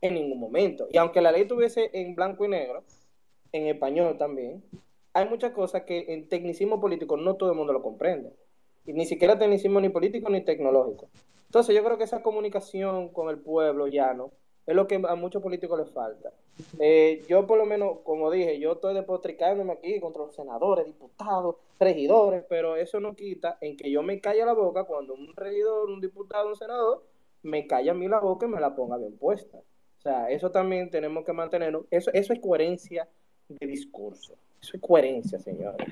En 0.00 0.14
ningún 0.14 0.40
momento. 0.40 0.88
Y 0.90 0.98
aunque 0.98 1.20
la 1.20 1.30
ley 1.30 1.46
tuviese 1.46 1.90
en 1.92 2.16
blanco 2.16 2.44
y 2.44 2.48
negro, 2.48 2.82
en 3.52 3.68
español 3.68 4.18
también, 4.18 4.64
hay 5.12 5.28
muchas 5.28 5.52
cosas 5.52 5.82
que 5.84 6.06
en 6.08 6.28
tecnicismo 6.28 6.80
político 6.80 7.16
no 7.16 7.36
todo 7.36 7.52
el 7.52 7.56
mundo 7.56 7.72
lo 7.72 7.82
comprende. 7.82 8.32
Y 8.84 8.94
ni 8.94 9.06
siquiera 9.06 9.38
tecnicismo 9.38 9.80
ni 9.80 9.90
político 9.90 10.28
ni 10.28 10.40
tecnológico. 10.40 11.08
Entonces 11.46 11.72
yo 11.72 11.84
creo 11.84 11.96
que 11.96 12.02
esa 12.02 12.24
comunicación 12.24 13.10
con 13.10 13.28
el 13.28 13.38
pueblo 13.38 13.86
llano 13.86 14.32
es 14.66 14.74
lo 14.74 14.86
que 14.86 15.02
a 15.06 15.14
muchos 15.14 15.42
políticos 15.42 15.78
les 15.78 15.90
falta. 15.90 16.32
Eh, 16.78 17.22
yo 17.28 17.46
por 17.46 17.58
lo 17.58 17.66
menos, 17.66 17.98
como 18.04 18.30
dije, 18.30 18.58
yo 18.58 18.72
estoy 18.72 18.94
despotricándome 18.94 19.72
aquí 19.72 20.00
contra 20.00 20.22
los 20.22 20.34
senadores, 20.34 20.86
diputados, 20.86 21.56
regidores, 21.78 22.44
pero 22.48 22.76
eso 22.76 23.00
no 23.00 23.14
quita 23.14 23.58
en 23.60 23.76
que 23.76 23.90
yo 23.90 24.02
me 24.02 24.20
calle 24.20 24.44
la 24.44 24.54
boca 24.54 24.84
cuando 24.84 25.14
un 25.14 25.34
regidor, 25.36 25.90
un 25.90 26.00
diputado, 26.00 26.48
un 26.48 26.56
senador 26.56 27.02
me 27.42 27.66
calla 27.66 27.92
a 27.92 27.94
mí 27.94 28.08
la 28.08 28.20
boca 28.20 28.46
y 28.46 28.48
me 28.48 28.60
la 28.60 28.74
ponga 28.74 28.96
bien 28.96 29.16
puesta. 29.18 29.58
O 29.58 30.02
sea, 30.02 30.30
eso 30.30 30.50
también 30.50 30.90
tenemos 30.90 31.24
que 31.24 31.32
mantenerlo. 31.32 31.86
Eso, 31.90 32.10
eso 32.12 32.32
es 32.32 32.40
coherencia 32.40 33.08
de 33.48 33.66
discurso. 33.66 34.34
Eso 34.60 34.76
es 34.76 34.82
coherencia, 34.82 35.38
señores. 35.38 35.88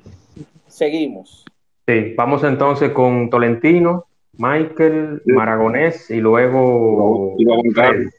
Seguimos. 0.66 1.44
Sí, 1.86 2.15
vamos 2.16 2.44
entonces 2.44 2.90
con 2.93 3.28
Tolentino, 3.28 4.07
Michael, 4.39 5.23
Maragonés 5.27 6.11
y 6.11 6.20
luego 6.20 7.36
Carlos. 7.74 8.12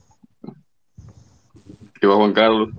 Iba 2.03 2.15
Juan 2.15 2.33
Carlos. 2.33 2.69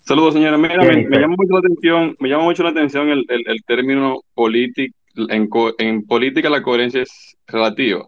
Saludos, 0.00 0.34
señora. 0.34 0.58
Mira, 0.58 0.82
me, 0.82 1.18
llama 1.18 1.36
mucho 1.38 1.52
la 1.52 1.58
atención, 1.60 2.16
me 2.18 2.28
llama 2.28 2.42
mucho 2.42 2.62
la 2.64 2.70
atención 2.70 3.08
el, 3.08 3.24
el, 3.28 3.44
el 3.46 3.62
término 3.64 4.22
política. 4.34 4.92
En, 5.28 5.48
en 5.78 6.06
política 6.06 6.50
la 6.50 6.62
coherencia 6.62 7.02
es 7.02 7.36
relativa. 7.46 8.06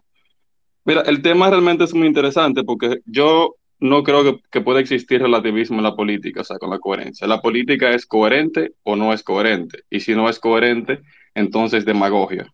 Mira, 0.83 1.01
el 1.01 1.21
tema 1.21 1.49
realmente 1.49 1.85
es 1.85 1.93
muy 1.93 2.07
interesante 2.07 2.63
porque 2.63 2.99
yo 3.05 3.55
no 3.79 4.03
creo 4.03 4.23
que, 4.23 4.41
que 4.51 4.61
pueda 4.61 4.81
existir 4.81 5.21
relativismo 5.21 5.77
en 5.77 5.83
la 5.83 5.95
política, 5.95 6.41
o 6.41 6.43
sea, 6.43 6.57
con 6.57 6.69
la 6.69 6.79
coherencia. 6.79 7.27
La 7.27 7.41
política 7.41 7.91
es 7.91 8.05
coherente 8.05 8.73
o 8.83 8.97
no 8.97 9.13
es 9.13 9.23
coherente. 9.23 9.83
Y 9.89 10.01
si 10.01 10.15
no 10.15 10.29
es 10.29 10.37
coherente, 10.37 10.99
entonces 11.33 11.85
demagogia. 11.85 12.45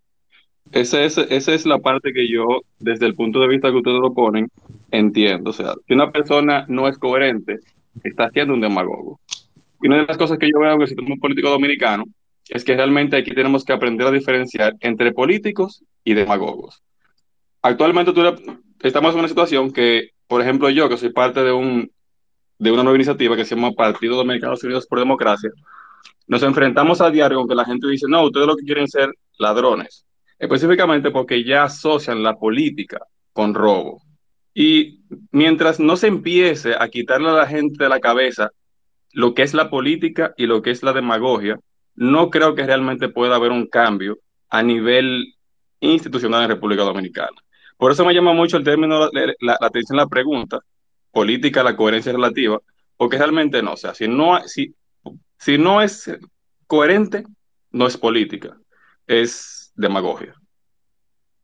Esa 0.72 1.04
es, 1.04 1.18
esa 1.18 1.54
es 1.54 1.66
la 1.66 1.80
parte 1.80 2.12
que 2.12 2.28
yo, 2.28 2.62
desde 2.80 3.06
el 3.06 3.16
punto 3.16 3.40
de 3.40 3.48
vista 3.48 3.70
que 3.70 3.78
ustedes 3.78 4.00
lo 4.00 4.14
ponen, 4.14 4.50
entiendo. 4.92 5.52
O 5.52 5.54
sea, 5.54 5.74
si 5.88 5.94
una 5.94 6.12
persona 6.12 6.66
no 6.68 6.88
es 6.88 6.98
coherente, 6.98 7.60
está 8.04 8.30
siendo 8.32 8.54
un 8.54 8.62
demagogo. 8.62 9.20
Y 9.82 9.88
una 9.88 9.98
de 9.98 10.06
las 10.06 10.18
cosas 10.18 10.38
que 10.38 10.50
yo 10.50 10.60
veo 10.60 10.74
en 10.74 10.82
el 10.82 10.88
sistema 10.88 11.16
político 11.22 11.50
dominicano 11.50 12.06
es 12.50 12.64
que 12.64 12.76
realmente 12.76 13.18
aquí 13.18 13.32
tenemos 13.32 13.64
que 13.64 13.74
aprender 13.74 14.08
a 14.08 14.12
diferenciar 14.12 14.74
entre 14.82 15.12
políticos 15.12 15.84
y 16.04 16.14
demagogos. 16.14 16.82
Actualmente 17.62 18.14
tú 18.14 18.22
estamos 18.82 19.14
en 19.14 19.20
una 19.20 19.28
situación 19.28 19.72
que, 19.72 20.10
por 20.28 20.42
ejemplo, 20.42 20.70
yo, 20.70 20.88
que 20.90 20.98
soy 20.98 21.12
parte 21.12 21.42
de, 21.44 21.52
un, 21.52 21.90
de 22.60 22.72
una 22.72 22.84
nueva 22.84 22.98
iniciativa 22.98 23.36
que 23.36 23.46
se 23.46 23.56
llama 23.56 23.72
Partido 23.72 24.16
Dominicanos 24.16 24.64
Unidos 24.64 24.86
por 24.88 25.00
Democracia, 25.00 25.50
nos 26.28 26.44
enfrentamos 26.44 27.02
a 27.02 27.10
diario 27.10 27.40
con 27.40 27.48
que 27.48 27.56
la 27.56 27.66
gente 27.66 27.88
dice, 27.88 28.06
no, 28.08 28.24
ustedes 28.24 28.48
lo 28.48 28.56
que 28.56 28.66
quieren 28.66 28.88
ser 28.88 29.10
ladrones, 29.38 30.06
específicamente 30.40 31.12
porque 31.12 31.44
ya 31.44 31.64
asocian 31.66 32.24
la 32.24 32.36
política 32.38 33.00
con 33.34 33.54
robo. 33.54 34.02
Y 34.54 35.02
mientras 35.32 35.80
no 35.80 35.98
se 35.98 36.08
empiece 36.08 36.76
a 36.80 36.88
quitarle 36.90 37.30
a 37.30 37.34
la 37.34 37.48
gente 37.48 37.84
de 37.84 37.90
la 37.90 38.00
cabeza 38.00 38.52
lo 39.14 39.34
que 39.34 39.44
es 39.44 39.54
la 39.54 39.70
política 39.70 40.34
y 40.38 40.46
lo 40.46 40.62
que 40.62 40.72
es 40.72 40.84
la 40.84 40.94
demagogia, 40.94 41.58
no 41.96 42.30
creo 42.30 42.56
que 42.56 42.66
realmente 42.66 43.10
pueda 43.10 43.36
haber 43.36 43.52
un 43.52 43.68
cambio 43.68 44.18
a 44.50 44.62
nivel 44.64 45.34
institucional 45.80 46.44
en 46.44 46.50
República 46.50 46.84
Dominicana. 46.84 47.32
Por 47.78 47.92
eso 47.92 48.06
me 48.06 48.14
llama 48.14 48.34
mucho 48.34 48.58
el 48.58 48.64
término, 48.64 49.00
la, 49.00 49.10
la- 49.40 49.58
la 49.60 49.68
atención 49.68 49.98
la 49.98 50.08
pregunta, 50.08 50.60
política, 51.12 51.64
la 51.64 51.76
coherencia 51.76 52.12
relativa, 52.12 52.60
porque 52.98 53.18
realmente 53.18 53.62
no, 53.62 53.74
o 53.74 53.78
sea, 53.78 53.94
si 53.94 54.08
no, 54.08 54.40
si, 54.48 54.74
si 55.38 55.58
no 55.58 55.82
es 55.82 56.12
coherente, 56.68 57.24
no 57.72 57.88
es 57.88 57.98
política, 57.98 58.58
es 59.08 59.65
demagogia. 59.76 60.34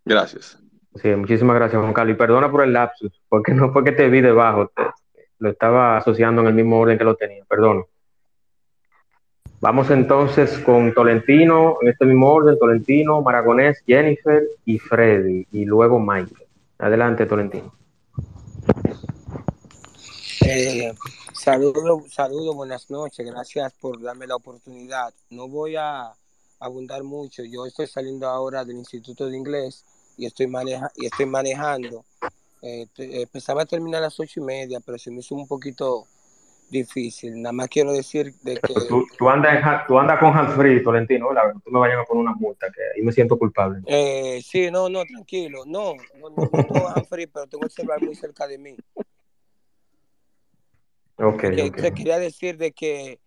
Gracias. 0.06 0.58
Sí, 0.96 1.10
muchísimas 1.16 1.56
gracias, 1.56 1.82
Juan 1.82 1.94
Carlos. 1.94 2.16
Y 2.16 2.18
perdona 2.18 2.52
por 2.52 2.64
el 2.64 2.74
lapsus, 2.74 3.12
porque 3.30 3.54
no 3.54 3.72
fue 3.72 3.84
que 3.84 3.92
te 3.92 4.10
vi 4.10 4.22
debajo, 4.22 4.72
te- 4.76 4.84
lo 5.40 5.50
estaba 5.50 5.98
asociando 5.98 6.42
en 6.42 6.48
el 6.48 6.54
mismo 6.54 6.80
orden 6.80 6.98
que 6.98 7.04
lo 7.04 7.16
tenía, 7.16 7.44
perdón. 7.46 7.86
Vamos 9.60 9.90
entonces 9.92 10.58
con 10.60 10.94
Tolentino, 10.94 11.78
en 11.82 11.90
este 11.90 12.06
mismo 12.06 12.32
orden, 12.32 12.58
Tolentino, 12.58 13.22
Maragonés, 13.22 13.84
Jennifer 13.86 14.44
y 14.66 14.80
Freddy, 14.80 15.48
y 15.52 15.66
luego 15.66 16.00
Michael. 16.00 16.48
Adelante, 16.80 17.26
Tolentino. 17.28 17.72
Eh, 20.44 20.92
saludo, 21.34 22.04
saludo, 22.10 22.56
buenas 22.56 22.90
noches, 22.90 23.26
gracias 23.26 23.74
por 23.80 24.02
darme 24.02 24.26
la 24.26 24.36
oportunidad. 24.36 25.14
No 25.30 25.48
voy 25.48 25.76
a 25.76 26.12
abundar 26.62 27.04
mucho, 27.04 27.44
yo 27.44 27.66
estoy 27.66 27.88
saliendo 27.88 28.28
ahora 28.28 28.64
del 28.64 28.78
Instituto 28.78 29.28
de 29.28 29.36
Inglés 29.36 29.84
y 30.16 30.26
estoy, 30.26 30.48
maneja 30.48 30.90
y 30.96 31.08
estoy 31.08 31.26
manejando. 31.26 32.06
Eh, 32.62 32.86
eh, 32.98 33.28
pensaba 33.32 33.66
terminar 33.66 34.00
a 34.02 34.06
las 34.06 34.20
ocho 34.20 34.40
y 34.40 34.44
media, 34.44 34.80
pero 34.86 34.98
se 35.00 35.10
me 35.10 35.20
hizo 35.20 35.34
un 35.34 35.48
poquito 35.48 36.06
difícil. 36.70 37.42
Nada 37.42 37.52
más 37.52 37.68
quiero 37.68 37.92
decir 37.92 38.34
de 38.44 38.56
que 38.56 38.74
Tú, 38.88 39.06
tú 39.18 39.30
andas, 39.30 39.64
andas 39.90 40.20
con 40.20 40.38
Humphrey, 40.38 40.84
Tolentino, 40.84 41.30
¿verdad? 41.30 41.54
Tú 41.64 41.72
me 41.72 41.80
vayan 41.80 42.00
a 42.00 42.06
poner 42.06 42.22
una 42.22 42.36
multa, 42.36 42.68
que 42.72 42.82
ahí 42.96 43.04
me 43.04 43.12
siento 43.12 43.38
culpable. 43.38 43.82
Eh, 43.88 44.42
sí, 44.44 44.70
no, 44.72 44.88
no, 44.88 45.04
tranquilo. 45.04 45.64
No, 45.66 45.96
no, 46.20 46.30
no, 46.30 46.50
no 46.52 46.64
tengo 46.64 46.88
pero 47.34 47.48
tengo 47.48 47.66
el 47.66 47.72
celular 47.72 48.02
muy 48.02 48.16
cerca 48.16 48.48
de 48.48 48.58
mí. 48.60 48.78
Ok, 51.18 51.42
Que, 51.42 51.64
ok. 51.64 51.76
te 51.76 51.94
quería 51.94 52.20
decir 52.20 52.58
de 52.58 52.72
que 52.72 53.20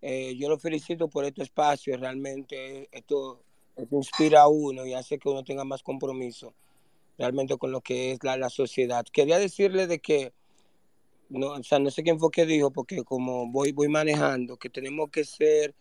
eh, 0.00 0.36
yo 0.36 0.48
lo 0.48 0.58
felicito 0.58 1.08
por 1.08 1.24
este 1.24 1.42
espacio. 1.42 1.96
Realmente 1.96 2.88
esto, 2.92 3.42
inspira 3.90 4.42
a 4.42 4.48
uno 4.48 4.86
y 4.86 4.94
hace 4.94 5.18
que 5.18 5.28
uno 5.28 5.44
tenga 5.44 5.64
más 5.64 5.82
compromiso 5.82 6.54
realmente 7.16 7.56
con 7.56 7.72
lo 7.72 7.80
que 7.80 8.12
es 8.12 8.22
la, 8.22 8.36
la 8.36 8.48
sociedad. 8.48 9.04
Quería 9.12 9.38
decirle 9.38 9.86
de 9.88 9.98
que, 9.98 10.32
no, 11.28 11.48
o 11.48 11.62
sea, 11.64 11.80
no 11.80 11.90
sé 11.90 12.02
quién 12.04 12.18
fue 12.18 12.30
que 12.30 12.46
dijo, 12.46 12.70
porque 12.70 13.02
como 13.02 13.50
voy, 13.50 13.72
voy 13.72 13.88
manejando, 13.88 14.56
que 14.56 14.70
tenemos 14.70 15.10
que 15.10 15.24
ser, 15.24 15.74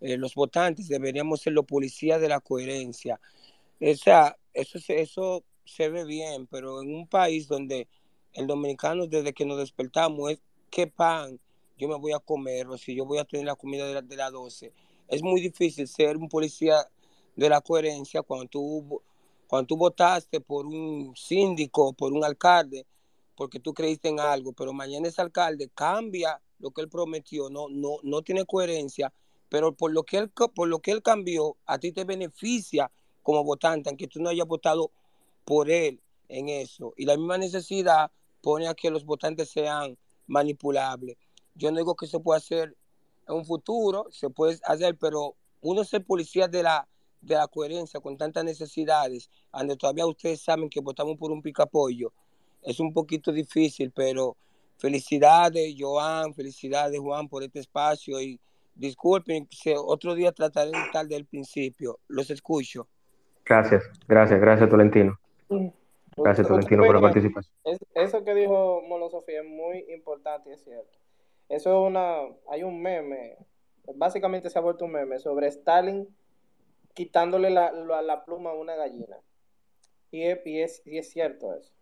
eh, 0.00 0.16
los 0.16 0.34
votantes 0.34 0.86
deberíamos 0.88 1.40
ser 1.40 1.54
los 1.54 1.66
policías 1.66 2.20
de 2.20 2.28
la 2.28 2.40
coherencia. 2.40 3.20
O 3.80 3.94
sea, 3.94 4.36
eso, 4.54 4.78
eso 4.88 5.44
se 5.64 5.88
ve 5.88 6.04
bien, 6.04 6.46
pero 6.46 6.82
en 6.82 6.94
un 6.94 7.08
país 7.08 7.48
donde 7.48 7.88
el 8.32 8.46
dominicano 8.46 9.06
desde 9.06 9.32
que 9.32 9.44
nos 9.44 9.58
despertamos 9.58 10.30
es 10.30 10.40
qué 10.70 10.86
pan 10.86 11.40
yo 11.76 11.88
me 11.88 11.96
voy 11.96 12.12
a 12.12 12.18
comer 12.18 12.66
o 12.68 12.78
si 12.78 12.94
yo 12.94 13.04
voy 13.04 13.18
a 13.18 13.24
tener 13.24 13.46
la 13.46 13.54
comida 13.54 13.86
de 13.86 13.94
la, 13.94 14.02
de 14.02 14.16
las 14.16 14.32
12. 14.32 14.72
Es 15.08 15.22
muy 15.22 15.40
difícil 15.40 15.86
ser 15.86 16.16
un 16.16 16.28
policía 16.28 16.88
de 17.36 17.48
la 17.48 17.60
coherencia 17.60 18.22
cuando 18.22 18.46
tú, 18.46 19.02
cuando 19.46 19.66
tú 19.66 19.76
votaste 19.76 20.40
por 20.40 20.66
un 20.66 21.14
síndico, 21.14 21.92
por 21.92 22.12
un 22.12 22.24
alcalde, 22.24 22.86
porque 23.36 23.60
tú 23.60 23.74
creíste 23.74 24.08
en 24.08 24.18
algo, 24.18 24.52
pero 24.52 24.72
mañana 24.72 25.08
ese 25.08 25.20
alcalde 25.20 25.70
cambia 25.74 26.40
lo 26.58 26.70
que 26.70 26.80
él 26.80 26.88
prometió, 26.88 27.50
no, 27.50 27.68
no, 27.68 27.98
no 28.02 28.22
tiene 28.22 28.46
coherencia, 28.46 29.12
pero 29.50 29.72
por 29.72 29.92
lo 29.92 30.02
que 30.04 30.18
él, 30.18 30.30
por 30.30 30.68
lo 30.68 30.80
que 30.80 30.90
él 30.90 31.02
cambió, 31.02 31.56
a 31.66 31.78
ti 31.78 31.92
te 31.92 32.04
beneficia 32.04 32.90
como 33.22 33.44
votante, 33.44 33.90
aunque 33.90 34.06
tú 34.06 34.20
no 34.20 34.30
hayas 34.30 34.46
votado 34.46 34.90
por 35.44 35.70
él 35.70 36.00
en 36.28 36.48
eso. 36.48 36.94
Y 36.96 37.04
la 37.04 37.16
misma 37.16 37.36
necesidad 37.38 38.10
pone 38.40 38.66
a 38.68 38.74
que 38.74 38.90
los 38.90 39.04
votantes 39.04 39.50
sean 39.50 39.98
manipulables. 40.26 41.16
Yo 41.56 41.70
no 41.70 41.78
digo 41.78 41.94
que 41.96 42.06
se 42.06 42.20
pueda 42.20 42.38
hacer 42.38 42.76
en 43.28 43.34
un 43.34 43.44
futuro, 43.44 44.06
se 44.10 44.30
puede 44.30 44.58
hacer, 44.64 44.96
pero 44.96 45.34
uno 45.62 45.82
ser 45.84 46.04
policía 46.04 46.46
de 46.48 46.62
la, 46.62 46.86
de 47.20 47.34
la 47.34 47.48
coherencia 47.48 47.98
con 48.00 48.16
tantas 48.16 48.44
necesidades, 48.44 49.30
donde 49.52 49.76
todavía 49.76 50.06
ustedes 50.06 50.40
saben 50.42 50.68
que 50.70 50.80
votamos 50.80 51.16
por 51.16 51.32
un 51.32 51.42
picapollo, 51.42 52.12
es 52.62 52.78
un 52.78 52.92
poquito 52.92 53.32
difícil, 53.32 53.90
pero 53.90 54.36
felicidades, 54.78 55.74
Joan, 55.78 56.34
felicidades, 56.34 57.00
Juan, 57.00 57.28
por 57.28 57.42
este 57.42 57.60
espacio 57.60 58.20
y 58.20 58.38
disculpen, 58.74 59.48
se- 59.50 59.76
otro 59.76 60.14
día 60.14 60.30
trataré 60.32 60.70
de 60.70 60.78
estar 60.78 61.06
del 61.06 61.24
principio. 61.24 61.98
Los 62.08 62.30
escucho. 62.30 62.86
Gracias, 63.44 63.82
gracias, 64.06 64.40
gracias, 64.40 64.68
Tolentino. 64.68 65.18
Gracias, 66.16 66.46
Tolentino, 66.46 66.84
por 66.84 66.94
la 66.96 67.00
participación. 67.00 67.54
es- 67.64 67.78
eso 67.94 68.24
que 68.24 68.34
dijo 68.34 68.82
Molo 68.88 69.08
Sofía 69.10 69.40
es 69.42 69.48
muy 69.48 69.84
importante 69.94 70.50
y 70.50 70.52
es 70.54 70.64
cierto. 70.64 70.98
Eso 71.48 71.70
es 71.70 71.88
una, 71.90 72.18
hay 72.48 72.62
un 72.62 72.80
meme, 72.82 73.36
básicamente 73.94 74.50
se 74.50 74.58
ha 74.58 74.62
vuelto 74.62 74.84
un 74.84 74.92
meme 74.92 75.18
sobre 75.18 75.46
Stalin 75.48 76.08
quitándole 76.94 77.50
la, 77.50 77.70
la, 77.72 78.24
pluma 78.24 78.50
a 78.50 78.54
una 78.54 78.74
gallina. 78.74 79.18
Y 80.10 80.22
es, 80.22 80.40
y 80.46 80.60
es, 80.60 80.82
y 80.86 80.98
es 80.98 81.10
cierto 81.10 81.54
eso. 81.54 81.72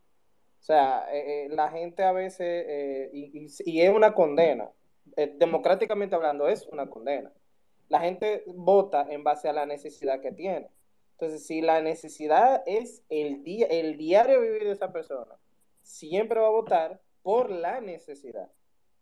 O 0.61 0.63
sea, 0.63 1.07
eh, 1.13 1.45
eh, 1.45 1.49
la 1.51 1.71
gente 1.71 2.03
a 2.03 2.13
veces, 2.13 2.65
eh, 2.69 3.11
y, 3.13 3.47
y- 3.65 3.81
es 3.83 3.91
una 3.91 4.15
condena, 4.15 4.71
democráticamente 5.39 6.15
hablando, 6.15 6.49
es 6.49 6.67
una 6.69 6.89
condena. 6.89 7.31
La 7.89 8.01
gente 8.01 8.43
vota 8.47 9.07
en 9.11 9.23
base 9.23 9.49
a 9.49 9.53
la 9.53 9.67
necesidad 9.67 10.21
que 10.21 10.33
tiene. 10.33 10.71
Entonces, 11.13 11.47
si 11.47 11.61
la 11.61 11.81
necesidad 11.81 12.63
es 12.67 13.05
el, 13.09 13.45
día, 13.45 13.67
el 13.67 13.97
diario 13.97 14.41
vivir 14.41 14.65
de 14.65 14.73
esa 14.73 14.93
persona, 14.93 15.37
siempre 15.83 16.41
va 16.41 16.49
a 16.49 16.51
votar 16.51 17.01
por 17.23 17.51
la 17.51 17.81
necesidad. 17.81 18.51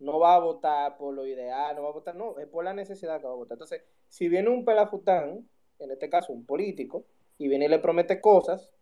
No 0.02 0.18
va 0.18 0.34
a 0.34 0.40
votar 0.40 0.96
por 0.96 1.14
lo 1.14 1.26
ideal, 1.26 1.76
no 1.76 1.82
va 1.82 1.90
a 1.90 1.92
votar, 1.92 2.14
no, 2.16 2.38
es 2.38 2.46
por 2.48 2.64
la 2.64 2.74
necesidad 2.74 3.20
que 3.20 3.26
va 3.26 3.32
a 3.32 3.36
votar. 3.36 3.54
Entonces, 3.54 3.82
si 4.08 4.28
viene 4.28 4.48
un 4.48 4.64
pelafután, 4.64 5.48
en 5.78 5.90
este 5.90 6.10
caso 6.10 6.32
un 6.32 6.44
político, 6.44 7.04
y 7.38 7.48
viene 7.48 7.66
y 7.66 7.68
le 7.68 7.78
promete 7.78 8.20
cosas 8.20 8.72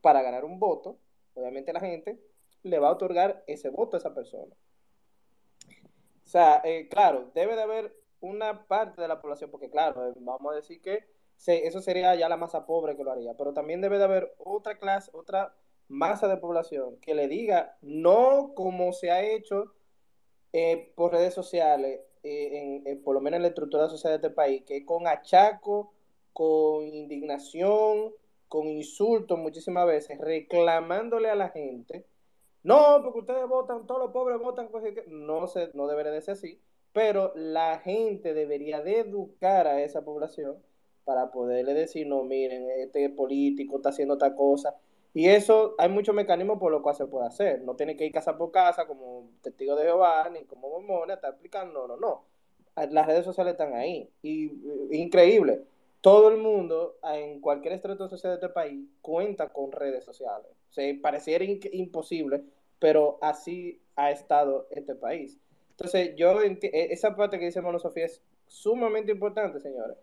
para 0.00 0.22
ganar 0.22 0.44
un 0.44 0.58
voto, 0.58 0.98
obviamente 1.34 1.72
la 1.72 1.80
gente 1.80 2.18
le 2.62 2.78
va 2.78 2.88
a 2.88 2.92
otorgar 2.92 3.44
ese 3.46 3.68
voto 3.68 3.96
a 3.96 3.98
esa 3.98 4.14
persona. 4.14 4.54
O 6.24 6.28
sea, 6.28 6.62
eh, 6.64 6.88
claro, 6.88 7.30
debe 7.34 7.56
de 7.56 7.62
haber 7.62 7.96
una 8.20 8.66
parte 8.66 9.02
de 9.02 9.08
la 9.08 9.20
población, 9.20 9.50
porque 9.50 9.70
claro, 9.70 10.08
eh, 10.08 10.12
vamos 10.16 10.52
a 10.52 10.56
decir 10.56 10.80
que 10.80 11.04
eso 11.46 11.82
sería 11.82 12.14
ya 12.14 12.28
la 12.28 12.36
masa 12.36 12.64
pobre 12.64 12.96
que 12.96 13.04
lo 13.04 13.12
haría, 13.12 13.34
pero 13.34 13.52
también 13.52 13.80
debe 13.80 13.98
de 13.98 14.04
haber 14.04 14.34
otra 14.38 14.78
clase, 14.78 15.10
otra 15.12 15.54
masa 15.88 16.26
de 16.28 16.38
población 16.38 16.96
que 17.00 17.14
le 17.14 17.28
diga, 17.28 17.76
no 17.82 18.52
como 18.54 18.92
se 18.92 19.10
ha 19.10 19.22
hecho 19.22 19.74
eh, 20.54 20.92
por 20.96 21.12
redes 21.12 21.34
sociales, 21.34 22.00
eh, 22.24 22.82
en, 22.84 22.88
en- 22.88 23.04
por 23.04 23.14
lo 23.14 23.22
menos 23.22 23.38
en 23.38 23.42
la 23.44 23.48
estructura 23.50 23.90
social 23.90 24.12
de 24.14 24.16
este 24.28 24.30
país, 24.30 24.64
que 24.66 24.86
con 24.86 25.06
achaco, 25.08 25.92
con 26.34 26.88
indignación, 26.88 28.14
con 28.48 28.68
insultos 28.68 29.38
muchísimas 29.38 29.86
veces, 29.86 30.18
reclamándole 30.20 31.30
a 31.30 31.36
la 31.36 31.50
gente, 31.50 32.06
no, 32.62 33.00
porque 33.02 33.20
ustedes 33.20 33.46
votan, 33.48 33.86
todos 33.86 34.00
los 34.02 34.10
pobres 34.12 34.38
votan, 34.40 34.68
pues, 34.70 34.84
no, 35.08 35.46
se, 35.48 35.70
no 35.74 35.86
debería 35.86 36.12
de 36.12 36.22
ser 36.22 36.32
así, 36.32 36.60
pero 36.92 37.32
la 37.36 37.78
gente 37.80 38.34
debería 38.34 38.80
de 38.82 39.00
educar 39.00 39.66
a 39.66 39.82
esa 39.82 40.04
población 40.04 40.56
para 41.04 41.30
poderle 41.30 41.74
decir, 41.74 42.06
no, 42.06 42.22
miren, 42.24 42.70
este 42.70 43.10
político 43.10 43.76
está 43.76 43.90
haciendo 43.90 44.14
esta 44.14 44.34
cosa. 44.34 44.76
Y 45.14 45.28
eso, 45.28 45.76
hay 45.78 45.88
muchos 45.88 46.14
mecanismos 46.14 46.58
por 46.58 46.72
los 46.72 46.82
cuales 46.82 46.98
se 46.98 47.06
puede 47.06 47.26
hacer. 47.26 47.62
No 47.62 47.76
tiene 47.76 47.96
que 47.96 48.04
ir 48.04 48.12
casa 48.12 48.36
por 48.36 48.50
casa 48.50 48.86
como 48.86 49.30
testigo 49.42 49.76
de 49.76 49.84
Jehová, 49.84 50.28
ni 50.28 50.44
como 50.44 50.68
mormona, 50.68 51.14
está 51.14 51.28
explicando, 51.28 51.86
no, 51.86 51.96
no, 51.96 51.96
no. 51.96 52.24
Las 52.90 53.06
redes 53.06 53.24
sociales 53.24 53.52
están 53.52 53.74
ahí. 53.74 54.10
Y 54.22 54.50
increíble. 54.90 55.62
Todo 56.00 56.28
el 56.30 56.38
mundo, 56.38 56.96
en 57.04 57.40
cualquier 57.40 57.74
estrato 57.74 58.08
social 58.08 58.32
de 58.32 58.46
este 58.46 58.52
país, 58.52 58.84
cuenta 59.00 59.48
con 59.50 59.70
redes 59.70 60.04
sociales. 60.04 60.50
O 60.76 61.00
pareciera 61.00 61.44
imposible, 61.44 62.42
pero 62.80 63.18
así 63.22 63.80
ha 63.94 64.10
estado 64.10 64.66
este 64.70 64.96
país. 64.96 65.38
Entonces, 65.70 66.14
yo 66.16 66.42
e- 66.42 66.58
esa 66.92 67.14
parte 67.14 67.38
que 67.38 67.46
dice 67.46 67.60
Mono 67.60 67.78
Sofía 67.78 68.06
es 68.06 68.20
sumamente 68.48 69.12
importante, 69.12 69.60
señores. 69.60 69.96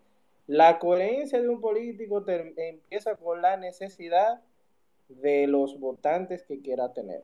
La 0.46 0.78
coherencia 0.78 1.40
de 1.40 1.48
un 1.48 1.60
político 1.60 2.24
empieza 2.26 3.14
con 3.16 3.42
la 3.42 3.56
necesidad 3.58 4.40
de 5.08 5.46
los 5.46 5.78
votantes 5.78 6.42
que 6.42 6.60
quiera 6.60 6.92
tener. 6.92 7.22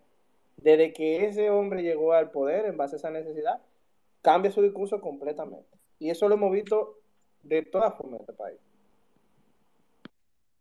Desde 0.57 0.93
que 0.93 1.27
ese 1.27 1.51
hombre 1.51 1.83
llegó 1.83 2.13
al 2.13 2.31
poder 2.31 2.67
en 2.67 2.77
base 2.77 2.97
a 2.97 2.99
esa 2.99 3.11
necesidad, 3.11 3.61
cambia 4.23 4.51
su 4.51 4.63
discurso 4.63 5.01
completamente. 5.01 5.69
Y 5.99 6.11
eso 6.11 6.29
lo 6.29 6.35
hemos 6.35 6.53
visto 6.53 6.99
de 7.43 7.63
todas 7.63 7.95
formas 7.95 8.21
en 8.21 8.21
este 8.21 8.33
país. 8.33 8.59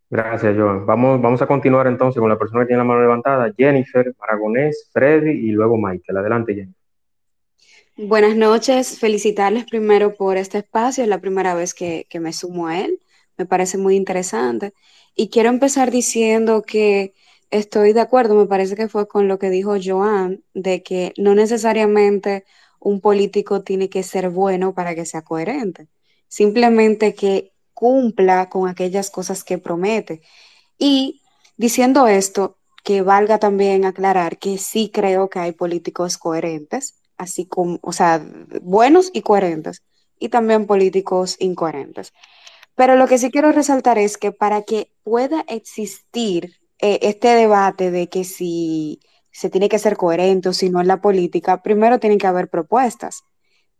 Gracias, 0.09 0.55
Joan. 0.57 0.85
Vamos, 0.85 1.21
vamos 1.21 1.41
a 1.41 1.47
continuar 1.47 1.87
entonces 1.87 2.19
con 2.19 2.29
la 2.29 2.37
persona 2.37 2.61
que 2.61 2.67
tiene 2.67 2.79
la 2.79 2.85
mano 2.85 3.01
levantada, 3.01 3.51
Jennifer, 3.57 4.15
Aragonés, 4.19 4.89
Freddy 4.93 5.31
y 5.31 5.51
luego 5.51 5.75
Michael. 5.77 6.17
Adelante, 6.17 6.53
Jennifer. 6.53 6.77
Buenas 7.97 8.35
noches, 8.35 8.99
felicitarles 8.99 9.65
primero 9.65 10.13
por 10.13 10.37
este 10.37 10.59
espacio, 10.59 11.03
es 11.03 11.09
la 11.09 11.19
primera 11.19 11.55
vez 11.55 11.73
que, 11.73 12.05
que 12.09 12.19
me 12.19 12.31
sumo 12.31 12.67
a 12.67 12.79
él, 12.79 12.99
me 13.37 13.45
parece 13.45 13.77
muy 13.77 13.95
interesante. 13.95 14.73
Y 15.15 15.29
quiero 15.29 15.49
empezar 15.49 15.91
diciendo 15.91 16.61
que 16.63 17.13
estoy 17.51 17.93
de 17.93 18.01
acuerdo, 18.01 18.35
me 18.35 18.47
parece 18.47 18.75
que 18.75 18.89
fue 18.89 19.07
con 19.07 19.27
lo 19.27 19.39
que 19.39 19.49
dijo 19.49 19.75
Joan, 19.83 20.43
de 20.53 20.83
que 20.83 21.13
no 21.17 21.35
necesariamente 21.35 22.45
un 22.79 23.01
político 23.01 23.63
tiene 23.63 23.89
que 23.89 24.03
ser 24.03 24.29
bueno 24.29 24.73
para 24.73 24.95
que 24.95 25.05
sea 25.05 25.23
coherente, 25.23 25.87
simplemente 26.27 27.13
que 27.13 27.53
cumpla 27.73 28.49
con 28.49 28.69
aquellas 28.69 29.09
cosas 29.09 29.43
que 29.43 29.57
promete. 29.57 30.21
Y 30.77 31.21
diciendo 31.57 32.07
esto, 32.07 32.57
que 32.83 33.01
valga 33.01 33.37
también 33.37 33.85
aclarar 33.85 34.37
que 34.37 34.57
sí 34.57 34.89
creo 34.93 35.29
que 35.29 35.39
hay 35.39 35.51
políticos 35.51 36.17
coherentes, 36.17 36.95
así 37.17 37.45
como, 37.45 37.79
o 37.81 37.91
sea, 37.91 38.25
buenos 38.61 39.09
y 39.13 39.21
coherentes, 39.21 39.83
y 40.19 40.29
también 40.29 40.65
políticos 40.67 41.35
incoherentes. 41.39 42.13
Pero 42.77 42.95
lo 42.95 43.07
que 43.07 43.17
sí 43.17 43.31
quiero 43.31 43.51
resaltar 43.51 43.97
es 43.97 44.19
que 44.19 44.31
para 44.31 44.61
que 44.61 44.91
pueda 45.01 45.43
existir 45.47 46.59
eh, 46.77 46.99
este 47.01 47.29
debate 47.29 47.89
de 47.89 48.07
que 48.07 48.23
si 48.23 48.99
se 49.31 49.49
tiene 49.49 49.67
que 49.67 49.79
ser 49.79 49.97
coherente 49.97 50.49
o 50.49 50.53
si 50.53 50.69
no 50.69 50.79
en 50.79 50.87
la 50.87 51.01
política, 51.01 51.63
primero 51.63 51.99
tienen 51.99 52.19
que 52.19 52.27
haber 52.27 52.49
propuestas. 52.49 53.23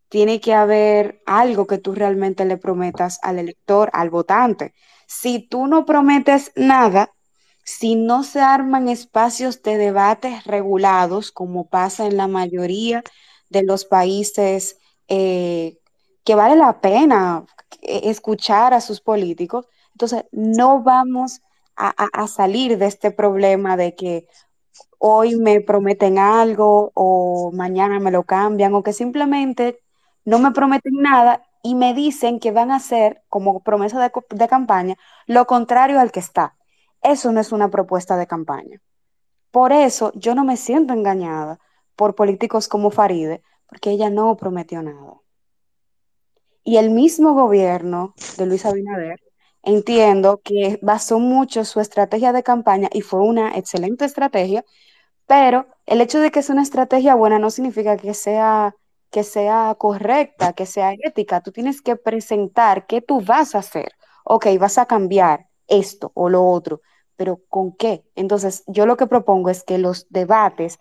Tiene 0.10 0.42
que 0.42 0.56
haber 0.56 1.22
algo 1.28 1.68
que 1.68 1.78
tú 1.78 1.94
realmente 1.94 2.44
le 2.46 2.58
prometas 2.58 3.20
al 3.22 3.38
elector, 3.38 3.92
al 3.94 4.10
votante. 4.10 4.74
Si 5.06 5.48
tú 5.48 5.68
no 5.68 5.86
prometes 5.86 6.52
nada, 6.56 7.14
si 7.64 7.96
no 7.96 8.24
se 8.24 8.42
arman 8.42 8.90
espacios 8.90 9.62
de 9.62 9.78
debates 9.78 10.44
regulados, 10.46 11.32
como 11.32 11.70
pasa 11.70 12.08
en 12.08 12.18
la 12.18 12.28
mayoría 12.28 13.04
de 13.50 13.62
los 13.62 13.86
países 13.86 14.80
eh, 15.08 15.78
que 16.24 16.34
vale 16.34 16.56
la 16.56 16.82
pena 16.82 17.46
escuchar 17.82 18.74
a 18.74 18.82
sus 18.82 19.02
políticos, 19.02 19.68
entonces 19.92 20.26
no 20.32 20.84
vamos 20.84 21.42
a, 21.76 21.90
a, 21.90 22.28
salir 22.28 22.78
de 22.78 22.88
este 22.88 23.12
problema 23.12 23.78
de 23.78 23.96
que 23.96 24.28
hoy 25.00 25.36
me 25.36 25.62
prometen 25.62 26.18
algo 26.18 26.92
o 26.96 27.52
mañana 27.54 28.00
me 28.00 28.12
lo 28.12 28.24
cambian 28.24 28.74
o 28.74 28.84
que 28.84 28.94
simplemente 28.94 29.80
no 30.26 30.40
me 30.40 30.52
prometen 30.52 30.94
nada 31.02 31.44
y 31.64 31.76
me 31.76 31.94
dicen 31.94 32.40
que 32.40 32.52
van 32.52 32.72
a 32.72 32.78
hacer 32.78 33.24
como 33.30 33.62
promesa 33.62 34.00
de, 34.00 34.12
de 34.30 34.48
campaña 34.48 34.96
lo 35.26 35.46
contrario 35.46 36.00
al 36.00 36.12
que 36.12 36.20
está. 36.20 36.56
Eso 37.02 37.32
no 37.32 37.40
es 37.40 37.52
una 37.52 37.70
propuesta 37.70 38.18
de 38.18 38.28
campaña. 38.28 38.82
Por 39.52 39.72
eso 39.72 40.12
yo 40.16 40.36
no 40.36 40.44
me 40.44 40.58
siento 40.58 40.94
engañada 40.94 41.60
por 41.96 42.16
políticos 42.16 42.68
como 42.68 42.92
Faride, 42.92 43.44
porque 43.68 43.92
ella 43.92 44.10
no 44.10 44.36
prometió 44.38 44.82
nada. 44.82 45.22
Y 46.68 46.76
el 46.76 46.90
mismo 46.90 47.34
gobierno 47.34 48.14
de 48.38 48.46
Luis 48.46 48.66
Abinader, 48.66 49.22
entiendo 49.64 50.42
que 50.44 50.78
basó 50.82 51.18
mucho 51.18 51.64
su 51.64 51.80
estrategia 51.80 52.34
de 52.34 52.44
campaña 52.44 52.90
y 52.92 53.00
fue 53.00 53.22
una 53.22 53.56
excelente 53.58 54.04
estrategia, 54.04 54.66
pero 55.28 55.68
el 55.86 56.02
hecho 56.02 56.20
de 56.20 56.30
que 56.30 56.40
es 56.40 56.50
una 56.50 56.64
estrategia 56.64 57.16
buena 57.16 57.40
no 57.40 57.52
significa 57.52 57.96
que 57.96 58.14
sea, 58.14 58.76
que 59.12 59.24
sea 59.24 59.76
correcta, 59.80 60.52
que 60.52 60.66
sea 60.66 60.92
ética. 60.92 61.40
Tú 61.40 61.54
tienes 61.54 61.82
que 61.82 61.96
presentar 61.96 62.86
qué 62.86 63.02
tú 63.02 63.22
vas 63.22 63.56
a 63.56 63.60
hacer. 63.60 63.94
Ok, 64.26 64.48
vas 64.60 64.78
a 64.78 64.88
cambiar 64.88 65.48
esto 65.68 66.12
o 66.16 66.28
lo 66.28 66.46
otro, 66.46 66.82
pero 67.16 67.40
¿con 67.48 67.72
qué? 67.78 68.04
Entonces, 68.16 68.66
yo 68.68 68.86
lo 68.86 68.98
que 68.98 69.08
propongo 69.08 69.50
es 69.50 69.64
que 69.64 69.78
los 69.78 70.06
debates, 70.10 70.80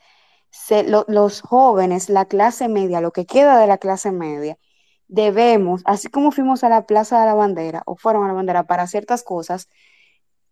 los 1.07 1.43
jóvenes, 1.43 2.09
la 2.09 2.25
clase 2.25 2.67
media, 2.67 3.01
lo 3.01 3.13
que 3.13 3.25
queda 3.25 3.61
de 3.61 3.69
la 3.69 3.79
clase 3.79 4.11
media, 4.11 4.59
debemos, 5.09 5.83
así 5.85 6.09
como 6.09 6.31
fuimos 6.31 6.65
a 6.65 6.69
la 6.69 6.87
Plaza 6.87 7.21
de 7.21 7.27
la 7.27 7.35
Bandera 7.35 7.83
o 7.87 7.97
fueron 7.97 8.25
a 8.25 8.29
la 8.29 8.35
bandera 8.35 8.65
para 8.65 8.87
ciertas 8.87 9.23
cosas, 9.23 9.69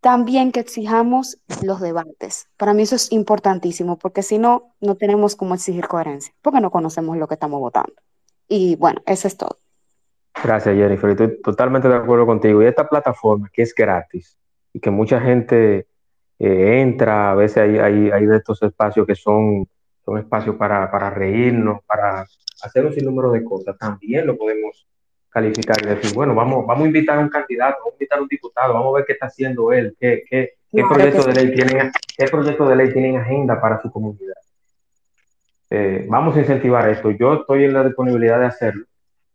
también 0.01 0.53
que 0.53 0.61
exijamos 0.61 1.39
los 1.63 1.81
debates. 1.81 2.49
Para 2.57 2.75
mí 2.75 2.83
eso 2.83 2.95
es 2.95 3.11
importantísimo, 3.11 3.99
porque 3.99 4.23
si 4.23 4.39
no, 4.39 4.75
no 4.81 4.97
tenemos 4.97 5.35
cómo 5.35 5.55
exigir 5.55 5.89
coherencia, 5.89 6.35
porque 6.43 6.61
no 6.61 6.71
conocemos 6.71 7.17
lo 7.17 7.27
que 7.27 7.35
estamos 7.35 7.59
votando. 7.61 7.95
Y 8.47 8.77
bueno, 8.77 9.01
eso 9.07 9.29
es 9.29 9.37
todo. 9.37 9.59
Gracias, 10.43 10.77
Jennifer. 10.77 11.11
Estoy 11.11 11.41
totalmente 11.41 11.89
de 11.89 11.97
acuerdo 11.97 12.27
contigo. 12.27 12.63
Y 12.63 12.67
esta 12.67 12.87
plataforma 12.87 13.49
que 13.53 13.63
es 13.63 13.75
gratis 13.75 14.37
y 14.73 14.81
que 14.81 14.91
mucha 14.91 15.21
gente 15.21 15.87
eh, 16.39 16.81
entra, 16.81 17.31
a 17.31 17.35
veces 17.35 17.59
hay, 17.59 17.79
hay, 17.79 18.11
hay, 18.11 18.27
de 18.27 18.37
estos 18.37 18.63
espacios 18.63 19.07
que 19.07 19.15
son, 19.15 19.67
son 20.05 20.19
espacios 20.19 20.57
para, 20.57 20.91
para 20.91 21.09
reírnos, 21.09 21.83
para 21.85 22.27
hacer 22.63 22.87
un 22.87 22.93
sinnúmero 22.93 23.31
de 23.33 23.45
cosas, 23.45 23.77
también 23.79 24.27
lo 24.27 24.37
podemos 24.37 24.87
calificar 25.29 25.77
y 25.83 25.89
decir, 25.89 26.15
bueno, 26.15 26.35
vamos, 26.35 26.65
vamos 26.67 26.85
a 26.85 26.87
invitar 26.87 27.19
a 27.19 27.23
un 27.23 27.29
candidato, 27.29 27.79
vamos 27.81 27.93
a 27.93 27.97
invitar 27.97 28.19
a 28.19 28.23
un 28.23 28.29
diputado, 28.29 28.73
vamos 28.73 28.95
a 28.95 28.97
ver 28.99 29.05
qué 29.07 29.13
está 29.15 29.27
haciendo 29.27 29.73
él, 29.73 29.97
qué, 29.99 30.23
qué, 30.31 30.55
qué 30.73 30.83
proyecto 30.89 31.25
de 31.25 31.35
ley 31.35 31.55
tienen, 31.55 31.91
qué 32.17 32.25
proyecto 32.27 32.69
de 32.69 32.77
ley 32.77 32.93
tienen 32.93 33.17
agenda 33.17 33.61
para 33.61 33.83
su 33.83 33.91
comunidad. 33.91 34.35
Eh, 35.71 36.07
vamos 36.09 36.37
a 36.37 36.41
incentivar 36.41 36.89
esto. 36.89 37.11
Yo 37.11 37.35
estoy 37.35 37.65
en 37.65 37.73
la 37.73 37.83
disponibilidad 37.83 38.39
de 38.39 38.47
hacerlo, 38.47 38.87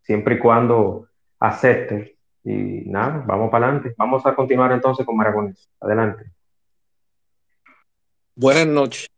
siempre 0.01 0.35
y 0.35 0.39
cuando 0.39 1.07
acepten. 1.37 2.09
Y 2.45 2.89
nada, 2.89 3.23
vamos 3.27 3.51
para 3.51 3.65
adelante. 3.65 3.93
Vamos 3.97 4.25
a 4.25 4.33
continuar 4.33 4.71
entonces 4.71 5.05
con 5.05 5.17
Maragones. 5.17 5.67
Adelante. 5.81 6.31
Buenas 8.35 8.67
noches. 8.67 9.09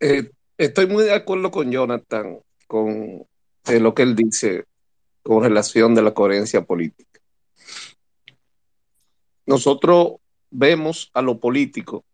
Eh, 0.00 0.30
estoy 0.56 0.86
muy 0.86 1.04
de 1.04 1.12
acuerdo 1.12 1.50
con 1.50 1.70
Jonathan, 1.70 2.38
con 2.66 3.26
eh, 3.66 3.80
lo 3.80 3.94
que 3.94 4.02
él 4.02 4.16
dice 4.16 4.66
con 5.22 5.42
relación 5.42 5.94
de 5.94 6.02
la 6.02 6.14
coherencia 6.14 6.62
política. 6.64 7.20
Nosotros 9.46 10.14
vemos 10.50 11.10
a 11.14 11.22
lo 11.22 11.38
político 11.38 12.04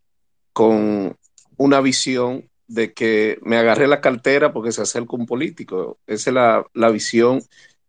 con 0.52 1.16
una 1.56 1.80
visión 1.80 2.48
de 2.66 2.92
que 2.92 3.38
me 3.42 3.56
agarré 3.56 3.88
la 3.88 4.00
cartera 4.00 4.52
porque 4.52 4.72
se 4.72 4.82
acerca 4.82 5.16
un 5.16 5.26
político. 5.26 5.98
Esa 6.06 6.30
es 6.30 6.34
la, 6.34 6.66
la 6.74 6.90
visión 6.90 7.42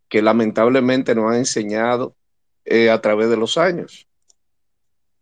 que 0.08 0.22
lamentablemente 0.22 1.14
nos 1.14 1.32
han 1.32 1.38
enseñado 1.38 2.16
eh, 2.66 2.90
a 2.90 3.00
través 3.02 3.30
de 3.30 3.38
los 3.38 3.58
años. 3.58 4.08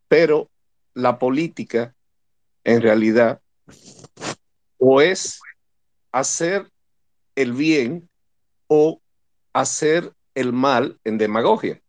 Pero 0.07 0.49
la 0.93 1.19
política, 1.19 1.95
en 2.63 2.81
realidad, 2.81 3.41
o 4.77 5.01
es 5.01 5.39
hacer 6.11 6.71
el 7.35 7.53
bien 7.53 8.06
o 8.67 9.01
hacer 9.53 10.13
el 10.35 10.53
mal 10.53 10.99
en 11.03 11.17
demagogia. 11.17 11.81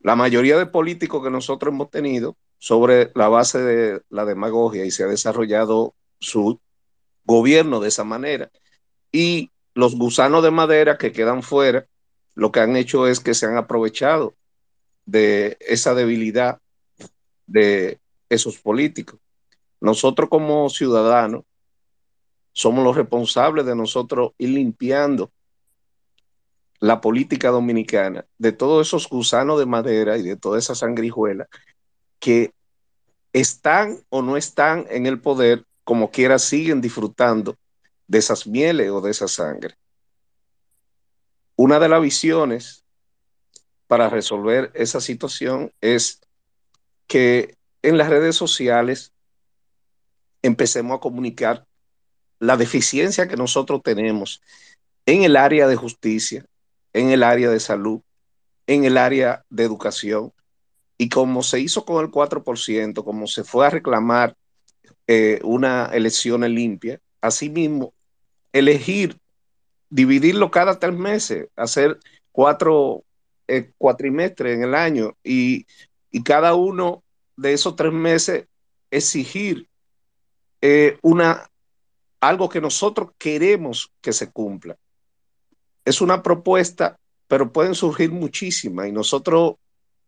La 0.00 0.16
mayoría 0.16 0.58
de 0.58 0.66
políticos 0.66 1.22
que 1.22 1.30
nosotros 1.30 1.72
hemos 1.72 1.90
tenido 1.90 2.36
sobre 2.58 3.12
la 3.14 3.28
base 3.28 3.60
de 3.60 4.02
la 4.08 4.24
demagogia 4.24 4.84
y 4.84 4.90
se 4.90 5.04
ha 5.04 5.06
desarrollado 5.06 5.94
su 6.18 6.60
gobierno 7.24 7.80
de 7.80 7.88
esa 7.88 8.04
manera. 8.04 8.50
Y 9.12 9.50
los 9.74 9.96
gusanos 9.96 10.42
de 10.42 10.50
madera 10.50 10.98
que 10.98 11.12
quedan 11.12 11.42
fuera, 11.42 11.86
lo 12.34 12.50
que 12.50 12.60
han 12.60 12.76
hecho 12.76 13.06
es 13.06 13.20
que 13.20 13.34
se 13.34 13.46
han 13.46 13.56
aprovechado 13.56 14.34
de 15.06 15.56
esa 15.60 15.94
debilidad 15.94 16.60
de 17.46 18.00
esos 18.28 18.58
políticos. 18.58 19.20
Nosotros 19.80 20.28
como 20.28 20.68
ciudadanos 20.70 21.44
somos 22.52 22.84
los 22.84 22.96
responsables 22.96 23.66
de 23.66 23.74
nosotros 23.74 24.32
ir 24.38 24.50
limpiando 24.50 25.30
la 26.82 27.00
política 27.00 27.50
dominicana 27.50 28.26
de 28.38 28.50
todos 28.50 28.88
esos 28.88 29.08
gusanos 29.08 29.56
de 29.60 29.66
madera 29.66 30.18
y 30.18 30.22
de 30.22 30.36
toda 30.36 30.58
esa 30.58 30.74
sangrijuela 30.74 31.48
que 32.18 32.52
están 33.32 34.00
o 34.08 34.20
no 34.20 34.36
están 34.36 34.86
en 34.90 35.06
el 35.06 35.20
poder, 35.20 35.64
como 35.84 36.10
quiera 36.10 36.40
siguen 36.40 36.80
disfrutando 36.80 37.56
de 38.08 38.18
esas 38.18 38.48
mieles 38.48 38.90
o 38.90 39.00
de 39.00 39.12
esa 39.12 39.28
sangre. 39.28 39.76
Una 41.54 41.78
de 41.78 41.88
las 41.88 42.02
visiones 42.02 42.84
para 43.86 44.10
resolver 44.10 44.72
esa 44.74 45.00
situación 45.00 45.72
es 45.80 46.20
que 47.06 47.56
en 47.82 47.96
las 47.96 48.08
redes 48.08 48.34
sociales 48.34 49.12
empecemos 50.42 50.96
a 50.96 51.00
comunicar 51.00 51.64
la 52.40 52.56
deficiencia 52.56 53.28
que 53.28 53.36
nosotros 53.36 53.82
tenemos 53.84 54.42
en 55.06 55.22
el 55.22 55.36
área 55.36 55.68
de 55.68 55.76
justicia, 55.76 56.44
en 56.92 57.10
el 57.10 57.22
área 57.22 57.50
de 57.50 57.60
salud, 57.60 58.00
en 58.66 58.84
el 58.84 58.96
área 58.96 59.44
de 59.50 59.64
educación. 59.64 60.32
Y 60.98 61.08
como 61.08 61.42
se 61.42 61.60
hizo 61.60 61.84
con 61.84 62.04
el 62.04 62.10
4%, 62.10 63.04
como 63.04 63.26
se 63.26 63.44
fue 63.44 63.66
a 63.66 63.70
reclamar 63.70 64.36
eh, 65.06 65.40
una 65.42 65.86
elección 65.86 66.42
limpia, 66.42 67.00
asimismo, 67.20 67.92
elegir, 68.52 69.18
dividirlo 69.90 70.50
cada 70.50 70.78
tres 70.78 70.94
meses, 70.94 71.48
hacer 71.56 71.98
cuatro 72.30 73.04
eh, 73.48 73.72
cuatrimestres 73.78 74.56
en 74.56 74.64
el 74.64 74.74
año 74.74 75.16
y, 75.24 75.66
y, 76.10 76.22
cada 76.22 76.54
uno 76.54 77.02
de 77.36 77.52
esos 77.52 77.74
tres 77.76 77.92
meses 77.92 78.46
exigir 78.90 79.68
eh, 80.60 80.98
una, 81.02 81.50
algo 82.20 82.48
que 82.48 82.60
nosotros 82.60 83.10
queremos 83.18 83.90
que 84.00 84.12
se 84.12 84.30
cumpla 84.30 84.76
es 85.84 86.00
una 86.00 86.22
propuesta, 86.22 86.98
pero 87.28 87.52
pueden 87.52 87.74
surgir 87.74 88.10
muchísimas 88.12 88.88
y 88.88 88.92
nosotros 88.92 89.54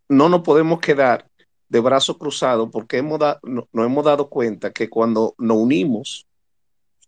no 0.08 0.28
nos 0.28 0.42
podemos 0.42 0.80
quedar 0.80 1.28
de 1.68 1.80
brazos 1.80 2.18
cruzados 2.18 2.68
porque 2.70 2.98
hemos 2.98 3.18
no, 3.42 3.68
nos 3.72 3.86
hemos 3.86 4.04
dado 4.04 4.28
cuenta 4.28 4.72
que 4.72 4.88
cuando 4.88 5.34
nos 5.38 5.56
unimos 5.56 6.26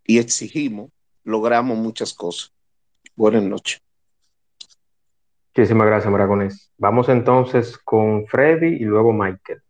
y 0.05 0.19
exigimos, 0.19 0.91
logramos 1.25 1.77
muchas 1.77 2.15
cosas. 2.15 2.53
Buenas 3.15 3.43
noches. 3.43 3.81
Muchísimas 5.55 5.87
gracias, 5.87 6.11
Maragones. 6.13 6.71
Vamos 6.77 7.09
entonces 7.09 7.79
con 7.79 8.27
Freddy 8.27 8.77
y 8.77 8.85
luego 8.85 9.13
Michael. 9.13 9.63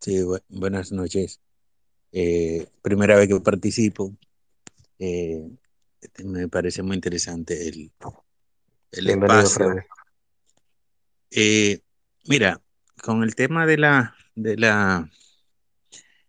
Sí, 0.00 0.18
bu- 0.22 0.42
buenas 0.48 0.92
noches. 0.92 1.40
Eh, 2.12 2.66
primera 2.82 3.16
vez 3.16 3.28
que 3.28 3.40
participo. 3.40 4.12
Eh, 4.98 5.42
me 6.24 6.48
parece 6.48 6.82
muy 6.82 6.96
interesante 6.96 7.68
el, 7.68 7.90
el 8.92 9.10
espacio. 9.10 9.84
Eh, 11.30 11.80
mira, 12.26 12.62
con 13.02 13.22
el 13.22 13.34
tema 13.34 13.66
de 13.66 13.78
la, 13.78 14.14
de 14.34 14.56
la, 14.56 15.10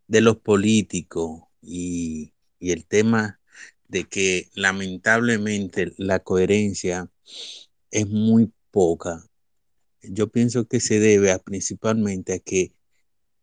de 0.08 0.22
los 0.22 0.38
políticos 0.38 1.44
y, 1.62 2.34
y 2.60 2.72
el 2.72 2.86
tema 2.86 3.40
de 3.88 4.04
que 4.04 4.50
lamentablemente 4.54 5.94
la 5.98 6.20
coherencia 6.20 7.10
es 7.90 8.08
muy 8.08 8.52
poca. 8.72 9.24
Yo 10.02 10.28
pienso 10.28 10.68
que 10.68 10.82
se 10.82 11.00
debe 11.00 11.32
a, 11.32 11.40
principalmente 11.40 12.34
a 12.34 12.40
que 12.40 12.74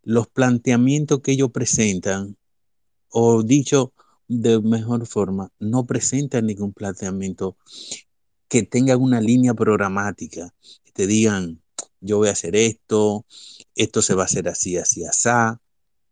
los 0.02 0.28
planteamientos 0.28 1.20
que 1.22 1.32
ellos 1.32 1.50
presentan, 1.50 2.36
o 3.08 3.42
dicho 3.42 3.93
de 4.42 4.60
mejor 4.60 5.06
forma, 5.06 5.50
no 5.58 5.86
presentan 5.86 6.46
ningún 6.46 6.72
planteamiento 6.72 7.56
que 8.48 8.62
tenga 8.62 8.96
una 8.96 9.20
línea 9.20 9.54
programática, 9.54 10.54
que 10.84 10.92
te 10.92 11.06
digan, 11.06 11.60
yo 12.00 12.18
voy 12.18 12.28
a 12.28 12.32
hacer 12.32 12.56
esto, 12.56 13.26
esto 13.74 14.02
se 14.02 14.14
va 14.14 14.22
a 14.22 14.26
hacer 14.26 14.48
así, 14.48 14.76
así, 14.76 15.04
así. 15.04 15.28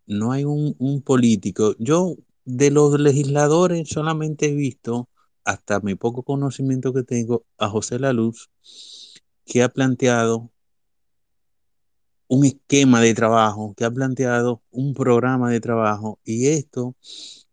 No 0.07 0.33
hay 0.33 0.45
un, 0.45 0.75
un 0.79 1.03
político. 1.03 1.75
Yo 1.79 2.17
de 2.45 2.71
los 2.71 2.99
legisladores 2.99 3.89
solamente 3.89 4.47
he 4.47 4.55
visto, 4.55 5.09
hasta 5.45 5.81
mi 5.81 5.95
poco 5.95 6.23
conocimiento 6.23 6.93
que 6.93 7.03
tengo, 7.03 7.45
a 7.59 7.69
José 7.69 7.99
Laluz, 7.99 8.51
que 9.45 9.63
ha 9.63 9.69
planteado 9.69 10.51
un 12.29 12.47
esquema 12.47 13.01
de 13.01 13.15
trabajo, 13.15 13.75
que 13.77 13.85
ha 13.85 13.91
planteado 13.91 14.63
un 14.71 14.95
programa 14.95 15.51
de 15.51 15.61
trabajo 15.61 16.19
y 16.25 16.49
esto, 16.49 16.97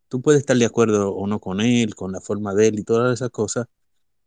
tú 0.09 0.21
puedes 0.21 0.41
estar 0.41 0.57
de 0.57 0.65
acuerdo 0.65 1.13
o 1.15 1.27
no 1.27 1.39
con 1.39 1.61
él, 1.61 1.95
con 1.95 2.11
la 2.11 2.21
forma 2.21 2.53
de 2.55 2.67
él 2.69 2.79
y 2.79 2.83
todas 2.83 3.13
esas 3.13 3.29
cosas, 3.31 3.67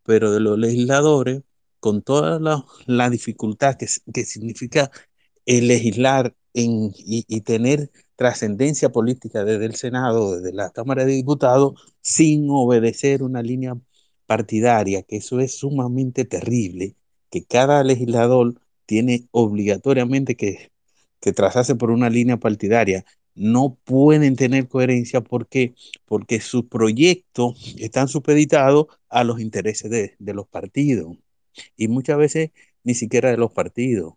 pero 0.03 0.31
de 0.31 0.39
los 0.39 0.57
legisladores, 0.59 1.43
con 1.79 2.01
toda 2.01 2.39
la, 2.87 3.09
dificultad 3.09 3.77
que, 3.77 3.87
significa 4.25 4.91
legislar 5.45 6.35
y 6.53 7.41
tener 7.41 7.91
trascendencia 8.15 8.89
política 8.91 9.43
desde 9.43 9.65
el 9.65 9.75
Senado, 9.75 10.35
desde 10.39 10.53
la 10.53 10.69
Cámara 10.71 11.05
de 11.05 11.13
Diputados, 11.13 11.73
sin 12.01 12.47
obedecer 12.49 13.23
una 13.23 13.41
línea 13.41 13.77
partidaria, 14.25 15.03
que 15.03 15.17
eso 15.17 15.39
es 15.39 15.57
sumamente 15.57 16.25
terrible, 16.25 16.95
que 17.29 17.43
cada 17.45 17.83
legislador 17.83 18.55
tiene 18.85 19.27
obligatoriamente 19.31 20.35
que, 20.35 20.71
que 21.19 21.33
trazarse 21.33 21.75
por 21.75 21.91
una 21.91 22.09
línea 22.09 22.37
partidaria. 22.37 23.05
No 23.35 23.77
pueden 23.83 24.35
tener 24.35 24.67
coherencia 24.67 25.21
porque, 25.21 25.73
porque 26.05 26.39
sus 26.39 26.65
proyectos 26.65 27.75
están 27.79 28.07
supeditados 28.07 28.87
a 29.09 29.23
los 29.23 29.39
intereses 29.41 29.89
de, 29.89 30.15
de 30.19 30.33
los 30.33 30.47
partidos 30.47 31.17
y 31.75 31.87
muchas 31.87 32.17
veces 32.17 32.51
ni 32.83 32.93
siquiera 32.95 33.31
de 33.31 33.37
los 33.37 33.51
partidos, 33.51 34.13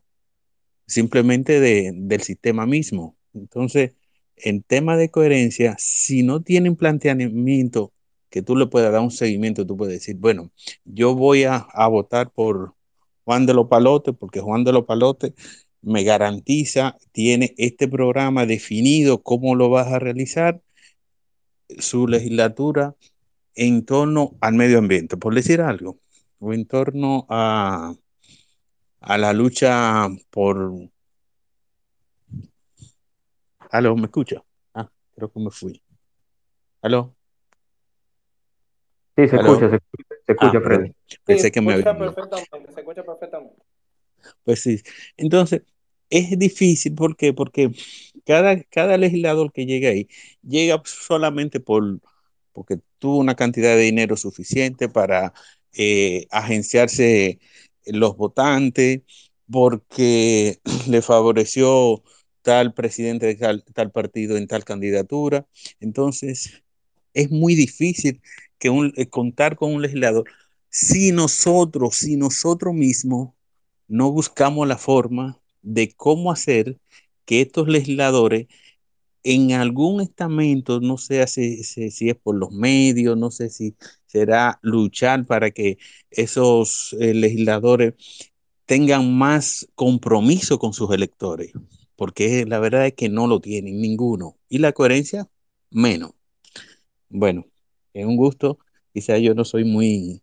simplemente 0.87 1.61
de, 1.61 1.93
del 1.95 2.23
sistema 2.23 2.67
mismo. 2.67 3.17
Entonces, 3.35 3.93
en 4.37 4.63
tema 4.63 4.97
de 4.97 5.11
coherencia, 5.11 5.77
si 5.79 6.23
no 6.23 6.43
tienen 6.43 6.77
planteamiento 6.77 7.93
que 8.31 8.43
tú 8.43 8.57
le 8.57 8.67
puedas 8.67 8.93
dar 8.93 9.01
un 9.01 9.11
seguimiento, 9.11 9.67
tú 9.67 9.77
puedes 9.77 9.95
decir, 9.95 10.17
bueno, 10.17 10.51
yo 10.85 11.15
voy 11.15 11.45
a, 11.45 11.57
a 11.57 11.89
votar 11.89 12.31
por 12.33 12.75
Juan 13.25 13.47
de 13.47 13.55
los 13.55 13.69
Palotes, 13.69 14.15
porque 14.19 14.41
Juan 14.41 14.65
de 14.65 14.73
los 14.73 14.85
Palotes 14.85 15.33
me 15.87 16.03
garantiza, 16.03 16.99
tiene 17.13 17.55
este 17.59 17.87
programa 17.87 18.45
definido, 18.45 19.23
cómo 19.23 19.55
lo 19.55 19.71
vas 19.71 19.87
a 19.87 20.01
realizar, 20.01 20.61
su 21.79 22.09
legislatura 22.09 22.97
en 23.55 23.85
torno 23.85 24.33
al 24.41 24.55
medio 24.55 24.79
ambiente, 24.79 25.17
por 25.17 25.33
decir 25.33 25.61
algo, 25.61 26.01
o 26.41 26.53
en 26.53 26.67
torno 26.67 27.25
a, 27.29 27.95
a 29.01 29.19
la 29.19 29.33
lucha 29.33 30.09
por... 30.31 30.73
¿Aló? 33.71 33.95
¿Me 33.97 34.07
escucha? 34.07 34.43
Ah, 34.75 34.91
creo 35.15 35.31
que 35.31 35.39
me 35.41 35.51
fui. 35.53 35.81
¿Aló? 36.83 37.15
Sí, 39.17 39.29
se 39.29 39.37
¿Aló? 39.37 39.53
escucha, 39.53 39.71
se 39.71 39.77
escucha, 39.77 40.15
se 40.27 40.33
escucha 40.33 40.59
Ah, 40.59 40.63
Freddy. 40.63 40.89
Sí, 41.07 41.17
pensé 41.25 41.43
se 41.43 41.53
que 41.53 41.61
me 41.61 41.75
escucha 41.75 41.91
había 41.91 42.13
perfectamente, 42.13 42.73
se 42.75 42.81
escucha 42.81 43.05
perfectamente. 43.05 43.63
Pues 44.45 44.61
sí. 44.61 44.83
Entonces, 45.17 45.63
es 46.11 46.39
difícil, 46.39 46.95
¿por 46.95 47.17
qué? 47.17 47.33
Porque 47.33 47.73
cada, 48.25 48.63
cada 48.65 48.97
legislador 48.97 49.53
que 49.53 49.67
llega 49.67 49.91
ahí 49.91 50.09
llega 50.43 50.83
solamente 50.85 51.61
por, 51.61 52.01
porque 52.53 52.81
tuvo 52.99 53.19
una 53.19 53.35
cantidad 53.37 53.75
de 53.77 53.83
dinero 53.83 54.17
suficiente 54.17 54.89
para 54.89 55.33
eh, 55.73 56.27
agenciarse 56.31 57.39
los 57.87 58.17
votantes, 58.17 59.03
porque 59.51 60.61
le 60.89 61.03
favoreció 61.03 62.03
tal 62.43 62.75
presidente 62.75 63.27
de 63.27 63.35
tal, 63.37 63.65
tal 63.75 63.91
partido 63.93 64.37
en 64.37 64.47
tal 64.47 64.65
candidatura. 64.65 65.47
Entonces, 65.81 66.63
es 67.15 67.31
muy 67.31 67.55
difícil 67.55 68.21
que 68.59 68.69
eh, 68.97 69.09
contar 69.09 69.57
con 69.57 69.75
un 69.75 69.83
legislador 69.83 70.25
si 70.71 71.13
nosotros, 71.13 71.97
si 71.97 72.17
nosotros 72.17 72.75
mismos 72.75 73.31
no 73.89 74.13
buscamos 74.13 74.67
la 74.69 74.79
forma 74.79 75.41
de 75.67 75.93
cómo 75.95 76.33
hacer 76.33 76.79
que 77.27 77.43
estos 77.43 77.69
legisladores 77.69 78.47
en 79.25 79.53
algún 79.53 80.01
estamento, 80.01 80.81
no 80.81 80.99
sé 80.99 81.27
si, 81.27 81.65
si, 81.65 82.09
es 82.11 82.17
por 82.17 82.37
los 82.37 82.53
medios, 82.53 83.19
no 83.19 83.33
sé 83.33 83.51
si 83.51 83.75
será 84.07 84.61
luchar 84.63 85.27
para 85.27 85.51
que 85.51 85.79
esos 86.11 86.97
eh, 87.01 87.13
legisladores 87.13 87.95
tengan 88.67 89.13
más 89.17 89.69
compromiso 89.75 90.59
con 90.61 90.73
sus 90.73 90.93
electores, 90.93 91.53
porque 91.97 92.47
la 92.47 92.61
verdad 92.61 92.87
es 92.87 92.95
que 92.95 93.09
no 93.09 93.27
lo 93.27 93.41
tienen 93.41 93.81
ninguno. 93.81 94.37
Y 94.49 94.59
la 94.59 94.73
coherencia, 94.73 95.29
menos. 95.71 96.13
Bueno, 97.09 97.47
es 97.95 98.07
un 98.07 98.17
gusto. 98.17 98.59
Quizá 98.93 99.19
yo 99.19 99.35
no 99.35 99.45
soy 99.45 99.65
muy, 99.65 100.23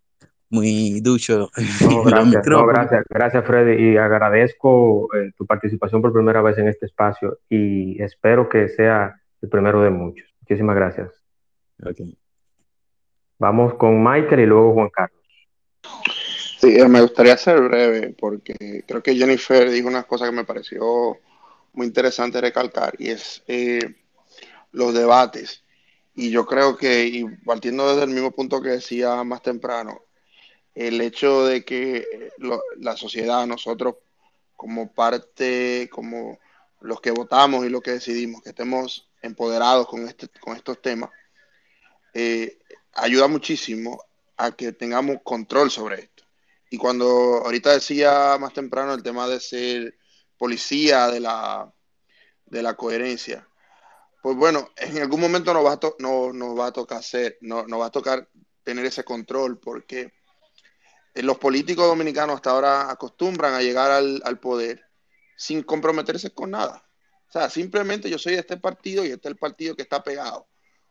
muy 0.53 1.01
ducho 1.01 1.49
No, 1.81 2.03
gracias, 2.03 2.47
no, 2.47 2.65
gracias, 2.67 3.03
gracias 3.09 3.45
Freddy 3.45 3.91
y 3.91 3.97
agradezco 3.97 5.09
eh, 5.15 5.31
tu 5.35 5.45
participación 5.45 6.01
por 6.01 6.13
primera 6.13 6.41
vez 6.41 6.57
en 6.59 6.67
este 6.67 6.85
espacio 6.85 7.39
y 7.49 8.01
espero 8.01 8.47
que 8.47 8.69
sea 8.69 9.19
el 9.41 9.49
primero 9.49 9.81
de 9.81 9.89
muchos. 9.89 10.25
Muchísimas 10.41 10.75
gracias. 10.75 11.09
Ok. 11.83 11.97
Vamos 13.39 13.73
con 13.73 14.01
Michael 14.01 14.41
y 14.41 14.45
luego 14.45 14.73
Juan 14.73 14.89
Carlos. 14.89 15.19
Sí, 16.59 16.79
eh, 16.79 16.87
me 16.87 17.01
gustaría 17.01 17.35
ser 17.35 17.59
breve 17.61 18.15
porque 18.17 18.85
creo 18.87 19.03
que 19.03 19.15
Jennifer 19.15 19.69
dijo 19.69 19.89
unas 19.89 20.05
cosas 20.05 20.29
que 20.29 20.35
me 20.35 20.45
pareció 20.45 21.17
muy 21.73 21.87
interesante 21.87 22.39
recalcar 22.39 22.93
y 22.97 23.09
es 23.09 23.43
eh, 23.47 23.95
los 24.71 24.93
debates. 24.93 25.63
Y 26.15 26.29
yo 26.29 26.45
creo 26.45 26.77
que, 26.77 27.05
y 27.07 27.25
partiendo 27.43 27.89
desde 27.89 28.03
el 28.03 28.11
mismo 28.11 28.31
punto 28.31 28.61
que 28.61 28.69
decía 28.69 29.23
más 29.23 29.41
temprano, 29.41 30.03
el 30.75 31.01
hecho 31.01 31.45
de 31.45 31.63
que 31.65 31.97
eh, 31.97 32.31
la 32.77 32.97
sociedad, 32.97 33.45
nosotros 33.47 33.95
como 34.55 34.91
parte, 34.93 35.89
como 35.91 36.39
los 36.81 37.01
que 37.01 37.11
votamos 37.11 37.65
y 37.65 37.69
los 37.69 37.81
que 37.81 37.91
decidimos, 37.91 38.41
que 38.41 38.49
estemos 38.49 39.09
empoderados 39.21 39.87
con, 39.87 40.07
este, 40.07 40.27
con 40.41 40.55
estos 40.55 40.81
temas, 40.81 41.09
eh, 42.13 42.59
ayuda 42.93 43.27
muchísimo 43.27 44.03
a 44.37 44.51
que 44.51 44.71
tengamos 44.71 45.17
control 45.23 45.71
sobre 45.71 46.01
esto. 46.01 46.23
Y 46.69 46.77
cuando 46.77 47.05
ahorita 47.43 47.71
decía 47.71 48.37
más 48.39 48.53
temprano 48.53 48.93
el 48.93 49.03
tema 49.03 49.27
de 49.27 49.39
ser 49.39 49.97
policía 50.37 51.07
de 51.07 51.19
la, 51.19 51.71
de 52.45 52.63
la 52.63 52.75
coherencia, 52.75 53.47
pues 54.21 54.35
bueno, 54.37 54.69
en 54.77 54.99
algún 54.99 55.21
momento 55.21 55.53
nos 55.53 55.65
va 55.65 55.73
a, 55.73 55.79
to- 55.79 55.95
no, 55.99 56.33
nos 56.33 56.57
va 56.57 56.67
a 56.67 56.73
tocar 56.73 56.99
hacer, 56.99 57.37
no, 57.41 57.67
nos 57.67 57.81
va 57.81 57.87
a 57.87 57.91
tocar 57.91 58.29
tener 58.63 58.85
ese 58.85 59.03
control 59.03 59.59
porque 59.59 60.13
los 61.15 61.37
políticos 61.37 61.85
dominicanos 61.87 62.35
hasta 62.35 62.51
ahora 62.51 62.89
acostumbran 62.91 63.53
a 63.53 63.61
llegar 63.61 63.91
al, 63.91 64.21
al 64.25 64.39
poder 64.39 64.83
sin 65.35 65.63
comprometerse 65.63 66.31
con 66.31 66.51
nada. 66.51 66.83
O 67.27 67.31
sea, 67.31 67.49
simplemente 67.49 68.09
yo 68.09 68.17
soy 68.17 68.33
de 68.33 68.39
este 68.39 68.57
partido 68.57 69.03
y 69.05 69.09
este 69.09 69.27
es 69.27 69.31
el 69.31 69.37
partido 69.37 69.75
que 69.75 69.81
está 69.83 70.03
pegado. 70.03 70.47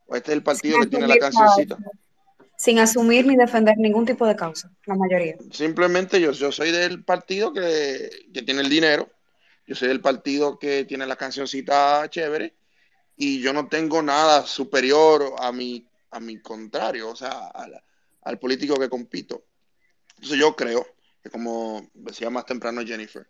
O 0.07 0.17
este 0.17 0.33
es 0.33 0.39
el 0.39 0.43
Sin 0.43 0.45
partido 0.45 0.81
que 0.81 0.87
tiene 0.87 1.07
la 1.07 1.19
cancioncita. 1.19 1.79
sin 2.57 2.79
asumir 2.79 3.27
ni 3.27 3.37
defender 3.37 3.77
ningún 3.79 4.05
tipo 4.07 4.27
de 4.27 4.37
causa, 4.37 4.71
la 4.87 4.95
mayoría. 4.95 5.37
Simplemente 5.51 6.21
yo, 6.21 6.33
yo 6.33 6.53
soy 6.53 6.71
del 6.71 7.05
partido 7.05 7.53
que, 7.53 8.11
que 8.33 8.43
tiene 8.43 8.61
el 8.61 8.69
dinero, 8.69 9.11
yo 9.67 9.75
soy 9.75 9.89
del 9.89 10.01
partido 10.01 10.59
que 10.59 10.85
tiene 10.85 11.07
la 11.07 11.17
cancioncita 11.17 12.09
chévere 12.09 12.55
y 13.17 13.41
yo 13.41 13.53
no 13.53 13.69
tengo 13.69 14.03
nada 14.03 14.47
superior 14.47 15.35
a 15.39 15.53
mi, 15.53 15.87
a 16.11 16.21
mi 16.21 16.41
contrario, 16.41 17.11
o 17.11 17.17
sea, 17.17 17.49
al, 17.49 17.83
al 18.23 18.39
político 18.39 18.77
que 18.79 18.89
compito. 18.89 19.45
Entonces 20.23 20.39
yo 20.39 20.55
creo 20.55 20.87
que 21.21 21.31
como 21.31 21.91
decía 21.95 22.31
más 22.31 22.47
temprano 22.47 22.87
Jennifer, 22.87 23.29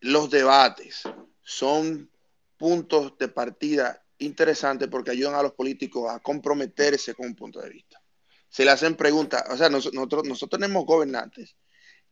los 0.00 0.30
debates 0.30 1.02
son 1.42 2.10
puntos 2.56 3.18
de 3.18 3.28
partida 3.28 4.02
interesantes 4.16 4.88
porque 4.88 5.10
ayudan 5.10 5.34
a 5.34 5.42
los 5.42 5.52
políticos 5.52 6.10
a 6.10 6.20
comprometerse 6.20 7.14
con 7.14 7.26
un 7.26 7.34
punto 7.34 7.60
de 7.60 7.68
vista. 7.68 8.00
Se 8.48 8.64
le 8.64 8.70
hacen 8.70 8.96
preguntas, 8.96 9.44
o 9.50 9.58
sea, 9.58 9.68
nosotros, 9.68 10.48
tenemos 10.48 10.86
gobernantes 10.86 11.54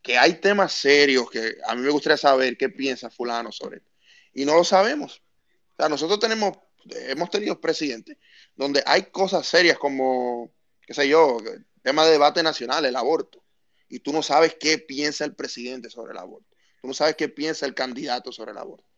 que 0.02 0.18
hay 0.18 0.34
temas 0.34 0.72
serios 0.72 1.30
que 1.30 1.56
a 1.66 1.74
mí 1.74 1.80
me 1.80 1.90
gustaría 1.90 2.18
saber 2.18 2.58
qué 2.58 2.68
piensa 2.68 3.08
fulano 3.08 3.50
sobre 3.50 3.78
esto. 3.78 3.90
Y 4.34 4.44
no 4.44 4.54
lo 4.54 4.64
sabemos. 4.64 5.22
O 5.72 5.76
sea, 5.78 5.88
nosotros 5.88 6.20
tenemos, 6.20 6.58
hemos 7.08 7.30
tenido 7.30 7.58
presidentes 7.58 8.18
donde 8.54 8.82
hay 8.84 9.04
cosas 9.04 9.46
serias 9.46 9.78
como, 9.78 10.52
qué 10.82 10.92
sé 10.92 11.08
yo, 11.08 11.38
tema 11.82 12.04
de 12.04 12.12
debate 12.12 12.42
nacional, 12.42 12.84
el 12.84 12.96
aborto. 12.96 13.39
Y 13.90 13.98
tú 13.98 14.12
no 14.12 14.22
sabes 14.22 14.56
qué 14.58 14.78
piensa 14.78 15.24
el 15.24 15.34
presidente 15.34 15.90
sobre 15.90 16.12
el 16.12 16.18
aborto. 16.18 16.56
Tú 16.80 16.86
no 16.86 16.94
sabes 16.94 17.16
qué 17.16 17.28
piensa 17.28 17.66
el 17.66 17.74
candidato 17.74 18.32
sobre 18.32 18.52
el 18.52 18.58
aborto. 18.58 18.88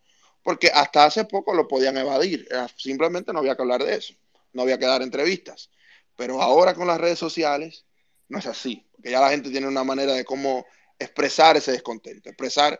Porque 0.45 0.69
hasta 0.69 1.07
hace 1.07 1.25
poco 1.25 1.55
lo 1.55 1.67
podían 1.67 1.97
evadir. 1.97 2.47
Simplemente 2.77 3.33
no 3.33 3.39
había 3.39 3.57
que 3.57 3.63
hablar 3.63 3.83
de 3.83 3.95
eso. 3.95 4.15
No 4.53 4.63
había 4.63 4.79
que 4.79 4.87
dar 4.87 5.03
entrevistas. 5.03 5.71
Pero 6.15 6.43
ahora 6.43 6.75
con 6.75 6.87
las 6.87 7.01
redes 7.01 7.19
sociales 7.19 7.87
no 8.29 8.39
es 8.39 8.47
así. 8.47 8.87
Porque 8.93 9.11
ya 9.11 9.21
la 9.21 9.31
gente 9.31 9.51
tiene 9.51 9.67
una 9.67 9.83
manera 9.83 10.13
de 10.13 10.27
cómo 10.27 10.67
expresar 10.99 11.57
ese 11.57 11.73
descontento. 11.73 12.29
Expresar 12.29 12.79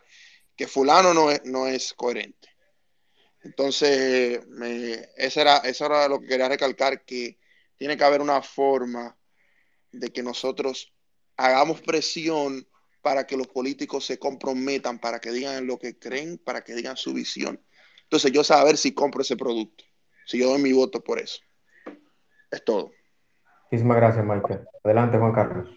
que 0.55 0.67
fulano 0.67 1.15
no 1.15 1.31
es, 1.31 1.43
no 1.45 1.67
es 1.67 1.93
coherente. 1.93 2.49
Entonces, 3.41 4.39
eso, 5.17 5.41
era, 5.41 5.57
eso 5.57 5.85
era 5.87 6.07
lo 6.07 6.21
que 6.21 6.27
quería 6.27 6.47
recalcar, 6.47 7.03
que 7.03 7.39
tiene 7.75 7.97
que 7.97 8.03
haber 8.03 8.21
una 8.21 8.41
forma 8.41 9.17
de 9.91 10.11
que 10.11 10.23
nosotros 10.23 10.92
hagamos 11.37 11.81
presión 11.81 12.65
para 13.01 13.25
que 13.27 13.37
los 13.37 13.47
políticos 13.47 14.05
se 14.05 14.17
comprometan, 14.17 14.99
para 14.99 15.19
que 15.19 15.31
digan 15.31 15.67
lo 15.67 15.77
que 15.77 15.97
creen, 15.99 16.37
para 16.37 16.63
que 16.63 16.73
digan 16.73 16.95
su 16.95 17.13
visión. 17.13 17.59
Entonces 18.03 18.31
yo 18.31 18.43
saber 18.43 18.77
si 18.77 18.93
compro 18.93 19.21
ese 19.21 19.35
producto, 19.35 19.83
si 20.25 20.39
yo 20.39 20.49
doy 20.49 20.61
mi 20.61 20.71
voto 20.71 21.03
por 21.03 21.19
eso. 21.19 21.41
Es 22.49 22.63
todo. 22.63 22.91
Muchísimas 23.69 23.97
gracias, 23.97 24.25
Michael. 24.25 24.61
Adelante, 24.83 25.17
Juan 25.17 25.33
Carlos. 25.33 25.69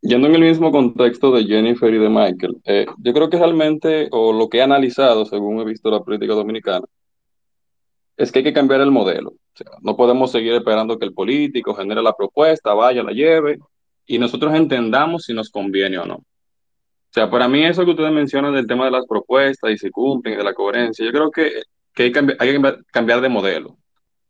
Yendo 0.00 0.26
en 0.26 0.34
el 0.34 0.40
mismo 0.40 0.72
contexto 0.72 1.30
de 1.30 1.44
Jennifer 1.44 1.94
y 1.94 1.98
de 1.98 2.08
Michael, 2.08 2.60
eh, 2.64 2.86
yo 2.98 3.12
creo 3.12 3.30
que 3.30 3.38
realmente, 3.38 4.08
o 4.10 4.32
lo 4.32 4.48
que 4.48 4.58
he 4.58 4.62
analizado 4.62 5.24
según 5.24 5.60
he 5.60 5.64
visto 5.64 5.90
la 5.90 6.00
política 6.00 6.34
dominicana, 6.34 6.84
es 8.16 8.32
que 8.32 8.40
hay 8.40 8.44
que 8.44 8.52
cambiar 8.52 8.80
el 8.80 8.90
modelo. 8.90 9.30
O 9.30 9.56
sea, 9.56 9.70
no 9.80 9.96
podemos 9.96 10.32
seguir 10.32 10.54
esperando 10.54 10.98
que 10.98 11.04
el 11.04 11.14
político 11.14 11.74
genere 11.74 12.02
la 12.02 12.14
propuesta, 12.14 12.74
vaya, 12.74 13.02
la 13.02 13.12
lleve, 13.12 13.60
y 14.06 14.18
nosotros 14.18 14.54
entendamos 14.54 15.24
si 15.24 15.34
nos 15.34 15.50
conviene 15.50 15.98
o 15.98 16.04
no. 16.04 16.14
O 16.14 17.14
sea, 17.14 17.30
para 17.30 17.46
mí 17.46 17.64
eso 17.64 17.84
que 17.84 17.90
ustedes 17.90 18.12
mencionan 18.12 18.54
del 18.54 18.66
tema 18.66 18.86
de 18.86 18.90
las 18.90 19.06
propuestas 19.06 19.70
y 19.70 19.78
si 19.78 19.90
cumplen, 19.90 20.38
de 20.38 20.44
la 20.44 20.54
coherencia, 20.54 21.04
yo 21.04 21.12
creo 21.12 21.30
que, 21.30 21.62
que 21.94 22.04
hay, 22.38 22.52
que 22.52 22.76
cambiar 22.90 23.20
de 23.20 23.28
modelo. 23.28 23.76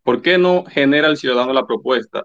¿Por 0.03 0.21
qué 0.21 0.37
no 0.37 0.65
genera 0.65 1.09
el 1.09 1.17
ciudadano 1.17 1.53
la 1.53 1.67
propuesta 1.67 2.25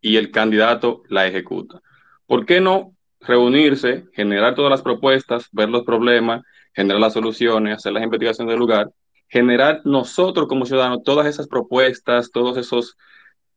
y 0.00 0.16
el 0.16 0.30
candidato 0.30 1.02
la 1.08 1.26
ejecuta? 1.26 1.80
¿Por 2.26 2.46
qué 2.46 2.60
no 2.60 2.94
reunirse, 3.20 4.06
generar 4.12 4.54
todas 4.54 4.70
las 4.70 4.82
propuestas, 4.82 5.48
ver 5.52 5.68
los 5.68 5.82
problemas, 5.84 6.42
generar 6.72 7.00
las 7.00 7.12
soluciones, 7.12 7.76
hacer 7.76 7.92
las 7.92 8.04
investigaciones 8.04 8.52
del 8.52 8.60
lugar, 8.60 8.90
generar 9.28 9.82
nosotros 9.84 10.48
como 10.48 10.66
ciudadanos 10.66 11.02
todas 11.04 11.26
esas 11.26 11.48
propuestas, 11.48 12.30
todos 12.30 12.56
esos 12.56 12.96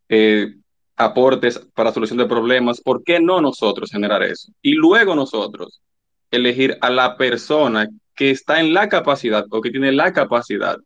eh, 0.09 0.55
aportes 0.95 1.59
para 1.73 1.91
solución 1.91 2.17
de 2.17 2.25
problemas, 2.25 2.81
¿por 2.81 3.03
qué 3.03 3.19
no 3.19 3.41
nosotros 3.41 3.91
generar 3.91 4.23
eso? 4.23 4.51
Y 4.61 4.73
luego 4.73 5.15
nosotros 5.15 5.81
elegir 6.31 6.77
a 6.81 6.89
la 6.89 7.17
persona 7.17 7.87
que 8.15 8.31
está 8.31 8.59
en 8.59 8.73
la 8.73 8.89
capacidad 8.89 9.45
o 9.49 9.61
que 9.61 9.71
tiene 9.71 9.91
la 9.91 10.13
capacidad 10.13 10.77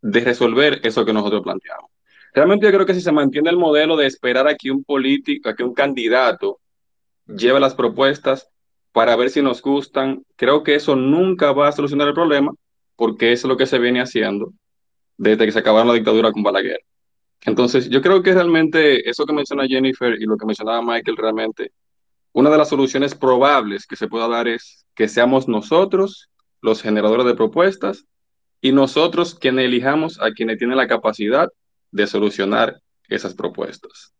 de 0.00 0.20
resolver 0.20 0.80
eso 0.82 1.04
que 1.04 1.12
nosotros 1.12 1.42
planteamos. 1.42 1.90
Realmente 2.34 2.66
yo 2.66 2.72
creo 2.72 2.86
que 2.86 2.94
si 2.94 3.00
se 3.00 3.12
mantiene 3.12 3.50
el 3.50 3.56
modelo 3.56 3.96
de 3.96 4.06
esperar 4.06 4.46
a 4.46 4.54
que 4.54 4.70
un 4.70 4.84
político, 4.84 5.48
a 5.48 5.56
que 5.56 5.64
un 5.64 5.74
candidato 5.74 6.60
lleve 7.26 7.60
las 7.60 7.74
propuestas 7.74 8.48
para 8.92 9.16
ver 9.16 9.30
si 9.30 9.42
nos 9.42 9.62
gustan, 9.62 10.24
creo 10.36 10.62
que 10.62 10.74
eso 10.74 10.96
nunca 10.96 11.52
va 11.52 11.68
a 11.68 11.72
solucionar 11.72 12.08
el 12.08 12.14
problema, 12.14 12.52
porque 12.96 13.32
es 13.32 13.44
lo 13.44 13.56
que 13.56 13.66
se 13.66 13.78
viene 13.78 14.00
haciendo 14.00 14.52
desde 15.16 15.46
que 15.46 15.52
se 15.52 15.58
acabaron 15.58 15.88
la 15.88 15.94
dictadura 15.94 16.32
con 16.32 16.42
Balaguer. 16.42 16.80
Entonces, 17.42 17.88
yo 17.88 18.02
creo 18.02 18.22
que 18.22 18.34
realmente 18.34 19.08
eso 19.08 19.24
que 19.24 19.32
menciona 19.32 19.66
Jennifer 19.66 20.14
y 20.20 20.24
lo 20.24 20.36
que 20.36 20.46
mencionaba 20.46 20.82
Michael, 20.82 21.16
realmente, 21.16 21.72
una 22.32 22.50
de 22.50 22.58
las 22.58 22.68
soluciones 22.68 23.14
probables 23.14 23.86
que 23.86 23.96
se 23.96 24.08
pueda 24.08 24.28
dar 24.28 24.48
es 24.48 24.86
que 24.94 25.08
seamos 25.08 25.48
nosotros 25.48 26.30
los 26.60 26.82
generadores 26.82 27.26
de 27.26 27.34
propuestas 27.34 28.04
y 28.60 28.72
nosotros 28.72 29.34
quienes 29.34 29.66
elijamos 29.66 30.20
a 30.20 30.32
quienes 30.32 30.58
tienen 30.58 30.76
la 30.76 30.88
capacidad 30.88 31.48
de 31.90 32.06
solucionar 32.06 32.80
esas 33.08 33.34
propuestas. 33.34 34.12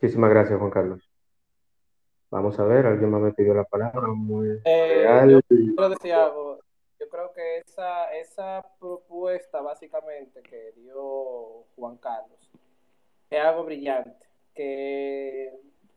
Muchísimas 0.00 0.30
gracias, 0.30 0.58
Juan 0.58 0.70
Carlos. 0.70 1.08
Vamos 2.30 2.58
a 2.58 2.64
ver, 2.64 2.86
alguien 2.86 3.10
más 3.10 3.20
me 3.20 3.32
pidió 3.32 3.52
la 3.54 3.64
palabra. 3.64 4.08
Muy 4.08 4.48
eh, 4.64 5.02
real. 5.02 5.42
Yo 5.48 5.88
decía 5.90 6.24
algo 6.24 6.60
yo 7.02 7.08
creo 7.08 7.32
que 7.32 7.58
esa, 7.58 8.12
esa 8.14 8.64
propuesta 8.78 9.60
básicamente 9.60 10.40
que 10.42 10.72
dio 10.76 11.64
Juan 11.74 11.96
Carlos 11.96 12.50
es 13.28 13.40
algo 13.40 13.64
brillante, 13.64 14.26
que 14.54 15.52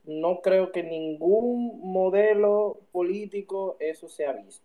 no 0.06 0.42
creo 0.42 0.72
que 0.72 0.82
ningún 0.82 1.80
modelo 1.82 2.80
político 2.92 3.78
eso 3.80 4.08
se 4.10 4.26
ha 4.26 4.32
visto. 4.32 4.64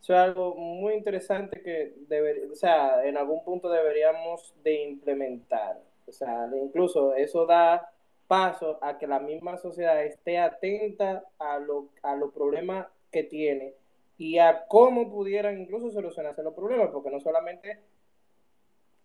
Eso 0.00 0.14
es 0.14 0.18
algo 0.20 0.54
muy 0.54 0.94
interesante 0.94 1.62
que 1.62 1.94
deber, 2.08 2.48
o 2.50 2.54
sea, 2.54 3.04
en 3.04 3.16
algún 3.16 3.42
punto 3.42 3.68
deberíamos 3.68 4.54
de 4.62 4.84
implementar. 4.84 5.80
O 6.06 6.12
sea, 6.12 6.48
incluso 6.62 7.14
eso 7.14 7.44
da 7.44 7.92
paso 8.28 8.78
a 8.82 8.98
que 8.98 9.06
la 9.06 9.18
misma 9.18 9.56
sociedad 9.56 10.04
esté 10.04 10.38
atenta 10.38 11.24
a, 11.38 11.58
lo, 11.58 11.88
a 12.02 12.14
los 12.14 12.32
problemas 12.32 12.86
que 13.10 13.24
tiene 13.24 13.74
y 14.20 14.36
a 14.38 14.66
cómo 14.68 15.10
pudieran 15.10 15.58
incluso 15.58 15.90
solucionarse 15.90 16.42
los 16.42 16.52
problemas, 16.52 16.90
porque 16.92 17.08
no 17.08 17.20
solamente 17.20 17.78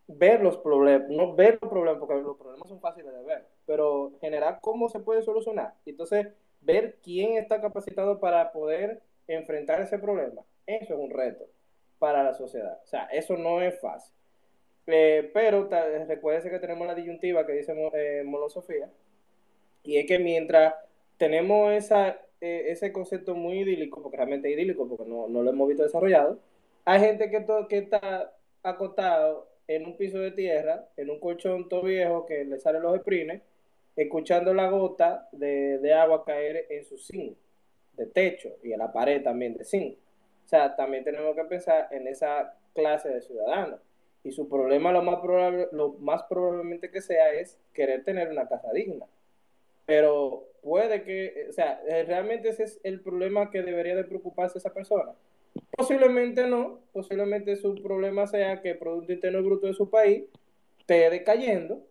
ver 0.08 0.42
los 0.42 0.58
problemas, 0.58 1.08
no 1.08 1.34
ver 1.34 1.58
los 1.62 1.72
problemas, 1.72 2.00
porque 2.02 2.16
los 2.16 2.36
problemas 2.36 2.68
son 2.68 2.82
fáciles 2.82 3.14
de 3.14 3.24
ver, 3.24 3.48
pero 3.66 4.12
generar 4.20 4.60
cómo 4.60 4.90
se 4.90 5.00
puede 5.00 5.22
solucionar. 5.22 5.74
Entonces, 5.86 6.28
ver 6.60 6.98
quién 7.02 7.38
está 7.38 7.62
capacitado 7.62 8.20
para 8.20 8.52
poder 8.52 9.04
enfrentar 9.30 9.80
ese 9.80 9.98
problema. 10.00 10.42
Eso 10.68 10.96
es 10.96 11.00
un 11.00 11.12
reto 11.12 11.46
para 11.98 12.22
la 12.22 12.34
sociedad. 12.34 12.82
O 12.84 12.88
sea, 12.88 13.06
eso 13.06 13.38
no 13.38 13.62
es 13.62 13.80
fácil. 13.80 14.14
Eh, 14.86 15.32
pero 15.34 15.70
recuérdense 16.10 16.50
que 16.50 16.60
tenemos 16.60 16.86
la 16.86 16.94
disyuntiva 16.94 17.46
que 17.46 17.54
dice 17.54 17.74
eh, 17.94 18.26
y 19.82 19.98
es 19.98 20.06
que 20.08 20.20
mientras 20.20 20.76
tenemos 21.16 21.72
esa 21.72 22.20
eh, 22.42 22.66
ese 22.68 22.92
concepto 22.92 23.36
muy 23.36 23.60
idílico, 23.60 24.02
porque 24.02 24.18
realmente 24.18 24.50
es 24.50 24.56
idílico, 24.56 24.88
porque 24.88 25.06
no, 25.06 25.28
lo 25.28 25.50
hemos 25.50 25.68
visto 25.68 25.84
desarrollado, 25.84 26.40
hay 26.86 27.00
gente 27.00 27.30
que, 27.30 27.46
que 27.70 27.78
está 27.78 28.34
acostado 28.64 29.48
en 29.68 29.86
un 29.86 29.98
piso 29.98 30.20
de 30.20 30.32
tierra, 30.32 30.88
en 30.98 31.10
un 31.10 31.20
colchón 31.20 31.70
todo 31.70 31.84
viejo 31.84 32.26
que 32.26 32.46
le 32.46 32.60
salen 32.60 32.84
los 32.84 32.96
esprines, 32.96 33.42
escuchando 33.96 34.54
la 34.54 34.70
gota 34.70 35.28
de, 35.32 35.94
agua 35.94 36.26
caer 36.26 36.68
en 36.70 36.84
su 36.86 36.98
zinc, 36.98 37.38
de 37.94 38.06
techo, 38.06 38.50
y 38.64 38.74
en 38.74 38.80
la 38.80 38.92
pared 38.92 39.24
también 39.24 39.56
de 39.56 39.64
zinc. 39.64 39.98
O 40.46 40.48
sea, 40.48 40.76
también 40.76 41.04
tenemos 41.04 41.36
que 41.36 41.44
pensar 41.46 41.88
en 41.92 42.08
esa 42.08 42.54
clase 42.74 43.10
de 43.10 43.22
ciudadanos. 43.22 43.80
Y 44.24 44.32
su 44.32 44.50
problema 44.50 44.92
lo 44.92 45.02
más, 45.02 45.20
probable, 45.20 45.68
lo 45.72 45.94
más 45.94 46.24
probablemente 46.24 46.92
que 46.92 47.02
sea 47.02 47.34
es 47.34 47.58
querer 47.74 48.04
tener 48.04 48.30
una 48.30 48.48
casa 48.48 48.72
digna. 48.74 49.06
Pero 49.86 50.48
puede 50.62 51.04
que, 51.04 51.48
o 51.50 51.54
sea, 51.54 51.82
eh, 51.88 52.04
realmente 52.04 52.50
ese 52.50 52.64
es 52.64 52.80
el 52.84 53.02
problema 53.02 53.52
que 53.52 53.62
debería 53.62 53.96
de 53.96 54.04
preocuparse 54.04 54.58
esa 54.58 54.74
persona. 54.74 55.14
Posiblemente 55.72 56.48
no, 56.48 56.82
posiblemente 56.92 57.56
su 57.56 57.76
problema 57.76 58.28
sea 58.28 58.62
que 58.62 58.72
el 58.72 58.78
Producto 58.78 59.14
Interno 59.14 59.44
Bruto 59.44 59.68
de 59.68 59.74
su 59.74 59.90
país 59.90 60.24
esté 60.80 61.10
decayendo 61.10 61.84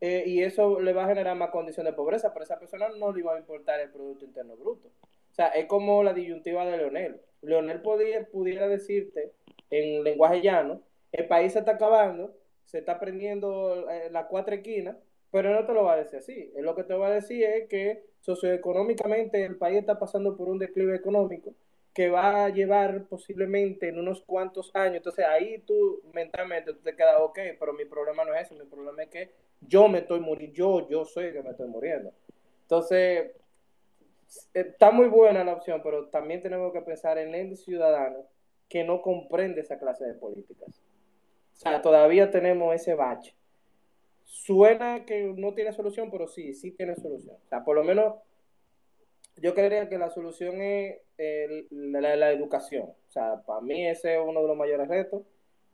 eh, 0.00 0.24
y 0.26 0.42
eso 0.42 0.80
le 0.80 0.92
va 0.92 1.04
a 1.04 1.08
generar 1.08 1.36
más 1.36 1.50
condición 1.50 1.86
de 1.86 1.92
pobreza, 1.92 2.32
pero 2.32 2.42
a 2.42 2.44
esa 2.44 2.58
persona 2.58 2.88
no 2.98 3.12
le 3.12 3.22
va 3.22 3.36
a 3.36 3.38
importar 3.38 3.80
el 3.80 3.90
Producto 3.90 4.24
Interno 4.24 4.56
Bruto. 4.56 4.88
O 4.88 5.34
sea, 5.34 5.48
es 5.48 5.66
como 5.66 6.02
la 6.02 6.12
disyuntiva 6.12 6.64
de 6.66 6.76
Leonel. 6.76 7.20
Leonel 7.40 7.80
podía, 7.80 8.24
pudiera 8.26 8.68
decirte 8.68 9.32
en 9.70 10.04
lenguaje 10.04 10.42
llano, 10.42 10.82
el 11.12 11.26
país 11.26 11.52
se 11.52 11.60
está 11.60 11.72
acabando, 11.72 12.34
se 12.64 12.78
está 12.78 12.98
prendiendo 12.98 13.88
eh, 13.90 14.10
la 14.10 14.28
cuatro 14.28 14.54
esquinas, 14.54 14.96
pero 15.32 15.50
no 15.50 15.66
te 15.66 15.72
lo 15.72 15.84
va 15.84 15.94
a 15.94 15.96
decir 15.96 16.18
así. 16.18 16.52
Lo 16.58 16.76
que 16.76 16.84
te 16.84 16.94
va 16.94 17.08
a 17.08 17.14
decir 17.14 17.42
es 17.42 17.68
que 17.68 18.04
socioeconómicamente 18.20 19.44
el 19.44 19.56
país 19.56 19.78
está 19.78 19.98
pasando 19.98 20.36
por 20.36 20.48
un 20.48 20.58
declive 20.58 20.94
económico 20.94 21.54
que 21.94 22.10
va 22.10 22.44
a 22.44 22.48
llevar 22.50 23.04
posiblemente 23.06 23.88
en 23.88 23.98
unos 23.98 24.22
cuantos 24.22 24.70
años. 24.74 24.98
Entonces 24.98 25.24
ahí 25.24 25.58
tú 25.66 26.02
mentalmente 26.12 26.74
te 26.74 26.94
quedas, 26.94 27.16
ok, 27.20 27.38
pero 27.58 27.72
mi 27.72 27.86
problema 27.86 28.24
no 28.24 28.34
es 28.34 28.46
eso, 28.46 28.54
mi 28.54 28.68
problema 28.68 29.02
es 29.02 29.08
que 29.08 29.30
yo 29.62 29.88
me 29.88 30.00
estoy 30.00 30.20
muriendo, 30.20 30.54
yo, 30.54 30.88
yo 30.88 31.04
soy 31.06 31.26
el 31.26 31.32
que 31.32 31.42
me 31.42 31.50
estoy 31.50 31.68
muriendo. 31.68 32.12
Entonces, 32.62 33.32
está 34.52 34.90
muy 34.90 35.08
buena 35.08 35.44
la 35.44 35.54
opción, 35.54 35.80
pero 35.82 36.08
también 36.08 36.42
tenemos 36.42 36.72
que 36.72 36.80
pensar 36.82 37.16
en 37.18 37.34
el 37.34 37.56
ciudadano 37.56 38.26
que 38.68 38.84
no 38.84 39.00
comprende 39.00 39.62
esa 39.62 39.78
clase 39.78 40.04
de 40.04 40.14
políticas. 40.14 40.82
O 41.54 41.58
sea, 41.58 41.80
todavía 41.80 42.30
tenemos 42.30 42.74
ese 42.74 42.94
bache. 42.94 43.34
Suena 44.32 45.04
que 45.04 45.34
no 45.36 45.52
tiene 45.52 45.72
solución, 45.74 46.10
pero 46.10 46.26
sí, 46.26 46.54
sí 46.54 46.70
tiene 46.72 46.96
solución. 46.96 47.36
O 47.44 47.48
sea, 47.50 47.62
por 47.64 47.76
lo 47.76 47.84
menos 47.84 48.14
yo 49.36 49.54
creería 49.54 49.90
que 49.90 49.98
la 49.98 50.08
solución 50.08 50.60
es 50.62 51.00
el- 51.18 51.66
la, 51.70 52.16
la 52.16 52.32
educación. 52.32 52.84
O 52.84 53.12
sea, 53.12 53.42
para 53.46 53.60
mí 53.60 53.86
ese 53.86 54.14
es 54.14 54.20
uno 54.24 54.40
de 54.40 54.48
los 54.48 54.56
mayores 54.56 54.88
retos, 54.88 55.22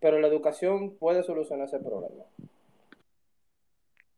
pero 0.00 0.18
la 0.18 0.26
educación 0.26 0.96
puede 0.96 1.22
solucionar 1.22 1.68
ese 1.68 1.78
problema. 1.78 2.24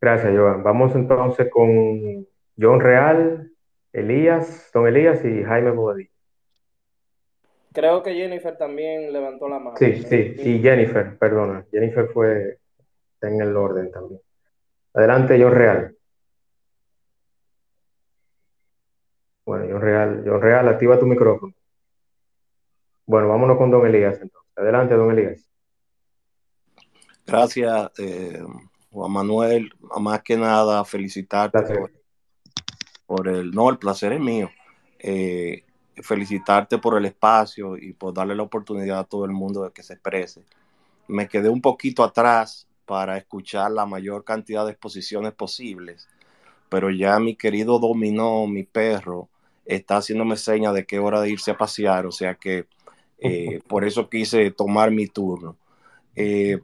Gracias, 0.01 0.33
Joan. 0.35 0.62
Vamos 0.62 0.95
entonces 0.95 1.51
con 1.51 2.27
John 2.59 2.81
Real, 2.81 3.53
Elías, 3.93 4.71
Don 4.73 4.87
Elías 4.89 5.23
y 5.23 5.43
Jaime 5.43 5.71
Bobadilla. 5.71 6.11
Creo 7.75 8.03
que 8.03 8.15
Jennifer 8.15 8.57
también 8.57 9.12
levantó 9.12 9.49
la 9.51 9.59
mano. 9.59 9.77
Sí, 9.77 10.03
sí, 10.03 10.35
y 10.39 10.61
Jennifer, 10.61 11.19
perdona. 11.19 11.67
Jennifer 11.71 12.09
fue 12.09 12.59
en 13.21 13.41
el 13.43 13.55
orden 13.55 13.91
también. 13.93 14.21
Adelante, 14.95 15.41
John 15.41 15.53
Real. 15.53 15.97
Bueno, 19.45 19.67
John 19.71 19.81
Real, 19.81 20.23
John 20.25 20.41
Real, 20.41 20.69
activa 20.69 20.99
tu 20.99 21.07
micrófono. 21.07 21.55
Bueno, 23.07 23.29
vámonos 23.29 23.57
con 23.57 23.71
Don 23.71 23.87
Elías 23.87 24.15
entonces. 24.21 24.51
Adelante, 24.57 24.95
Don 24.95 25.11
Elías. 25.11 25.49
Gracias, 27.27 27.91
eh, 27.99 28.43
Juan 28.91 29.12
Manuel. 29.12 29.73
Más 30.01 30.23
que 30.23 30.37
nada, 30.37 30.85
felicitarte 30.85 31.62
por, 31.62 31.91
por 33.07 33.29
el. 33.29 33.51
No, 33.51 33.71
el 33.71 33.79
placer 33.79 34.12
es 34.12 34.21
mío. 34.21 34.51
Eh, 34.99 35.65
felicitarte 36.03 36.79
por 36.79 36.97
el 36.97 37.07
espacio 37.07 37.77
y 37.77 37.93
por 37.93 38.15
darle 38.15 38.35
la 38.35 38.43
oportunidad 38.43 39.01
a 39.01 39.05
todo 39.05 39.25
el 39.25 39.33
mundo 39.33 39.65
de 39.65 39.73
que 39.73 39.83
se 39.83 39.95
exprese. 39.95 40.45
Me 41.09 41.29
quedé 41.29 41.49
un 41.49 41.61
poquito 41.61 42.05
atrás 42.05 42.69
para 42.91 43.17
escuchar 43.17 43.71
la 43.71 43.87
mayor 43.87 44.25
cantidad 44.25 44.65
de 44.65 44.73
exposiciones 44.73 45.33
posibles, 45.33 46.09
pero 46.69 46.91
ya 46.91 47.21
mi 47.21 47.37
querido 47.37 47.79
Dominó, 47.79 48.49
mi 48.49 48.65
perro, 48.65 49.29
está 49.65 49.99
haciéndome 49.99 50.37
señas 50.37 50.75
de 50.75 50.85
que 50.85 50.97
es 50.97 51.03
hora 51.03 51.21
de 51.21 51.31
irse 51.31 51.53
a 51.53 51.57
pasear, 51.57 52.05
o 52.07 52.11
sea 52.11 52.35
que 52.35 52.67
eh, 53.21 53.61
por 53.69 53.85
eso 53.85 54.11
quise 54.11 54.51
tomar 54.51 54.91
mi 54.91 55.07
turno. 55.07 55.57
Eh, 56.17 56.59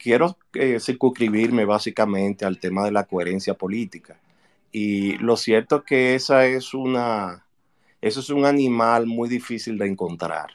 quiero 0.00 0.36
eh, 0.52 0.80
circunscribirme 0.80 1.64
básicamente 1.64 2.44
al 2.44 2.58
tema 2.58 2.84
de 2.84 2.90
la 2.90 3.04
coherencia 3.04 3.54
política. 3.54 4.18
Y 4.72 5.16
lo 5.18 5.36
cierto 5.36 5.76
es 5.76 5.82
que 5.84 6.14
esa 6.16 6.44
es 6.44 6.74
una, 6.74 7.46
eso 8.00 8.18
es 8.18 8.30
un 8.30 8.46
animal 8.46 9.06
muy 9.06 9.28
difícil 9.28 9.78
de 9.78 9.86
encontrar, 9.86 10.50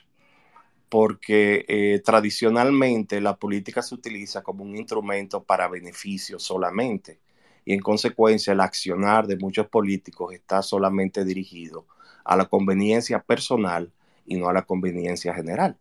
porque 0.89 1.65
eh, 1.67 2.01
tradicionalmente 2.03 3.19
la 3.19 3.35
política 3.35 3.81
se 3.81 3.95
utiliza 3.95 4.41
como 4.41 4.63
un 4.63 4.75
instrumento 4.77 5.43
para 5.43 5.67
beneficio 5.67 6.39
solamente. 6.39 7.19
Y 7.65 7.73
en 7.73 7.81
consecuencia 7.81 8.53
el 8.53 8.61
accionar 8.61 9.27
de 9.27 9.37
muchos 9.37 9.67
políticos 9.67 10.33
está 10.33 10.61
solamente 10.61 11.25
dirigido 11.25 11.85
a 12.23 12.37
la 12.37 12.45
conveniencia 12.45 13.21
personal 13.21 13.91
y 14.25 14.37
no 14.37 14.47
a 14.47 14.53
la 14.53 14.61
conveniencia 14.61 15.33
general. 15.33 15.77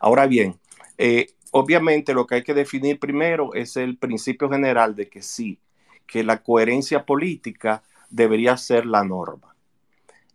Ahora 0.00 0.26
bien, 0.26 0.58
eh, 0.96 1.26
obviamente 1.50 2.14
lo 2.14 2.26
que 2.26 2.36
hay 2.36 2.42
que 2.42 2.54
definir 2.54 2.98
primero 2.98 3.52
es 3.52 3.76
el 3.76 3.98
principio 3.98 4.48
general 4.48 4.94
de 4.94 5.08
que 5.08 5.20
sí, 5.20 5.58
que 6.06 6.22
la 6.22 6.42
coherencia 6.42 7.04
política 7.04 7.82
debería 8.08 8.56
ser 8.56 8.86
la 8.86 9.04
norma. 9.04 9.54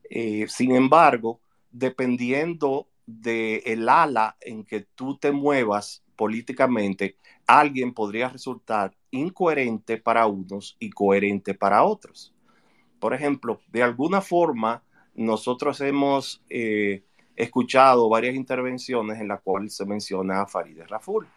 Eh, 0.10 0.46
sin 0.50 0.76
embargo, 0.76 1.40
dependiendo 1.72 2.88
del 3.20 3.62
el 3.66 3.90
ala 3.90 4.38
en 4.42 4.64
que 4.64 4.82
tú 4.96 5.18
te 5.18 5.32
muevas 5.32 6.04
políticamente, 6.16 7.18
alguien 7.48 7.94
podría 7.94 8.30
resultar 8.30 8.96
incoherente 9.10 9.98
para 9.98 10.28
unos 10.28 10.78
y 10.80 10.90
coherente 10.92 11.54
para 11.54 11.84
otros. 11.84 12.34
Por 13.00 13.14
ejemplo, 13.14 13.60
de 13.72 13.84
alguna 13.84 14.22
forma, 14.22 14.84
nosotros 15.16 15.82
hemos 15.82 16.44
eh, 16.50 17.04
escuchado 17.36 18.08
varias 18.08 18.36
intervenciones 18.36 19.20
en 19.20 19.28
las 19.28 19.42
cuales 19.42 19.76
se 19.76 19.86
menciona 19.86 20.42
a 20.42 20.48
Farideh 20.48 20.86
Raful. 20.86 21.28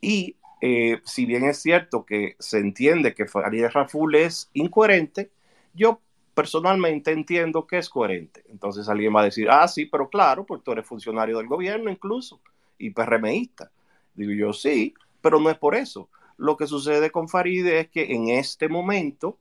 Y 0.00 0.36
eh, 0.60 1.00
si 1.04 1.26
bien 1.26 1.44
es 1.44 1.60
cierto 1.60 2.06
que 2.06 2.36
se 2.38 2.58
entiende 2.58 3.14
que 3.14 3.26
Farideh 3.26 3.68
Raful 3.68 4.14
es 4.14 4.50
incoherente, 4.54 5.30
yo 5.74 6.00
personalmente 6.36 7.12
entiendo 7.12 7.66
que 7.66 7.78
es 7.78 7.88
coherente. 7.88 8.44
Entonces 8.50 8.90
alguien 8.90 9.16
va 9.16 9.22
a 9.22 9.24
decir, 9.24 9.48
ah, 9.50 9.66
sí, 9.66 9.86
pero 9.86 10.10
claro, 10.10 10.44
porque 10.44 10.64
tú 10.64 10.72
eres 10.72 10.86
funcionario 10.86 11.38
del 11.38 11.46
gobierno 11.46 11.90
incluso 11.90 12.42
y 12.76 12.90
PRMista. 12.90 13.70
Digo 14.14 14.32
yo, 14.32 14.52
sí, 14.52 14.92
pero 15.22 15.40
no 15.40 15.48
es 15.48 15.56
por 15.56 15.74
eso. 15.74 16.10
Lo 16.36 16.58
que 16.58 16.66
sucede 16.66 17.10
con 17.10 17.30
Farideh 17.30 17.80
es 17.80 17.88
que 17.88 18.12
en 18.12 18.28
este 18.28 18.68
momento 18.68 19.38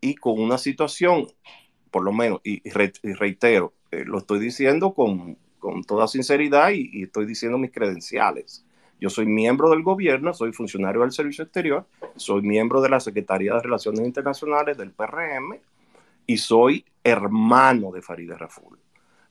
y 0.00 0.14
con 0.14 0.40
una 0.40 0.56
situación, 0.56 1.26
por 1.90 2.02
lo 2.02 2.12
menos, 2.12 2.40
y 2.42 2.62
reitero, 2.70 3.74
eh, 3.90 4.04
lo 4.06 4.16
estoy 4.16 4.38
diciendo 4.38 4.94
con, 4.94 5.36
con 5.58 5.84
toda 5.84 6.08
sinceridad 6.08 6.70
y, 6.70 6.88
y 6.90 7.02
estoy 7.02 7.26
diciendo 7.26 7.58
mis 7.58 7.70
credenciales. 7.70 8.64
Yo 8.98 9.10
soy 9.10 9.26
miembro 9.26 9.68
del 9.68 9.82
gobierno, 9.82 10.32
soy 10.32 10.54
funcionario 10.54 11.02
del 11.02 11.12
Servicio 11.12 11.44
Exterior, 11.44 11.86
soy 12.16 12.40
miembro 12.40 12.80
de 12.80 12.88
la 12.88 13.00
Secretaría 13.00 13.52
de 13.52 13.60
Relaciones 13.60 14.00
Internacionales 14.00 14.78
del 14.78 14.92
PRM 14.92 15.60
y 16.30 16.36
soy 16.36 16.84
hermano 17.02 17.90
de 17.90 18.02
Farideh 18.02 18.36
Raful. 18.36 18.78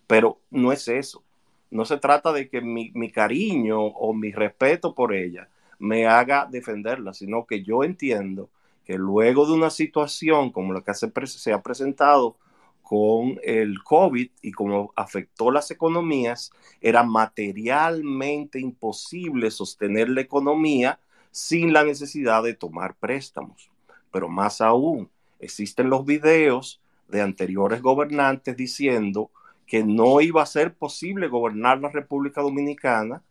Pero 0.06 0.42
no 0.52 0.74
es 0.74 0.90
eso. 0.90 1.24
No 1.72 1.86
se 1.86 1.96
trata 1.96 2.34
de 2.34 2.50
que 2.50 2.60
mi, 2.60 3.10
cariño 3.10 3.80
o 3.80 4.14
mi 4.14 4.34
respeto 4.34 4.94
por 4.94 5.14
ella 5.14 5.48
me 5.78 6.08
haga 6.08 6.46
defenderla, 6.52 7.14
sino 7.14 7.46
que 7.46 7.64
yo 7.64 7.86
entiendo 7.86 8.50
que 8.84 8.98
luego 8.98 9.46
de 9.46 9.54
una 9.54 9.70
situación 9.70 10.52
como 10.52 10.74
la 10.74 10.82
que 10.82 10.94
se, 10.94 11.10
se 11.26 11.54
ha 11.54 11.62
presentado 11.62 12.36
con 12.82 13.40
el 13.44 13.82
COVID 13.82 14.30
y 14.42 14.52
como 14.52 14.92
afectó 14.98 15.52
las 15.52 15.72
economías, 15.72 16.52
era 16.82 17.04
materialmente 17.04 18.60
imposible 18.60 19.52
sostener 19.52 20.10
la 20.10 20.20
economía 20.20 21.00
sin 21.32 21.72
la 21.72 21.86
necesidad 21.86 22.44
de 22.44 22.56
tomar 22.56 22.96
préstamos. 22.96 23.70
Pero 24.12 24.28
más 24.28 24.60
aún, 24.60 25.10
existen 25.40 25.90
los 25.90 26.04
videos 26.04 26.82
de 27.10 27.22
anteriores 27.22 27.81
gobernantes 27.81 28.56
diciendo 28.56 29.31
que 29.65 29.84
no 29.84 30.22
iba 30.22 30.41
a 30.41 30.48
ser 30.48 30.73
posible 30.73 31.27
gobernar 31.27 31.80
la 31.80 31.90
República 31.90 32.41
Dominicana 32.41 33.22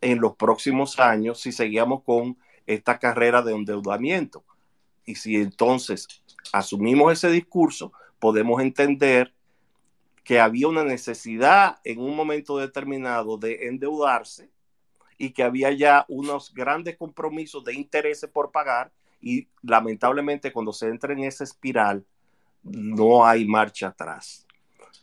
en 0.00 0.20
los 0.20 0.34
próximos 0.34 0.98
años 0.98 1.40
si 1.40 1.52
seguíamos 1.52 2.02
con 2.02 2.36
esta 2.66 2.98
carrera 2.98 3.42
de 3.42 3.52
endeudamiento. 3.52 4.44
Y 5.04 5.16
si 5.16 5.36
entonces 5.36 6.08
asumimos 6.52 7.12
ese 7.12 7.30
discurso, 7.30 7.92
podemos 8.18 8.60
entender 8.60 9.32
que 10.24 10.40
había 10.40 10.68
una 10.68 10.84
necesidad 10.84 11.80
en 11.84 12.00
un 12.00 12.14
momento 12.14 12.58
determinado 12.58 13.36
de 13.36 13.68
endeudarse 13.68 14.50
y 15.18 15.30
que 15.30 15.42
había 15.42 15.72
ya 15.72 16.04
unos 16.08 16.52
grandes 16.54 16.96
compromisos 16.96 17.64
de 17.64 17.74
intereses 17.74 18.30
por 18.30 18.50
pagar 18.50 18.92
y 19.20 19.48
lamentablemente 19.62 20.52
cuando 20.52 20.72
se 20.72 20.88
entra 20.88 21.12
en 21.12 21.20
esa 21.20 21.44
espiral 21.44 22.04
no 22.62 23.24
hay 23.24 23.46
marcha 23.46 23.88
atrás. 23.88 24.46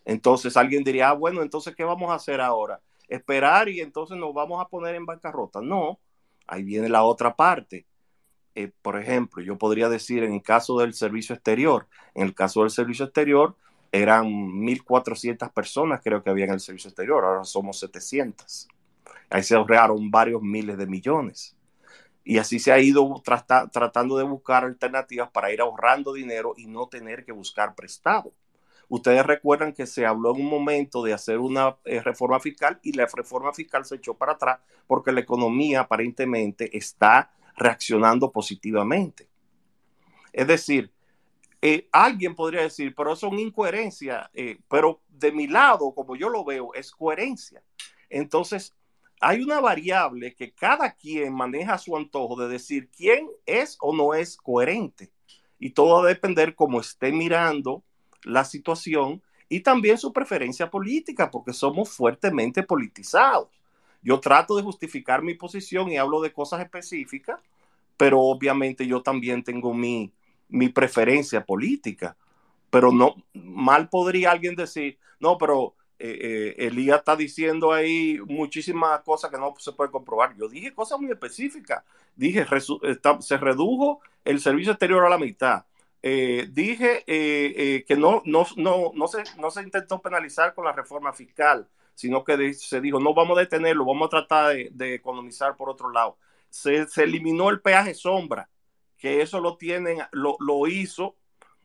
Entonces 0.06 0.57
alguien 0.57 0.84
diría, 0.84 1.10
ah, 1.10 1.14
bueno, 1.14 1.41
entonces 1.41 1.76
¿qué 1.76 1.84
vamos 1.84 2.10
a 2.10 2.15
hacer 2.15 2.41
ahora? 2.41 2.80
Esperar 3.07 3.69
y 3.69 3.81
entonces 3.81 4.18
nos 4.18 4.34
vamos 4.34 4.61
a 4.61 4.68
poner 4.68 4.95
en 4.95 5.06
bancarrota. 5.06 5.61
No, 5.61 5.99
ahí 6.48 6.64
viene 6.64 6.90
la 6.90 7.03
otra 7.03 7.36
parte. 7.36 7.86
Eh, 8.56 8.72
por 8.81 8.99
ejemplo, 8.99 9.44
yo 9.44 9.57
podría 9.57 9.90
decir 9.90 10.23
en 10.23 10.34
el 10.34 10.41
caso 10.41 10.80
del 10.80 10.94
servicio 10.94 11.36
exterior, 11.36 11.88
en 12.15 12.23
el 12.23 12.34
caso 12.34 12.61
del 12.61 12.72
servicio 12.72 13.06
exterior 13.06 13.56
eran 13.91 14.26
1.400 14.27 15.52
personas 15.52 16.02
creo 16.03 16.23
que 16.23 16.30
había 16.30 16.45
en 16.45 16.52
el 16.52 16.60
servicio 16.60 16.90
exterior, 16.90 17.23
ahora 17.23 17.44
somos 17.44 17.80
700. 17.80 18.68
Ahí 19.30 19.44
se 19.44 19.56
ahorraron 19.56 20.10
varios 20.10 20.41
miles 20.41 20.77
de 20.77 20.88
millones. 20.88 21.56
Y 22.30 22.38
así 22.38 22.60
se 22.60 22.72
ha 22.72 22.77
ido 22.77 23.19
trata, 23.26 23.72
tratando 23.72 24.15
de 24.15 24.23
buscar 24.23 24.64
alternativas 24.64 25.31
para 25.31 25.51
ir 25.51 25.61
ahorrando 25.61 26.14
dinero 26.14 26.53
y 26.56 26.68
no 26.68 26.88
tener 26.88 27.26
que 27.26 27.31
buscar 27.31 27.73
prestado. 27.73 28.31
Ustedes 28.88 29.26
recuerdan 29.26 29.73
que 29.73 29.88
se 29.88 30.06
habló 30.06 30.35
en 30.35 30.41
un 30.41 30.47
momento 30.47 31.01
de 31.01 31.11
hacer 31.11 31.39
una 31.39 31.77
eh, 31.85 31.99
reforma 32.01 32.39
fiscal 32.39 32.80
y 32.84 32.91
la 32.91 33.07
reforma 33.11 33.51
fiscal 33.51 33.84
se 33.84 33.95
echó 33.95 34.14
para 34.14 34.34
atrás 34.34 34.60
porque 34.85 35.11
la 35.11 35.22
economía 35.22 35.80
aparentemente 35.80 36.77
está 36.77 37.31
reaccionando 37.57 38.31
positivamente. 38.31 39.27
Es 40.31 40.45
decir, 40.45 40.93
eh, 41.64 41.89
alguien 41.91 42.35
podría 42.35 42.61
decir, 42.61 42.93
pero 42.95 43.15
son 43.15 43.39
incoherencias, 43.39 44.30
eh, 44.35 44.60
pero 44.69 45.01
de 45.07 45.31
mi 45.31 45.47
lado, 45.47 45.95
como 45.95 46.15
yo 46.15 46.30
lo 46.30 46.45
veo, 46.45 46.76
es 46.76 46.91
coherencia. 46.91 47.64
Entonces, 48.07 48.76
hay 49.20 49.41
una 49.41 49.60
variable 49.60 50.34
que 50.34 50.52
cada 50.52 50.94
quien 50.94 51.34
maneja 51.34 51.74
a 51.74 51.78
su 51.78 51.96
antojo 51.98 52.36
de 52.41 52.48
decir 52.48 52.90
quién 52.96 53.28
es 53.46 53.78
o 53.82 53.96
no 53.96 54.14
es 54.14 54.38
coherente. 54.38 55.12
Y 55.60 55.72
todo 55.72 56.02
va 56.02 56.08
a 56.08 56.14
depender 56.14 56.56
cómo 56.56 56.80
esté 56.80 57.12
mirando 57.12 57.84
la 58.24 58.46
situación 58.46 59.22
y 59.50 59.62
también 59.62 59.98
su 59.98 60.14
preferencia 60.14 60.70
política, 60.70 61.30
porque 61.30 61.54
somos 61.54 61.90
fuertemente 61.90 62.64
politizados. 62.64 63.50
Yo 64.02 64.20
trato 64.20 64.56
de 64.56 64.64
justificar 64.64 65.22
mi 65.22 65.34
posición 65.34 65.91
y 65.91 65.98
hablo 65.98 66.22
de 66.22 66.32
cosas 66.32 66.62
específicas, 66.62 67.41
pero 67.98 68.22
obviamente 68.22 68.88
yo 68.88 69.02
también 69.02 69.44
tengo 69.44 69.74
mi, 69.74 70.14
mi 70.48 70.70
preferencia 70.70 71.44
política. 71.44 72.16
Pero 72.70 72.91
no, 72.91 73.16
mal 73.34 73.90
podría 73.90 74.32
alguien 74.32 74.56
decir, 74.56 74.98
no, 75.20 75.38
pero 75.38 75.74
eh, 76.01 76.55
eh, 76.57 76.67
Elías 76.67 76.99
está 76.99 77.17
diciendo 77.17 77.73
ahí 77.73 78.19
muchísimas 78.26 79.01
cosas 79.01 79.30
que 79.30 79.38
no 79.38 79.53
se 79.57 79.73
puede 79.73 79.91
comprobar. 79.91 80.34
Yo 80.38 80.47
dije 80.47 80.73
cosas 80.73 80.97
muy 80.99 81.11
específicas. 81.11 81.84
Dije, 82.15 82.45
se 83.19 83.38
redujo 83.38 83.99
el 84.23 84.39
servicio 84.39 84.71
exterior 84.71 85.05
a 85.05 85.09
la 85.09 85.17
mitad. 85.17 85.65
Eh, 86.01 86.47
dije 86.51 87.03
que 87.05 87.95
no, 87.97 88.21
no, 88.26 88.47
no, 88.55 88.91
no, 88.95 89.07
se, 89.09 89.23
no 89.38 89.51
se 89.51 89.61
intentó 89.61 90.01
penalizar 90.01 90.53
con 90.53 90.63
la 90.63 90.71
reforma 90.71 91.11
fiscal, 91.11 91.67
sino 91.95 92.23
que 92.23 92.53
se 92.53 92.80
dijo, 92.80 93.01
no 93.01 93.13
vamos 93.13 93.38
a 93.38 93.41
detenerlo, 93.41 93.84
vamos 93.84 94.07
a 94.07 94.09
tratar 94.09 94.55
de, 94.71 94.93
economizar 94.93 95.57
por 95.57 95.69
otro 95.69 95.91
lado. 95.91 96.17
Se, 96.49 96.88
eliminó 96.95 97.49
el 97.49 97.59
peaje 97.59 97.93
sombra, 97.93 98.49
que 98.97 99.21
eso 99.21 99.41
lo 99.41 99.57
tienen, 99.57 99.99
lo, 100.11 100.38
lo 100.39 100.65
hizo, 100.67 101.17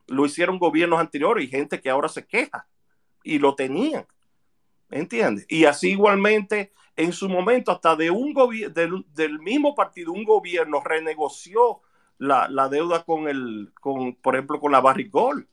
lo 0.09 0.27
hicieron 0.27 0.59
gobiernos 0.59 0.99
anteriores 0.99 1.45
y 1.45 1.49
gente 1.49 1.81
que 1.81 1.91
ahora 1.91 2.09
se 2.09 2.27
queja 2.27 2.67
y 3.23 3.39
lo 3.39 3.55
tenían. 3.55 4.07
¿Entiendes? 4.95 5.45
Y 5.49 5.65
así 5.65 5.91
igualmente, 5.91 6.73
en 6.95 7.13
su 7.13 7.29
momento, 7.29 7.73
hasta 7.73 7.97
de 7.97 8.13
un 8.13 8.33
del, 8.73 9.05
del 9.13 9.41
mismo 9.41 9.75
partido, 9.75 10.13
un 10.13 10.23
gobierno 10.23 10.81
renegoció 10.85 11.81
la, 12.17 12.47
la, 12.49 12.69
deuda 12.69 13.03
con 13.03 13.27
el, 13.27 13.73
con, 13.81 14.15
por 14.15 14.37
ejemplo, 14.37 14.61
con 14.61 14.71
la 14.71 14.81
Barrigol. 14.81 15.49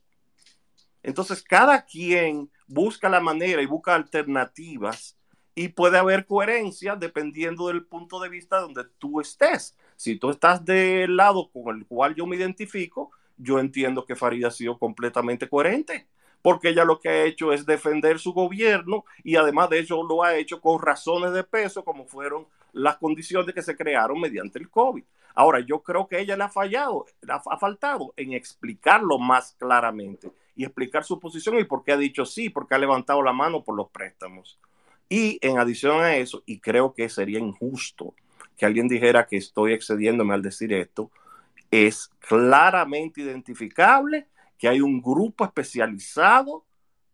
Entonces, 1.01 1.41
cada 1.41 1.83
quien 1.87 2.51
busca 2.67 3.09
la 3.09 3.19
manera 3.19 3.63
y 3.63 3.65
busca 3.65 3.95
alternativas 3.95 5.17
y 5.55 5.69
puede 5.69 5.97
haber 5.97 6.27
coherencia 6.27 6.95
dependiendo 6.95 7.69
del 7.69 7.83
punto 7.83 8.19
de 8.19 8.29
vista 8.29 8.59
donde 8.59 8.83
tú 8.99 9.21
estés. 9.21 9.75
Si 9.95 10.17
tú 10.17 10.29
estás 10.29 10.63
del 10.63 11.17
lado 11.17 11.49
con 11.51 11.75
el 11.75 11.87
cual 11.87 12.13
yo 12.13 12.27
me 12.27 12.35
identifico, 12.35 13.09
yo 13.37 13.57
entiendo 13.57 14.05
que 14.05 14.15
Farid 14.15 14.45
ha 14.45 14.51
sido 14.51 14.77
completamente 14.77 15.49
coherente 15.49 16.07
porque 16.41 16.69
ella 16.69 16.85
lo 16.85 16.99
que 16.99 17.09
ha 17.09 17.23
hecho 17.23 17.53
es 17.53 17.65
defender 17.65 18.19
su 18.19 18.33
gobierno 18.33 19.05
y 19.23 19.35
además 19.35 19.69
de 19.69 19.79
eso 19.79 20.03
lo 20.03 20.23
ha 20.23 20.35
hecho 20.35 20.59
con 20.61 20.81
razones 20.81 21.33
de 21.33 21.43
peso 21.43 21.83
como 21.83 22.05
fueron 22.05 22.47
las 22.73 22.97
condiciones 22.97 23.53
que 23.53 23.61
se 23.61 23.75
crearon 23.75 24.19
mediante 24.19 24.59
el 24.59 24.69
COVID. 24.69 25.03
Ahora, 25.33 25.59
yo 25.59 25.81
creo 25.81 26.07
que 26.07 26.19
ella 26.19 26.35
le 26.35 26.43
ha 26.43 26.49
fallado, 26.49 27.05
ha 27.27 27.57
faltado 27.57 28.13
en 28.17 28.33
explicarlo 28.33 29.17
más 29.17 29.55
claramente 29.57 30.31
y 30.55 30.65
explicar 30.65 31.03
su 31.03 31.19
posición 31.19 31.57
y 31.59 31.63
por 31.63 31.83
qué 31.83 31.93
ha 31.93 31.97
dicho 31.97 32.25
sí, 32.25 32.49
porque 32.49 32.75
ha 32.75 32.77
levantado 32.77 33.21
la 33.21 33.33
mano 33.33 33.63
por 33.63 33.75
los 33.75 33.89
préstamos. 33.89 34.59
Y 35.07 35.39
en 35.41 35.57
adición 35.57 36.01
a 36.01 36.15
eso, 36.15 36.43
y 36.45 36.59
creo 36.59 36.93
que 36.93 37.09
sería 37.09 37.39
injusto 37.39 38.13
que 38.57 38.65
alguien 38.65 38.87
dijera 38.87 39.25
que 39.25 39.37
estoy 39.37 39.73
excediéndome 39.73 40.33
al 40.33 40.41
decir 40.41 40.73
esto, 40.73 41.11
es 41.69 42.09
claramente 42.19 43.21
identificable 43.21 44.27
que 44.61 44.69
hay 44.69 44.79
un 44.79 45.01
grupo 45.01 45.43
especializado 45.43 46.63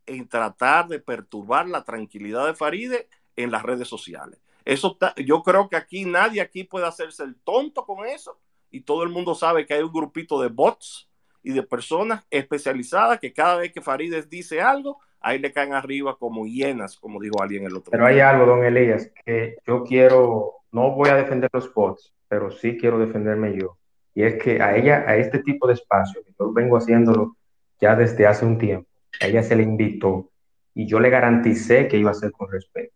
en 0.06 0.28
tratar 0.28 0.90
de 0.90 1.00
perturbar 1.00 1.66
la 1.66 1.86
tranquilidad 1.86 2.46
de 2.46 2.54
Faride 2.54 3.08
en 3.38 3.52
las 3.52 3.64
redes 3.64 3.88
sociales. 3.88 4.38
Eso 4.66 4.98
yo 5.16 5.42
creo 5.44 5.70
que 5.70 5.78
aquí 5.78 6.04
nadie 6.04 6.42
aquí 6.42 6.66
puede 6.66 6.86
hacerse 6.86 7.24
el 7.24 7.38
tonto 7.38 7.86
con 7.86 8.06
eso 8.06 8.38
y 8.70 8.82
todo 8.82 9.04
el 9.04 9.10
mundo 9.10 9.34
sabe 9.34 9.66
que 9.66 9.76
hay 9.76 9.82
un 9.82 9.94
grupito 9.94 10.42
de 10.42 10.50
bots 10.50 11.10
y 11.42 11.54
de 11.54 11.64
personas 11.64 12.28
especializadas 12.30 13.18
que 13.22 13.32
cada 13.32 13.56
vez 13.56 13.72
que 13.72 13.82
Farides 13.82 14.30
dice 14.30 14.60
algo, 14.60 15.00
ahí 15.22 15.40
le 15.40 15.54
caen 15.54 15.72
arriba 15.72 16.18
como 16.18 16.46
hienas, 16.46 16.98
como 16.98 17.22
dijo 17.22 17.42
alguien 17.42 17.64
el 17.64 17.78
otro 17.78 17.92
Pero 17.92 18.06
hay 18.06 18.20
algo, 18.20 18.46
don 18.46 18.66
Elías, 18.66 19.10
que 19.24 19.56
yo 19.66 19.86
quiero, 19.86 20.56
no 20.74 20.92
voy 20.92 21.08
a 21.12 21.16
defender 21.16 21.50
los 21.54 21.74
bots, 21.74 22.14
pero 22.28 22.52
sí 22.52 22.78
quiero 22.78 23.00
defenderme 23.00 23.58
yo. 23.58 23.78
Y 24.14 24.24
es 24.24 24.36
que 24.44 24.62
a 24.62 24.76
ella, 24.76 25.06
a 25.08 25.16
este 25.16 25.40
tipo 25.40 25.66
de 25.66 25.76
espacio, 25.76 26.22
que 26.26 26.34
yo 26.38 26.52
vengo 26.52 26.76
haciéndolo 26.76 27.37
ya 27.80 27.96
desde 27.96 28.28
hace 28.28 28.46
un 28.46 28.58
tiempo, 28.58 28.88
a 29.22 29.28
ella 29.28 29.44
se 29.44 29.56
le 29.56 29.64
invitó 29.64 30.30
y 30.74 30.86
yo 30.88 31.00
le 31.00 31.10
garanticé 31.10 31.88
que 31.88 31.98
iba 31.98 32.12
a 32.12 32.16
ser 32.16 32.32
con 32.32 32.52
respeto. 32.52 32.94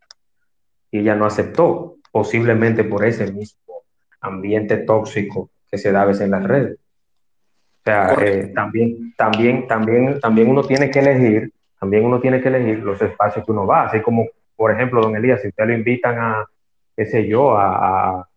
Y 0.92 1.00
ella 1.00 1.16
no 1.16 1.26
aceptó, 1.26 1.98
posiblemente 2.12 2.84
por 2.84 3.06
ese 3.06 3.32
mismo 3.32 3.84
ambiente 4.20 4.78
tóxico 4.78 5.50
que 5.70 5.78
se 5.78 5.92
da 5.92 6.04
a 6.04 6.06
veces 6.06 6.24
en 6.24 6.32
las 6.32 6.44
redes. 6.44 6.78
O 6.78 7.84
sea, 7.84 8.14
eh, 8.22 8.52
también, 8.54 9.14
también, 9.16 9.68
también, 9.68 10.20
también 10.20 10.50
uno 10.50 10.64
tiene 10.64 10.92
que 10.92 11.00
elegir, 11.00 11.52
también 11.80 12.06
uno 12.06 12.20
tiene 12.20 12.42
que 12.42 12.50
elegir 12.50 12.80
los 12.80 13.02
espacios 13.02 13.44
que 13.44 13.52
uno 13.52 13.66
va, 13.66 13.86
así 13.86 14.02
como, 14.02 14.28
por 14.56 14.72
ejemplo, 14.72 15.02
don 15.02 15.16
Elías, 15.16 15.42
si 15.42 15.48
usted 15.48 15.66
lo 15.66 15.74
invitan 15.74 16.20
a, 16.20 16.46
qué 16.96 17.06
sé 17.06 17.28
yo, 17.28 17.58
a, 17.58 18.28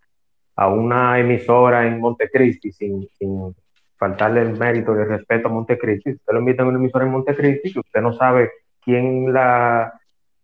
a 0.57 0.69
una 0.69 1.19
emisora 1.19 1.87
en 1.87 2.01
Montecristi 2.01 2.73
sin, 2.73 3.09
sin 3.19 3.55
faltarle 3.97 4.43
el 4.43 4.59
mérito 4.59 4.95
de 4.95 5.05
respeto 5.05 5.49
a 5.49 5.51
Montecristi, 5.51 6.12
usted 6.12 6.33
lo 6.33 6.41
invita 6.41 6.62
a 6.62 6.66
una 6.66 6.79
emisora 6.79 7.05
en 7.05 7.12
Montecristi 7.12 7.73
que 7.73 7.81
usted 7.81 8.01
no 8.01 8.12
sabe 8.12 8.51
quién 8.83 9.33
la, 9.33 9.93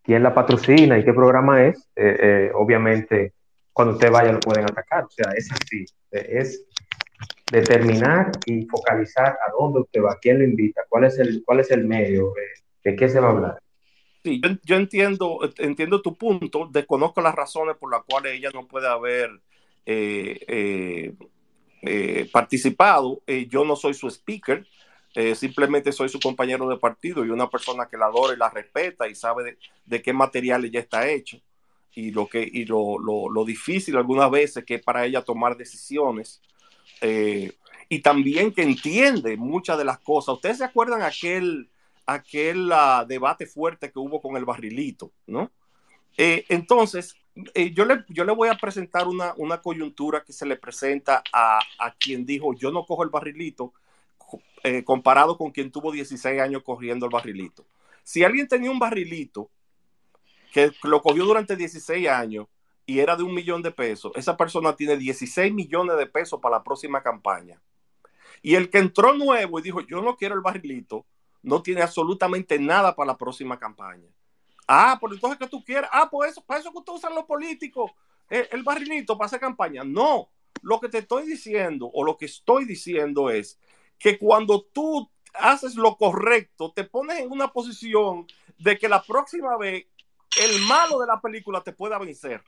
quién 0.02 0.22
la 0.22 0.34
patrocina 0.34 0.98
y 0.98 1.04
qué 1.04 1.12
programa 1.12 1.64
es, 1.64 1.78
eh, 1.96 2.16
eh, 2.20 2.50
obviamente 2.54 3.34
cuando 3.72 3.94
usted 3.94 4.10
vaya 4.10 4.32
lo 4.32 4.40
pueden 4.40 4.64
atacar. 4.64 5.04
O 5.04 5.10
sea, 5.10 5.32
es 5.36 5.50
así, 5.52 5.86
es 6.10 6.66
determinar 7.50 8.30
y 8.46 8.66
focalizar 8.66 9.28
a 9.28 9.52
dónde 9.58 9.80
usted 9.80 10.02
va, 10.02 10.18
quién 10.20 10.38
lo 10.38 10.44
invita, 10.44 10.82
cuál 10.88 11.04
es 11.04 11.18
el, 11.18 11.42
cuál 11.44 11.60
es 11.60 11.70
el 11.70 11.86
medio, 11.86 12.28
eh, 12.36 12.60
de 12.84 12.96
qué 12.96 13.08
se 13.08 13.20
va 13.20 13.28
a 13.28 13.30
hablar. 13.30 13.58
Sí, 14.22 14.40
yo, 14.64 14.76
entiendo, 14.76 15.38
entiendo 15.56 16.02
tu 16.02 16.14
punto, 16.14 16.68
desconozco 16.70 17.22
las 17.22 17.34
razones 17.34 17.76
por 17.76 17.90
las 17.90 18.02
cuales 18.04 18.34
ella 18.34 18.50
no 18.52 18.66
puede 18.66 18.86
haber 18.86 19.30
eh, 21.82 22.20
eh, 22.20 22.30
participado. 22.30 23.22
yo 23.48 23.64
no 23.64 23.76
soy 23.76 23.94
su 23.94 24.08
speaker, 24.08 24.66
simplemente 25.34 25.90
soy 25.92 26.08
su 26.08 26.20
compañero 26.20 26.68
de 26.68 26.76
partido 26.76 27.24
y 27.24 27.30
una 27.30 27.50
persona 27.50 27.88
que 27.88 27.96
la 27.96 28.06
adora 28.06 28.34
y 28.34 28.36
la 28.36 28.48
respeta 28.48 29.08
y 29.08 29.14
sabe 29.14 29.58
de, 29.84 30.02
qué 30.02 30.12
material 30.12 30.64
ella 30.64 30.80
está 30.80 31.08
hecho 31.08 31.40
y 31.92 32.12
lo 32.12 32.28
que 32.28 32.42
y 32.42 32.64
lo, 32.64 32.98
lo, 32.98 33.44
difícil 33.44 33.96
algunas 33.96 34.30
veces 34.30 34.64
que 34.64 34.78
para 34.78 35.04
ella 35.04 35.22
tomar 35.22 35.56
decisiones 35.56 36.40
y 37.88 37.98
también 38.00 38.52
que 38.52 38.62
entiende 38.62 39.36
muchas 39.36 39.76
de 39.78 39.84
las 39.84 39.98
cosas. 39.98 40.36
Ustedes 40.36 40.58
se 40.58 40.64
acuerdan 40.64 41.02
aquel 41.02 41.68
aquel 42.06 42.70
ah, 42.72 43.04
debate 43.06 43.46
fuerte 43.46 43.90
que 43.90 43.98
hubo 43.98 44.20
con 44.20 44.36
el 44.36 44.44
barrilito, 44.44 45.12
¿no? 45.26 45.50
entonces, 46.16 47.16
eh, 47.54 47.72
yo, 47.72 47.84
le, 47.84 48.04
yo 48.08 48.24
le 48.24 48.32
voy 48.32 48.48
a 48.48 48.56
presentar 48.56 49.06
una, 49.06 49.34
una 49.36 49.60
coyuntura 49.60 50.24
que 50.24 50.32
se 50.32 50.46
le 50.46 50.56
presenta 50.56 51.22
a, 51.32 51.60
a, 51.78 51.94
quien 51.94 52.26
dijo, 52.26 52.54
yo 52.54 52.70
no 52.70 52.84
cojo 52.84 53.04
el 53.04 53.10
barrilito, 53.10 53.72
eh, 54.62 54.84
comparado 54.84 55.38
con 55.38 55.50
quien 55.50 55.70
tuvo 55.70 55.92
16 55.92 56.40
años 56.40 56.62
corriendo 56.62 57.06
el 57.06 57.12
barrilito. 57.12 57.64
Si 58.02 58.24
alguien 58.24 58.48
tenía 58.48 58.70
un 58.70 58.78
barrilito 58.78 59.50
que 60.52 60.72
lo 60.82 61.00
cogió 61.02 61.24
durante 61.24 61.56
16 61.56 62.08
años 62.08 62.46
y 62.84 62.98
era 62.98 63.16
de 63.16 63.22
un 63.22 63.32
millón 63.32 63.62
de 63.62 63.70
pesos, 63.70 64.12
esa 64.16 64.36
persona 64.36 64.74
tiene 64.74 64.96
16 64.96 65.52
millones 65.54 65.96
de 65.96 66.06
pesos 66.06 66.40
para 66.40 66.56
la 66.56 66.64
próxima 66.64 67.02
campaña. 67.02 67.60
Y 68.42 68.54
el 68.54 68.70
que 68.70 68.78
entró 68.78 69.14
nuevo 69.14 69.58
y 69.58 69.62
dijo, 69.62 69.80
yo 69.82 70.02
no 70.02 70.16
quiero 70.16 70.34
el 70.34 70.40
barrilito, 70.40 71.06
no 71.42 71.62
tiene 71.62 71.82
absolutamente 71.82 72.58
nada 72.58 72.94
para 72.94 73.12
la 73.12 73.16
próxima 73.16 73.58
campaña. 73.58 74.08
Ah, 74.72 74.98
por 75.00 75.12
entonces 75.12 75.36
que 75.36 75.48
tú 75.48 75.64
quieres. 75.64 75.90
Ah, 75.92 76.08
pues 76.08 76.30
eso, 76.30 76.42
para 76.44 76.60
eso 76.60 76.70
que 76.70 76.78
ustedes 76.78 76.98
usan 76.98 77.16
los 77.16 77.24
políticos, 77.24 77.90
el, 78.28 78.46
el 78.52 78.62
barrilito 78.62 79.18
para 79.18 79.26
hacer 79.26 79.40
campaña. 79.40 79.82
No, 79.82 80.30
lo 80.62 80.78
que 80.78 80.88
te 80.88 80.98
estoy 80.98 81.26
diciendo 81.26 81.90
o 81.92 82.04
lo 82.04 82.16
que 82.16 82.26
estoy 82.26 82.66
diciendo 82.66 83.30
es 83.30 83.58
que 83.98 84.16
cuando 84.16 84.62
tú 84.62 85.10
haces 85.34 85.74
lo 85.74 85.96
correcto, 85.96 86.72
te 86.72 86.84
pones 86.84 87.18
en 87.18 87.32
una 87.32 87.48
posición 87.52 88.28
de 88.58 88.78
que 88.78 88.88
la 88.88 89.02
próxima 89.02 89.56
vez 89.56 89.86
el 90.40 90.60
malo 90.62 91.00
de 91.00 91.08
la 91.08 91.20
película 91.20 91.62
te 91.62 91.72
pueda 91.72 91.98
vencer. 91.98 92.40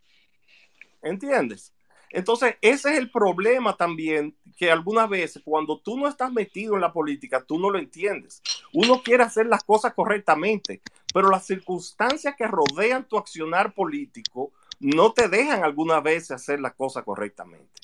¿Entiendes? 1.02 1.74
Entonces, 2.12 2.56
ese 2.60 2.92
es 2.92 2.98
el 2.98 3.10
problema 3.10 3.76
también, 3.76 4.36
que 4.56 4.70
algunas 4.70 5.08
veces 5.08 5.42
cuando 5.44 5.80
tú 5.80 5.98
no 5.98 6.06
estás 6.08 6.30
metido 6.30 6.74
en 6.74 6.82
la 6.82 6.92
política, 6.92 7.42
tú 7.42 7.58
no 7.58 7.70
lo 7.70 7.78
entiendes. 7.78 8.42
Uno 8.72 9.02
quiere 9.02 9.22
hacer 9.22 9.46
las 9.46 9.64
cosas 9.64 9.94
correctamente, 9.94 10.82
pero 11.12 11.30
las 11.30 11.46
circunstancias 11.46 12.34
que 12.36 12.46
rodean 12.46 13.08
tu 13.08 13.16
accionar 13.16 13.72
político 13.74 14.52
no 14.78 15.12
te 15.12 15.28
dejan 15.28 15.64
algunas 15.64 16.02
veces 16.02 16.32
hacer 16.32 16.60
las 16.60 16.74
cosas 16.74 17.02
correctamente. 17.04 17.80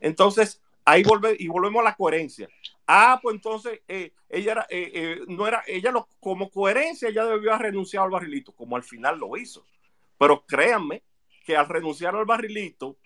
Entonces, 0.00 0.60
ahí 0.84 1.04
vuelve 1.04 1.36
y 1.38 1.46
volvemos 1.46 1.80
a 1.80 1.84
la 1.84 1.94
coherencia. 1.94 2.48
Ah, 2.86 3.20
pues 3.22 3.36
entonces 3.36 3.80
eh, 3.86 4.12
ella 4.28 4.52
era, 4.52 4.66
eh, 4.68 4.90
eh, 4.92 5.20
no 5.28 5.46
era, 5.46 5.62
ella 5.68 5.92
lo, 5.92 6.08
como 6.18 6.50
coherencia, 6.50 7.08
ella 7.08 7.24
debió 7.24 7.52
haber 7.54 7.66
renunciado 7.66 8.04
al 8.04 8.10
barrilito, 8.10 8.50
como 8.52 8.74
al 8.74 8.82
final 8.82 9.18
lo 9.18 9.36
hizo. 9.36 9.64
Pero 10.18 10.44
créanme 10.44 11.04
que 11.44 11.56
al 11.56 11.68
renunciar 11.68 12.16
al 12.16 12.24
barrilito, 12.24 12.96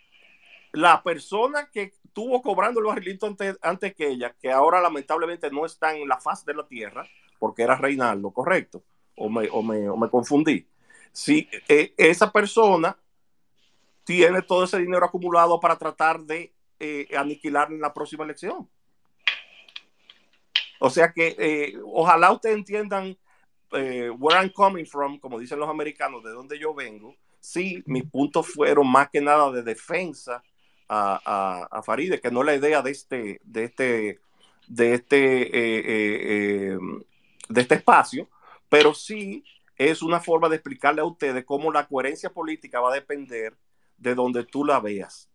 la 0.75 1.03
persona 1.03 1.71
que 1.73 1.95
estuvo 2.05 2.43
cobrando 2.43 2.81
el 2.81 2.87
barrilito 2.87 3.27
antes, 3.63 3.95
que 3.95 4.09
ella, 4.09 4.35
que 4.41 4.51
ahora 4.51 4.81
lamentablemente 4.81 5.51
no 5.51 5.65
está 5.65 5.97
en 5.97 6.09
la 6.09 6.21
faz 6.21 6.45
de 6.45 6.55
la 6.55 6.67
tierra, 6.67 7.07
porque 7.39 7.63
era 7.63 7.77
Reinaldo, 7.77 8.33
correcto, 8.33 8.83
o 9.17 9.29
me, 9.29 9.49
o 9.51 9.63
me, 9.63 9.89
o 9.89 9.97
me 9.97 10.11
confundí. 10.11 10.67
Si 11.13 11.49
eh, 11.69 11.95
esa 11.97 12.31
persona 12.33 12.97
tiene 14.03 14.43
todo 14.43 14.65
ese 14.65 14.79
dinero 14.79 15.07
acumulado 15.07 15.61
para 15.61 15.79
tratar 15.79 16.21
de 16.21 16.53
eh, 16.81 17.09
aniquilar 17.17 17.71
en 17.71 17.81
la 17.81 17.95
próxima 17.95 18.25
elección. 18.25 18.69
O 20.81 20.91
sea 20.91 21.13
que 21.13 21.37
eh, 21.39 21.75
ojalá 21.85 22.33
ustedes 22.33 22.57
entiendan 22.57 23.17
where 23.71 24.39
I'm 24.39 24.53
coming 24.53 24.85
from, 24.85 25.19
como 25.19 25.39
dicen 25.39 25.59
los 25.59 25.69
americanos, 25.69 26.23
de 26.23 26.31
donde 26.31 26.59
yo 26.61 26.75
vengo. 26.75 27.17
Sí, 27.41 27.83
mis 27.87 28.05
puntos 28.05 28.47
fueron 28.47 28.89
más 28.89 29.11
que 29.11 29.21
nada 29.21 29.51
de 29.51 29.65
defensa 29.65 30.43
a, 30.89 31.69
a, 31.71 31.83
Faride, 31.83 32.21
que 32.21 32.31
no 32.31 32.41
es 32.41 32.47
la 32.47 32.55
idea 32.57 32.83
de 32.83 32.91
este, 32.91 33.41
de 33.45 33.65
este, 33.65 34.21
de 34.67 34.95
este, 34.95 35.19
de 37.49 37.61
este 37.61 37.75
espacio, 37.75 38.29
pero 38.69 38.95
sí 38.95 39.45
es 39.77 40.03
una 40.03 40.21
forma 40.21 40.49
de 40.49 40.57
explicarle 40.57 41.01
a 41.01 41.05
ustedes 41.05 41.45
cómo 41.45 41.73
la 41.73 41.87
coherencia 41.87 42.31
política 42.31 42.81
va 42.81 42.91
a 42.91 42.95
depender 42.95 43.57
de 43.97 44.15
donde 44.15 44.45
tú 44.45 44.65
la 44.65 44.81
veas. 44.81 45.29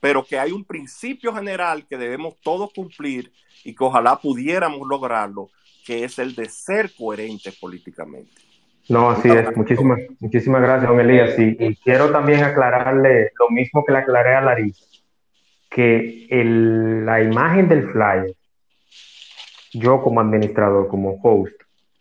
Pero 0.00 0.24
que 0.24 0.38
hay 0.38 0.52
un 0.52 0.64
principio 0.64 1.34
general 1.34 1.86
que 1.86 1.98
debemos 1.98 2.40
todos 2.40 2.72
cumplir 2.72 3.32
y 3.64 3.74
que 3.74 3.84
ojalá 3.84 4.18
pudiéramos 4.18 4.86
lograrlo, 4.88 5.50
que 5.84 6.04
es 6.04 6.18
el 6.18 6.34
de 6.34 6.48
ser 6.48 6.94
coherentes 6.94 7.56
políticamente. 7.56 8.49
No, 8.90 9.10
así 9.10 9.28
es. 9.30 9.56
Muchísimas, 9.56 10.00
muchísimas 10.18 10.60
gracias, 10.62 10.90
don 10.90 11.00
Elías. 11.00 11.38
Y, 11.38 11.56
y 11.58 11.76
quiero 11.76 12.10
también 12.10 12.42
aclararle 12.42 13.30
lo 13.38 13.48
mismo 13.50 13.84
que 13.84 13.92
le 13.92 13.98
aclaré 13.98 14.34
a 14.34 14.40
Larissa, 14.40 14.84
que 15.70 16.26
el, 16.28 17.06
la 17.06 17.22
imagen 17.22 17.68
del 17.68 17.88
flyer, 17.90 18.34
yo 19.72 20.02
como 20.02 20.20
administrador, 20.20 20.88
como 20.88 21.18
host 21.22 21.54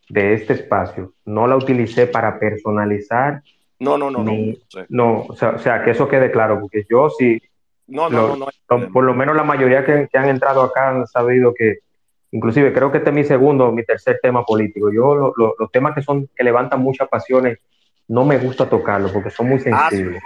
de 0.09 0.33
este 0.33 0.53
espacio, 0.53 1.13
no 1.25 1.45
la 1.47 1.55
utilicé 1.55 2.07
para 2.07 2.39
personalizar 2.39 3.41
no, 3.79 3.97
no, 3.97 4.09
no, 4.09 4.23
ni, 4.23 4.51
no. 4.51 4.55
Sí. 4.67 4.79
no 4.89 5.21
o, 5.29 5.35
sea, 5.35 5.51
o 5.51 5.59
sea, 5.59 5.83
que 5.83 5.91
eso 5.91 6.07
quede 6.07 6.31
claro, 6.31 6.59
porque 6.59 6.83
yo 6.89 7.09
sí, 7.11 7.39
No, 7.87 8.09
no, 8.09 8.27
lo- 8.29 8.35
no, 8.35 8.47
no. 8.69 8.77
lo- 8.77 8.91
por 8.91 9.03
lo 9.03 9.13
menos 9.13 9.35
la 9.35 9.43
mayoría 9.43 9.85
que, 9.85 10.07
que 10.11 10.17
han 10.17 10.27
entrado 10.29 10.63
acá 10.63 10.89
han 10.89 11.05
sabido 11.07 11.53
que, 11.53 11.77
inclusive 12.31 12.73
creo 12.73 12.91
que 12.91 12.99
este 12.99 13.09
es 13.09 13.15
mi 13.15 13.23
segundo, 13.23 13.71
mi 13.71 13.83
tercer 13.83 14.19
tema 14.21 14.43
político. 14.45 14.91
Yo 14.91 15.15
lo- 15.15 15.33
lo- 15.35 15.55
los 15.57 15.71
temas 15.71 15.95
que 15.95 16.01
son 16.01 16.27
que 16.35 16.43
levantan 16.43 16.81
muchas 16.81 17.07
pasiones 17.09 17.59
no 18.07 18.25
me 18.25 18.37
gusta 18.37 18.69
tocarlos 18.69 19.11
porque 19.11 19.29
son 19.29 19.49
muy 19.49 19.59
sensibles. 19.59 20.21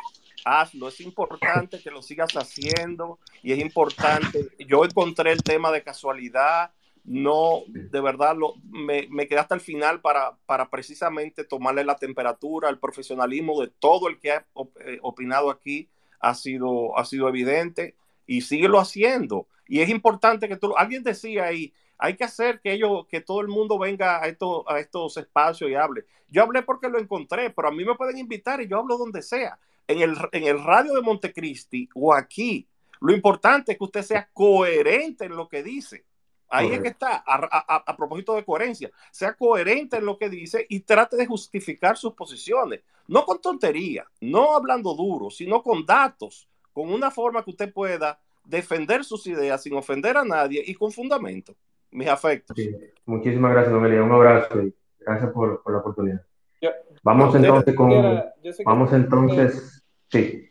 hazlo, 0.45 0.89
es 0.89 0.99
importante 0.99 1.79
que 1.81 1.89
lo 1.91 2.01
sigas 2.01 2.35
haciendo 2.35 3.19
y 3.41 3.53
es 3.53 3.59
importante. 3.59 4.49
Yo 4.67 4.83
encontré 4.83 5.31
el 5.31 5.41
tema 5.41 5.71
de 5.71 5.83
casualidad, 5.83 6.71
no, 7.05 7.61
de 7.67 8.01
verdad, 8.01 8.35
lo, 8.37 8.53
me, 8.69 9.07
me 9.09 9.27
quedé 9.27 9.39
hasta 9.39 9.55
el 9.55 9.61
final 9.61 9.99
para, 10.01 10.37
para 10.45 10.69
precisamente 10.69 11.43
tomarle 11.43 11.83
la 11.83 11.95
temperatura, 11.95 12.69
el 12.69 12.77
profesionalismo 12.79 13.61
de 13.61 13.67
todo 13.79 14.07
el 14.09 14.19
que 14.19 14.31
ha 14.31 14.45
op- 14.53 14.77
eh, 14.85 14.99
opinado 15.01 15.49
aquí 15.49 15.89
ha 16.21 16.33
sido, 16.33 16.97
ha 16.97 17.03
sido 17.05 17.27
evidente 17.27 17.95
y 18.25 18.41
síguelo 18.41 18.79
haciendo. 18.79 19.47
Y 19.67 19.81
es 19.81 19.89
importante 19.89 20.47
que 20.47 20.55
tú, 20.57 20.75
alguien 20.77 21.03
decía 21.03 21.45
ahí, 21.45 21.73
hay 21.97 22.15
que 22.15 22.23
hacer 22.23 22.59
que 22.61 22.73
ellos, 22.73 23.05
que 23.07 23.21
todo 23.21 23.41
el 23.41 23.47
mundo 23.47 23.77
venga 23.79 24.21
a 24.21 24.27
estos, 24.27 24.63
a 24.67 24.79
estos 24.79 25.17
espacios 25.17 25.69
y 25.69 25.75
hable. 25.75 26.05
Yo 26.29 26.43
hablé 26.43 26.63
porque 26.63 26.89
lo 26.89 26.99
encontré, 26.99 27.49
pero 27.51 27.67
a 27.67 27.71
mí 27.71 27.85
me 27.85 27.95
pueden 27.95 28.17
invitar 28.17 28.61
y 28.61 28.67
yo 28.67 28.79
hablo 28.79 28.97
donde 28.97 29.21
sea. 29.21 29.57
En 29.87 30.01
el, 30.01 30.15
en 30.31 30.43
el 30.45 30.63
radio 30.63 30.93
de 30.93 31.01
Montecristi 31.01 31.89
o 31.95 32.13
aquí, 32.13 32.67
lo 33.01 33.13
importante 33.13 33.73
es 33.73 33.77
que 33.77 33.83
usted 33.83 34.01
sea 34.03 34.29
coherente 34.33 35.25
en 35.25 35.35
lo 35.35 35.47
que 35.49 35.61
dice. 35.63 36.05
Ahí 36.49 36.71
es 36.73 36.81
que 36.81 36.89
está, 36.89 37.23
a, 37.25 37.35
a- 37.67 37.83
a 37.87 37.97
propósito 37.97 38.35
de 38.35 38.45
coherencia, 38.45 38.91
sea 39.11 39.33
coherente 39.33 39.97
en 39.97 40.05
lo 40.05 40.17
que 40.17 40.29
dice 40.29 40.65
y 40.69 40.81
trate 40.81 41.15
de 41.17 41.25
justificar 41.25 41.97
sus 41.97 42.13
posiciones, 42.13 42.81
no 43.07 43.25
con 43.25 43.41
tontería, 43.41 44.05
no 44.21 44.55
hablando 44.55 44.93
duro, 44.93 45.29
sino 45.31 45.63
con 45.63 45.85
datos, 45.85 46.47
con 46.71 46.91
una 46.91 47.09
forma 47.11 47.43
que 47.43 47.49
usted 47.51 47.73
pueda 47.73 48.19
defender 48.43 49.03
sus 49.03 49.25
ideas 49.27 49.63
sin 49.63 49.73
ofender 49.75 50.15
a 50.17 50.23
nadie 50.25 50.63
y 50.65 50.75
con 50.75 50.91
fundamento. 50.91 51.55
Mis 51.93 52.07
afectos. 52.07 52.55
Sí. 52.57 52.75
Muchísimas 53.05 53.51
gracias, 53.53 53.73
don 53.73 53.85
Elías. 53.85 54.03
Un 54.03 54.11
abrazo 54.11 54.61
y 54.61 54.73
gracias 54.99 55.31
por, 55.31 55.61
por 55.63 55.73
la 55.73 55.79
oportunidad. 55.79 56.21
Yo- 56.61 56.71
Vamos 57.03 57.35
entonces 57.35 57.75
con, 57.75 57.89
que- 57.89 58.23
vamos 58.65 58.93
entonces, 58.93 59.83
sí, 60.09 60.49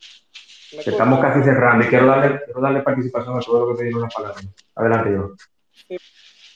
¿Me 0.77 0.83
que 0.83 0.91
estamos 0.91 1.19
casi 1.21 1.43
cerrando 1.43 1.85
y 1.85 1.89
quiero 1.89 2.07
darle, 2.07 2.41
quiero 2.45 2.61
darle 2.61 2.81
participación 2.83 3.37
a 3.39 3.41
todos 3.41 3.69
los 3.69 3.77
que 3.77 3.83
pidieron 3.83 4.03
la 4.03 4.09
palabra. 4.09 4.41
Adelante, 4.75 5.13
yo. 5.13 5.31
Sí, 5.73 5.97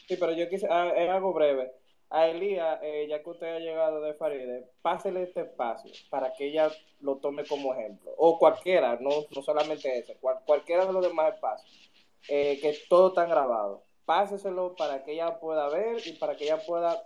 sí, 0.09 0.17
pero 0.19 0.33
yo 0.33 0.49
quise, 0.49 0.67
ah, 0.71 0.91
es 0.97 1.09
algo 1.11 1.33
breve. 1.33 1.73
A 2.11 2.27
Elías, 2.29 2.79
eh, 2.83 3.07
ya 3.09 3.23
que 3.23 3.31
usted 3.31 3.57
ha 3.57 3.59
llegado 3.59 4.01
de 4.01 4.15
Faride, 4.15 4.65
pásele 4.81 5.25
este 5.25 5.41
espacio 5.41 5.91
para 6.09 6.33
que 6.37 6.47
ella 6.49 6.71
lo 7.01 7.17
tome 7.17 7.45
como 7.45 7.75
ejemplo. 7.75 8.13
O 8.17 8.39
cualquiera, 8.39 8.97
no, 9.01 9.11
no 9.35 9.43
solamente 9.43 9.99
ese, 9.99 10.17
cual- 10.21 10.39
cualquiera 10.47 10.87
de 10.87 10.93
los 10.93 11.03
demás 11.07 11.35
espacios, 11.35 11.91
eh, 12.29 12.59
que 12.61 12.75
todo 12.89 13.09
está 13.09 13.25
grabado. 13.27 13.83
Páseselo 14.07 14.75
para 14.77 15.05
que 15.05 15.13
ella 15.13 15.39
pueda 15.39 15.69
ver 15.69 15.99
y 16.07 16.13
para 16.13 16.37
que 16.37 16.45
ella 16.45 16.65
pueda 16.65 17.03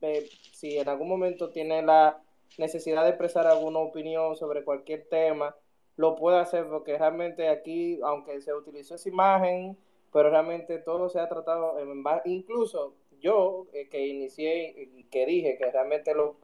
ver 0.00 0.24
si 0.52 0.78
en 0.78 0.88
algún 0.88 1.08
momento 1.08 1.50
tiene 1.50 1.82
la 1.82 2.20
necesidad 2.58 3.04
de 3.04 3.10
expresar 3.10 3.46
alguna 3.46 3.78
opinión 3.78 4.36
sobre 4.36 4.64
cualquier 4.64 5.06
tema, 5.08 5.54
lo 5.96 6.16
pueda 6.16 6.40
hacer 6.40 6.66
porque 6.68 6.98
realmente 6.98 7.48
aquí, 7.48 8.00
aunque 8.02 8.40
se 8.40 8.54
utilizó 8.54 8.94
esa 8.94 9.08
imagen, 9.08 9.76
pero 10.12 10.30
realmente 10.30 10.78
todo 10.78 11.08
se 11.08 11.20
ha 11.20 11.28
tratado 11.28 11.76
incluso 12.24 12.94
yo 13.20 13.66
eh, 13.72 13.88
que 13.88 14.06
inicié 14.06 14.74
y 14.76 15.04
que 15.04 15.26
dije 15.26 15.58
que 15.58 15.70
realmente 15.70 16.14
lo, 16.14 16.36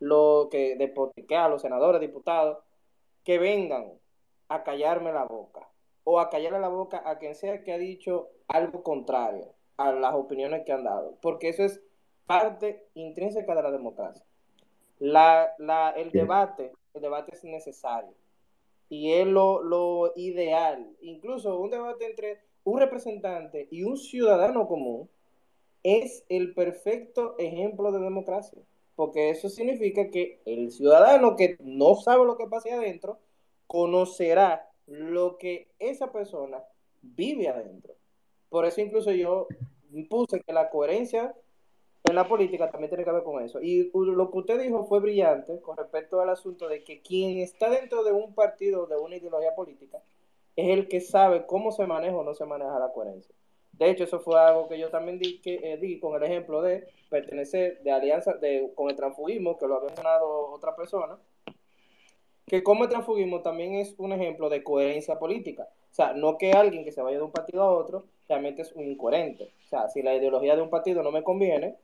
lo 0.00 0.48
que 0.50 0.76
despotriqué 0.76 1.36
a 1.36 1.48
los 1.48 1.62
senadores, 1.62 2.00
diputados, 2.00 2.58
que 3.22 3.38
vengan 3.38 3.92
a 4.48 4.64
callarme 4.64 5.12
la 5.12 5.24
boca 5.24 5.68
o 6.04 6.20
a 6.20 6.30
callarle 6.30 6.60
la 6.60 6.68
boca 6.68 7.02
a 7.04 7.18
quien 7.18 7.34
sea 7.34 7.62
que 7.62 7.72
ha 7.72 7.78
dicho 7.78 8.28
algo 8.48 8.82
contrario 8.82 9.54
a 9.76 9.92
las 9.92 10.14
opiniones 10.14 10.64
que 10.64 10.72
han 10.72 10.84
dado, 10.84 11.16
porque 11.20 11.48
eso 11.48 11.64
es 11.64 11.82
parte 12.26 12.86
intrínseca 12.94 13.54
de 13.54 13.62
la 13.62 13.70
democracia. 13.70 14.24
La, 14.98 15.52
la, 15.58 15.90
el 15.90 16.10
debate, 16.12 16.72
el 16.94 17.02
debate 17.02 17.34
es 17.34 17.44
necesario 17.44 18.14
y 18.88 19.12
es 19.12 19.26
lo, 19.26 19.62
lo 19.62 20.12
ideal. 20.16 20.96
Incluso 21.00 21.58
un 21.58 21.70
debate 21.70 22.06
entre 22.06 22.40
un 22.62 22.78
representante 22.78 23.68
y 23.70 23.82
un 23.82 23.96
ciudadano 23.96 24.66
común 24.68 25.10
es 25.82 26.24
el 26.28 26.54
perfecto 26.54 27.34
ejemplo 27.38 27.92
de 27.92 28.00
democracia, 28.00 28.62
porque 28.94 29.30
eso 29.30 29.48
significa 29.48 30.10
que 30.10 30.40
el 30.46 30.70
ciudadano 30.70 31.36
que 31.36 31.56
no 31.60 31.96
sabe 31.96 32.24
lo 32.24 32.36
que 32.36 32.46
pasa 32.46 32.68
ahí 32.68 32.74
adentro 32.74 33.18
conocerá 33.66 34.70
lo 34.86 35.38
que 35.38 35.68
esa 35.78 36.12
persona 36.12 36.62
vive 37.02 37.48
adentro. 37.48 37.94
Por 38.48 38.66
eso 38.66 38.80
incluso 38.80 39.12
yo 39.12 39.46
puse 40.08 40.40
que 40.40 40.52
la 40.52 40.70
coherencia 40.70 41.34
en 42.04 42.14
la 42.14 42.28
política 42.28 42.70
también 42.70 42.90
tiene 42.90 43.04
que 43.04 43.12
ver 43.12 43.22
con 43.22 43.42
eso. 43.42 43.60
Y 43.62 43.90
lo 43.94 44.30
que 44.30 44.38
usted 44.38 44.60
dijo 44.60 44.84
fue 44.84 45.00
brillante 45.00 45.60
con 45.60 45.76
respecto 45.76 46.20
al 46.20 46.28
asunto 46.28 46.68
de 46.68 46.84
que 46.84 47.00
quien 47.00 47.38
está 47.38 47.70
dentro 47.70 48.04
de 48.04 48.12
un 48.12 48.34
partido, 48.34 48.86
de 48.86 48.96
una 48.96 49.16
ideología 49.16 49.54
política, 49.54 50.02
es 50.54 50.68
el 50.68 50.86
que 50.88 51.00
sabe 51.00 51.46
cómo 51.46 51.72
se 51.72 51.86
maneja 51.86 52.16
o 52.16 52.22
no 52.22 52.34
se 52.34 52.44
maneja 52.44 52.78
la 52.78 52.92
coherencia. 52.92 53.34
De 53.72 53.90
hecho, 53.90 54.04
eso 54.04 54.20
fue 54.20 54.38
algo 54.38 54.68
que 54.68 54.78
yo 54.78 54.88
también 54.90 55.18
di, 55.18 55.40
eh, 55.44 55.78
di 55.78 55.98
con 55.98 56.14
el 56.14 56.22
ejemplo 56.22 56.62
de 56.62 56.86
pertenecer 57.10 57.82
de 57.82 57.90
alianza 57.90 58.34
de, 58.34 58.70
con 58.74 58.88
el 58.88 58.96
transfugismo, 58.96 59.58
que 59.58 59.66
lo 59.66 59.76
había 59.76 59.86
mencionado 59.86 60.50
otra 60.50 60.76
persona, 60.76 61.18
que 62.46 62.62
como 62.62 62.84
el 62.84 62.90
transfugismo 62.90 63.42
también 63.42 63.74
es 63.74 63.94
un 63.98 64.12
ejemplo 64.12 64.48
de 64.48 64.62
coherencia 64.62 65.18
política. 65.18 65.68
O 65.90 65.94
sea, 65.94 66.12
no 66.12 66.38
que 66.38 66.52
alguien 66.52 66.84
que 66.84 66.92
se 66.92 67.02
vaya 67.02 67.18
de 67.18 67.22
un 67.22 67.32
partido 67.32 67.62
a 67.62 67.72
otro 67.72 68.04
realmente 68.28 68.62
es 68.62 68.72
un 68.72 68.86
incoherente. 68.86 69.52
O 69.64 69.68
sea, 69.68 69.88
si 69.88 70.02
la 70.02 70.14
ideología 70.14 70.56
de 70.56 70.62
un 70.62 70.70
partido 70.70 71.02
no 71.02 71.10
me 71.10 71.22
conviene, 71.22 71.76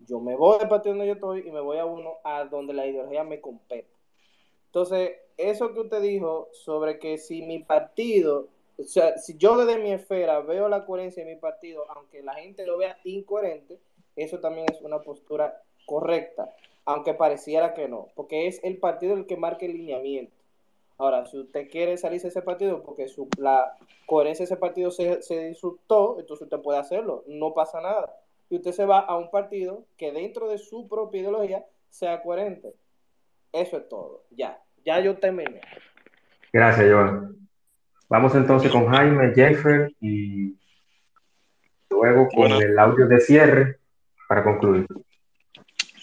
yo 0.00 0.20
me 0.20 0.36
voy 0.36 0.58
del 0.58 0.68
partido 0.68 0.94
donde 0.94 1.08
yo 1.08 1.14
estoy 1.14 1.46
y 1.46 1.50
me 1.50 1.60
voy 1.60 1.78
a 1.78 1.84
uno 1.84 2.18
a 2.24 2.44
donde 2.44 2.72
la 2.72 2.86
ideología 2.86 3.24
me 3.24 3.40
compete. 3.40 3.88
Entonces, 4.66 5.12
eso 5.36 5.72
que 5.72 5.80
usted 5.80 6.02
dijo 6.02 6.48
sobre 6.52 6.98
que 6.98 7.18
si 7.18 7.42
mi 7.42 7.58
partido, 7.60 8.48
o 8.78 8.82
sea, 8.84 9.18
si 9.18 9.36
yo 9.36 9.56
desde 9.56 9.80
mi 9.80 9.92
esfera 9.92 10.40
veo 10.40 10.68
la 10.68 10.84
coherencia 10.84 11.24
de 11.24 11.34
mi 11.34 11.40
partido, 11.40 11.84
aunque 11.90 12.22
la 12.22 12.34
gente 12.34 12.66
lo 12.66 12.78
vea 12.78 12.98
incoherente, 13.04 13.78
eso 14.14 14.40
también 14.40 14.66
es 14.70 14.80
una 14.82 15.00
postura 15.00 15.62
correcta, 15.86 16.54
aunque 16.88 17.12
pareciera 17.12 17.74
que 17.74 17.86
no, 17.86 18.08
porque 18.14 18.46
es 18.46 18.64
el 18.64 18.78
partido 18.78 19.12
el 19.12 19.26
que 19.26 19.36
marca 19.36 19.66
el 19.66 19.74
lineamiento. 19.74 20.32
Ahora, 20.96 21.26
si 21.26 21.38
usted 21.38 21.68
quiere 21.68 21.98
salirse 21.98 22.28
de 22.28 22.30
ese 22.30 22.40
partido 22.40 22.82
porque 22.82 23.08
su, 23.08 23.28
la 23.36 23.74
coherencia 24.06 24.44
de 24.44 24.46
ese 24.46 24.56
partido 24.56 24.90
se, 24.90 25.20
se 25.20 25.48
disfrutó, 25.48 26.18
entonces 26.18 26.46
usted 26.46 26.62
puede 26.62 26.78
hacerlo, 26.78 27.24
no 27.26 27.52
pasa 27.52 27.82
nada. 27.82 28.10
Y 28.48 28.56
usted 28.56 28.72
se 28.72 28.86
va 28.86 29.00
a 29.00 29.18
un 29.18 29.30
partido 29.30 29.84
que 29.98 30.12
dentro 30.12 30.48
de 30.48 30.56
su 30.56 30.88
propia 30.88 31.20
ideología 31.20 31.62
sea 31.90 32.22
coherente. 32.22 32.72
Eso 33.52 33.76
es 33.76 33.86
todo, 33.90 34.24
ya. 34.30 34.58
Ya 34.82 34.98
yo 35.00 35.18
terminé. 35.18 35.60
Gracias, 36.54 36.90
Joan. 36.90 37.36
Vamos 38.08 38.34
entonces 38.34 38.72
con 38.72 38.86
Jaime, 38.86 39.34
Jeffer 39.34 39.92
y 40.00 40.56
luego 41.90 42.28
con 42.28 42.48
Bueno. 42.48 42.60
el 42.60 42.78
audio 42.78 43.06
de 43.06 43.20
cierre 43.20 43.78
para 44.26 44.42
concluir. 44.42 44.86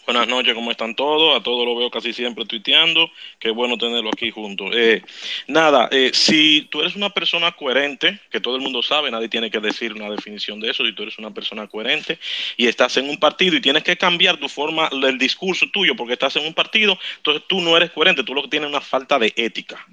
Buenas 0.05 0.27
noches, 0.27 0.53
¿cómo 0.53 0.69
están 0.69 0.95
todos? 0.95 1.35
A 1.35 1.41
todos 1.41 1.65
lo 1.65 1.75
veo 1.75 1.89
casi 1.89 2.13
siempre 2.13 2.45
tuiteando. 2.45 3.09
Qué 3.39 3.49
bueno 3.49 3.75
tenerlo 3.75 4.11
aquí 4.13 4.29
juntos. 4.29 4.69
Eh, 4.75 5.01
nada, 5.47 5.89
eh, 5.91 6.11
si 6.13 6.67
tú 6.69 6.81
eres 6.81 6.95
una 6.95 7.09
persona 7.09 7.53
coherente, 7.53 8.19
que 8.29 8.39
todo 8.39 8.55
el 8.55 8.61
mundo 8.61 8.83
sabe, 8.83 9.09
nadie 9.09 9.29
tiene 9.29 9.49
que 9.49 9.59
decir 9.59 9.93
una 9.93 10.07
definición 10.11 10.59
de 10.59 10.69
eso, 10.69 10.85
si 10.85 10.93
tú 10.93 11.01
eres 11.01 11.17
una 11.17 11.33
persona 11.33 11.65
coherente 11.65 12.19
y 12.55 12.67
estás 12.67 12.97
en 12.97 13.09
un 13.09 13.17
partido 13.17 13.55
y 13.55 13.61
tienes 13.61 13.81
que 13.81 13.97
cambiar 13.97 14.37
tu 14.37 14.47
forma, 14.47 14.91
el 14.91 15.17
discurso 15.17 15.65
tuyo 15.73 15.95
porque 15.95 16.13
estás 16.13 16.35
en 16.35 16.45
un 16.45 16.53
partido, 16.53 16.99
entonces 17.17 17.43
tú 17.47 17.59
no 17.61 17.75
eres 17.75 17.89
coherente, 17.89 18.23
tú 18.23 18.35
lo 18.35 18.43
que 18.43 18.49
tienes 18.49 18.67
es 18.67 18.75
una 18.75 18.81
falta 18.81 19.17
de 19.17 19.33
ética. 19.35 19.87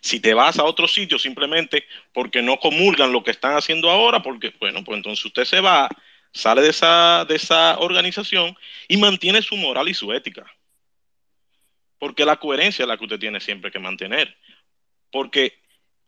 Si 0.00 0.20
te 0.20 0.32
vas 0.32 0.60
a 0.60 0.64
otro 0.64 0.86
sitio 0.86 1.18
simplemente 1.18 1.86
porque 2.12 2.40
no 2.40 2.56
comulgan 2.58 3.10
lo 3.10 3.24
que 3.24 3.32
están 3.32 3.56
haciendo 3.56 3.90
ahora, 3.90 4.22
porque, 4.22 4.52
bueno, 4.60 4.84
pues 4.84 4.96
entonces 4.96 5.24
usted 5.24 5.44
se 5.44 5.60
va 5.60 5.88
sale 6.32 6.62
de 6.62 6.70
esa, 6.70 7.24
de 7.26 7.36
esa 7.36 7.78
organización 7.78 8.56
y 8.88 8.96
mantiene 8.96 9.42
su 9.42 9.56
moral 9.56 9.88
y 9.88 9.94
su 9.94 10.12
ética. 10.12 10.44
Porque 11.98 12.24
la 12.24 12.36
coherencia 12.36 12.82
es 12.82 12.88
la 12.88 12.96
que 12.96 13.04
usted 13.04 13.18
tiene 13.18 13.40
siempre 13.40 13.70
que 13.70 13.78
mantener. 13.78 14.36
Porque 15.10 15.60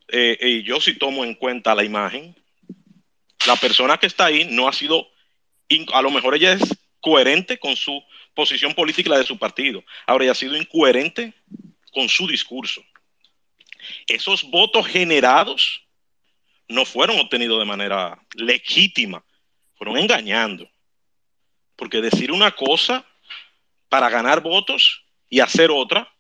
eh, 0.09 0.63
yo 0.65 0.81
si 0.81 0.95
tomo 0.95 1.25
en 1.25 1.35
cuenta 1.35 1.75
la 1.75 1.85
imagen, 1.85 2.35
la 3.47 3.57
persona 3.57 3.99
que 3.99 4.07
está 4.07 4.27
ahí 4.27 4.47
no 4.51 4.67
ha 4.67 4.73
sido, 4.73 5.09
a 5.93 6.03
lo 6.03 6.11
mejor 6.11 6.35
ella 6.35 6.55
es 6.55 6.63
coherente 7.01 7.59
con 7.59 7.77
su 7.77 8.03
posición 8.33 8.75
política 8.75 9.09
y 9.09 9.11
la 9.11 9.19
de 9.19 9.27
su 9.27 9.39
partido. 9.39 9.85
Ahora 10.07 10.25
ella 10.25 10.33
ha 10.33 10.37
sido 10.37 10.57
incoherente 10.57 11.35
con 11.93 12.09
su 12.09 12.27
discurso. 12.27 12.83
Esos 14.07 14.43
votos 14.45 14.87
generados 14.87 15.83
no 16.67 16.87
fueron 16.87 17.19
obtenidos 17.19 17.59
de 17.59 17.67
manera 17.67 18.19
legítima 18.35 19.23
fueron 19.85 20.03
engañando. 20.03 20.69
Porque 21.77 22.01
decir 22.01 22.33
una 22.33 22.53
cosa 22.53 23.05
para 23.89 24.09
ganar 24.09 24.41
votos 24.41 25.05
y 25.29 25.41
hacer 25.41 25.71
otra, 25.71 26.11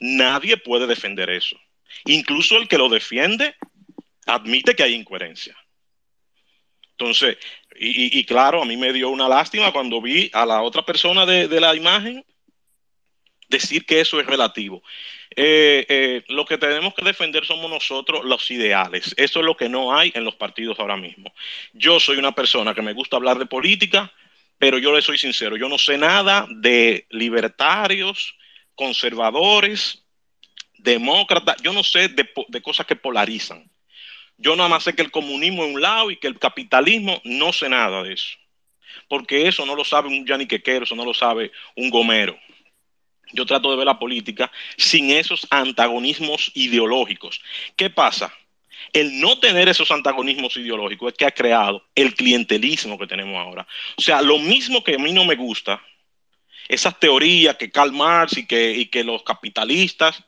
nadie 0.00 0.56
puede 0.56 0.86
defender 0.86 1.30
eso. 1.30 1.56
Incluso 2.04 2.56
el 2.58 2.68
que 2.68 2.78
lo 2.78 2.88
defiende 2.88 3.54
admite 4.26 4.74
que 4.74 4.82
hay 4.82 4.94
incoherencia. 4.94 5.56
Entonces, 6.90 7.38
y, 7.76 8.24
claro, 8.24 8.62
a 8.62 8.64
mí 8.64 8.76
me 8.76 8.92
dio 8.92 9.10
una 9.10 9.28
lástima 9.28 9.72
cuando 9.72 10.00
vi 10.00 10.30
a 10.32 10.46
la 10.46 10.62
otra 10.62 10.84
persona 10.84 11.26
de, 11.26 11.48
de 11.48 11.60
la 11.60 11.74
imagen 11.74 12.24
decir 13.54 13.86
que 13.86 14.00
eso 14.00 14.20
es 14.20 14.26
relativo. 14.26 14.82
Eh, 15.36 15.84
eh, 15.88 16.24
lo 16.28 16.44
que 16.44 16.58
tenemos 16.58 16.94
que 16.94 17.04
defender 17.04 17.44
somos 17.44 17.70
nosotros 17.70 18.24
los 18.24 18.50
ideales. 18.50 19.14
Eso 19.16 19.40
es 19.40 19.46
lo 19.46 19.56
que 19.56 19.68
no 19.68 19.96
hay 19.96 20.12
en 20.14 20.24
los 20.24 20.36
partidos 20.36 20.78
ahora 20.78 20.96
mismo. 20.96 21.32
Yo 21.72 21.98
soy 21.98 22.18
una 22.18 22.32
persona 22.32 22.74
que 22.74 22.82
me 22.82 22.92
gusta 22.92 23.16
hablar 23.16 23.38
de 23.38 23.46
política, 23.46 24.12
pero 24.58 24.78
yo 24.78 24.92
le 24.92 25.02
soy 25.02 25.18
sincero, 25.18 25.56
yo 25.56 25.68
no 25.68 25.78
sé 25.78 25.98
nada 25.98 26.46
de 26.50 27.06
libertarios, 27.10 28.36
conservadores, 28.74 30.04
demócratas, 30.78 31.56
yo 31.62 31.72
no 31.72 31.82
sé 31.82 32.08
de, 32.08 32.62
cosas 32.62 32.86
que 32.86 32.96
polarizan. 32.96 33.68
Yo 34.36 34.54
nada 34.56 34.68
más 34.68 34.84
sé 34.84 34.94
que 34.94 35.02
el 35.02 35.10
comunismo 35.10 35.64
es 35.64 35.74
un 35.74 35.80
lado 35.80 36.10
y 36.10 36.16
que 36.16 36.26
el 36.26 36.38
capitalismo 36.38 37.20
no 37.24 37.52
sé 37.52 37.68
nada 37.68 38.02
de 38.02 38.14
eso. 38.14 38.36
Porque 39.08 39.48
eso 39.48 39.66
no 39.66 39.74
lo 39.74 39.84
sabe 39.84 40.08
un 40.08 40.26
yaniquequero, 40.26 40.84
eso 40.84 40.94
no 40.94 41.04
lo 41.04 41.14
sabe 41.14 41.50
un 41.76 41.90
gomero 41.90 42.38
yo 43.34 43.44
trato 43.44 43.70
de 43.70 43.76
ver 43.76 43.86
la 43.86 43.98
política 43.98 44.50
sin 44.76 45.10
esos 45.10 45.46
antagonismos 45.50 46.50
ideológicos. 46.54 47.40
¿Qué 47.76 47.90
pasa? 47.90 48.32
El 48.92 49.20
no 49.20 49.38
tener 49.38 49.68
esos 49.68 49.90
antagonismos 49.90 50.56
ideológicos 50.56 51.12
es 51.12 51.18
que 51.18 51.26
ha 51.26 51.30
creado 51.30 51.84
el 51.94 52.14
clientelismo 52.14 52.98
que 52.98 53.06
tenemos 53.06 53.36
ahora. 53.36 53.66
O 53.96 54.02
sea, 54.02 54.22
lo 54.22 54.38
mismo 54.38 54.84
que 54.84 54.94
a 54.94 54.98
mí 54.98 55.12
no 55.12 55.24
me 55.24 55.34
gusta, 55.34 55.82
esas 56.68 56.98
teorías 56.98 57.56
que 57.56 57.70
Karl 57.70 57.92
Marx 57.92 58.38
y 58.38 58.46
que, 58.46 58.72
y 58.72 58.86
que 58.86 59.04
los 59.04 59.22
capitalistas, 59.22 60.22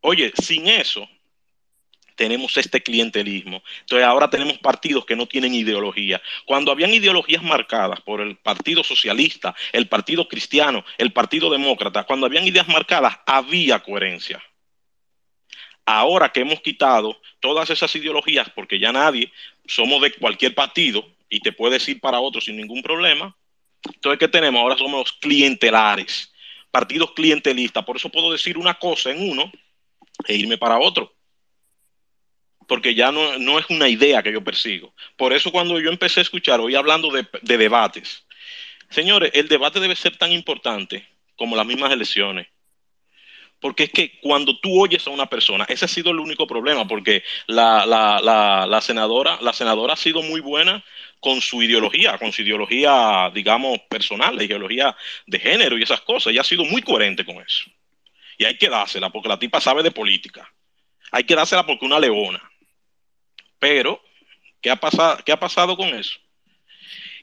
oye, 0.00 0.32
sin 0.40 0.68
eso, 0.68 1.08
tenemos 2.20 2.54
este 2.58 2.82
clientelismo. 2.82 3.62
Entonces 3.80 4.06
ahora 4.06 4.28
tenemos 4.28 4.58
partidos 4.58 5.06
que 5.06 5.16
no 5.16 5.26
tienen 5.26 5.54
ideología. 5.54 6.20
Cuando 6.44 6.70
habían 6.70 6.92
ideologías 6.92 7.42
marcadas 7.42 8.02
por 8.02 8.20
el 8.20 8.36
Partido 8.36 8.84
Socialista, 8.84 9.54
el 9.72 9.88
Partido 9.88 10.28
Cristiano, 10.28 10.84
el 10.98 11.14
Partido 11.14 11.48
Demócrata, 11.48 12.04
cuando 12.04 12.26
habían 12.26 12.46
ideas 12.46 12.68
marcadas, 12.68 13.20
había 13.24 13.78
coherencia. 13.78 14.38
Ahora 15.86 16.28
que 16.28 16.40
hemos 16.40 16.60
quitado 16.60 17.18
todas 17.40 17.70
esas 17.70 17.96
ideologías, 17.96 18.50
porque 18.50 18.78
ya 18.78 18.92
nadie, 18.92 19.32
somos 19.64 20.02
de 20.02 20.12
cualquier 20.12 20.54
partido 20.54 21.08
y 21.30 21.40
te 21.40 21.52
puedes 21.52 21.88
ir 21.88 22.00
para 22.00 22.20
otro 22.20 22.42
sin 22.42 22.58
ningún 22.58 22.82
problema, 22.82 23.34
entonces 23.82 24.18
¿qué 24.18 24.28
tenemos? 24.28 24.60
Ahora 24.60 24.76
somos 24.76 25.10
clientelares, 25.14 26.34
partidos 26.70 27.12
clientelistas. 27.12 27.82
Por 27.82 27.96
eso 27.96 28.10
puedo 28.10 28.30
decir 28.30 28.58
una 28.58 28.74
cosa 28.74 29.10
en 29.10 29.26
uno 29.30 29.50
e 30.28 30.34
irme 30.34 30.58
para 30.58 30.78
otro 30.78 31.14
porque 32.70 32.94
ya 32.94 33.10
no, 33.10 33.58
es 33.58 33.66
una 33.68 33.88
idea 33.88 34.22
que 34.22 34.32
yo 34.32 34.44
persigo. 34.44 34.94
Por 35.16 35.32
eso 35.32 35.50
cuando 35.50 35.80
yo 35.80 35.90
empecé 35.90 36.20
a 36.20 36.22
escuchar, 36.22 36.60
hoy 36.60 36.76
hablando 36.76 37.10
de, 37.10 37.26
de 37.42 37.58
debates, 37.58 38.24
señores, 38.88 39.32
el 39.34 39.48
debate 39.48 39.80
debe 39.80 39.96
ser 39.96 40.16
tan 40.16 40.30
importante 40.30 41.04
como 41.34 41.56
las 41.56 41.66
mismas 41.66 41.90
elecciones. 41.90 42.46
Porque 43.58 43.82
es 43.82 43.90
que 43.90 44.20
cuando 44.20 44.56
tú 44.60 44.80
oyes 44.80 45.04
a 45.04 45.10
una 45.10 45.26
persona, 45.26 45.66
ese 45.68 45.86
ha 45.86 45.88
sido 45.88 46.12
el 46.12 46.20
único 46.20 46.46
problema, 46.46 46.86
porque 46.86 47.24
la, 47.48 47.84
la, 47.86 48.20
la, 48.68 48.80
senadora, 48.80 49.36
la 49.40 49.52
senadora 49.52 49.94
ha 49.94 49.96
sido 49.96 50.22
muy 50.22 50.40
buena 50.40 50.84
con 51.18 51.40
su 51.40 51.64
ideología, 51.64 52.18
con 52.18 52.30
su 52.30 52.42
ideología, 52.42 53.32
digamos, 53.34 53.80
personal, 53.88 54.36
la 54.36 54.44
ideología 54.44 54.96
de 55.26 55.40
género 55.40 55.76
y 55.76 55.82
esas 55.82 56.02
cosas. 56.02 56.30
Ella 56.30 56.42
ha 56.42 56.44
sido 56.44 56.64
muy 56.64 56.82
coherente 56.82 57.24
con 57.24 57.42
eso. 57.42 57.68
Y 58.38 58.44
hay 58.44 58.56
que 58.56 58.68
dársela, 58.68 59.10
porque 59.10 59.28
la 59.28 59.40
tipa 59.40 59.60
sabe 59.60 59.82
de 59.82 59.90
política. 59.90 60.48
Hay 61.10 61.24
que 61.24 61.34
dársela 61.34 61.66
porque 61.66 61.84
una 61.84 61.98
leona. 61.98 62.49
Pero, 63.60 64.02
¿qué 64.60 64.70
ha 64.70 64.76
pasado, 64.76 65.22
qué 65.24 65.30
ha 65.30 65.38
pasado 65.38 65.76
con 65.76 65.88
eso? 65.90 66.18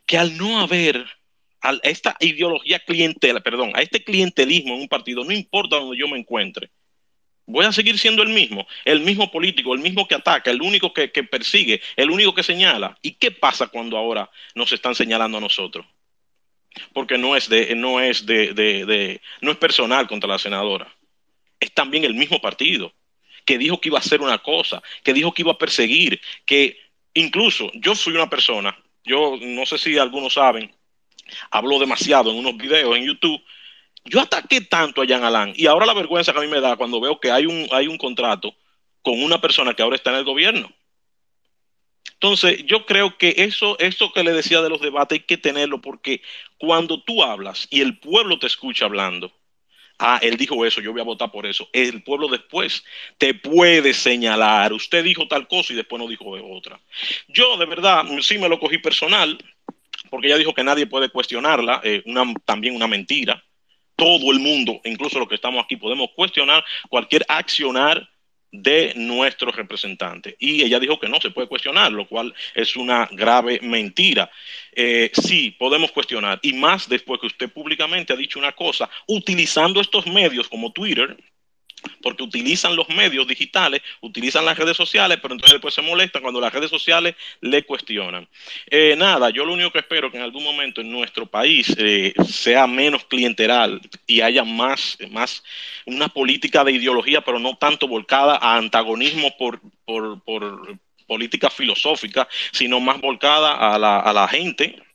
Que 0.05 0.17
al 0.17 0.37
no 0.37 0.61
haber 0.61 1.05
a 1.59 1.73
esta 1.83 2.15
ideología 2.19 2.79
clientela, 2.79 3.41
perdón, 3.41 3.71
a 3.75 3.81
este 3.81 4.03
clientelismo 4.03 4.75
en 4.75 4.81
un 4.81 4.87
partido, 4.87 5.25
no 5.25 5.33
importa 5.33 5.75
donde 5.75 5.97
yo 5.97 6.07
me 6.07 6.17
encuentre, 6.17 6.69
voy 7.47 7.65
a 7.65 7.71
seguir 7.71 7.97
siendo 7.97 8.21
el 8.21 8.29
mismo, 8.29 8.67
el 8.85 9.01
mismo 9.01 9.31
político, 9.31 9.73
el 9.73 9.81
mismo 9.81 10.07
que 10.07 10.15
ataca, 10.15 10.51
el 10.51 10.61
único 10.61 10.93
que, 10.93 11.07
persigue, 11.09 11.81
el 11.95 12.11
único 12.11 12.33
que 12.33 12.43
señala. 12.43 12.97
¿Y 13.01 13.13
qué 13.13 13.31
pasa 13.31 13.67
cuando 13.67 13.97
ahora 13.97 14.29
nos 14.53 14.71
están 14.71 14.93
señalando 14.95 15.39
a 15.39 15.41
nosotros? 15.41 15.85
Porque 16.93 17.17
no 17.17 17.35
es 17.35 17.49
de, 17.49 17.75
no 17.75 17.99
es 17.99 18.25
de, 18.25 18.53
de 18.53 19.21
no 19.41 19.51
es 19.51 19.57
personal 19.57 20.07
contra 20.07 20.29
la 20.29 20.37
senadora, 20.37 20.93
es 21.59 21.73
también 21.73 22.03
el 22.05 22.13
mismo 22.13 22.39
partido 22.39 22.93
que 23.47 23.57
dijo 23.57 23.79
que 23.79 23.87
iba 23.87 23.97
a 23.97 24.01
hacer 24.01 24.21
una 24.21 24.39
cosa, 24.39 24.83
que 25.03 25.13
dijo 25.13 25.33
que 25.33 25.41
iba 25.41 25.53
a 25.53 25.57
perseguir, 25.57 26.19
que 26.45 26.77
incluso 27.13 27.71
yo 27.75 27.95
fui 27.95 28.13
una 28.13 28.29
persona, 28.29 28.77
yo 29.05 29.37
no 29.39 29.65
sé 29.65 29.77
si 29.77 29.97
algunos 29.97 30.33
saben, 30.33 30.69
hablo 31.49 31.79
demasiado 31.79 32.29
en 32.29 32.37
unos 32.37 32.57
videos 32.57 32.97
en 32.97 33.05
YouTube, 33.05 33.41
yo 34.03 34.19
ataqué 34.19 34.59
tanto 34.59 35.01
a 35.01 35.07
Jan 35.07 35.23
Alain 35.23 35.53
y 35.55 35.65
ahora 35.65 35.85
la 35.85 35.93
vergüenza 35.93 36.33
que 36.33 36.39
a 36.39 36.41
mí 36.41 36.49
me 36.49 36.59
da 36.59 36.75
cuando 36.75 36.99
veo 36.99 37.21
que 37.21 37.31
hay 37.31 37.45
un, 37.45 37.67
hay 37.71 37.87
un 37.87 37.97
contrato 37.97 38.53
con 39.01 39.23
una 39.23 39.39
persona 39.39 39.73
que 39.73 39.81
ahora 39.81 39.95
está 39.95 40.11
en 40.11 40.17
el 40.17 40.25
gobierno. 40.25 40.69
Entonces, 42.15 42.65
yo 42.65 42.85
creo 42.85 43.17
que 43.17 43.33
eso, 43.37 43.79
esto 43.79 44.11
que 44.11 44.23
le 44.23 44.33
decía 44.33 44.61
de 44.61 44.69
los 44.69 44.81
debates 44.81 45.19
hay 45.19 45.25
que 45.25 45.37
tenerlo 45.37 45.79
porque 45.79 46.21
cuando 46.57 47.01
tú 47.01 47.23
hablas 47.23 47.67
y 47.69 47.79
el 47.79 47.97
pueblo 47.97 48.39
te 48.39 48.47
escucha 48.47 48.85
hablando, 48.85 49.31
ah, 49.99 50.19
él 50.21 50.37
dijo 50.37 50.65
eso, 50.65 50.81
yo 50.81 50.91
voy 50.91 51.01
a 51.01 51.05
votar 51.05 51.31
por 51.31 51.45
eso. 51.45 51.69
El 51.73 52.03
pueblo 52.03 52.27
después 52.27 52.83
te 53.17 53.33
puede 53.33 53.93
señalar, 53.93 54.73
usted 54.73 55.03
dijo 55.03 55.27
tal 55.27 55.47
cosa 55.47 55.73
y 55.73 55.75
después 55.75 56.01
no 56.01 56.07
dijo 56.07 56.29
otra. 56.51 56.79
Yo 57.27 57.57
de 57.57 57.65
verdad 57.65 58.03
sí 58.21 58.37
me 58.37 58.49
lo 58.49 58.59
cogí 58.59 58.77
personal, 58.77 59.37
porque 60.09 60.27
ella 60.27 60.37
dijo 60.37 60.53
que 60.53 60.63
nadie 60.63 60.87
puede 60.87 61.09
cuestionarla, 61.09 61.81
eh, 61.83 62.03
también 62.45 62.75
una 62.75 62.87
mentira. 62.87 63.43
Todo 63.95 64.31
el 64.31 64.39
mundo, 64.39 64.79
incluso 64.83 65.17
los 65.17 65.27
que 65.27 65.35
estamos 65.35 65.63
aquí, 65.63 65.75
podemos 65.75 66.09
cuestionar 66.15 66.63
cualquier 66.87 67.25
accionar 67.27 68.07
de 68.51 68.93
nuestros 68.95 69.55
representantes. 69.55 70.35
Y 70.39 70.63
ella 70.63 70.79
dijo 70.79 70.99
que 70.99 71.09
no 71.09 71.19
se 71.19 71.31
puede 71.31 71.47
cuestionar, 71.47 71.91
lo 71.91 72.07
cual 72.07 72.33
es 72.55 72.75
una 72.75 73.07
grave 73.11 73.59
mentira. 73.61 74.29
Eh, 74.71 75.11
sí, 75.13 75.51
podemos 75.51 75.91
cuestionar, 75.91 76.39
y 76.41 76.53
más 76.53 76.87
después 76.87 77.19
que 77.19 77.27
usted 77.27 77.51
públicamente 77.51 78.13
ha 78.13 78.15
dicho 78.15 78.39
una 78.39 78.51
cosa, 78.51 78.89
utilizando 79.07 79.81
estos 79.81 80.07
medios 80.07 80.47
como 80.47 80.71
Twitter, 80.71 81.17
porque 82.01 82.23
utilizan 82.23 82.75
los 82.75 82.89
medios 82.89 83.27
digitales, 83.27 83.81
utilizan 84.01 84.45
las 84.45 84.57
redes 84.57 84.77
sociales, 84.77 85.19
pero 85.21 85.33
entonces 85.33 85.55
después 85.55 85.73
se 85.73 85.81
molestan 85.81 86.21
cuando 86.21 86.41
las 86.41 86.53
redes 86.53 86.69
sociales 86.69 87.15
le 87.41 87.63
cuestionan. 87.63 88.27
Eh, 88.69 88.95
nada, 88.97 89.29
yo 89.29 89.45
lo 89.45 89.53
único 89.53 89.71
que 89.71 89.79
espero 89.79 90.11
que 90.11 90.17
en 90.17 90.23
algún 90.23 90.43
momento 90.43 90.81
en 90.81 90.91
nuestro 90.91 91.25
país 91.25 91.75
eh, 91.77 92.13
sea 92.27 92.67
menos 92.67 93.05
clienteral 93.05 93.81
y 94.05 94.21
haya 94.21 94.43
más, 94.43 94.97
más 95.11 95.43
una 95.85 96.07
política 96.09 96.63
de 96.63 96.73
ideología, 96.73 97.21
pero 97.21 97.39
no 97.39 97.57
tanto 97.57 97.87
volcada 97.87 98.37
a 98.41 98.57
antagonismo 98.57 99.35
por, 99.37 99.61
por, 99.85 100.23
por 100.23 100.77
política 101.07 101.49
filosófica, 101.49 102.27
sino 102.51 102.79
más 102.79 102.99
volcada 102.99 103.73
a 103.73 103.79
la, 103.79 103.99
a 103.99 104.13
la 104.13 104.27
gente 104.27 104.86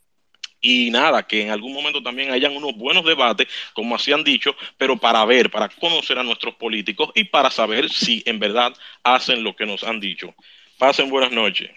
y 0.62 0.90
nada, 0.90 1.24
que 1.24 1.42
en 1.42 1.50
algún 1.50 1.74
momento 1.74 2.00
también 2.02 2.30
hayan 2.30 2.56
unos 2.56 2.74
buenos 2.76 3.04
debates, 3.04 3.48
como 3.74 3.96
así 3.96 4.12
han 4.12 4.22
dicho, 4.22 4.54
pero 4.78 4.96
para 4.96 5.24
ver, 5.24 5.50
para 5.50 5.68
conocer 5.68 6.18
a 6.18 6.22
nuestros 6.22 6.54
políticos 6.54 7.10
y 7.14 7.24
para 7.24 7.50
saber 7.50 7.90
si 7.90 8.22
en 8.24 8.38
verdad 8.38 8.72
hacen 9.02 9.42
lo 9.42 9.54
que 9.56 9.66
nos 9.66 9.82
han 9.82 9.98
dicho. 9.98 10.32
Pasen 10.78 11.10
buenas 11.10 11.32
noches. 11.32 11.70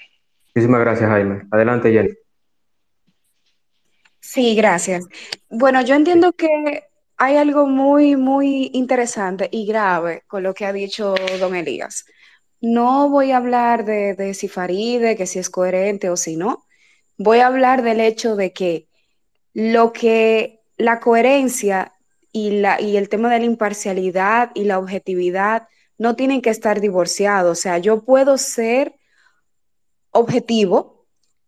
Muchísimas 0.54 0.80
gracias, 0.82 1.10
Jaime. 1.10 1.42
Adelante, 1.52 1.92
Jenny. 1.92 2.10
Sí, 4.20 4.56
gracias. 4.56 5.08
Bueno, 5.50 5.82
yo 5.82 5.96
entiendo 5.96 6.34
que 6.34 6.84
hay 7.18 7.38
algo 7.38 7.66
muy, 7.66 8.16
muy 8.16 8.70
interesante 8.74 9.50
y 9.52 9.66
grave 9.66 10.24
con 10.28 10.44
lo 10.44 10.54
que 10.54 10.66
ha 10.66 10.74
dicho 10.74 11.16
don 11.40 11.56
Elías. 11.56 12.06
No 12.62 13.10
voy 13.10 13.32
a 13.32 13.38
hablar 13.38 13.84
de, 13.86 14.14
de 14.14 14.34
si 14.34 14.48
Faride, 14.48 15.16
que 15.16 15.26
si 15.26 15.40
es 15.40 15.50
coherente 15.50 16.10
o 16.10 16.18
si 16.18 16.36
no. 16.36 16.65
Voy 17.18 17.40
a 17.40 17.48
hablar 17.48 17.82
del 17.82 18.00
hecho 18.00 18.36
de 18.36 18.54
que 18.54 18.88
lo 19.54 19.94
que 19.94 20.62
la 20.78 21.00
coherencia 21.00 21.94
y, 22.32 22.60
la, 22.60 22.82
y 22.82 22.98
el 22.98 23.08
tema 23.08 23.32
de 23.32 23.40
la 23.40 23.46
imparcialidad 23.46 24.52
y 24.54 24.66
la 24.66 24.80
objetividad 24.80 25.68
no 25.98 26.16
tienen 26.16 26.42
que 26.42 26.50
estar 26.50 26.82
divorciados. 26.82 27.60
O 27.60 27.62
sea, 27.62 27.78
yo 27.78 28.04
puedo 28.04 28.38
ser 28.38 28.96
objetivo 30.12 31.06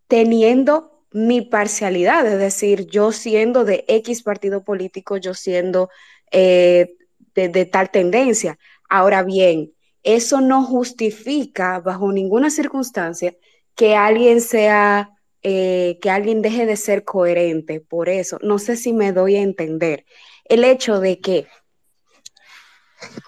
teniendo 0.07 1.03
mi 1.11 1.41
parcialidad, 1.41 2.25
es 2.27 2.39
decir, 2.39 2.87
yo 2.87 3.11
siendo 3.11 3.65
de 3.65 3.85
X 3.87 4.23
partido 4.23 4.63
político, 4.63 5.17
yo 5.17 5.33
siendo 5.33 5.89
eh, 6.31 6.95
de, 7.33 7.49
de 7.49 7.65
tal 7.65 7.89
tendencia. 7.91 8.57
Ahora 8.89 9.23
bien, 9.23 9.73
eso 10.03 10.39
no 10.41 10.63
justifica 10.63 11.79
bajo 11.79 12.11
ninguna 12.11 12.49
circunstancia 12.49 13.35
que 13.75 13.95
alguien 13.95 14.41
sea, 14.41 15.11
eh, 15.49 15.97
que 16.01 16.09
alguien 16.09 16.41
deje 16.41 16.65
de 16.65 16.75
ser 16.75 17.05
coherente. 17.05 17.79
Por 17.79 18.09
eso, 18.09 18.37
no 18.41 18.59
sé 18.59 18.75
si 18.75 18.91
me 18.91 19.13
doy 19.13 19.37
a 19.37 19.41
entender. 19.41 20.05
El 20.43 20.65
hecho 20.65 20.99
de 20.99 21.21
que, 21.21 21.47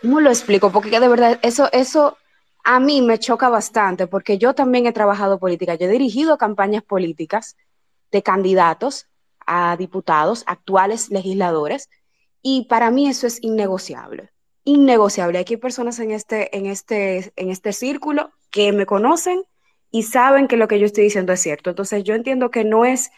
¿cómo 0.02 0.20
lo 0.20 0.30
explico? 0.30 0.70
Porque 0.70 1.00
de 1.00 1.08
verdad, 1.08 1.40
eso, 1.44 1.70
eso 1.72 2.18
a 2.66 2.82
mí 2.82 3.02
me 3.02 3.20
choca 3.20 3.48
bastante, 3.48 4.06
porque 4.06 4.38
yo 4.38 4.54
también 4.54 4.86
he 4.86 4.92
trabajado 4.92 5.40
política, 5.40 5.76
yo 5.76 5.86
he 5.86 5.92
dirigido 5.92 6.38
campañas 6.38 6.84
políticas 6.84 7.56
de 8.12 8.22
candidatos 8.22 9.08
a 9.48 9.78
diputados, 9.78 10.44
actuales 10.46 11.12
legisladores, 11.12 11.90
y 12.42 12.66
para 12.66 12.92
mí 12.92 13.08
eso 13.08 13.28
es 13.28 13.42
innegociable, 13.42 14.34
innegociable. 14.66 15.40
Aquí 15.40 15.54
hay 15.54 15.62
personas 15.62 16.00
en 16.00 16.12
este, 16.12 16.58
en 16.58 16.66
este, 16.66 17.32
en 17.38 17.50
este 17.50 17.72
círculo 17.72 18.34
que 18.52 18.74
me 18.74 18.86
conocen 18.86 19.42
y 19.92 20.04
saben 20.04 20.48
que 20.48 20.58
lo 20.58 20.68
que 20.68 20.80
yo 20.80 20.86
estoy 20.86 21.06
diciendo 21.06 21.34
es 21.34 21.42
cierto. 21.42 21.70
Entonces 21.70 22.04
yo 22.04 22.16
entiendo 22.16 22.52
que 22.52 22.64
no 22.64 22.86
es, 22.86 23.12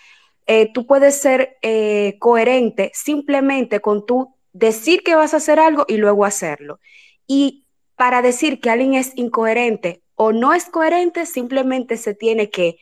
eh, 0.47 0.71
tú 0.73 0.85
puedes 0.85 1.19
ser 1.19 1.57
eh, 1.61 2.17
coherente 2.19 2.91
simplemente 2.93 3.79
con 3.79 4.05
tú 4.05 4.35
decir 4.53 5.03
que 5.03 5.15
vas 5.15 5.33
a 5.33 5.37
hacer 5.37 5.59
algo 5.59 5.85
y 5.87 5.97
luego 5.97 6.25
hacerlo. 6.25 6.79
Y 7.27 7.65
para 7.95 8.21
decir 8.21 8.59
que 8.59 8.69
alguien 8.69 8.95
es 8.95 9.13
incoherente 9.15 10.01
o 10.15 10.31
no 10.31 10.53
es 10.53 10.65
coherente, 10.65 11.25
simplemente 11.25 11.97
se 11.97 12.13
tiene 12.13 12.49
que 12.49 12.77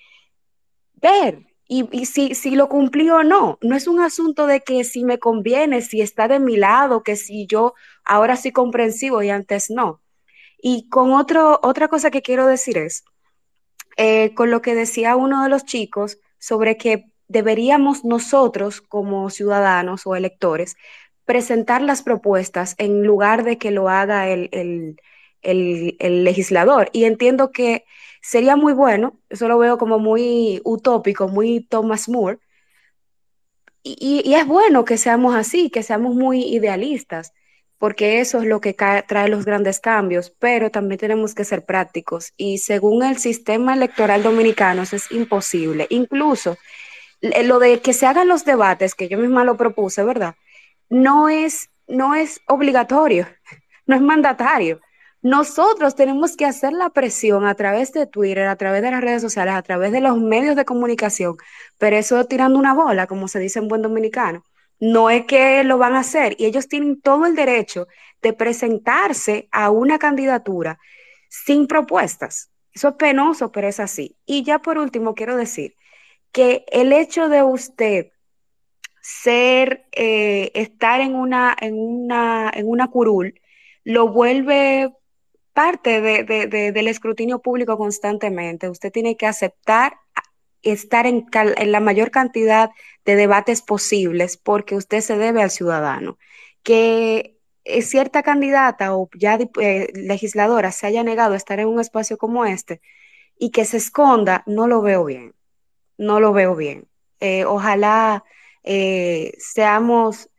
ver 0.96 1.46
y, 1.68 2.06
si, 2.06 2.34
si, 2.34 2.56
lo 2.56 2.68
cumplí 2.68 3.10
o 3.12 3.24
no. 3.24 3.60
No 3.62 3.76
es 3.76 3.88
un 3.88 4.00
asunto 4.00 4.48
de 4.48 4.62
que 4.62 4.84
si 4.84 5.04
me 5.04 5.20
conviene, 5.20 5.82
si 5.82 6.02
está 6.02 6.28
de 6.28 6.40
mi 6.40 6.58
lado, 6.58 7.04
que 7.04 7.16
si 7.16 7.46
yo 7.46 7.76
ahora 8.04 8.36
sí 8.36 8.52
comprensivo 8.52 9.22
y 9.22 9.30
antes 9.30 9.70
no. 9.70 10.02
Y 10.62 10.90
con 10.90 11.14
otro, 11.14 11.60
otra 11.64 11.88
cosa 11.88 12.12
que 12.12 12.24
quiero 12.24 12.48
decir 12.48 12.78
es, 12.78 13.04
eh, 14.00 14.34
con 14.34 14.50
lo 14.50 14.62
que 14.62 14.74
decía 14.74 15.16
uno 15.16 15.44
de 15.44 15.50
los 15.50 15.66
chicos 15.66 16.18
sobre 16.40 16.78
que 16.78 17.06
deberíamos 17.28 18.04
nosotros 18.04 18.82
como 18.82 19.30
ciudadanos 19.30 20.08
o 20.08 20.16
electores 20.16 20.78
presentar 21.26 21.84
las 21.84 22.02
propuestas 22.02 22.74
en 22.80 23.04
lugar 23.04 23.44
de 23.44 23.60
que 23.60 23.70
lo 23.70 23.90
haga 23.90 24.28
el, 24.30 24.98
legislador. 25.44 26.90
Y 26.92 27.04
entiendo 27.06 27.52
que 27.52 27.86
Sería 28.22 28.56
muy 28.56 28.74
bueno, 28.74 29.20
eso 29.30 29.48
lo 29.48 29.58
veo 29.58 29.78
como 29.78 30.00
muy 30.00 30.62
utópico, 30.66 31.28
muy 31.30 31.62
Thomas 31.62 32.10
Moore, 32.10 32.40
y, 33.84 34.34
es 34.34 34.46
bueno 34.46 34.86
que 34.86 34.98
seamos 34.98 35.36
así, 35.36 35.70
que 35.70 35.84
seamos 35.84 36.14
muy 36.16 36.44
idealistas, 36.44 37.34
porque 37.80 38.20
eso 38.20 38.40
es 38.40 38.46
lo 38.46 38.60
que 38.62 38.74
trae 38.74 39.30
los 39.30 39.46
grandes 39.46 39.80
cambios, 39.80 40.32
pero 40.38 40.70
también 40.70 41.00
tenemos 41.00 41.34
que 41.34 41.46
ser 41.46 41.66
prácticos. 41.66 42.34
Y 42.38 42.60
según 42.60 43.04
el 43.04 43.18
sistema 43.18 43.74
electoral 43.74 44.22
dominicano, 44.22 44.84
eso 44.84 44.98
es 44.98 45.10
imposible. 45.12 45.88
Incluso 45.90 46.58
lo 47.22 47.60
de 47.60 47.82
que 47.82 47.94
se 47.94 48.06
hagan 48.06 48.28
los 48.28 48.46
debates, 48.46 48.96
que 48.96 49.08
yo 49.08 49.18
misma 49.18 49.46
lo 49.46 49.58
propuse, 49.58 50.04
¿verdad? 50.04 50.36
No 50.90 51.30
es, 51.30 51.70
no 51.88 52.16
es 52.16 52.42
obligatorio, 52.48 53.28
no 53.88 53.96
es 53.96 54.02
mandatario. 54.02 54.82
Nosotros 55.22 55.96
tenemos 55.96 56.36
que 56.38 56.46
hacer 56.46 56.74
la 56.74 56.90
presión 56.90 57.46
a 57.46 57.56
través 57.56 57.94
de 57.94 58.08
Twitter, 58.08 58.48
a 58.48 58.56
través 58.58 58.82
de 58.82 58.92
las 58.92 59.02
redes 59.02 59.22
sociales, 59.22 59.54
a 59.54 59.62
través 59.62 59.92
de 59.92 60.02
los 60.02 60.18
medios 60.18 60.56
de 60.56 60.66
comunicación, 60.66 61.36
pero 61.78 61.98
eso 61.98 62.24
tirando 62.26 62.58
una 62.60 62.74
bola, 62.74 63.08
como 63.08 63.28
se 63.28 63.40
dice 63.40 63.60
en 63.60 63.68
buen 63.68 63.82
dominicano. 63.82 64.44
No 64.80 65.10
es 65.10 65.26
que 65.26 65.64
lo 65.64 65.78
van 65.78 65.96
a 65.96 66.00
hacer 66.00 66.36
y 66.38 66.46
ellos 66.46 66.68
tienen 66.68 67.02
todo 67.02 67.26
el 67.26 67.36
derecho 67.36 67.88
de 68.22 68.34
presentarse 68.34 69.48
a 69.52 69.70
una 69.70 70.00
candidatura 70.00 70.80
sin 71.30 71.68
propuestas. 71.68 72.52
Eso 72.74 72.90
es 72.90 72.96
penoso, 72.96 73.52
pero 73.52 73.68
es 73.68 73.80
así. 73.80 74.18
Y 74.26 74.44
ya 74.44 74.60
por 74.60 74.78
último, 74.78 75.16
quiero 75.16 75.36
decir 75.36 75.76
que 76.32 76.66
el 76.72 76.94
hecho 76.94 77.30
de 77.30 77.44
usted 77.44 78.12
ser, 79.02 79.86
eh, 79.92 80.52
estar 80.54 81.02
en 81.02 81.16
una, 81.16 81.56
en 81.60 81.76
una, 81.78 82.52
en 82.54 82.68
una 82.68 82.88
curul, 82.88 83.40
lo 83.84 84.10
vuelve 84.10 84.94
parte 85.54 86.00
de, 86.00 86.48
del 86.48 86.88
escrutinio 86.88 87.40
público 87.40 87.78
constantemente. 87.78 88.70
Usted 88.70 88.92
tiene 88.92 89.18
que 89.18 89.26
aceptar 89.26 89.98
estar 90.62 91.06
en, 91.08 91.26
en, 91.34 91.72
la 91.72 91.80
mayor 91.80 92.12
cantidad 92.12 92.70
de 93.10 93.16
debates 93.16 93.64
posibles 93.64 94.38
porque 94.38 94.76
usted 94.76 95.02
se 95.02 95.18
debe 95.18 95.42
al 95.42 95.50
ciudadano. 95.50 96.20
Que 96.62 97.38
cierta 97.82 98.22
candidata 98.22 98.96
o 98.96 99.10
ya 99.16 99.40
eh, 99.60 99.88
legisladora 99.96 100.72
se 100.72 100.86
haya 100.86 101.04
negado 101.04 101.34
a 101.34 101.38
estar 101.38 101.60
en 101.60 101.68
un 101.68 101.80
espacio 101.80 102.18
como 102.18 102.46
este 102.46 102.82
y 103.38 103.50
que 103.50 103.66
se 103.66 103.78
esconda, 103.78 104.44
no 104.46 104.68
lo 104.68 104.82
veo 104.82 105.06
bien. 105.06 105.34
No 105.98 106.20
lo 106.20 106.34
veo 106.34 106.56
bien. 106.56 106.88
Eh, 107.20 107.46
ojalá 107.46 108.24
eh, 108.64 109.34
seamos 109.40 110.30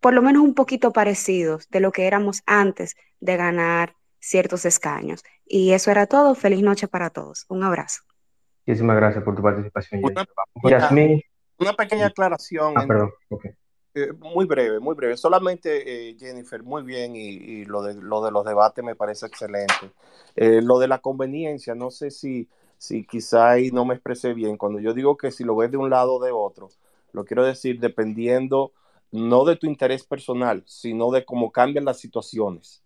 por 0.00 0.14
lo 0.14 0.22
menos 0.22 0.42
un 0.42 0.54
poquito 0.54 0.92
parecidos 0.92 1.68
de 1.68 1.80
lo 1.80 1.92
que 1.92 2.06
éramos 2.06 2.42
antes 2.46 2.96
de 3.20 3.36
ganar 3.36 3.96
ciertos 4.18 4.64
escaños. 4.64 5.24
Y 5.44 5.72
eso 5.72 5.90
era 5.90 6.06
todo. 6.06 6.34
Feliz 6.34 6.62
noche 6.62 6.88
para 6.88 7.10
todos. 7.10 7.44
Un 7.48 7.64
abrazo. 7.64 8.02
Muchísimas 8.66 8.96
gracias 8.96 9.24
por 9.24 9.36
tu 9.36 9.42
participación. 9.42 10.02
Yasmín. 10.64 11.22
Una 11.58 11.72
pequeña 11.72 12.06
aclaración. 12.06 12.74
Ah, 12.76 12.84
perdón. 12.86 13.12
Okay. 13.28 13.50
Eh, 13.94 14.12
muy 14.12 14.46
breve, 14.46 14.78
muy 14.78 14.94
breve. 14.94 15.16
Solamente, 15.16 16.10
eh, 16.10 16.16
Jennifer, 16.18 16.62
muy 16.62 16.82
bien, 16.82 17.16
y, 17.16 17.28
y, 17.28 17.64
lo, 17.64 17.82
de, 17.82 17.94
lo 17.94 18.22
de 18.22 18.30
los 18.30 18.44
debates 18.44 18.84
me 18.84 18.94
parece 18.94 19.26
excelente. 19.26 19.90
Eh, 20.36 20.60
lo 20.62 20.78
de 20.78 20.88
la 20.88 20.98
conveniencia, 20.98 21.74
no 21.74 21.90
sé 21.90 22.10
si, 22.10 22.48
si 22.76 23.04
quizá 23.04 23.50
ahí 23.50 23.70
no 23.70 23.84
me 23.84 23.94
expresé 23.94 24.34
bien. 24.34 24.56
Cuando 24.56 24.78
yo 24.78 24.94
digo 24.94 25.16
que 25.16 25.30
si 25.32 25.42
lo 25.42 25.56
ves 25.56 25.70
de 25.70 25.78
un 25.78 25.90
lado 25.90 26.14
o 26.14 26.24
de 26.24 26.30
otro, 26.30 26.68
lo 27.12 27.24
quiero 27.24 27.44
decir 27.44 27.80
dependiendo 27.80 28.72
no 29.10 29.44
de 29.44 29.56
tu 29.56 29.66
interés 29.66 30.04
personal, 30.04 30.62
sino 30.66 31.10
de 31.10 31.24
cómo 31.24 31.50
cambian 31.50 31.84
las 31.84 31.98
situaciones. 31.98 32.82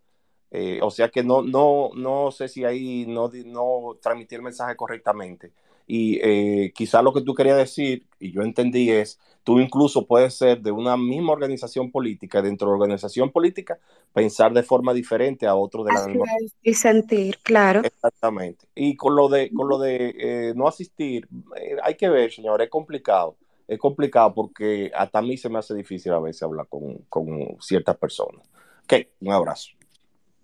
Eh, 0.50 0.80
o 0.82 0.90
sea 0.90 1.08
que 1.08 1.24
no, 1.24 1.42
no, 1.42 1.90
no 1.94 2.30
sé 2.30 2.46
si 2.46 2.64
ahí 2.64 3.06
no, 3.08 3.30
no 3.46 3.96
transmití 4.00 4.34
el 4.34 4.42
mensaje 4.42 4.76
correctamente. 4.76 5.52
Y 5.86 6.18
eh, 6.22 6.72
quizá 6.74 7.02
lo 7.02 7.12
que 7.12 7.22
tú 7.22 7.34
querías 7.34 7.56
decir, 7.56 8.06
y 8.18 8.32
yo 8.32 8.42
entendí, 8.42 8.90
es, 8.90 9.18
tú 9.44 9.60
incluso 9.60 10.06
puedes 10.06 10.34
ser 10.34 10.60
de 10.60 10.70
una 10.70 10.96
misma 10.96 11.32
organización 11.32 11.90
política, 11.90 12.42
dentro 12.42 12.68
de 12.68 12.72
la 12.72 12.82
organización 12.82 13.30
política, 13.30 13.78
pensar 14.12 14.52
de 14.52 14.62
forma 14.62 14.92
diferente 14.92 15.46
a 15.46 15.54
otro 15.54 15.84
de 15.84 15.92
la 15.92 16.06
misma. 16.06 16.24
Y 16.62 16.74
sentir, 16.74 17.38
claro. 17.42 17.80
Exactamente. 17.84 18.66
Y 18.74 18.96
con 18.96 19.16
lo 19.16 19.28
de, 19.28 19.50
con 19.52 19.68
lo 19.68 19.78
de 19.78 20.14
eh, 20.18 20.52
no 20.54 20.68
asistir, 20.68 21.28
eh, 21.56 21.76
hay 21.82 21.96
que 21.96 22.08
ver, 22.08 22.32
señor, 22.32 22.62
es 22.62 22.70
complicado. 22.70 23.36
Es 23.66 23.78
complicado 23.78 24.34
porque 24.34 24.90
hasta 24.94 25.20
a 25.20 25.22
mí 25.22 25.36
se 25.36 25.48
me 25.48 25.58
hace 25.58 25.74
difícil 25.74 26.12
a 26.12 26.20
veces 26.20 26.42
hablar 26.42 26.66
con, 26.68 26.98
con 27.08 27.56
ciertas 27.60 27.96
personas. 27.96 28.46
Ok, 28.84 29.06
un 29.20 29.32
abrazo. 29.32 29.70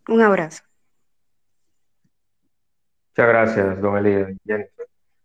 Un 0.09 0.23
abrazo. 0.23 0.62
Muchas 3.10 3.28
gracias, 3.28 3.81
don 3.81 3.98
Elías. 3.98 4.28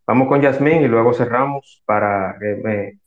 Vamos 0.05 0.27
con 0.27 0.41
Yasmín 0.41 0.81
y 0.81 0.87
luego 0.87 1.13
cerramos 1.13 1.81
para 1.85 2.37
que 2.37 2.55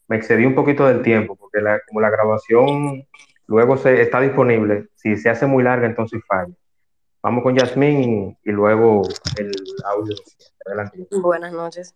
me, 0.08 0.16
excedí 0.16 0.46
un 0.46 0.54
poquito 0.54 0.86
del 0.86 1.02
tiempo, 1.02 1.36
porque 1.36 1.58
como 1.88 2.00
la 2.00 2.08
grabación 2.08 3.06
luego 3.46 3.76
se, 3.76 4.00
está 4.00 4.20
disponible, 4.20 4.88
si 4.94 5.16
se 5.16 5.28
hace 5.28 5.46
muy 5.46 5.62
larga, 5.62 5.86
entonces 5.86 6.22
falla. 6.26 6.54
Vamos 7.22 7.42
con 7.42 7.54
Yasmín 7.54 8.38
y, 8.44 8.50
luego 8.50 9.02
el 9.36 9.52
audio. 9.84 10.14
Adelante. 10.64 11.06
Buenas 11.10 11.52
noches. 11.52 11.94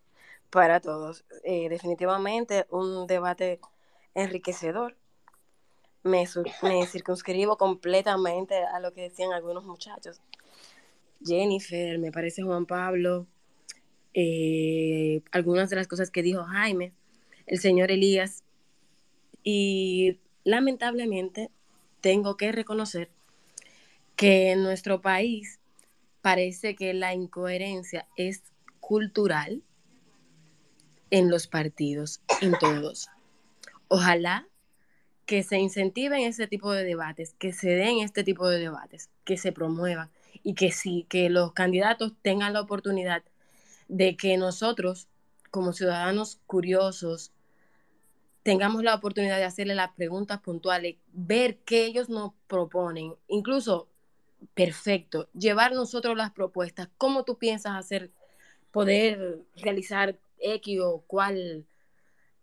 para 0.50 0.80
todos. 0.80 1.24
Eh, 1.44 1.68
definitivamente 1.68 2.66
un 2.70 3.06
debate 3.06 3.60
enriquecedor. 4.14 4.96
Me 6.02 6.26
circunscribo 6.26 7.56
completamente 7.56 8.64
a 8.64 8.80
lo 8.80 8.92
que 8.92 9.02
decían 9.02 9.32
algunos 9.32 9.64
muchachos. 9.64 10.20
Jennifer, 11.22 11.98
me 11.98 12.10
parece 12.10 12.42
Juan 12.42 12.66
Pablo, 12.66 13.26
eh, 14.14 15.22
algunas 15.32 15.70
de 15.70 15.76
las 15.76 15.88
cosas 15.88 16.10
que 16.10 16.22
dijo 16.22 16.44
Jaime, 16.44 16.92
el 17.46 17.58
señor 17.58 17.90
Elías, 17.90 18.44
y 19.42 20.18
lamentablemente 20.44 21.50
tengo 22.00 22.36
que 22.36 22.52
reconocer 22.52 23.10
que 24.16 24.50
en 24.52 24.62
nuestro 24.62 25.00
país 25.00 25.60
parece 26.20 26.74
que 26.74 26.92
la 26.92 27.14
incoherencia 27.14 28.06
es 28.16 28.42
cultural 28.80 29.62
en 31.10 31.30
los 31.30 31.46
partidos, 31.46 32.20
en 32.40 32.52
todos. 32.58 33.08
Ojalá 33.88 34.46
que 35.26 35.42
se 35.42 35.58
incentiven 35.58 36.22
ese 36.22 36.46
tipo 36.46 36.72
de 36.72 36.84
debates, 36.84 37.34
que 37.38 37.52
se 37.52 37.70
den 37.70 37.98
este 37.98 38.24
tipo 38.24 38.48
de 38.48 38.58
debates, 38.58 39.08
que 39.24 39.36
se 39.36 39.52
promuevan 39.52 40.10
y 40.42 40.54
que 40.54 40.72
sí, 40.72 41.06
que 41.08 41.30
los 41.30 41.52
candidatos 41.52 42.14
tengan 42.22 42.52
la 42.52 42.60
oportunidad 42.60 43.22
de 43.90 44.16
que 44.16 44.36
nosotros, 44.36 45.08
como 45.50 45.72
ciudadanos 45.72 46.40
curiosos, 46.46 47.32
tengamos 48.44 48.84
la 48.84 48.94
oportunidad 48.94 49.36
de 49.36 49.44
hacerle 49.44 49.74
las 49.74 49.90
preguntas 49.94 50.40
puntuales, 50.40 50.96
ver 51.12 51.58
qué 51.58 51.86
ellos 51.86 52.08
nos 52.08 52.32
proponen, 52.46 53.14
incluso, 53.26 53.88
perfecto, 54.54 55.28
llevar 55.32 55.72
nosotros 55.72 56.16
las 56.16 56.30
propuestas, 56.30 56.88
cómo 56.96 57.24
tú 57.24 57.36
piensas 57.36 57.76
hacer, 57.76 58.12
poder 58.70 59.40
realizar 59.56 60.18
X 60.38 60.80
o 60.82 61.02
cual 61.06 61.66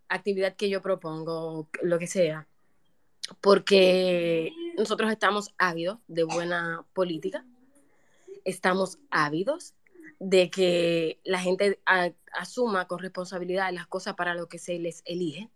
actividad 0.10 0.56
que 0.56 0.70
yo 0.70 0.82
propongo, 0.82 1.70
lo 1.82 1.98
que 1.98 2.08
sea, 2.08 2.46
porque 3.40 4.52
nosotros 4.78 5.12
estamos 5.12 5.54
ávidos 5.58 6.00
de 6.08 6.24
buena 6.24 6.86
política, 6.94 7.46
estamos 8.44 9.00
ávidos 9.10 9.74
de 10.20 10.50
que 10.50 11.20
la 11.24 11.40
gente 11.40 11.80
asuma 12.34 12.88
con 12.88 13.00
responsabilidad 13.00 13.72
las 13.72 13.88
cosas 13.88 14.16
para 14.16 14.34
lo 14.34 14.48
que 14.48 14.58
se 14.58 14.80
les 14.80 15.02
elige. 15.06 15.50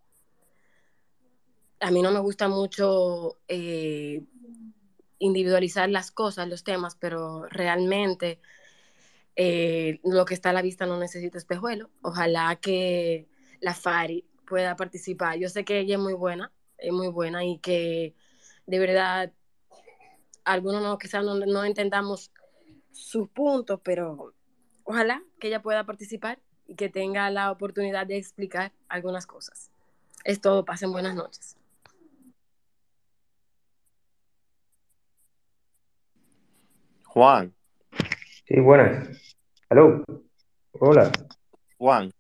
A 1.80 1.90
mí 1.90 2.02
no 2.02 2.12
me 2.12 2.20
gusta 2.20 2.48
mucho 2.48 3.40
eh, 3.48 4.24
individualizar 5.18 5.90
las 5.90 6.12
cosas, 6.12 6.48
los 6.48 6.64
temas, 6.64 6.96
pero 6.96 7.46
realmente 7.46 8.40
eh, 9.36 10.00
lo 10.04 10.26
que 10.26 10.36
está 10.36 10.52
a 10.52 10.54
la 10.54 10.62
vista 10.62 10.86
no 10.86 11.00
necesita 11.00 11.38
espejuelo. 11.38 11.90
Ojalá 12.02 12.56
que 12.58 13.28
la 13.62 13.74
FARI 13.74 14.26
pueda 14.48 14.76
participar. 14.76 15.40
Yo 15.40 15.50
sé 15.50 15.66
que 15.66 15.80
ella 15.80 15.96
es 15.96 16.02
muy 16.02 16.14
buena, 16.14 16.52
es 16.78 16.92
muy 16.92 17.08
buena 17.08 17.44
y 17.46 17.58
que 17.60 18.14
de 18.68 18.80
verdad 18.80 19.32
algunos 20.44 20.84
no, 20.84 20.98
quizás 20.98 21.24
no, 21.24 21.36
no 21.36 21.64
entendamos 21.64 22.32
sus 22.92 23.30
puntos, 23.30 23.80
pero 23.84 24.34
ojalá 24.84 25.22
que 25.40 25.48
ella 25.48 25.62
pueda 25.62 25.86
participar 25.86 26.40
y 26.68 26.76
que 26.76 26.90
tenga 26.90 27.30
la 27.30 27.52
oportunidad 27.52 28.08
de 28.08 28.18
explicar 28.18 28.72
algunas 28.88 29.26
cosas. 29.26 29.72
Es 30.24 30.40
todo, 30.40 30.64
pasen 30.66 30.92
buenas 30.92 31.16
noches. 31.16 31.58
Juan. 37.06 37.54
Sí, 38.48 38.60
buenas. 38.60 39.36
Hello. 39.70 40.04
Hola. 40.80 41.12
Juan. 41.78 42.12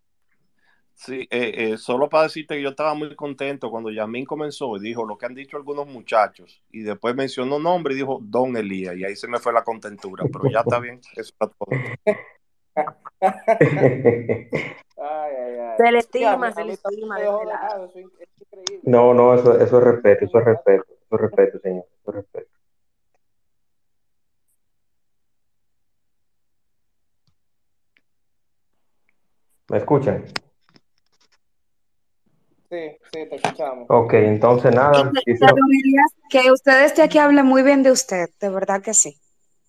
Sí, 0.95 1.27
eh, 1.31 1.53
eh, 1.71 1.77
solo 1.77 2.09
para 2.09 2.25
decirte 2.25 2.55
que 2.55 2.61
yo 2.61 2.69
estaba 2.69 2.93
muy 2.93 3.15
contento 3.15 3.71
cuando 3.71 3.89
Yamín 3.89 4.25
comenzó 4.25 4.77
y 4.77 4.81
dijo 4.81 5.05
lo 5.05 5.17
que 5.17 5.25
han 5.25 5.33
dicho 5.33 5.57
algunos 5.57 5.87
muchachos 5.87 6.61
y 6.69 6.81
después 6.81 7.15
mencionó 7.15 7.57
nombre 7.57 7.93
y 7.93 7.97
dijo 7.97 8.19
Don 8.21 8.55
Elías 8.55 8.95
y 8.95 9.05
ahí 9.05 9.15
se 9.15 9.27
me 9.27 9.39
fue 9.39 9.51
la 9.51 9.63
contentura, 9.63 10.25
pero 10.31 10.51
ya 10.51 10.59
está 10.59 10.79
bien, 10.79 10.99
eso 11.15 11.33
está 11.33 11.47
todo. 11.47 11.69
Se 15.77 15.91
le 15.91 15.99
estima, 15.99 16.51
se 16.51 16.63
le 16.63 16.73
estima. 16.73 17.17
No, 18.83 19.13
no, 19.13 19.33
eso, 19.33 19.59
eso 19.59 19.77
es 19.77 19.83
respeto, 19.83 20.25
eso 20.25 20.39
es 20.39 20.45
respeto, 20.45 20.85
eso 20.89 21.15
es 21.15 21.21
respeto, 21.21 21.59
señor, 21.59 21.85
eso 22.01 22.11
es 22.11 22.15
respeto. 22.15 22.51
¿Me 29.69 29.77
escuchan? 29.77 30.25
Sí, 32.69 32.97
sí, 33.11 33.25
te 33.29 33.35
escuchamos. 33.35 33.85
Ok, 33.89 34.13
entonces 34.13 34.73
nada. 34.73 35.11
quisiera... 35.25 35.53
Que 36.29 36.51
usted 36.51 36.85
esté 36.85 37.01
aquí 37.03 37.17
habla 37.17 37.43
muy 37.43 37.63
bien 37.63 37.83
de 37.83 37.91
usted, 37.91 38.29
de 38.39 38.49
verdad 38.49 38.81
que 38.81 38.93
sí. 38.93 39.17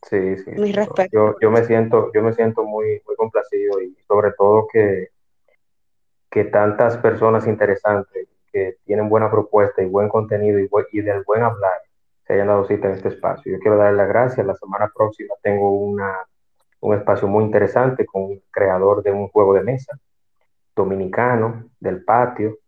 Sí, 0.03 0.37
sí. 0.39 0.51
Mi 0.53 0.73
respeto. 0.73 1.11
Yo, 1.13 1.37
yo, 1.41 1.51
me 1.51 1.65
siento, 1.65 2.11
yo 2.13 2.23
me 2.23 2.33
siento 2.33 2.65
muy, 2.65 3.01
muy 3.07 3.17
complacido 3.17 3.81
y 3.81 3.97
sobre 4.07 4.33
todo 4.33 4.67
que, 4.73 5.09
que 6.31 6.45
tantas 6.45 6.97
personas 6.99 7.47
interesantes 7.47 8.29
que 8.53 8.77
tienen 8.85 9.09
buena 9.09 9.31
propuesta 9.31 9.83
y 9.83 9.87
buen 9.87 10.09
contenido 10.09 10.59
y, 10.59 10.69
y 10.93 11.01
del 11.01 11.23
buen 11.25 11.43
hablar 11.43 11.81
se 12.27 12.35
hayan 12.35 12.49
dado 12.49 12.67
cita 12.67 12.89
en 12.89 12.95
este 12.95 13.09
espacio. 13.09 13.53
Yo 13.53 13.59
quiero 13.59 13.77
darle 13.77 13.97
las 13.97 14.09
gracias. 14.09 14.47
La 14.47 14.55
semana 14.55 14.91
próxima 14.95 15.35
tengo 15.43 15.71
una, 15.71 16.27
un 16.81 16.95
espacio 16.95 17.29
muy 17.29 17.45
interesante 17.45 18.05
con 18.05 18.23
un 18.23 18.43
creador 18.51 19.03
de 19.03 19.13
un 19.13 19.29
juego 19.29 19.55
de 19.55 19.63
mesa 19.63 19.99
dominicano 20.75 21.71
del 21.81 22.05
patio 22.05 22.59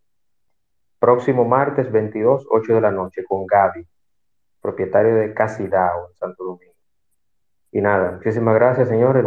Próximo 1.05 1.45
martes 1.45 1.91
22, 1.91 2.47
8 2.49 2.73
de 2.73 2.81
la 2.81 2.89
noche, 2.89 3.23
con 3.25 3.45
Gaby, 3.45 3.85
propietario 4.59 5.15
de 5.15 5.35
Casidao 5.35 6.07
en 6.09 6.15
Santo 6.15 6.43
Domingo. 6.43 6.74
Y 7.75 7.81
nada, 7.81 8.13
muchísimas 8.13 8.55
gracias, 8.55 8.87
señores. 8.87 9.25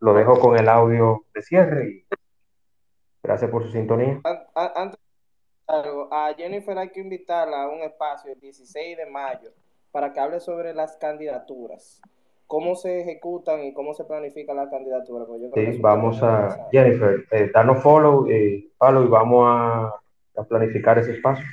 Lo 0.00 0.12
dejo 0.12 0.40
con 0.40 0.58
el 0.58 0.68
audio 0.68 1.22
de 1.32 1.40
cierre 1.40 1.88
y 1.88 2.06
gracias 3.22 3.48
por 3.48 3.62
su 3.62 3.70
sintonía. 3.70 4.20
Antes, 4.56 4.98
a 5.68 6.34
Jennifer 6.36 6.76
hay 6.76 6.90
que 6.90 6.98
invitarla 6.98 7.62
a 7.62 7.68
un 7.68 7.82
espacio 7.82 8.32
el 8.32 8.40
16 8.40 8.96
de 8.96 9.06
mayo 9.06 9.50
para 9.92 10.12
que 10.12 10.18
hable 10.18 10.40
sobre 10.40 10.74
las 10.74 10.96
candidaturas 10.96 12.02
cómo 12.48 12.74
se 12.74 13.02
ejecutan 13.02 13.62
y 13.62 13.72
cómo 13.72 13.94
se 13.94 14.04
planifica 14.04 14.52
la 14.52 14.68
candidatura. 14.68 15.24
Pues 15.24 15.76
sí, 15.76 15.80
vamos 15.80 16.20
a, 16.24 16.68
Jennifer, 16.72 17.24
eh, 17.30 17.50
danos 17.54 17.84
follow, 17.84 18.26
eh, 18.28 18.68
follow 18.78 19.04
y 19.04 19.08
vamos 19.08 19.44
a 19.48 20.00
a 20.36 20.44
planificar 20.44 20.98
ese 20.98 21.12
espacio. 21.12 21.44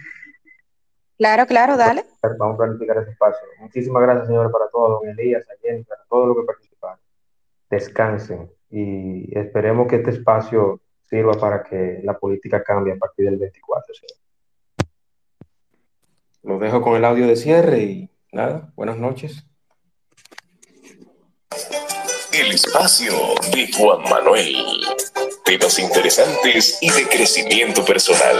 Claro, 1.24 1.48
claro, 1.48 1.78
dale. 1.78 2.04
Vamos 2.38 2.56
a 2.56 2.58
planificar 2.58 2.98
ese 2.98 3.12
espacio. 3.12 3.48
Muchísimas 3.62 4.04
gracias, 4.04 4.28
señores, 4.28 4.52
para 4.52 4.70
todos, 4.70 5.00
don 5.00 5.08
Elías, 5.08 5.45
a 5.50 5.54
Jenny, 5.62 5.86
para 5.86 6.04
todos 6.10 6.28
los 6.28 6.36
que 6.36 6.44
participaron. 6.44 7.00
Descansen 7.70 8.52
y 8.70 9.40
esperemos 9.40 9.88
que 9.88 9.95
este 9.95 10.10
espacio 10.10 10.82
sirva 11.04 11.32
para 11.40 11.64
que 11.64 12.02
la 12.04 12.20
política 12.20 12.62
cambie 12.62 12.95
a 12.95 12.98
partir 12.98 13.24
del 13.24 13.38
24. 13.38 13.94
¿sí? 13.94 14.06
Los 16.41 16.60
dejo 16.60 16.82
con 16.82 16.98
el 16.98 17.06
audio 17.06 17.26
de 17.26 17.38
cierre 17.38 17.80
y 17.80 18.12
nada, 18.34 18.74
buenas 18.76 18.98
noches. 18.98 19.48
El 22.34 22.52
espacio 22.52 23.14
de 23.54 23.72
Juan 23.72 24.02
Manuel 24.10 24.58
temas 25.45 25.78
interesantes 25.78 26.78
y 26.82 26.90
de 26.90 27.08
crecimiento 27.08 27.84
personal. 27.84 28.38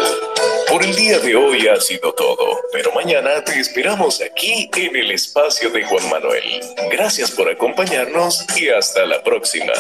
Por 0.70 0.84
el 0.84 0.96
día 0.96 1.20
de 1.20 1.36
hoy 1.36 1.68
ha 1.68 1.80
sido 1.80 2.14
todo, 2.14 2.60
pero 2.72 2.92
mañana 2.94 3.44
te 3.44 3.60
esperamos 3.60 4.22
aquí 4.22 4.70
en 4.76 4.96
el 4.96 5.12
espacio 5.12 5.70
de 5.70 5.84
Juan 5.84 6.10
Manuel. 6.10 6.44
Gracias 6.92 7.32
por 7.32 7.50
acompañarnos 7.50 8.46
y 8.58 8.70
hasta 8.70 9.06
la 9.06 9.22
próxima. 9.24 9.74